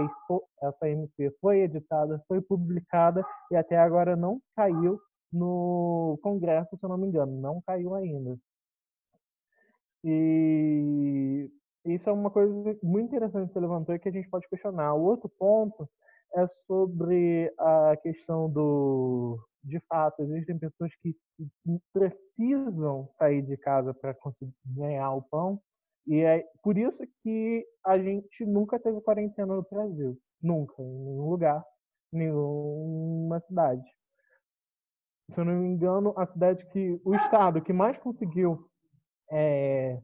essa 0.62 0.88
MP 0.88 1.36
foi 1.42 1.62
editada, 1.62 2.24
foi 2.28 2.40
publicada 2.42 3.26
e 3.52 3.56
até 3.56 3.78
agora 3.78 4.16
não 4.16 4.40
caiu 4.56 5.00
no 5.32 6.18
Congresso, 6.22 6.78
se 6.78 6.86
eu 6.86 6.90
não 6.90 6.98
me 6.98 7.08
engano, 7.08 7.42
não 7.42 7.60
caiu 7.66 7.96
ainda. 7.96 8.38
E 10.04 11.50
isso 11.86 12.10
é 12.10 12.14
uma 12.14 12.32
coisa 12.32 12.54
muito 12.82 13.08
interessante 13.08 13.48
que 13.48 13.54
você 13.54 13.60
levantou 13.60 13.94
e 13.94 14.00
que 14.00 14.10
a 14.10 14.12
gente 14.12 14.30
pode 14.30 14.48
questionar. 14.48 14.94
O 14.94 15.04
outro 15.04 15.30
ponto 15.38 15.90
é 16.36 16.48
sobre 16.66 17.54
a 17.58 17.98
questão 18.02 18.50
do. 18.50 19.38
De 19.64 19.80
fato, 19.88 20.22
existem 20.24 20.58
pessoas 20.60 20.92
que 21.02 21.16
precisam 21.94 23.10
sair 23.18 23.42
de 23.42 23.56
casa 23.58 23.94
para 23.94 24.14
conseguir 24.14 24.54
ganhar 24.66 25.12
o 25.12 25.22
pão, 25.22 25.62
E 26.06 26.20
é 26.22 26.44
por 26.62 26.78
isso 26.78 27.02
que 27.22 27.66
a 27.86 27.98
gente 27.98 28.46
nunca 28.46 28.80
teve 28.80 29.00
quarentena 29.02 29.56
no 29.56 29.66
Brasil. 29.70 30.18
Nunca, 30.42 30.82
em 30.82 30.86
nenhum 30.86 31.30
lugar, 31.30 31.64
em 32.14 32.18
nenhuma 32.20 33.40
cidade. 33.42 33.84
Se 35.32 35.40
eu 35.40 35.46
não 35.46 35.54
me 35.54 35.70
engano, 35.70 36.14
a 36.18 36.26
cidade 36.28 36.66
que. 36.72 37.00
O 37.06 37.16
estado 37.16 37.62
que 37.62 37.74
mais 37.74 37.98
conseguiu 38.00 38.68
é, 39.32 40.00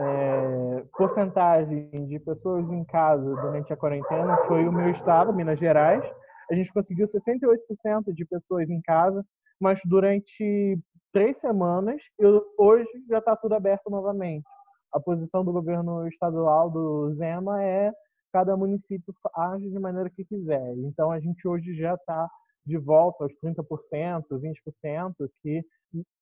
é, 0.00 0.84
porcentagem 0.96 2.06
de 2.06 2.18
pessoas 2.20 2.70
em 2.70 2.84
casa 2.84 3.24
durante 3.24 3.72
a 3.72 3.76
quarentena 3.76 4.36
foi 4.46 4.66
o 4.66 4.72
meu 4.72 4.90
estado, 4.90 5.32
Minas 5.32 5.58
Gerais. 5.58 6.04
A 6.50 6.54
gente 6.54 6.72
conseguiu 6.72 7.06
68% 7.06 8.12
de 8.12 8.24
pessoas 8.24 8.68
em 8.70 8.80
casa, 8.80 9.24
mas 9.60 9.78
durante 9.84 10.78
três 11.12 11.38
semanas, 11.38 12.00
eu, 12.18 12.42
hoje 12.58 12.88
já 13.08 13.18
está 13.18 13.36
tudo 13.36 13.54
aberto 13.54 13.90
novamente. 13.90 14.46
A 14.92 15.00
posição 15.00 15.44
do 15.44 15.52
governo 15.52 16.06
estadual 16.08 16.70
do 16.70 17.14
Zema 17.14 17.62
é 17.62 17.92
cada 18.32 18.56
município 18.56 19.14
age 19.34 19.68
de 19.68 19.78
maneira 19.78 20.10
que 20.10 20.24
quiser. 20.24 20.74
Então 20.78 21.10
a 21.10 21.20
gente 21.20 21.46
hoje 21.46 21.74
já 21.74 21.94
está 21.94 22.28
de 22.64 22.76
volta 22.78 23.24
aos 23.24 23.32
30%, 23.42 24.24
20%, 24.30 25.14
que 25.42 25.62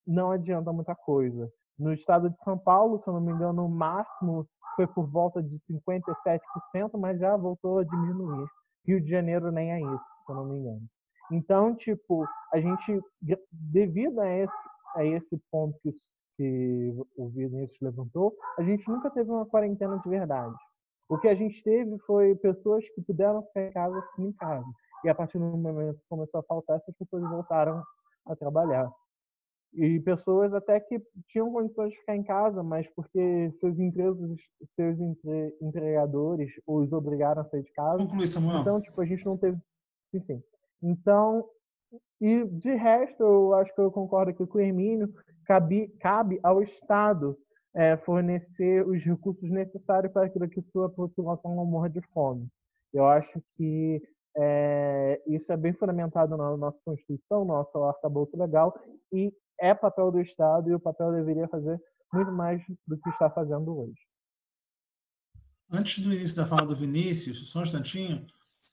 não 0.07 0.31
adianta 0.31 0.73
muita 0.73 0.95
coisa. 0.95 1.51
No 1.79 1.93
estado 1.93 2.31
de 2.31 2.37
São 2.43 2.59
Paulo, 2.59 3.01
se 3.03 3.09
eu 3.09 3.15
não 3.15 3.21
me 3.21 3.33
engano, 3.33 3.67
o 3.67 3.69
máximo 3.69 4.47
foi 4.75 4.87
por 4.87 5.07
volta 5.07 5.43
de 5.43 5.59
57%, 5.59 6.41
mas 6.99 7.19
já 7.19 7.37
voltou 7.37 7.79
a 7.79 7.85
diminuir. 7.85 8.47
Rio 8.87 9.01
de 9.01 9.11
Janeiro 9.11 9.51
nem 9.51 9.73
é 9.73 9.81
isso, 9.81 10.05
se 10.25 10.33
eu 10.33 10.37
não 10.37 10.45
me 10.45 10.59
engano. 10.59 10.83
Então, 11.31 11.75
tipo, 11.75 12.27
a 12.53 12.61
gente, 12.61 13.01
devido 13.51 14.21
a 14.21 14.29
esse, 14.29 14.55
a 14.95 15.05
esse 15.05 15.41
ponto 15.51 15.77
que, 15.83 15.93
que 16.37 16.95
o 17.17 17.29
Vinícius 17.29 17.81
levantou, 17.81 18.35
a 18.59 18.63
gente 18.63 18.89
nunca 18.89 19.11
teve 19.11 19.31
uma 19.31 19.47
quarentena 19.47 19.99
de 19.99 20.09
verdade. 20.09 20.55
O 21.09 21.19
que 21.19 21.29
a 21.29 21.35
gente 21.35 21.63
teve 21.63 21.99
foi 22.01 22.35
pessoas 22.37 22.85
que 22.91 23.03
puderam 23.03 23.43
ficar 23.43 23.63
em 23.63 23.73
casa, 23.73 24.05
em 24.19 24.33
casa. 24.33 24.67
E 25.05 25.09
a 25.09 25.15
partir 25.15 25.39
do 25.39 25.45
momento 25.45 25.99
que 25.99 26.09
começou 26.09 26.41
a 26.41 26.45
faltar, 26.45 26.77
essas 26.77 26.95
pessoas 26.97 27.23
voltaram 27.29 27.83
a 28.27 28.35
trabalhar. 28.37 28.91
E 29.77 30.01
pessoas 30.01 30.55
até 30.55 30.81
que 30.81 30.99
tinham 31.29 31.53
condições 31.53 31.91
de 31.91 31.99
ficar 31.99 32.17
em 32.17 32.23
casa, 32.23 32.63
mas 32.63 32.89
porque 32.95 33.53
seus 33.61 33.79
empresas, 33.79 34.31
seus 34.75 34.99
entre, 34.99 35.55
empregadores 35.61 36.51
os 36.67 36.91
obrigaram 36.93 37.43
a 37.43 37.45
sair 37.45 37.63
de 37.63 37.73
casa. 37.73 38.03
Conclui, 38.03 38.27
Samuel. 38.27 38.61
Então, 38.63 38.81
tipo, 38.81 38.99
a 39.01 39.05
gente 39.05 39.25
não 39.27 39.39
teve. 39.39 39.59
Sim, 40.11 40.21
sim. 40.21 40.43
Então, 40.83 41.45
e 42.21 42.45
de 42.45 42.75
resto, 42.75 43.23
eu 43.23 43.55
acho 43.55 43.75
que 43.75 43.81
eu 43.81 43.91
concordo 43.91 44.31
aqui 44.31 44.47
com 44.47 44.57
o 44.57 44.61
Hermínio, 44.61 45.13
cabe, 45.45 45.89
cabe 46.01 46.41
ao 46.43 46.63
Estado 46.63 47.37
é, 47.75 47.99
fornecer 47.99 48.87
os 48.87 49.05
recursos 49.05 49.51
necessários 49.51 50.11
para 50.11 50.49
que 50.49 50.63
sua 50.73 50.89
população 50.89 51.55
não 51.55 51.67
morra 51.67 51.91
de 51.91 52.01
fome. 52.15 52.49
Eu 52.95 53.05
acho 53.05 53.43
que 53.57 54.03
é, 54.39 55.21
isso 55.27 55.51
é 55.53 55.57
bem 55.57 55.75
fundamentado 55.75 56.37
na 56.37 56.57
nossa 56.57 56.79
Constituição, 56.85 57.41
no 57.41 57.55
nosso 57.55 57.77
arcabouço 57.85 58.37
legal, 58.37 58.75
e 59.13 59.33
é 59.61 59.75
papel 59.75 60.11
do 60.11 60.21
Estado 60.21 60.71
e 60.71 60.75
o 60.75 60.81
papel 60.81 61.13
deveria 61.13 61.49
fazer 61.49 61.81
muito 62.13 62.33
mais 62.33 62.63
do 62.87 62.99
que 62.99 63.09
está 63.11 63.31
fazendo 63.31 63.77
hoje. 63.77 64.01
Antes 65.71 65.99
do 65.99 66.13
início 66.13 66.37
da 66.37 66.47
fala 66.47 66.67
do 66.67 66.77
Vinícius, 66.77 67.51
só 67.51 67.59
um 67.59 67.63
instantinho, 67.63 68.25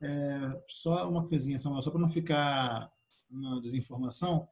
é, 0.01 0.63
só 0.67 1.09
uma 1.09 1.27
coisinha, 1.27 1.57
Samuel, 1.57 1.81
só 1.81 1.89
para 1.89 2.01
não 2.01 2.09
ficar 2.09 2.91
na 3.29 3.59
desinformação, 3.59 4.47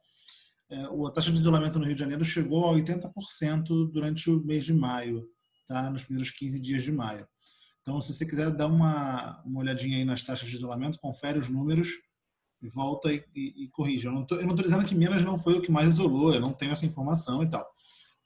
é, 0.68 0.82
a 0.82 1.10
taxa 1.12 1.30
de 1.30 1.38
isolamento 1.38 1.78
no 1.78 1.84
Rio 1.84 1.94
de 1.94 2.00
Janeiro 2.00 2.24
chegou 2.24 2.68
a 2.68 2.74
80% 2.74 3.90
durante 3.92 4.30
o 4.30 4.42
mês 4.44 4.64
de 4.64 4.72
maio, 4.72 5.28
tá? 5.66 5.88
nos 5.90 6.04
primeiros 6.04 6.30
15 6.30 6.60
dias 6.60 6.82
de 6.82 6.90
maio. 6.90 7.26
Então, 7.80 8.00
se 8.00 8.12
você 8.12 8.24
quiser 8.24 8.50
dar 8.50 8.66
uma, 8.66 9.42
uma 9.44 9.60
olhadinha 9.60 9.98
aí 9.98 10.04
nas 10.04 10.22
taxas 10.22 10.48
de 10.48 10.54
isolamento, 10.54 10.98
confere 10.98 11.38
os 11.38 11.48
números 11.48 11.88
volta 12.68 13.12
e, 13.12 13.24
e, 13.34 13.64
e 13.64 13.68
corrige. 13.68 14.06
Eu 14.06 14.12
não 14.12 14.22
estou 14.22 14.54
dizendo 14.56 14.84
que 14.84 14.94
Minas 14.94 15.24
não 15.24 15.38
foi 15.38 15.54
o 15.54 15.62
que 15.62 15.70
mais 15.70 15.88
isolou, 15.88 16.32
eu 16.34 16.40
não 16.40 16.52
tenho 16.52 16.72
essa 16.72 16.86
informação 16.86 17.42
e 17.42 17.48
tal. 17.48 17.68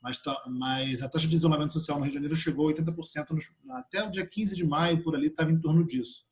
Mas, 0.00 0.18
tá, 0.18 0.40
mas 0.46 1.02
a 1.02 1.08
taxa 1.08 1.26
de 1.26 1.34
isolamento 1.34 1.72
social 1.72 1.98
no 1.98 2.04
Rio 2.04 2.10
de 2.10 2.14
Janeiro 2.14 2.36
chegou 2.36 2.68
a 2.68 2.72
80%, 2.72 3.30
nos, 3.30 3.52
até 3.70 4.04
o 4.04 4.10
dia 4.10 4.26
15 4.26 4.54
de 4.54 4.64
maio, 4.64 5.02
por 5.02 5.16
ali, 5.16 5.26
estava 5.26 5.50
em 5.50 5.60
torno 5.60 5.84
disso. 5.84 6.22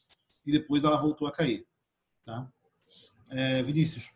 E 0.47 0.52
depois 0.52 0.85
ela 0.85 1.01
voltou 1.01 1.26
a 1.26 1.32
cair. 1.32 1.66
Tá? 2.24 2.48
É, 3.31 3.62
Vinícius. 3.62 4.10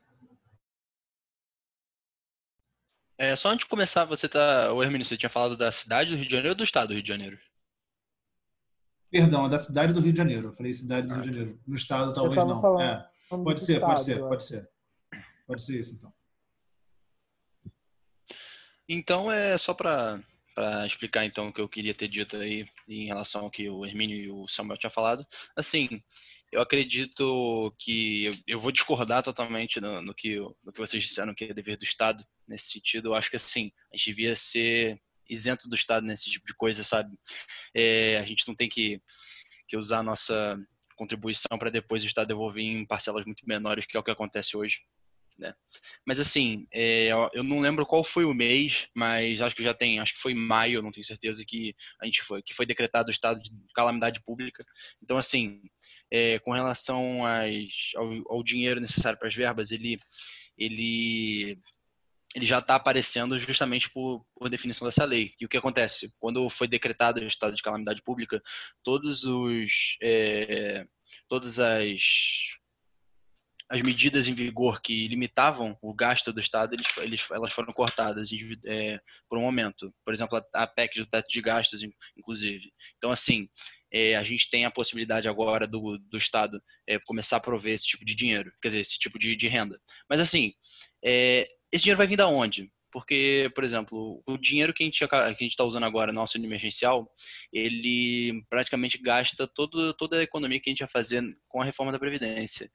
É, 3.16 3.35
só 3.35 3.48
antes 3.48 3.65
de 3.65 3.70
começar, 3.70 4.05
você 4.05 4.28
tá. 4.28 4.73
O 4.73 4.81
Hermínio, 4.81 5.05
você 5.05 5.16
tinha 5.16 5.28
falado 5.28 5.56
da 5.56 5.73
cidade 5.73 6.10
do 6.10 6.16
Rio 6.16 6.27
de 6.27 6.31
Janeiro 6.31 6.51
ou 6.51 6.55
do 6.55 6.62
estado 6.62 6.89
do 6.89 6.94
Rio 6.94 7.02
de 7.02 7.09
Janeiro? 7.09 7.39
Perdão, 9.10 9.47
é 9.47 9.48
da 9.48 9.59
cidade 9.59 9.93
do 9.93 10.01
Rio 10.01 10.12
de 10.12 10.19
Janeiro. 10.19 10.48
Eu 10.48 10.52
falei 10.52 10.73
cidade 10.73 11.09
do 11.09 11.15
Rio 11.15 11.23
de 11.23 11.28
Janeiro. 11.28 11.60
No 11.66 11.74
estado, 11.74 12.12
talvez 12.12 12.36
não. 12.36 12.81
É. 12.81 13.09
Pode 13.29 13.61
ser, 13.61 13.81
pode 13.81 14.03
ser, 14.03 14.19
pode 14.21 14.45
ser. 14.45 14.71
Pode 15.47 15.63
ser 15.63 15.81
isso, 15.81 15.97
então. 15.97 16.13
Então, 18.89 19.31
é 19.31 19.59
só 19.59 19.75
para 19.75 20.23
explicar 20.87 21.25
então 21.25 21.49
o 21.49 21.53
que 21.53 21.61
eu 21.61 21.69
queria 21.69 21.95
ter 21.95 22.09
dito 22.09 22.37
aí 22.37 22.67
em 22.89 23.07
relação 23.07 23.43
ao 23.43 23.51
que 23.51 23.69
o 23.69 23.85
Hermínio 23.85 24.17
e 24.17 24.31
o 24.31 24.49
Samuel 24.49 24.79
tinham 24.79 24.91
falado. 24.91 25.27
Assim, 25.55 26.03
eu 26.51 26.63
acredito 26.63 27.75
que 27.79 28.31
eu 28.47 28.59
vou 28.59 28.73
discordar 28.73 29.23
totalmente 29.23 29.79
no, 29.81 30.01
no, 30.01 30.15
que, 30.15 30.37
no 30.39 30.73
que 30.73 30.81
vocês 30.81 31.03
disseram 31.03 31.35
que 31.35 31.45
é 31.45 31.55
dever 31.55 31.77
do 31.77 31.85
Estado 31.85 32.25
nesse 32.47 32.71
sentido. 32.71 33.11
Eu 33.11 33.15
acho 33.15 33.29
que 33.29 33.37
assim, 33.37 33.71
a 33.93 33.97
gente 33.97 34.07
devia 34.07 34.35
ser 34.35 34.99
isento 35.29 35.69
do 35.69 35.75
Estado 35.75 36.07
nesse 36.07 36.31
tipo 36.31 36.47
de 36.47 36.55
coisa, 36.55 36.83
sabe? 36.83 37.15
É, 37.75 38.19
a 38.19 38.25
gente 38.25 38.49
não 38.49 38.55
tem 38.55 38.69
que, 38.69 39.01
que 39.69 39.77
usar 39.77 39.99
a 39.99 40.03
nossa 40.03 40.59
contribuição 40.99 41.57
para 41.59 41.70
depois 41.70 42.03
o 42.03 42.07
Estado 42.07 42.29
devolver 42.29 42.62
em 42.62 42.85
parcelas 42.85 43.25
muito 43.25 43.47
menores, 43.47 43.87
que 43.87 43.97
é 43.97 44.01
o 44.01 44.03
que 44.03 44.11
acontece 44.11 44.57
hoje. 44.57 44.81
Né? 45.39 45.55
Mas 46.05 46.19
assim, 46.19 46.66
é, 46.73 47.11
eu 47.33 47.45
não 47.45 47.61
lembro 47.61 47.87
qual 47.87 48.03
foi 48.03 48.25
o 48.25 48.35
mês, 48.35 48.89
mas 48.93 49.41
acho 49.41 49.55
que 49.55 49.62
já 49.62 49.73
tem, 49.73 50.01
acho 50.01 50.15
que 50.15 50.20
foi 50.20 50.35
maio, 50.35 50.83
não 50.83 50.91
tenho 50.91 51.07
certeza 51.07 51.45
que 51.47 51.77
a 52.03 52.07
gente 52.07 52.23
foi, 52.25 52.43
que 52.43 52.53
foi 52.53 52.66
decretado 52.66 53.09
o 53.09 53.12
estado 53.12 53.41
de 53.41 53.51
calamidade 53.73 54.20
pública. 54.25 54.66
Então 55.01 55.16
assim, 55.16 55.62
é, 56.11 56.41
com 56.41 56.51
relação 56.51 57.25
às, 57.25 57.93
ao, 57.95 58.37
ao, 58.37 58.43
dinheiro 58.43 58.81
necessário 58.81 59.16
para 59.16 59.29
as 59.29 59.35
verbas, 59.35 59.70
ele 59.70 60.01
ele 60.57 61.57
ele 62.35 62.47
já 62.47 62.59
está 62.59 62.75
aparecendo 62.75 63.39
justamente 63.39 63.91
por, 63.91 64.25
por, 64.35 64.49
definição 64.49 64.87
dessa 64.87 65.05
lei. 65.05 65.35
E 65.41 65.47
o 65.47 65.49
que 65.49 65.57
acontece? 65.57 66.13
Quando 66.19 66.49
foi 66.51 66.69
decretado 66.69 67.21
o 67.21 67.27
estado 67.27 67.55
de 67.55 67.63
calamidade 67.63 68.03
pública, 68.03 68.43
todos 68.83 69.25
os 69.25 69.97
é, 70.03 70.85
todas 71.29 71.59
as 71.59 72.59
as 73.71 73.83
medidas 73.83 74.27
em 74.27 74.35
vigor 74.35 74.81
que 74.81 75.07
limitavam 75.09 75.77
o 75.83 75.93
gasto 75.93 76.33
do 76.33 76.41
Estado, 76.41 76.75
eles, 76.75 76.87
eles, 76.99 77.31
elas 77.31 77.53
foram 77.53 77.71
cortadas 77.73 78.31
é, 78.65 78.99
por 79.29 79.37
um 79.39 79.43
momento. 79.43 79.95
Por 80.05 80.15
exemplo, 80.15 80.39
a, 80.39 80.63
a 80.63 80.67
PEC 80.67 80.99
do 80.99 81.07
teto 81.07 81.29
de 81.29 81.43
gastos, 81.43 81.83
inclusive. 82.17 82.73
Então, 82.97 83.11
assim, 83.11 83.47
é, 83.93 84.17
a 84.17 84.25
gente 84.25 84.49
tem 84.49 84.65
a 84.65 84.71
possibilidade 84.71 85.29
agora 85.29 85.67
do, 85.67 85.99
do 85.99 86.17
Estado 86.17 86.63
é, 86.87 86.99
começar 87.01 87.37
a 87.37 87.41
prover 87.41 87.75
esse 87.75 87.85
tipo 87.85 88.07
de 88.07 88.15
dinheiro, 88.15 88.51
quer 88.63 88.69
dizer, 88.69 88.81
esse 88.81 88.99
tipo 88.99 89.19
de, 89.19 89.37
de 89.37 89.49
renda. 89.49 89.79
Mas, 90.09 90.21
assim, 90.21 90.55
é, 91.05 91.47
esse 91.73 91.85
dinheiro 91.85 91.99
vai 91.99 92.07
vir 92.07 92.16
da 92.16 92.28
onde? 92.28 92.70
Porque, 92.90 93.51
por 93.55 93.65
exemplo, 93.65 94.23
o 94.27 94.39
dinheiro 94.39 94.73
que 94.73 94.82
a 94.82 94.86
gente 94.86 95.51
está 95.51 95.62
usando 95.62 95.85
agora 95.85 96.12
no 96.12 96.20
auxílio 96.20 96.47
emergencial, 96.47 97.11
ele 97.53 98.43
praticamente 98.49 98.97
gasta 98.97 99.47
todo, 99.47 99.93
toda 99.95 100.19
a 100.19 100.23
economia 100.23 100.59
que 100.59 100.70
a 100.70 100.73
gente 100.73 100.78
vai 100.81 100.89
fazer 100.89 101.23
com 101.49 101.61
a 101.61 101.65
reforma 101.65 101.93
da 101.93 101.99
Previdência. 101.99 102.70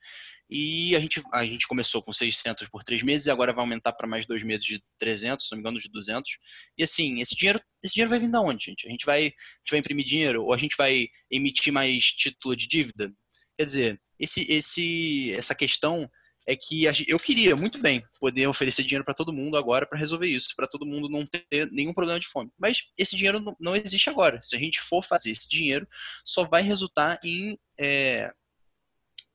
E 0.48 0.96
a 0.96 1.00
gente, 1.00 1.24
a 1.34 1.44
gente 1.46 1.68
começou 1.68 2.04
com 2.04 2.14
600 2.14 2.68
por 2.70 2.84
três 2.84 3.02
meses 3.02 3.26
e 3.26 3.32
agora 3.32 3.52
vai 3.52 3.64
aumentar 3.64 3.92
para 3.94 4.08
mais 4.08 4.26
dois 4.26 4.44
meses 4.44 4.64
de 4.64 4.84
300, 5.00 5.48
se 5.48 5.52
não 5.52 5.58
me 5.58 5.62
engano, 5.62 5.80
de 5.80 5.90
200. 5.90 6.30
E 6.78 6.84
assim, 6.84 7.20
esse 7.20 7.36
dinheiro, 7.36 7.60
esse 7.82 7.96
dinheiro 7.96 8.10
vai 8.10 8.20
vir 8.20 8.30
da 8.30 8.40
onde, 8.40 8.66
gente? 8.66 8.88
A 8.88 8.92
gente 8.92 9.06
vai, 9.06 9.20
a 9.20 9.24
gente 9.24 9.72
vai 9.72 9.80
imprimir 9.80 10.06
dinheiro 10.06 10.44
ou 10.44 10.54
a 10.54 10.58
gente 10.58 10.76
vai 10.78 11.08
emitir 11.32 11.74
mais 11.74 12.06
título 12.06 12.56
de 12.56 12.68
dívida? 12.68 13.12
Quer 13.58 13.64
dizer, 13.64 14.02
esse, 14.20 14.46
esse, 14.48 15.34
essa 15.34 15.56
questão 15.56 16.08
é 16.46 16.56
que 16.56 16.86
eu 17.08 17.20
queria 17.20 17.56
muito 17.56 17.80
bem 17.80 18.04
poder 18.20 18.48
oferecer 18.48 18.84
dinheiro 18.84 19.06
para 19.06 19.14
todo 19.14 19.34
mundo 19.34 19.56
agora 19.56 19.86
para 19.86 19.98
resolver 19.98 20.28
isso, 20.28 20.50
para 20.56 20.68
todo 20.68 20.86
mundo 20.86 21.10
não 21.10 21.26
ter 21.26 21.72
nenhum 21.72 21.94
problema 21.94 22.20
de 22.20 22.28
fome. 22.28 22.52
Mas 22.58 22.84
esse 22.98 23.16
dinheiro 23.16 23.56
não 23.60 23.76
existe 23.76 24.10
agora. 24.10 24.42
Se 24.44 24.56
a 24.56 24.60
gente 24.60 24.82
for 24.82 25.04
fazer 25.04 25.32
esse 25.32 25.48
dinheiro, 25.48 25.88
só 26.26 26.44
vai 26.46 26.62
resultar 26.62 27.18
em, 27.24 27.58
é, 27.80 28.32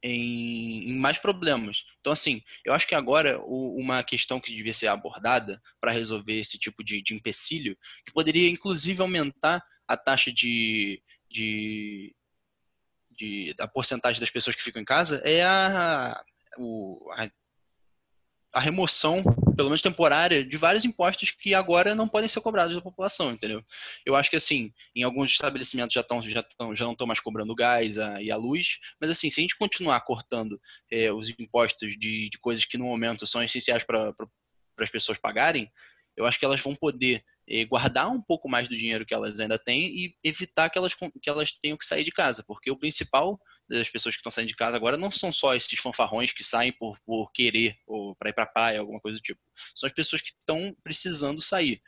em, 0.02 0.90
em, 0.90 0.98
mais 0.98 1.18
problemas. 1.18 1.84
Então, 2.00 2.12
assim, 2.12 2.42
eu 2.64 2.74
acho 2.74 2.86
que 2.86 2.94
agora 2.94 3.40
uma 3.42 4.02
questão 4.02 4.38
que 4.40 4.54
devia 4.54 4.74
ser 4.74 4.88
abordada 4.88 5.60
para 5.80 5.92
resolver 5.92 6.38
esse 6.38 6.58
tipo 6.58 6.84
de, 6.84 7.02
de 7.02 7.14
empecilho, 7.14 7.76
que 8.06 8.12
poderia 8.12 8.50
inclusive 8.50 9.00
aumentar 9.00 9.64
a 9.86 9.96
taxa 9.96 10.30
de, 10.30 11.02
de, 11.30 12.14
de, 13.10 13.54
a 13.58 13.66
porcentagem 13.66 14.20
das 14.20 14.30
pessoas 14.30 14.54
que 14.54 14.62
ficam 14.62 14.82
em 14.82 14.84
casa 14.84 15.22
é 15.24 15.42
a 15.42 16.22
o, 16.58 17.10
a, 17.12 17.30
a 18.52 18.60
remoção, 18.60 19.22
pelo 19.56 19.68
menos 19.68 19.82
temporária, 19.82 20.44
de 20.44 20.56
vários 20.56 20.84
impostos 20.84 21.30
que 21.30 21.54
agora 21.54 21.94
não 21.94 22.08
podem 22.08 22.28
ser 22.28 22.40
cobrados 22.40 22.74
da 22.74 22.80
população, 22.80 23.32
entendeu? 23.32 23.62
Eu 24.04 24.16
acho 24.16 24.30
que 24.30 24.36
assim, 24.36 24.72
em 24.94 25.02
alguns 25.02 25.30
estabelecimentos 25.30 25.94
já 25.94 26.00
estão 26.00 26.22
já, 26.22 26.42
tão, 26.42 26.74
já 26.74 26.84
não 26.84 26.92
estão 26.92 27.06
mais 27.06 27.20
cobrando 27.20 27.54
gás 27.54 27.98
a, 27.98 28.22
e 28.22 28.30
a 28.30 28.36
luz, 28.36 28.78
mas 29.00 29.10
assim, 29.10 29.30
se 29.30 29.40
a 29.40 29.42
gente 29.42 29.56
continuar 29.56 30.00
cortando 30.00 30.60
é, 30.90 31.12
os 31.12 31.28
impostos 31.38 31.92
de, 31.98 32.28
de 32.28 32.38
coisas 32.38 32.64
que 32.64 32.78
no 32.78 32.84
momento 32.84 33.26
são 33.26 33.42
essenciais 33.42 33.84
para 33.84 34.14
as 34.78 34.90
pessoas 34.90 35.18
pagarem, 35.18 35.70
eu 36.16 36.26
acho 36.26 36.38
que 36.38 36.44
elas 36.44 36.60
vão 36.60 36.74
poder 36.74 37.24
é, 37.48 37.64
guardar 37.64 38.10
um 38.10 38.20
pouco 38.20 38.48
mais 38.48 38.68
do 38.68 38.76
dinheiro 38.76 39.06
que 39.06 39.14
elas 39.14 39.38
ainda 39.38 39.58
têm 39.58 39.86
e 39.86 40.14
evitar 40.24 40.68
que 40.68 40.78
elas, 40.78 40.94
que 40.94 41.30
elas 41.30 41.52
tenham 41.52 41.78
que 41.78 41.86
sair 41.86 42.04
de 42.04 42.10
casa, 42.10 42.42
porque 42.46 42.70
o 42.70 42.76
principal 42.76 43.38
das 43.68 43.88
pessoas 43.88 44.14
que 44.14 44.20
estão 44.20 44.30
saindo 44.30 44.48
de 44.48 44.56
casa 44.56 44.76
agora 44.76 44.96
não 44.96 45.10
são 45.10 45.30
só 45.30 45.54
esses 45.54 45.78
fanfarrões 45.78 46.32
que 46.32 46.42
saem 46.42 46.72
por, 46.72 46.98
por 47.04 47.30
querer 47.32 47.76
ou 47.86 48.14
para 48.16 48.30
ir 48.30 48.32
para 48.32 48.46
praia, 48.46 48.80
alguma 48.80 49.00
coisa 49.00 49.18
do 49.18 49.22
tipo. 49.22 49.40
São 49.74 49.86
as 49.86 49.92
pessoas 49.92 50.22
que 50.22 50.30
estão 50.30 50.74
precisando 50.82 51.42
sair. 51.42 51.82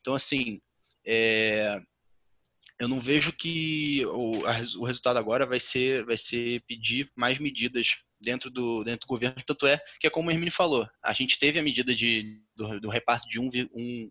Então, 0.00 0.14
assim, 0.14 0.60
é, 1.04 1.80
eu 2.78 2.88
não 2.88 3.00
vejo 3.00 3.32
que 3.32 4.04
o, 4.06 4.42
o 4.78 4.84
resultado 4.84 5.18
agora 5.18 5.46
vai 5.46 5.58
ser, 5.58 6.04
vai 6.04 6.16
ser 6.16 6.62
pedir 6.66 7.10
mais 7.16 7.38
medidas 7.38 7.96
dentro 8.20 8.50
do, 8.50 8.84
dentro 8.84 9.06
do 9.06 9.10
governo. 9.10 9.42
Tanto 9.46 9.66
é 9.66 9.80
que 10.00 10.06
é 10.06 10.10
como 10.10 10.28
o 10.28 10.32
Hermine 10.32 10.50
falou, 10.50 10.88
a 11.02 11.12
gente 11.12 11.38
teve 11.38 11.58
a 11.58 11.62
medida 11.62 11.94
de, 11.94 12.40
do, 12.54 12.80
do 12.80 12.90
de 13.28 13.40
um, 13.40 14.10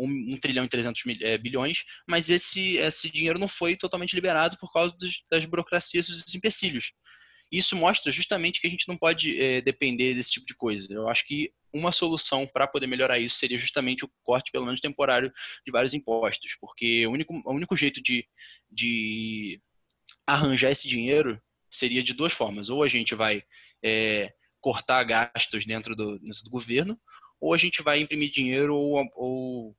1, 0.00 0.34
1 0.34 0.40
trilhão 0.40 0.64
e 0.64 0.68
300 0.68 1.04
mil, 1.04 1.16
é, 1.22 1.36
bilhões, 1.38 1.84
mas 2.08 2.30
esse, 2.30 2.76
esse 2.76 3.10
dinheiro 3.10 3.38
não 3.38 3.48
foi 3.48 3.76
totalmente 3.76 4.14
liberado 4.14 4.56
por 4.58 4.72
causa 4.72 4.94
dos, 4.98 5.22
das 5.30 5.44
burocracias 5.44 6.08
e 6.08 6.12
dos 6.12 6.34
empecilhos. 6.34 6.92
Isso 7.52 7.74
mostra 7.74 8.12
justamente 8.12 8.60
que 8.60 8.66
a 8.66 8.70
gente 8.70 8.86
não 8.86 8.96
pode 8.96 9.38
é, 9.40 9.60
depender 9.60 10.14
desse 10.14 10.30
tipo 10.30 10.46
de 10.46 10.54
coisa. 10.54 10.92
Eu 10.94 11.08
acho 11.08 11.26
que 11.26 11.52
uma 11.72 11.90
solução 11.90 12.46
para 12.46 12.66
poder 12.66 12.86
melhorar 12.86 13.18
isso 13.18 13.36
seria 13.36 13.58
justamente 13.58 14.04
o 14.04 14.10
corte, 14.22 14.52
pelo 14.52 14.64
menos 14.64 14.80
temporário, 14.80 15.32
de 15.64 15.72
vários 15.72 15.92
impostos, 15.92 16.56
porque 16.60 17.06
o 17.06 17.10
único, 17.10 17.34
o 17.44 17.52
único 17.52 17.76
jeito 17.76 18.00
de, 18.00 18.24
de 18.70 19.60
arranjar 20.24 20.70
esse 20.70 20.86
dinheiro 20.86 21.40
seria 21.68 22.02
de 22.02 22.14
duas 22.14 22.32
formas. 22.32 22.70
Ou 22.70 22.84
a 22.84 22.88
gente 22.88 23.16
vai 23.16 23.42
é, 23.82 24.32
cortar 24.60 25.02
gastos 25.02 25.64
dentro 25.64 25.96
do, 25.96 26.20
dentro 26.20 26.44
do 26.44 26.50
governo, 26.50 27.00
ou 27.40 27.52
a 27.52 27.58
gente 27.58 27.82
vai 27.82 27.98
imprimir 28.00 28.30
dinheiro 28.30 28.76
ou, 28.76 29.04
ou 29.14 29.76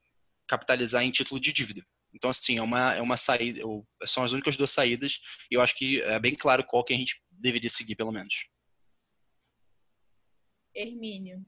capitalizar 0.51 1.01
em 1.01 1.11
título 1.11 1.39
de 1.39 1.53
dívida. 1.53 1.81
Então, 2.13 2.29
assim, 2.29 2.57
é 2.57 2.61
uma, 2.61 2.93
é 2.93 3.01
uma 3.01 3.15
saída, 3.15 3.61
são 4.05 4.21
as 4.21 4.33
únicas 4.33 4.57
duas 4.57 4.71
saídas, 4.71 5.17
e 5.49 5.55
eu 5.55 5.61
acho 5.61 5.73
que 5.77 6.01
é 6.01 6.19
bem 6.19 6.35
claro 6.35 6.65
qual 6.65 6.83
que 6.83 6.93
a 6.93 6.97
gente 6.97 7.15
deveria 7.31 7.69
seguir, 7.69 7.95
pelo 7.95 8.11
menos. 8.11 8.33
Hermínio. 10.75 11.45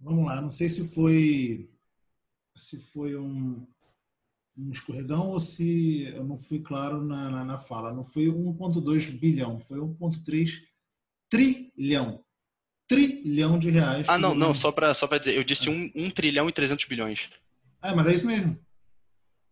Vamos 0.00 0.24
lá, 0.26 0.40
não 0.40 0.50
sei 0.50 0.70
se 0.70 0.94
foi 0.94 1.70
se 2.54 2.92
foi 2.92 3.16
um, 3.16 3.66
um 4.56 4.70
escorregão 4.70 5.30
ou 5.30 5.40
se 5.40 6.04
eu 6.04 6.24
não 6.24 6.36
fui 6.36 6.62
claro 6.62 7.02
na, 7.02 7.30
na, 7.30 7.44
na 7.44 7.58
fala. 7.58 7.92
Não 7.92 8.04
foi 8.04 8.24
1,2 8.24 9.18
bilhão, 9.18 9.60
foi 9.60 9.78
1,3 9.78 10.66
trilhão 11.30 12.24
trilhão 12.94 13.58
de 13.58 13.70
reais. 13.70 14.08
Ah, 14.08 14.18
não, 14.18 14.34
não, 14.34 14.54
só 14.54 14.70
para 14.70 14.94
só 14.94 15.06
dizer, 15.06 15.36
eu 15.36 15.44
disse 15.44 15.68
1 15.68 15.72
um, 15.72 15.92
um 15.94 16.10
trilhão 16.10 16.48
e 16.48 16.52
300 16.52 16.84
bilhões. 16.86 17.30
É, 17.82 17.94
mas 17.94 18.06
é 18.06 18.14
isso 18.14 18.26
mesmo. 18.26 18.58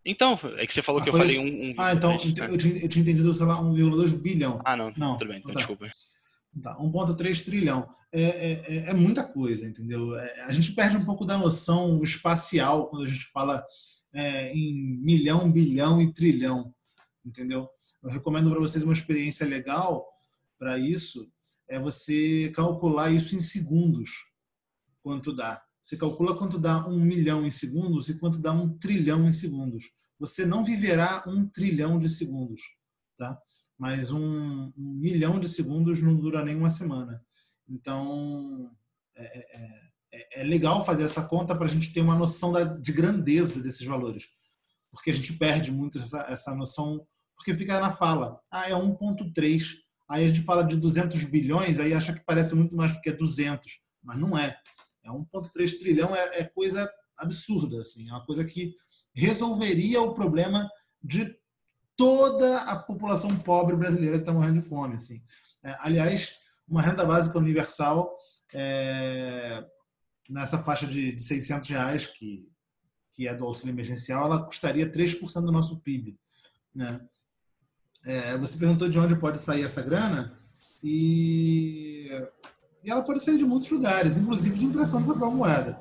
Então, 0.04 0.38
é 0.56 0.66
que 0.66 0.72
você 0.72 0.82
falou 0.82 1.00
ah, 1.00 1.04
que 1.04 1.10
eu 1.10 1.16
falei 1.16 1.38
1. 1.38 1.42
Um, 1.42 1.70
um, 1.70 1.74
ah, 1.78 1.92
então, 1.92 2.10
né? 2.12 2.16
eu, 2.48 2.56
tinha, 2.56 2.78
eu 2.78 2.88
tinha 2.88 3.02
entendido, 3.02 3.32
sei 3.34 3.46
lá, 3.46 3.60
1,2 3.60 4.16
bilhão. 4.20 4.60
Ah, 4.64 4.76
não, 4.76 4.92
não, 4.96 5.18
tudo 5.18 5.28
bem, 5.28 5.38
então, 5.38 5.52
tá. 5.52 5.58
desculpa. 5.58 5.90
Tá, 6.62 6.76
1,3 6.76 7.44
trilhão. 7.44 7.88
É, 8.12 8.22
é, 8.22 8.52
é, 8.52 8.76
é, 8.90 8.94
muita 8.94 9.22
coisa, 9.22 9.68
entendeu? 9.68 10.16
É, 10.18 10.42
a 10.42 10.52
gente 10.52 10.72
perde 10.72 10.96
um 10.96 11.04
pouco 11.04 11.24
da 11.24 11.38
noção 11.38 12.02
espacial 12.02 12.88
quando 12.88 13.04
a 13.04 13.06
gente 13.06 13.24
fala 13.26 13.64
é, 14.12 14.52
em 14.52 14.98
milhão, 15.00 15.50
bilhão 15.50 16.00
e 16.00 16.12
trilhão, 16.12 16.74
entendeu? 17.24 17.68
Eu 18.02 18.10
recomendo 18.10 18.50
para 18.50 18.58
vocês 18.58 18.82
uma 18.82 18.92
experiência 18.92 19.46
legal 19.46 20.04
para 20.58 20.78
isso, 20.78 21.30
é 21.70 21.78
você 21.78 22.50
calcular 22.54 23.10
isso 23.10 23.36
em 23.36 23.40
segundos, 23.40 24.10
quanto 25.02 25.32
dá. 25.32 25.62
Você 25.80 25.96
calcula 25.96 26.36
quanto 26.36 26.58
dá 26.58 26.86
um 26.86 27.00
milhão 27.00 27.46
em 27.46 27.50
segundos 27.50 28.08
e 28.08 28.18
quanto 28.18 28.38
dá 28.38 28.52
um 28.52 28.76
trilhão 28.76 29.26
em 29.26 29.32
segundos. 29.32 29.84
Você 30.18 30.44
não 30.44 30.64
viverá 30.64 31.24
um 31.26 31.46
trilhão 31.48 31.96
de 31.98 32.10
segundos, 32.10 32.60
tá? 33.16 33.38
Mas 33.78 34.10
um, 34.10 34.72
um 34.76 34.92
milhão 35.00 35.40
de 35.40 35.48
segundos 35.48 36.02
não 36.02 36.14
dura 36.16 36.44
nem 36.44 36.56
uma 36.56 36.68
semana. 36.68 37.24
Então, 37.66 38.70
é, 39.16 39.38
é, 39.38 39.90
é, 40.12 40.40
é 40.40 40.44
legal 40.44 40.84
fazer 40.84 41.04
essa 41.04 41.26
conta 41.28 41.54
para 41.54 41.66
a 41.66 41.70
gente 41.70 41.92
ter 41.92 42.00
uma 42.00 42.18
noção 42.18 42.52
da, 42.52 42.64
de 42.64 42.92
grandeza 42.92 43.62
desses 43.62 43.86
valores. 43.86 44.26
Porque 44.90 45.10
a 45.10 45.14
gente 45.14 45.32
perde 45.34 45.70
muito 45.70 45.98
essa, 45.98 46.22
essa 46.28 46.54
noção, 46.54 47.06
porque 47.36 47.54
fica 47.54 47.80
na 47.80 47.90
fala. 47.90 48.38
Ah, 48.50 48.68
é 48.68 48.72
1,3 48.72 49.62
Aí 50.10 50.24
a 50.24 50.28
gente 50.28 50.42
fala 50.42 50.64
de 50.64 50.76
200 50.76 51.22
bilhões, 51.24 51.78
aí 51.78 51.94
acha 51.94 52.12
que 52.12 52.24
parece 52.24 52.56
muito 52.56 52.76
mais 52.76 52.92
porque 52.92 53.10
é 53.10 53.12
200, 53.12 53.80
mas 54.02 54.18
não 54.18 54.36
é. 54.36 54.58
É 55.04 55.08
1,3 55.08 55.78
trilhão, 55.78 56.14
é, 56.14 56.40
é, 56.40 56.44
coisa 56.44 56.90
absurda, 57.16 57.78
assim, 57.78 58.08
é 58.08 58.12
uma 58.12 58.26
coisa 58.26 58.44
que 58.44 58.74
resolveria 59.14 60.02
o 60.02 60.12
problema 60.12 60.68
de 61.00 61.32
toda 61.96 62.62
a 62.62 62.76
população 62.76 63.36
pobre 63.36 63.76
brasileira 63.76 64.16
que 64.16 64.22
está 64.22 64.32
morrendo 64.32 64.60
de 64.60 64.68
fome, 64.68 64.96
assim. 64.96 65.22
É, 65.62 65.76
aliás, 65.78 66.34
uma 66.66 66.82
renda 66.82 67.06
básica 67.06 67.38
universal 67.38 68.12
é, 68.52 69.64
nessa 70.28 70.58
faixa 70.58 70.88
de, 70.88 71.12
de 71.12 71.22
600 71.22 71.68
reais 71.68 72.06
que 72.06 72.50
que 73.12 73.26
é 73.26 73.34
do 73.34 73.44
auxílio 73.44 73.72
emergencial, 73.72 74.24
ela 74.26 74.44
custaria 74.44 74.90
3% 74.90 75.42
do 75.42 75.52
nosso 75.52 75.80
PIB, 75.80 76.16
né? 76.74 77.00
É, 78.04 78.36
você 78.36 78.58
perguntou 78.58 78.88
de 78.88 78.98
onde 78.98 79.16
pode 79.16 79.38
sair 79.38 79.62
essa 79.62 79.82
grana 79.82 80.36
e, 80.82 82.08
e, 82.82 82.90
ela 82.90 83.02
pode 83.02 83.22
sair 83.22 83.36
de 83.36 83.44
muitos 83.44 83.70
lugares, 83.70 84.16
inclusive 84.16 84.58
de 84.58 84.64
impressão 84.64 85.00
de 85.00 85.06
papel 85.06 85.30
moeda. 85.30 85.78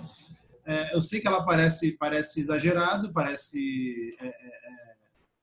É, 0.65 0.93
eu 0.93 1.01
sei 1.01 1.21
que 1.21 1.27
ela 1.27 1.45
parece, 1.45 1.97
parece 1.97 2.41
exagerado, 2.41 3.13
parece 3.13 4.15
é, 4.19 4.27
é, 4.27 4.29
é 4.29 4.95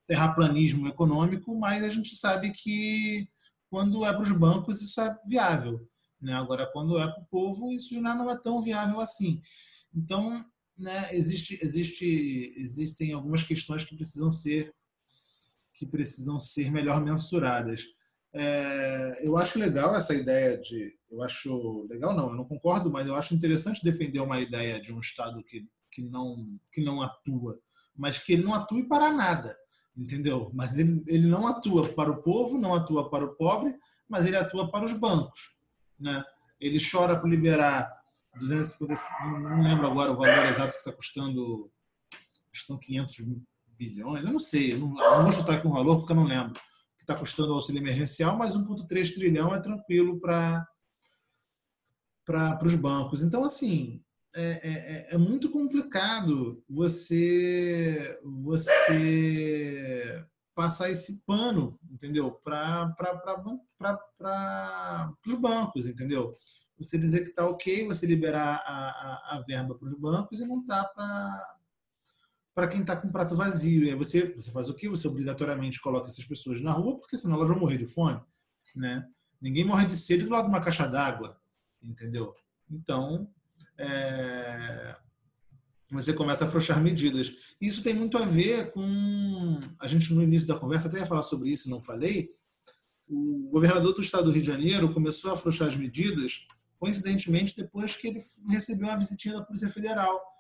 terraplanismo 0.07 0.86
econômico, 0.86 1.59
mas 1.59 1.82
a 1.82 1.89
gente 1.89 2.15
sabe 2.15 2.53
que 2.53 3.27
quando 3.70 4.05
é 4.05 4.12
para 4.12 4.23
os 4.23 4.32
bancos 4.32 4.82
isso 4.82 5.01
é 5.01 5.19
viável. 5.27 5.89
Né? 6.20 6.35
Agora, 6.35 6.70
quando 6.73 6.98
é 6.98 7.07
para 7.07 7.23
o 7.23 7.27
povo, 7.27 7.73
isso 7.73 7.94
já 7.94 8.15
não 8.15 8.31
é 8.31 8.39
tão 8.39 8.62
viável 8.62 9.01
assim. 9.01 9.40
Então, 9.94 10.44
né, 10.77 11.09
existe, 11.12 11.59
existe, 11.62 12.55
existem 12.57 13.12
algumas 13.12 13.43
questões 13.43 13.85
que 13.85 13.97
precisam 13.97 14.28
ser 14.28 14.74
que 15.77 15.86
precisam 15.86 16.39
ser 16.39 16.73
melhor 16.73 17.03
mensuradas. 17.03 17.85
É, 18.32 19.20
eu 19.23 19.36
acho 19.36 19.59
legal 19.59 19.94
essa 19.94 20.15
ideia 20.15 20.59
de. 20.59 20.94
Eu 21.11 21.23
acho. 21.23 21.86
Legal 21.89 22.15
não, 22.15 22.31
eu 22.31 22.35
não 22.35 22.44
concordo, 22.44 22.90
mas 22.90 23.07
eu 23.07 23.15
acho 23.15 23.35
interessante 23.35 23.85
defender 23.85 24.20
uma 24.20 24.40
ideia 24.40 24.81
de 24.81 24.93
um 24.93 24.98
Estado 24.98 25.43
que, 25.44 25.66
que, 25.90 26.03
não, 26.03 26.59
que 26.73 26.82
não 26.82 27.01
atua, 27.03 27.59
mas 27.94 28.19
que 28.19 28.32
ele 28.32 28.43
não 28.43 28.55
atue 28.55 28.89
para 28.89 29.12
nada, 29.12 29.57
entendeu? 29.97 30.51
Mas 30.53 30.78
ele, 30.78 31.03
ele 31.07 31.27
não 31.27 31.47
atua 31.47 31.89
para 31.94 32.11
o 32.11 32.23
povo, 32.23 32.59
não 32.59 32.74
atua 32.74 33.09
para 33.09 33.24
o 33.24 33.35
pobre, 33.36 33.74
mas 34.09 34.27
ele 34.27 34.36
atua 34.36 34.70
para 34.70 34.85
os 34.85 34.93
bancos. 34.93 35.57
Né? 35.98 36.23
Ele 36.61 36.78
chora 36.78 37.19
para 37.19 37.28
liberar 37.28 37.90
250, 38.39 39.24
não 39.24 39.62
lembro 39.62 39.86
agora 39.86 40.12
o 40.12 40.16
valor 40.16 40.47
exato 40.47 40.73
que 40.73 40.78
está 40.78 40.93
custando, 40.93 41.70
são 42.53 42.78
500 42.78 43.20
bilhões, 43.77 44.24
eu 44.24 44.32
não 44.32 44.39
sei, 44.39 44.73
eu 44.73 44.78
não, 44.78 45.03
eu 45.03 45.11
não 45.11 45.23
vou 45.23 45.32
chutar 45.32 45.57
aqui 45.57 45.66
um 45.66 45.73
valor 45.73 45.98
porque 45.98 46.12
eu 46.12 46.16
não 46.16 46.24
lembro, 46.24 46.53
que 46.53 47.03
está 47.03 47.15
custando 47.15 47.53
o 47.53 47.55
auxílio 47.55 47.81
emergencial, 47.81 48.36
mas 48.36 48.57
1,3 48.57 49.15
trilhão 49.15 49.55
é 49.55 49.61
tranquilo 49.61 50.20
para 50.20 50.66
os 52.62 52.74
bancos. 52.74 53.23
Então, 53.23 53.44
assim, 53.44 54.03
é, 54.35 54.43
é, 54.43 54.51
é, 54.53 55.15
é, 55.15 55.19
muito 55.19 55.51
complicado 55.51 56.62
você, 56.69 58.19
você 58.23 60.24
passar 60.55 60.90
esse 60.90 61.24
pano, 61.24 61.78
entendeu? 61.90 62.31
Para 62.31 62.94
os 65.27 65.40
bancos, 65.40 65.86
entendeu? 65.86 66.36
Você 66.78 66.98
dizer 66.98 67.23
que 67.23 67.31
está 67.31 67.48
ok, 67.48 67.86
você 67.86 68.07
liberar 68.07 68.62
a, 68.66 68.90
a, 68.90 69.36
a 69.36 69.40
verba 69.47 69.74
para 69.74 69.89
os 69.89 69.98
bancos 69.98 70.40
e 70.40 70.47
não 70.47 70.62
dá 70.66 70.85
para 70.85 71.57
para 72.57 72.69
quem 72.69 72.81
está 72.81 72.97
com 72.97 73.12
prato 73.12 73.37
vazio. 73.37 73.85
E 73.85 73.91
aí 73.91 73.95
você, 73.95 74.33
você 74.33 74.51
faz 74.51 74.70
o 74.70 74.74
quê? 74.74 74.89
Você 74.89 75.07
obrigatoriamente 75.07 75.78
coloca 75.78 76.07
essas 76.07 76.24
pessoas 76.24 76.62
na 76.62 76.73
rua, 76.73 76.99
porque 76.99 77.19
senão 77.19 77.37
elas 77.37 77.51
vão 77.51 77.59
morrer 77.59 77.77
de 77.77 77.87
fome. 77.87 78.19
Né? 78.74 79.07
Ninguém 79.39 79.62
morre 79.62 79.85
de 79.85 79.95
sede 79.95 80.24
do 80.24 80.31
lado 80.31 80.45
de 80.45 80.49
uma 80.49 80.62
caixa 80.62 80.87
d'água, 80.87 81.39
entendeu? 81.83 82.35
Então, 82.70 83.31
é, 83.77 84.97
você 85.93 86.15
começa 86.15 86.47
a 86.47 86.49
afrouxar 86.49 86.83
medidas. 86.83 87.55
Isso 87.61 87.83
tem 87.83 87.93
muito 87.93 88.16
a 88.16 88.24
ver 88.24 88.70
com. 88.70 89.61
A 89.78 89.87
gente, 89.87 90.15
no 90.15 90.23
início 90.23 90.49
da 90.49 90.59
conversa, 90.59 90.89
até 90.89 90.99
ia 90.99 91.07
falar 91.07 91.23
sobre 91.23 91.51
isso, 91.51 91.69
não 91.69 91.78
falei. 91.78 92.31
o 93.07 93.51
governador 93.53 93.93
do 93.93 94.01
estado 94.01 94.24
do 94.24 94.31
Rio 94.31 94.41
de 94.41 94.49
Janeiro 94.49 94.95
começou 94.95 95.31
a 95.31 95.35
afrouxar 95.35 95.69
as 95.69 95.77
medidas, 95.77 96.47
coincidentemente, 96.78 97.55
depois 97.55 97.95
que 97.95 98.07
ele 98.09 98.20
recebeu 98.49 98.89
uma 98.89 98.97
visitinha 98.97 99.35
da 99.35 99.45
Polícia 99.45 99.69
Federal. 99.69 100.36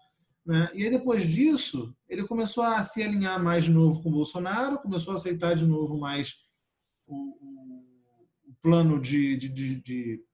Né? 0.46 0.70
E 0.74 0.84
aí, 0.84 0.90
depois 0.90 1.26
disso, 1.26 1.92
ele 2.08 2.26
começou 2.26 2.62
a 2.62 2.80
se 2.80 3.02
alinhar 3.02 3.42
mais 3.42 3.64
de 3.64 3.70
novo 3.70 4.00
com 4.02 4.08
o 4.08 4.12
Bolsonaro, 4.12 4.78
começou 4.78 5.12
a 5.12 5.16
aceitar 5.16 5.54
de 5.56 5.66
novo 5.66 5.98
mais 5.98 6.36
o, 7.04 7.14
o 8.46 8.54
plano 8.62 9.00
de, 9.00 9.36
de, 9.36 9.48
de, 9.48 9.82
de, 9.82 10.24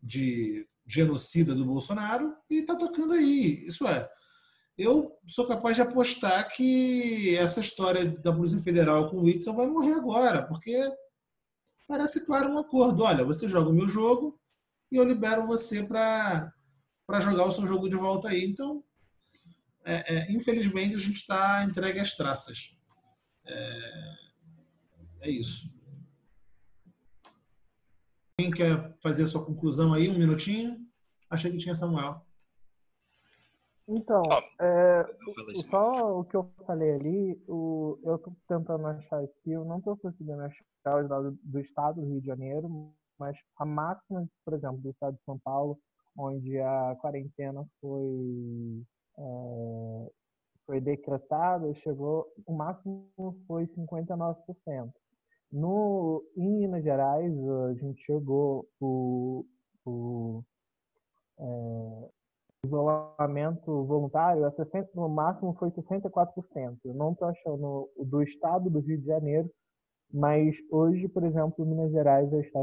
de 0.00 0.68
genocida 0.86 1.56
do 1.56 1.64
Bolsonaro 1.64 2.36
e 2.48 2.60
está 2.60 2.76
tocando 2.76 3.14
aí. 3.14 3.66
Isso 3.66 3.86
é, 3.88 4.08
eu 4.76 5.12
sou 5.26 5.44
capaz 5.44 5.74
de 5.74 5.82
apostar 5.82 6.48
que 6.54 7.34
essa 7.36 7.58
história 7.58 8.04
da 8.04 8.32
Polícia 8.32 8.62
Federal 8.62 9.10
com 9.10 9.16
o 9.16 9.24
Whitson 9.24 9.54
vai 9.54 9.66
morrer 9.66 9.94
agora, 9.94 10.46
porque 10.46 10.80
parece 11.88 12.24
claro 12.24 12.48
um 12.48 12.58
acordo. 12.58 13.02
Olha, 13.02 13.24
você 13.24 13.48
joga 13.48 13.70
o 13.70 13.74
meu 13.74 13.88
jogo 13.88 14.40
e 14.92 14.96
eu 14.96 15.02
libero 15.02 15.44
você 15.48 15.84
para 15.84 16.52
jogar 17.20 17.46
o 17.46 17.50
seu 17.50 17.66
jogo 17.66 17.88
de 17.88 17.96
volta 17.96 18.28
aí. 18.28 18.44
Então, 18.44 18.84
é, 19.88 20.14
é, 20.14 20.32
infelizmente, 20.32 20.94
a 20.94 20.98
gente 20.98 21.16
está 21.16 21.64
entregue 21.64 21.98
às 21.98 22.14
traças. 22.14 22.78
É, 23.46 24.14
é 25.22 25.30
isso. 25.30 25.78
Quem 28.38 28.50
quer 28.50 28.96
fazer 29.02 29.22
a 29.22 29.26
sua 29.26 29.46
conclusão 29.46 29.94
aí? 29.94 30.10
Um 30.10 30.18
minutinho? 30.18 30.78
Achei 31.30 31.50
que 31.50 31.56
tinha 31.56 31.74
Samuel. 31.74 32.20
Então, 33.88 34.22
é, 34.60 35.06
só 35.70 36.20
o 36.20 36.24
que 36.24 36.36
eu 36.36 36.52
falei 36.66 36.92
ali, 36.92 37.42
o, 37.48 37.98
eu 38.04 38.16
estou 38.16 38.36
tentando 38.46 38.86
achar 38.86 39.24
aqui, 39.24 39.50
eu 39.50 39.64
não 39.64 39.78
estou 39.78 39.96
conseguindo 39.96 40.42
achar 40.42 41.02
os 41.02 41.08
dados 41.08 41.34
do 41.42 41.58
estado 41.58 42.02
do 42.02 42.06
Rio 42.06 42.20
de 42.20 42.26
Janeiro, 42.26 42.92
mas 43.18 43.34
a 43.56 43.64
máxima, 43.64 44.28
por 44.44 44.52
exemplo, 44.52 44.76
do 44.76 44.90
estado 44.90 45.16
de 45.16 45.24
São 45.24 45.38
Paulo, 45.38 45.78
onde 46.14 46.60
a 46.60 46.96
quarentena 47.00 47.66
foi, 47.80 48.84
é, 49.18 50.10
foi 50.66 50.80
decretada, 50.80 51.74
chegou, 51.76 52.26
o 52.46 52.52
máximo 52.52 53.08
foi 53.46 53.66
59%. 53.68 54.92
No, 55.50 56.22
em 56.36 56.60
Minas 56.60 56.84
Gerais, 56.84 57.32
a 57.70 57.74
gente 57.74 58.04
chegou 58.04 58.68
o, 58.78 59.46
o 59.86 60.44
é, 61.38 62.08
isolamento 62.66 63.84
voluntário, 63.84 64.44
a 64.44 64.52
60, 64.52 64.90
no 64.94 65.08
máximo 65.08 65.56
foi 65.58 65.70
64%. 65.70 66.78
Eu 66.84 66.94
não 66.94 67.12
estou 67.12 67.28
achando 67.28 67.88
do 67.96 68.22
estado 68.22 68.68
do 68.68 68.80
Rio 68.80 68.98
de 68.98 69.06
Janeiro, 69.06 69.50
mas 70.12 70.54
hoje, 70.70 71.08
por 71.08 71.24
exemplo, 71.24 71.64
Minas 71.64 71.92
Gerais 71.92 72.30
já 72.30 72.40
está 72.40 72.60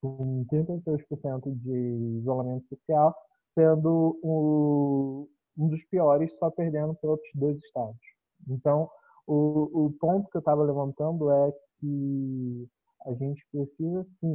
com 0.00 0.44
33% 0.50 1.54
de 1.60 2.18
isolamento 2.18 2.66
social, 2.68 3.14
sendo 3.54 4.18
o, 4.22 5.28
um 5.56 5.68
dos 5.68 5.84
piores, 5.86 6.32
só 6.38 6.50
perdendo 6.50 6.94
para 6.94 7.10
outros 7.10 7.30
dois 7.34 7.56
estados. 7.58 8.00
Então, 8.48 8.90
o, 9.26 9.86
o 9.86 9.92
ponto 9.92 10.30
que 10.30 10.36
eu 10.36 10.40
estava 10.40 10.62
levantando 10.62 11.30
é 11.30 11.52
que 11.80 12.68
a 13.06 13.14
gente 13.14 13.46
precisa 13.50 14.06
sim 14.20 14.34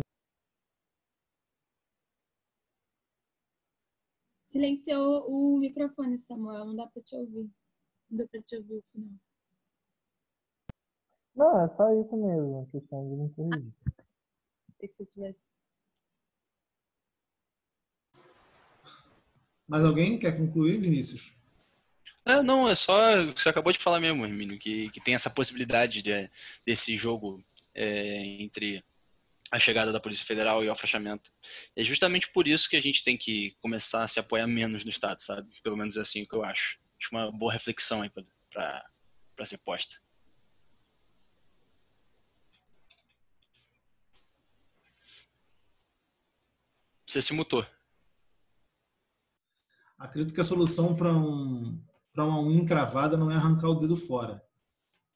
Silenciou 4.49 5.27
o 5.29 5.59
microfone, 5.59 6.17
Samuel. 6.17 6.65
Não 6.65 6.75
dá 6.75 6.87
para 6.87 7.03
te 7.03 7.15
ouvir. 7.15 7.47
Não 8.09 8.17
deu 8.17 8.27
para 8.27 8.41
te 8.41 8.57
ouvir 8.57 8.77
o 8.77 8.81
final. 8.81 9.13
Não, 11.35 11.61
é 11.63 11.69
só 11.75 11.93
isso 11.93 12.17
mesmo, 12.17 12.63
a 12.63 12.71
questão 12.71 13.07
de 13.07 13.15
não 13.15 13.29
corrigir. 13.29 13.71
que 14.79 14.87
você 14.87 15.05
tivesse. 15.05 15.51
Mais 19.69 19.85
alguém 19.85 20.17
quer 20.17 20.35
concluir, 20.35 20.79
Vinícius? 20.79 21.31
É, 22.25 22.41
não, 22.41 22.67
é 22.67 22.73
só. 22.73 23.23
Você 23.25 23.47
acabou 23.47 23.71
de 23.71 23.77
falar 23.77 23.99
mesmo, 23.99 24.25
Hermínio, 24.25 24.57
que, 24.57 24.89
que 24.89 24.99
tem 24.99 25.13
essa 25.13 25.29
possibilidade 25.29 26.01
de, 26.01 26.27
desse 26.65 26.97
jogo 26.97 27.39
é, 27.75 28.25
entre 28.41 28.83
a 29.51 29.59
chegada 29.59 29.91
da 29.91 29.99
Polícia 29.99 30.25
Federal 30.25 30.63
e 30.63 30.67
o 30.67 30.71
afastamento. 30.71 31.31
É 31.75 31.83
justamente 31.83 32.29
por 32.31 32.47
isso 32.47 32.67
que 32.67 32.75
a 32.75 32.81
gente 32.81 33.03
tem 33.03 33.15
que 33.15 33.55
começar 33.61 34.03
a 34.03 34.07
se 34.07 34.19
apoiar 34.19 34.47
menos 34.47 34.83
no 34.83 34.89
Estado, 34.89 35.21
sabe? 35.21 35.47
Pelo 35.61 35.77
menos 35.77 35.97
é 35.97 36.01
assim 36.01 36.25
que 36.25 36.33
eu 36.33 36.43
acho. 36.43 36.79
Acho 36.99 37.09
uma 37.11 37.31
boa 37.31 37.53
reflexão 37.53 38.01
aí 38.01 38.09
para 38.51 39.45
ser 39.45 39.59
posta. 39.59 39.97
Você 47.05 47.21
se 47.21 47.33
mutou. 47.33 47.65
Acredito 49.99 50.33
que 50.33 50.41
a 50.41 50.45
solução 50.45 50.95
para 50.95 51.13
um, 51.13 51.77
uma 52.15 52.41
unha 52.41 52.61
encravada 52.61 53.17
não 53.17 53.29
é 53.29 53.35
arrancar 53.35 53.69
o 53.69 53.79
dedo 53.79 53.95
fora. 53.95 54.41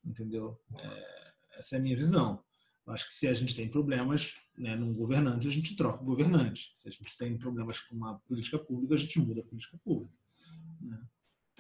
Entendeu? 0.06 0.60
É, 0.78 1.60
essa 1.60 1.78
é 1.78 1.80
a 1.80 1.82
minha 1.82 1.96
visão. 1.96 2.40
Eu 2.86 2.94
acho 2.94 3.08
que 3.08 3.14
se 3.14 3.28
a 3.28 3.34
gente 3.34 3.56
tem 3.56 3.70
problemas 3.70 4.34
né, 4.58 4.76
num 4.76 4.94
governante, 4.94 5.48
a 5.48 5.52
gente 5.52 5.76
troca 5.78 6.02
o 6.02 6.06
governante. 6.06 6.70
Se 6.74 6.90
a 6.90 6.92
gente 6.92 7.18
tem 7.18 7.38
problemas 7.38 7.80
com 7.80 7.96
uma 7.96 8.20
política 8.28 8.60
pública, 8.60 8.96
a 8.96 8.98
gente 8.98 9.20
muda 9.20 9.40
a 9.40 9.46
política 9.46 9.78
pública. 9.86 10.14
Né? 10.82 11.00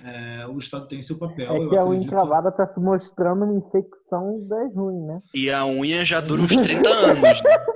É, 0.03 0.47
o 0.47 0.57
Estado 0.57 0.87
tem 0.87 1.01
seu 1.01 1.17
papel. 1.17 1.55
É 1.55 1.69
que 1.69 1.77
a 1.77 1.85
unha 1.85 2.03
encravada 2.03 2.49
está 2.49 2.67
se 2.67 2.79
mostrando 2.79 3.45
uma 3.45 3.57
infecção 3.57 4.45
das 4.47 4.75
ruim, 4.75 5.05
né? 5.05 5.21
E 5.33 5.49
a 5.49 5.65
unha 5.65 6.03
já 6.03 6.19
dura 6.19 6.41
uns 6.41 6.55
30 6.55 6.89
anos. 6.89 7.21
Né? 7.21 7.33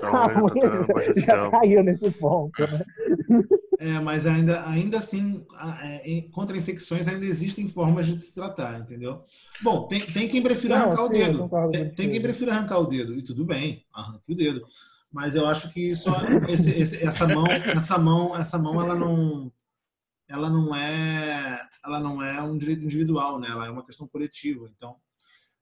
É, 0.00 0.06
a 0.06 0.42
unha 0.42 0.84
já, 1.16 1.20
já 1.26 1.50
caiu 1.50 1.82
nesse 1.82 2.10
ponto, 2.12 2.62
né? 2.62 2.84
É, 3.80 3.98
mas 3.98 4.26
ainda, 4.26 4.68
ainda 4.68 4.98
assim, 4.98 5.42
é, 5.80 6.28
contra 6.32 6.54
infecções 6.54 7.08
ainda 7.08 7.24
existem 7.24 7.66
formas 7.66 8.06
de 8.06 8.20
se 8.20 8.34
tratar, 8.34 8.78
entendeu? 8.78 9.24
Bom, 9.62 9.88
tem, 9.88 10.04
tem 10.12 10.28
quem 10.28 10.42
prefira 10.42 10.76
Não, 10.76 10.82
arrancar 10.82 11.02
sim, 11.04 11.08
o 11.08 11.08
dedo. 11.08 11.50
Tem, 11.72 11.94
tem, 11.94 12.10
quem 12.10 12.20
prefira 12.20 12.52
arrancar 12.52 12.78
o 12.78 12.86
dedo, 12.86 13.14
e 13.14 13.22
tudo 13.22 13.42
bem, 13.42 13.82
arranque 13.90 14.30
o 14.30 14.34
dedo. 14.34 14.66
Mas 15.10 15.34
eu 15.34 15.46
acho 15.46 15.72
que 15.72 15.80
isso, 15.80 16.10
esse, 16.46 16.78
esse, 16.78 17.02
essa 17.02 17.26
mão, 17.26 17.46
essa 17.46 17.96
mão, 17.96 18.36
essa 18.36 18.58
mão, 18.58 18.82
ela 18.82 18.94
não, 18.94 19.50
ela 20.28 20.50
não 20.50 20.76
é, 20.76 21.66
ela 21.82 22.00
não 22.00 22.22
é 22.22 22.42
um 22.42 22.58
direito 22.58 22.84
individual, 22.84 23.40
né? 23.40 23.48
Ela 23.48 23.66
é 23.66 23.70
uma 23.70 23.84
questão 23.84 24.06
coletiva. 24.06 24.70
Então, 24.76 24.94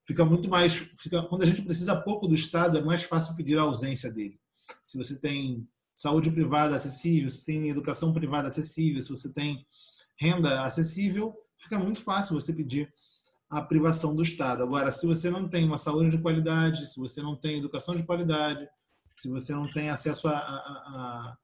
fica 0.05 0.25
muito 0.25 0.49
mais, 0.49 0.75
fica, 0.75 1.23
quando 1.23 1.45
a 1.45 1.47
gente 1.47 1.63
precisa 1.63 1.95
pouco 1.95 2.27
do 2.27 2.35
Estado, 2.35 2.79
é 2.79 2.83
mais 2.83 3.05
fácil 3.05 3.37
pedir 3.37 3.57
a 3.59 3.63
ausência 3.63 4.13
dele. 4.13 4.41
Se 4.85 4.99
você 4.99 5.21
tem 5.21 5.69
saúde 5.99 6.31
privada 6.31 6.77
acessível, 6.77 7.29
se 7.29 7.45
tem 7.45 7.69
educação 7.69 8.15
privada 8.15 8.47
acessível, 8.47 9.03
se 9.03 9.11
você 9.11 9.33
tem 9.33 9.67
renda 10.17 10.63
acessível, 10.63 11.35
fica 11.57 11.77
muito 11.77 12.01
fácil 12.01 12.41
você 12.41 12.53
pedir 12.53 12.89
a 13.51 13.61
privação 13.61 14.15
do 14.15 14.23
Estado. 14.23 14.63
Agora, 14.63 14.93
se 14.93 15.09
você 15.09 15.29
não 15.29 15.49
tem 15.49 15.65
uma 15.65 15.77
saúde 15.77 16.11
de 16.11 16.23
qualidade, 16.23 16.87
se 16.87 17.01
você 17.01 17.21
não 17.21 17.35
tem 17.35 17.59
educação 17.59 17.97
de 17.97 18.05
qualidade, 18.05 18.69
se 19.17 19.29
você 19.29 19.53
não 19.53 19.69
tem 19.73 19.91
acesso 19.91 20.29
a, 20.29 20.39
a, 20.39 20.39
a, 20.39 21.37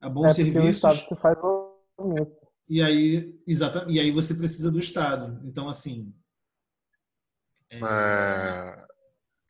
a 0.00 0.08
bons 0.08 0.32
é 0.32 0.34
serviços. 0.34 1.06
faz 1.20 1.38
e 2.68 2.82
aí, 2.82 3.40
exatamente, 3.46 3.94
e 3.94 4.00
aí 4.00 4.10
você 4.10 4.34
precisa 4.34 4.72
do 4.72 4.78
Estado. 4.80 5.40
Então, 5.46 5.68
assim. 5.68 6.12
É, 7.70 7.78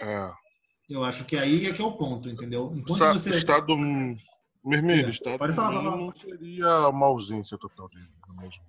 é, 0.00 0.12
é. 0.12 0.41
Eu 0.90 1.04
acho 1.04 1.24
que 1.24 1.36
aí 1.36 1.66
é 1.66 1.72
que 1.72 1.80
é 1.80 1.84
o 1.84 1.92
ponto, 1.92 2.28
entendeu? 2.28 2.72
Enquanto 2.74 3.02
o 3.02 3.12
você. 3.12 3.36
Estado. 3.36 3.74
Vermelho, 4.64 5.06
é. 5.06 5.10
Estado 5.10 5.38
Pode 5.38 5.52
falar, 5.54 5.72
pode 5.72 5.84
falar. 5.84 5.96
não 5.96 6.12
seria 6.12 6.88
uma 6.88 7.06
ausência 7.06 7.58
total 7.58 7.88
dele 7.88 8.08
mesmo. 8.38 8.62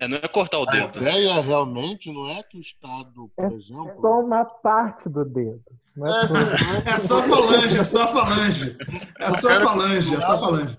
É, 0.00 0.08
não 0.08 0.16
é 0.16 0.28
cortar 0.28 0.58
o 0.58 0.66
dedo. 0.66 0.98
A 0.98 1.02
ideia 1.02 1.40
realmente 1.40 2.12
não 2.12 2.28
é 2.28 2.42
que 2.42 2.58
o 2.58 2.60
Estado, 2.60 3.30
por 3.36 3.52
é, 3.52 3.54
exemplo. 3.54 3.90
É 3.90 4.00
só 4.00 4.20
uma 4.20 4.44
parte 4.44 5.08
do 5.08 5.24
dedo. 5.24 5.62
É, 5.96 6.90
é, 6.90 6.96
só 6.96 7.22
falange, 7.22 7.78
é 7.78 7.84
só 7.84 8.06
falange. 8.08 8.76
É 9.18 9.30
só 9.30 9.60
falange, 9.60 10.14
é 10.14 10.20
só 10.20 10.38
falange. 10.38 10.78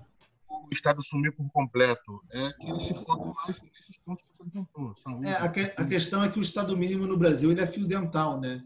O 0.50 0.74
Estado 0.74 1.02
sumir 1.04 1.32
por 1.32 1.50
completo. 1.52 2.22
É 2.32 2.52
que 2.54 2.70
ele 2.70 2.80
se 2.80 2.94
foca 3.06 3.34
mais 3.46 3.62
nesses 3.62 3.98
pontos 4.00 4.22
que 4.24 4.36
você 4.36 4.44
tentou. 4.50 4.94
É, 5.24 5.34
a, 5.34 5.50
que, 5.50 5.62
a 5.62 5.86
questão 5.86 6.24
é 6.24 6.30
que 6.30 6.40
o 6.40 6.42
Estado 6.42 6.76
mínimo 6.76 7.08
no 7.08 7.18
Brasil 7.18 7.50
ele 7.52 7.62
é 7.62 7.68
fio 7.68 7.88
dental, 7.88 8.40
né? 8.40 8.62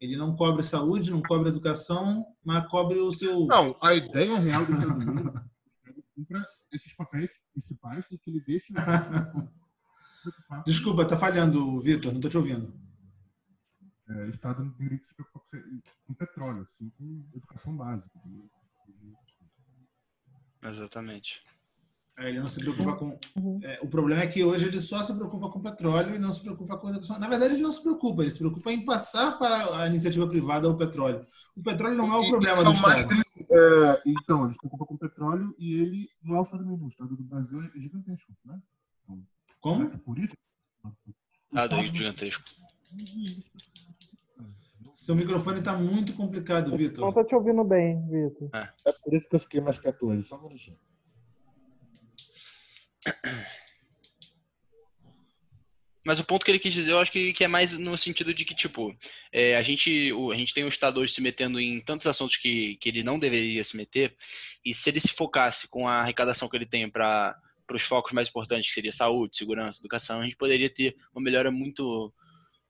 Ele 0.00 0.16
não 0.16 0.34
cobre 0.34 0.62
saúde, 0.62 1.10
não 1.10 1.20
cobre 1.20 1.50
educação, 1.50 2.26
mas 2.42 2.66
cobre 2.68 2.98
o 2.98 3.12
seu. 3.12 3.46
Não, 3.46 3.76
a 3.82 3.94
ideia 3.94 4.38
real 4.38 4.64
do 4.64 4.72
Estado 4.72 5.50
cumpra 6.14 6.42
esses 6.72 6.94
papéis 6.94 7.40
principais 7.52 8.10
e 8.10 8.18
que 8.18 8.30
ele 8.30 8.40
deixe. 8.40 8.72
Desculpa, 10.66 11.06
tá 11.06 11.16
falhando, 11.16 11.82
Vitor, 11.82 12.12
não 12.12 12.18
estou 12.18 12.30
te 12.30 12.38
ouvindo. 12.38 12.72
É, 14.08 14.24
o 14.24 14.30
Estado 14.30 14.64
não 14.64 14.72
teria 14.72 14.98
que 14.98 15.06
se 15.06 15.14
preocupar 15.14 15.42
com 16.06 16.14
petróleo, 16.14 16.62
assim, 16.62 16.90
com 16.90 17.24
educação 17.34 17.76
básica. 17.76 18.18
Exatamente. 20.62 21.42
É, 22.20 22.28
Ele 22.28 22.38
não 22.40 22.48
se 22.48 22.60
preocupa 22.60 22.92
com. 22.96 23.18
Uhum. 23.36 23.60
é, 23.62 23.78
o 23.82 23.88
problema 23.88 24.20
é 24.22 24.26
que 24.26 24.44
hoje 24.44 24.66
ele 24.66 24.78
só 24.78 25.02
se 25.02 25.14
preocupa 25.14 25.48
com 25.48 25.58
petróleo 25.60 26.14
e 26.14 26.18
não 26.18 26.30
se 26.30 26.40
preocupa 26.42 26.76
com. 26.76 26.88
Na 26.90 27.28
verdade, 27.28 27.54
ele 27.54 27.62
não 27.62 27.72
se 27.72 27.80
preocupa, 27.82 28.20
ele 28.22 28.30
se 28.30 28.38
preocupa 28.38 28.70
em 28.70 28.84
passar 28.84 29.38
para 29.38 29.82
a 29.82 29.86
iniciativa 29.86 30.26
privada 30.28 30.68
o 30.68 30.76
petróleo. 30.76 31.24
O 31.56 31.62
petróleo 31.62 31.96
não 31.96 32.12
é 32.12 32.18
o 32.18 32.28
problema 32.28 32.62
do 32.62 32.74
são 32.74 32.82
mais 32.88 33.00
Estado. 33.04 33.22
que- 33.34 33.46
é, 33.50 34.02
então, 34.06 34.44
ele 34.44 34.52
se 34.52 34.58
preocupa 34.58 34.84
com 34.86 34.96
petróleo 34.98 35.54
e 35.58 35.74
ele 35.80 36.08
não 36.22 36.36
é 36.36 36.40
o 36.40 36.42
Estado 36.42 36.64
nenhum. 36.64 36.84
O 36.84 36.88
Estado 36.88 37.16
do 37.16 37.22
Brasil 37.24 37.60
é 37.62 37.80
gigantesco, 37.80 38.32
né? 38.44 38.60
Então, 39.04 39.22
Como? 39.60 39.84
É 39.84 39.96
por 39.96 40.18
isso. 40.18 40.34
Ah, 40.84 41.64
Estado- 41.64 41.86
gigantesco. 41.86 42.44
Seu 44.92 45.14
microfone 45.14 45.60
está 45.60 45.72
muito 45.76 46.12
complicado, 46.14 46.70
Não 46.70 46.76
Vitor. 46.76 47.14
tô 47.14 47.24
te 47.24 47.34
ouvindo 47.34 47.64
bem, 47.64 47.98
Vitor. 48.08 48.50
É 48.52 48.92
por 48.92 49.14
isso 49.14 49.28
que 49.28 49.36
eu 49.36 49.40
fiquei 49.40 49.60
mais 49.60 49.78
quieto 49.78 50.06
hoje. 50.06 50.22
Só 50.24 50.36
um 50.36 50.42
minutinho. 50.42 50.76
Mas 56.04 56.18
o 56.18 56.24
ponto 56.24 56.44
que 56.44 56.50
ele 56.50 56.58
quis 56.58 56.72
dizer, 56.72 56.92
eu 56.92 56.98
acho 56.98 57.12
que, 57.12 57.32
que 57.32 57.44
é 57.44 57.48
mais 57.48 57.76
no 57.78 57.96
sentido 57.96 58.32
de 58.32 58.44
que, 58.44 58.54
tipo, 58.54 58.96
é, 59.30 59.56
a, 59.56 59.62
gente, 59.62 60.12
o, 60.12 60.30
a 60.32 60.36
gente 60.36 60.54
tem 60.54 60.64
o 60.64 60.68
Estado 60.68 60.98
hoje 60.98 61.12
se 61.12 61.20
metendo 61.20 61.60
em 61.60 61.80
tantos 61.82 62.06
assuntos 62.06 62.36
que, 62.36 62.76
que 62.76 62.88
ele 62.88 63.02
não 63.02 63.18
deveria 63.18 63.62
se 63.62 63.76
meter, 63.76 64.14
e 64.64 64.72
se 64.72 64.88
ele 64.88 64.98
se 64.98 65.12
focasse 65.12 65.68
com 65.68 65.86
a 65.86 66.00
arrecadação 66.00 66.48
que 66.48 66.56
ele 66.56 66.66
tem 66.66 66.88
para 66.90 67.36
os 67.70 67.82
focos 67.82 68.12
mais 68.12 68.28
importantes, 68.28 68.68
que 68.68 68.74
seria 68.74 68.92
saúde, 68.92 69.36
segurança, 69.36 69.80
educação, 69.80 70.20
a 70.20 70.24
gente 70.24 70.36
poderia 70.36 70.70
ter 70.70 70.96
uma 71.14 71.22
melhora 71.22 71.50
muito, 71.50 72.12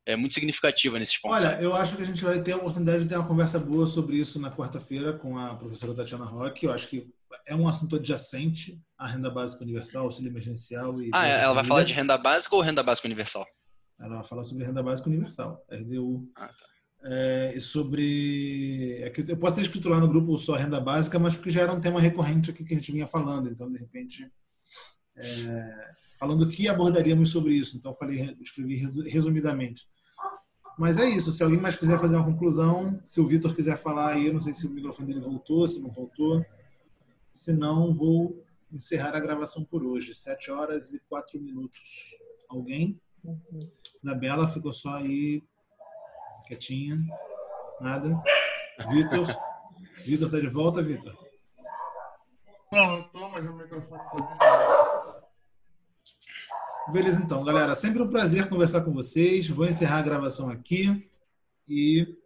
é, 0.05 0.16
muito 0.16 0.35
significativa 0.35 0.98
nesses 0.98 1.16
pontos. 1.16 1.44
Olha, 1.44 1.62
eu 1.62 1.74
acho 1.74 1.97
que 1.97 2.02
a 2.02 2.07
gente 2.07 2.23
vai 2.24 2.43
ter 2.43 2.52
a 2.52 2.57
oportunidade 2.57 3.05
de 3.05 3.09
ter 3.09 3.16
uma 3.16 3.28
conversa 3.28 3.61
boa 3.61 3.86
sobre 3.86 4.16
isso 4.16 4.40
na 4.40 4.51
quarta-feira 4.51 5.12
com 5.12 5.39
a 5.39 5.55
professora 5.55 5.94
Tatiana 5.94 6.24
Roque. 6.24 6.66
Eu 6.66 6.73
acho 6.73 6.89
que 6.89 7.09
é 7.47 7.55
um 7.55 7.66
assunto 7.69 7.97
adjacente 7.97 8.81
à 8.98 9.07
renda 9.07 9.31
básica 9.31 9.62
universal, 9.65 10.05
auxílio 10.05 10.31
emergencial 10.31 11.01
e. 11.01 11.11
ah, 11.12 11.23
Bolsa 11.23 11.39
ela 11.39 11.55
vai 11.55 11.65
Família. 11.65 11.65
falar 11.69 11.82
de 11.85 11.93
renda 11.94 12.19
básica 12.19 12.57
ou 12.57 12.62
renda 12.62 12.82
básica 12.82 13.09
universal? 13.09 13.47
Ela 13.98 14.16
vai 14.16 14.24
falar 14.24 14.44
sobre 14.44 14.65
renda 14.65 14.82
básica 14.82 15.09
universal, 15.09 15.65
RDU. 15.70 16.28
Ah, 16.36 16.48
tá. 16.48 16.55
É, 17.02 17.52
e 17.57 17.61
sobre. 17.61 18.98
É 19.02 19.12
eu 19.28 19.36
posso 19.39 19.57
ter 19.57 19.62
escrito 19.62 19.89
lá 19.89 19.98
no 19.98 20.09
grupo 20.09 20.36
só 20.36 20.55
renda 20.55 20.81
básica, 20.81 21.19
mas 21.19 21.35
porque 21.35 21.51
já 21.51 21.62
era 21.62 21.73
um 21.73 21.81
tema 21.81 22.01
recorrente 22.01 22.51
aqui 22.51 22.62
que 22.65 22.74
a 22.74 22.77
gente 22.77 22.93
vinha 22.93 23.07
falando. 23.07 23.48
Então, 23.48 23.70
de 23.70 23.78
repente, 23.78 24.31
é, 25.16 25.89
falando 26.19 26.47
que 26.48 26.69
abordaríamos 26.69 27.31
sobre 27.31 27.55
isso. 27.55 27.77
Então, 27.77 27.94
falei, 27.94 28.36
escrevi 28.40 28.77
resu- 28.77 29.02
resumidamente. 29.09 29.86
Mas 30.78 30.98
é 30.98 31.09
isso. 31.09 31.32
Se 31.32 31.43
alguém 31.43 31.59
mais 31.59 31.77
quiser 31.77 31.98
fazer 31.98 32.16
uma 32.16 32.24
conclusão, 32.24 32.98
se 33.05 33.20
o 33.20 33.27
Vitor 33.27 33.55
quiser 33.55 33.77
falar 33.77 34.15
aí, 34.15 34.27
eu 34.27 34.32
não 34.32 34.40
sei 34.40 34.52
se 34.52 34.66
o 34.66 34.70
microfone 34.70 35.09
dele 35.09 35.20
voltou, 35.20 35.66
se 35.66 35.82
não 35.82 35.90
voltou. 35.90 36.44
Se 37.32 37.52
não, 37.52 37.93
vou 37.93 38.44
encerrar 38.73 39.15
a 39.15 39.20
gravação 39.20 39.65
por 39.65 39.85
hoje. 39.85 40.15
Sete 40.15 40.51
horas 40.51 40.93
e 40.93 41.01
quatro 41.09 41.40
minutos. 41.40 42.19
Alguém? 42.48 43.01
Isabela 44.02 44.48
ficou 44.48 44.73
só 44.73 44.97
aí 44.97 45.43
quietinha. 46.47 46.97
Nada. 47.81 48.23
Vitor. 48.90 49.27
Vitor 50.05 50.31
tá 50.31 50.40
de 50.40 50.48
volta, 50.48 50.82
Vitor? 50.82 51.16
Não, 52.73 52.98
eu 52.98 53.05
tô, 53.05 53.28
mas 53.28 53.44
o 53.44 53.52
microfone 53.55 54.02
tá 54.11 55.20
Beleza, 56.93 57.23
então, 57.23 57.44
galera. 57.44 57.74
Sempre 57.74 58.02
um 58.02 58.09
prazer 58.09 58.48
conversar 58.48 58.82
com 58.82 58.93
vocês. 58.93 59.48
Vou 59.48 59.66
encerrar 59.66 59.98
a 59.98 60.02
gravação 60.02 60.51
aqui 60.51 61.09
e 61.69 62.16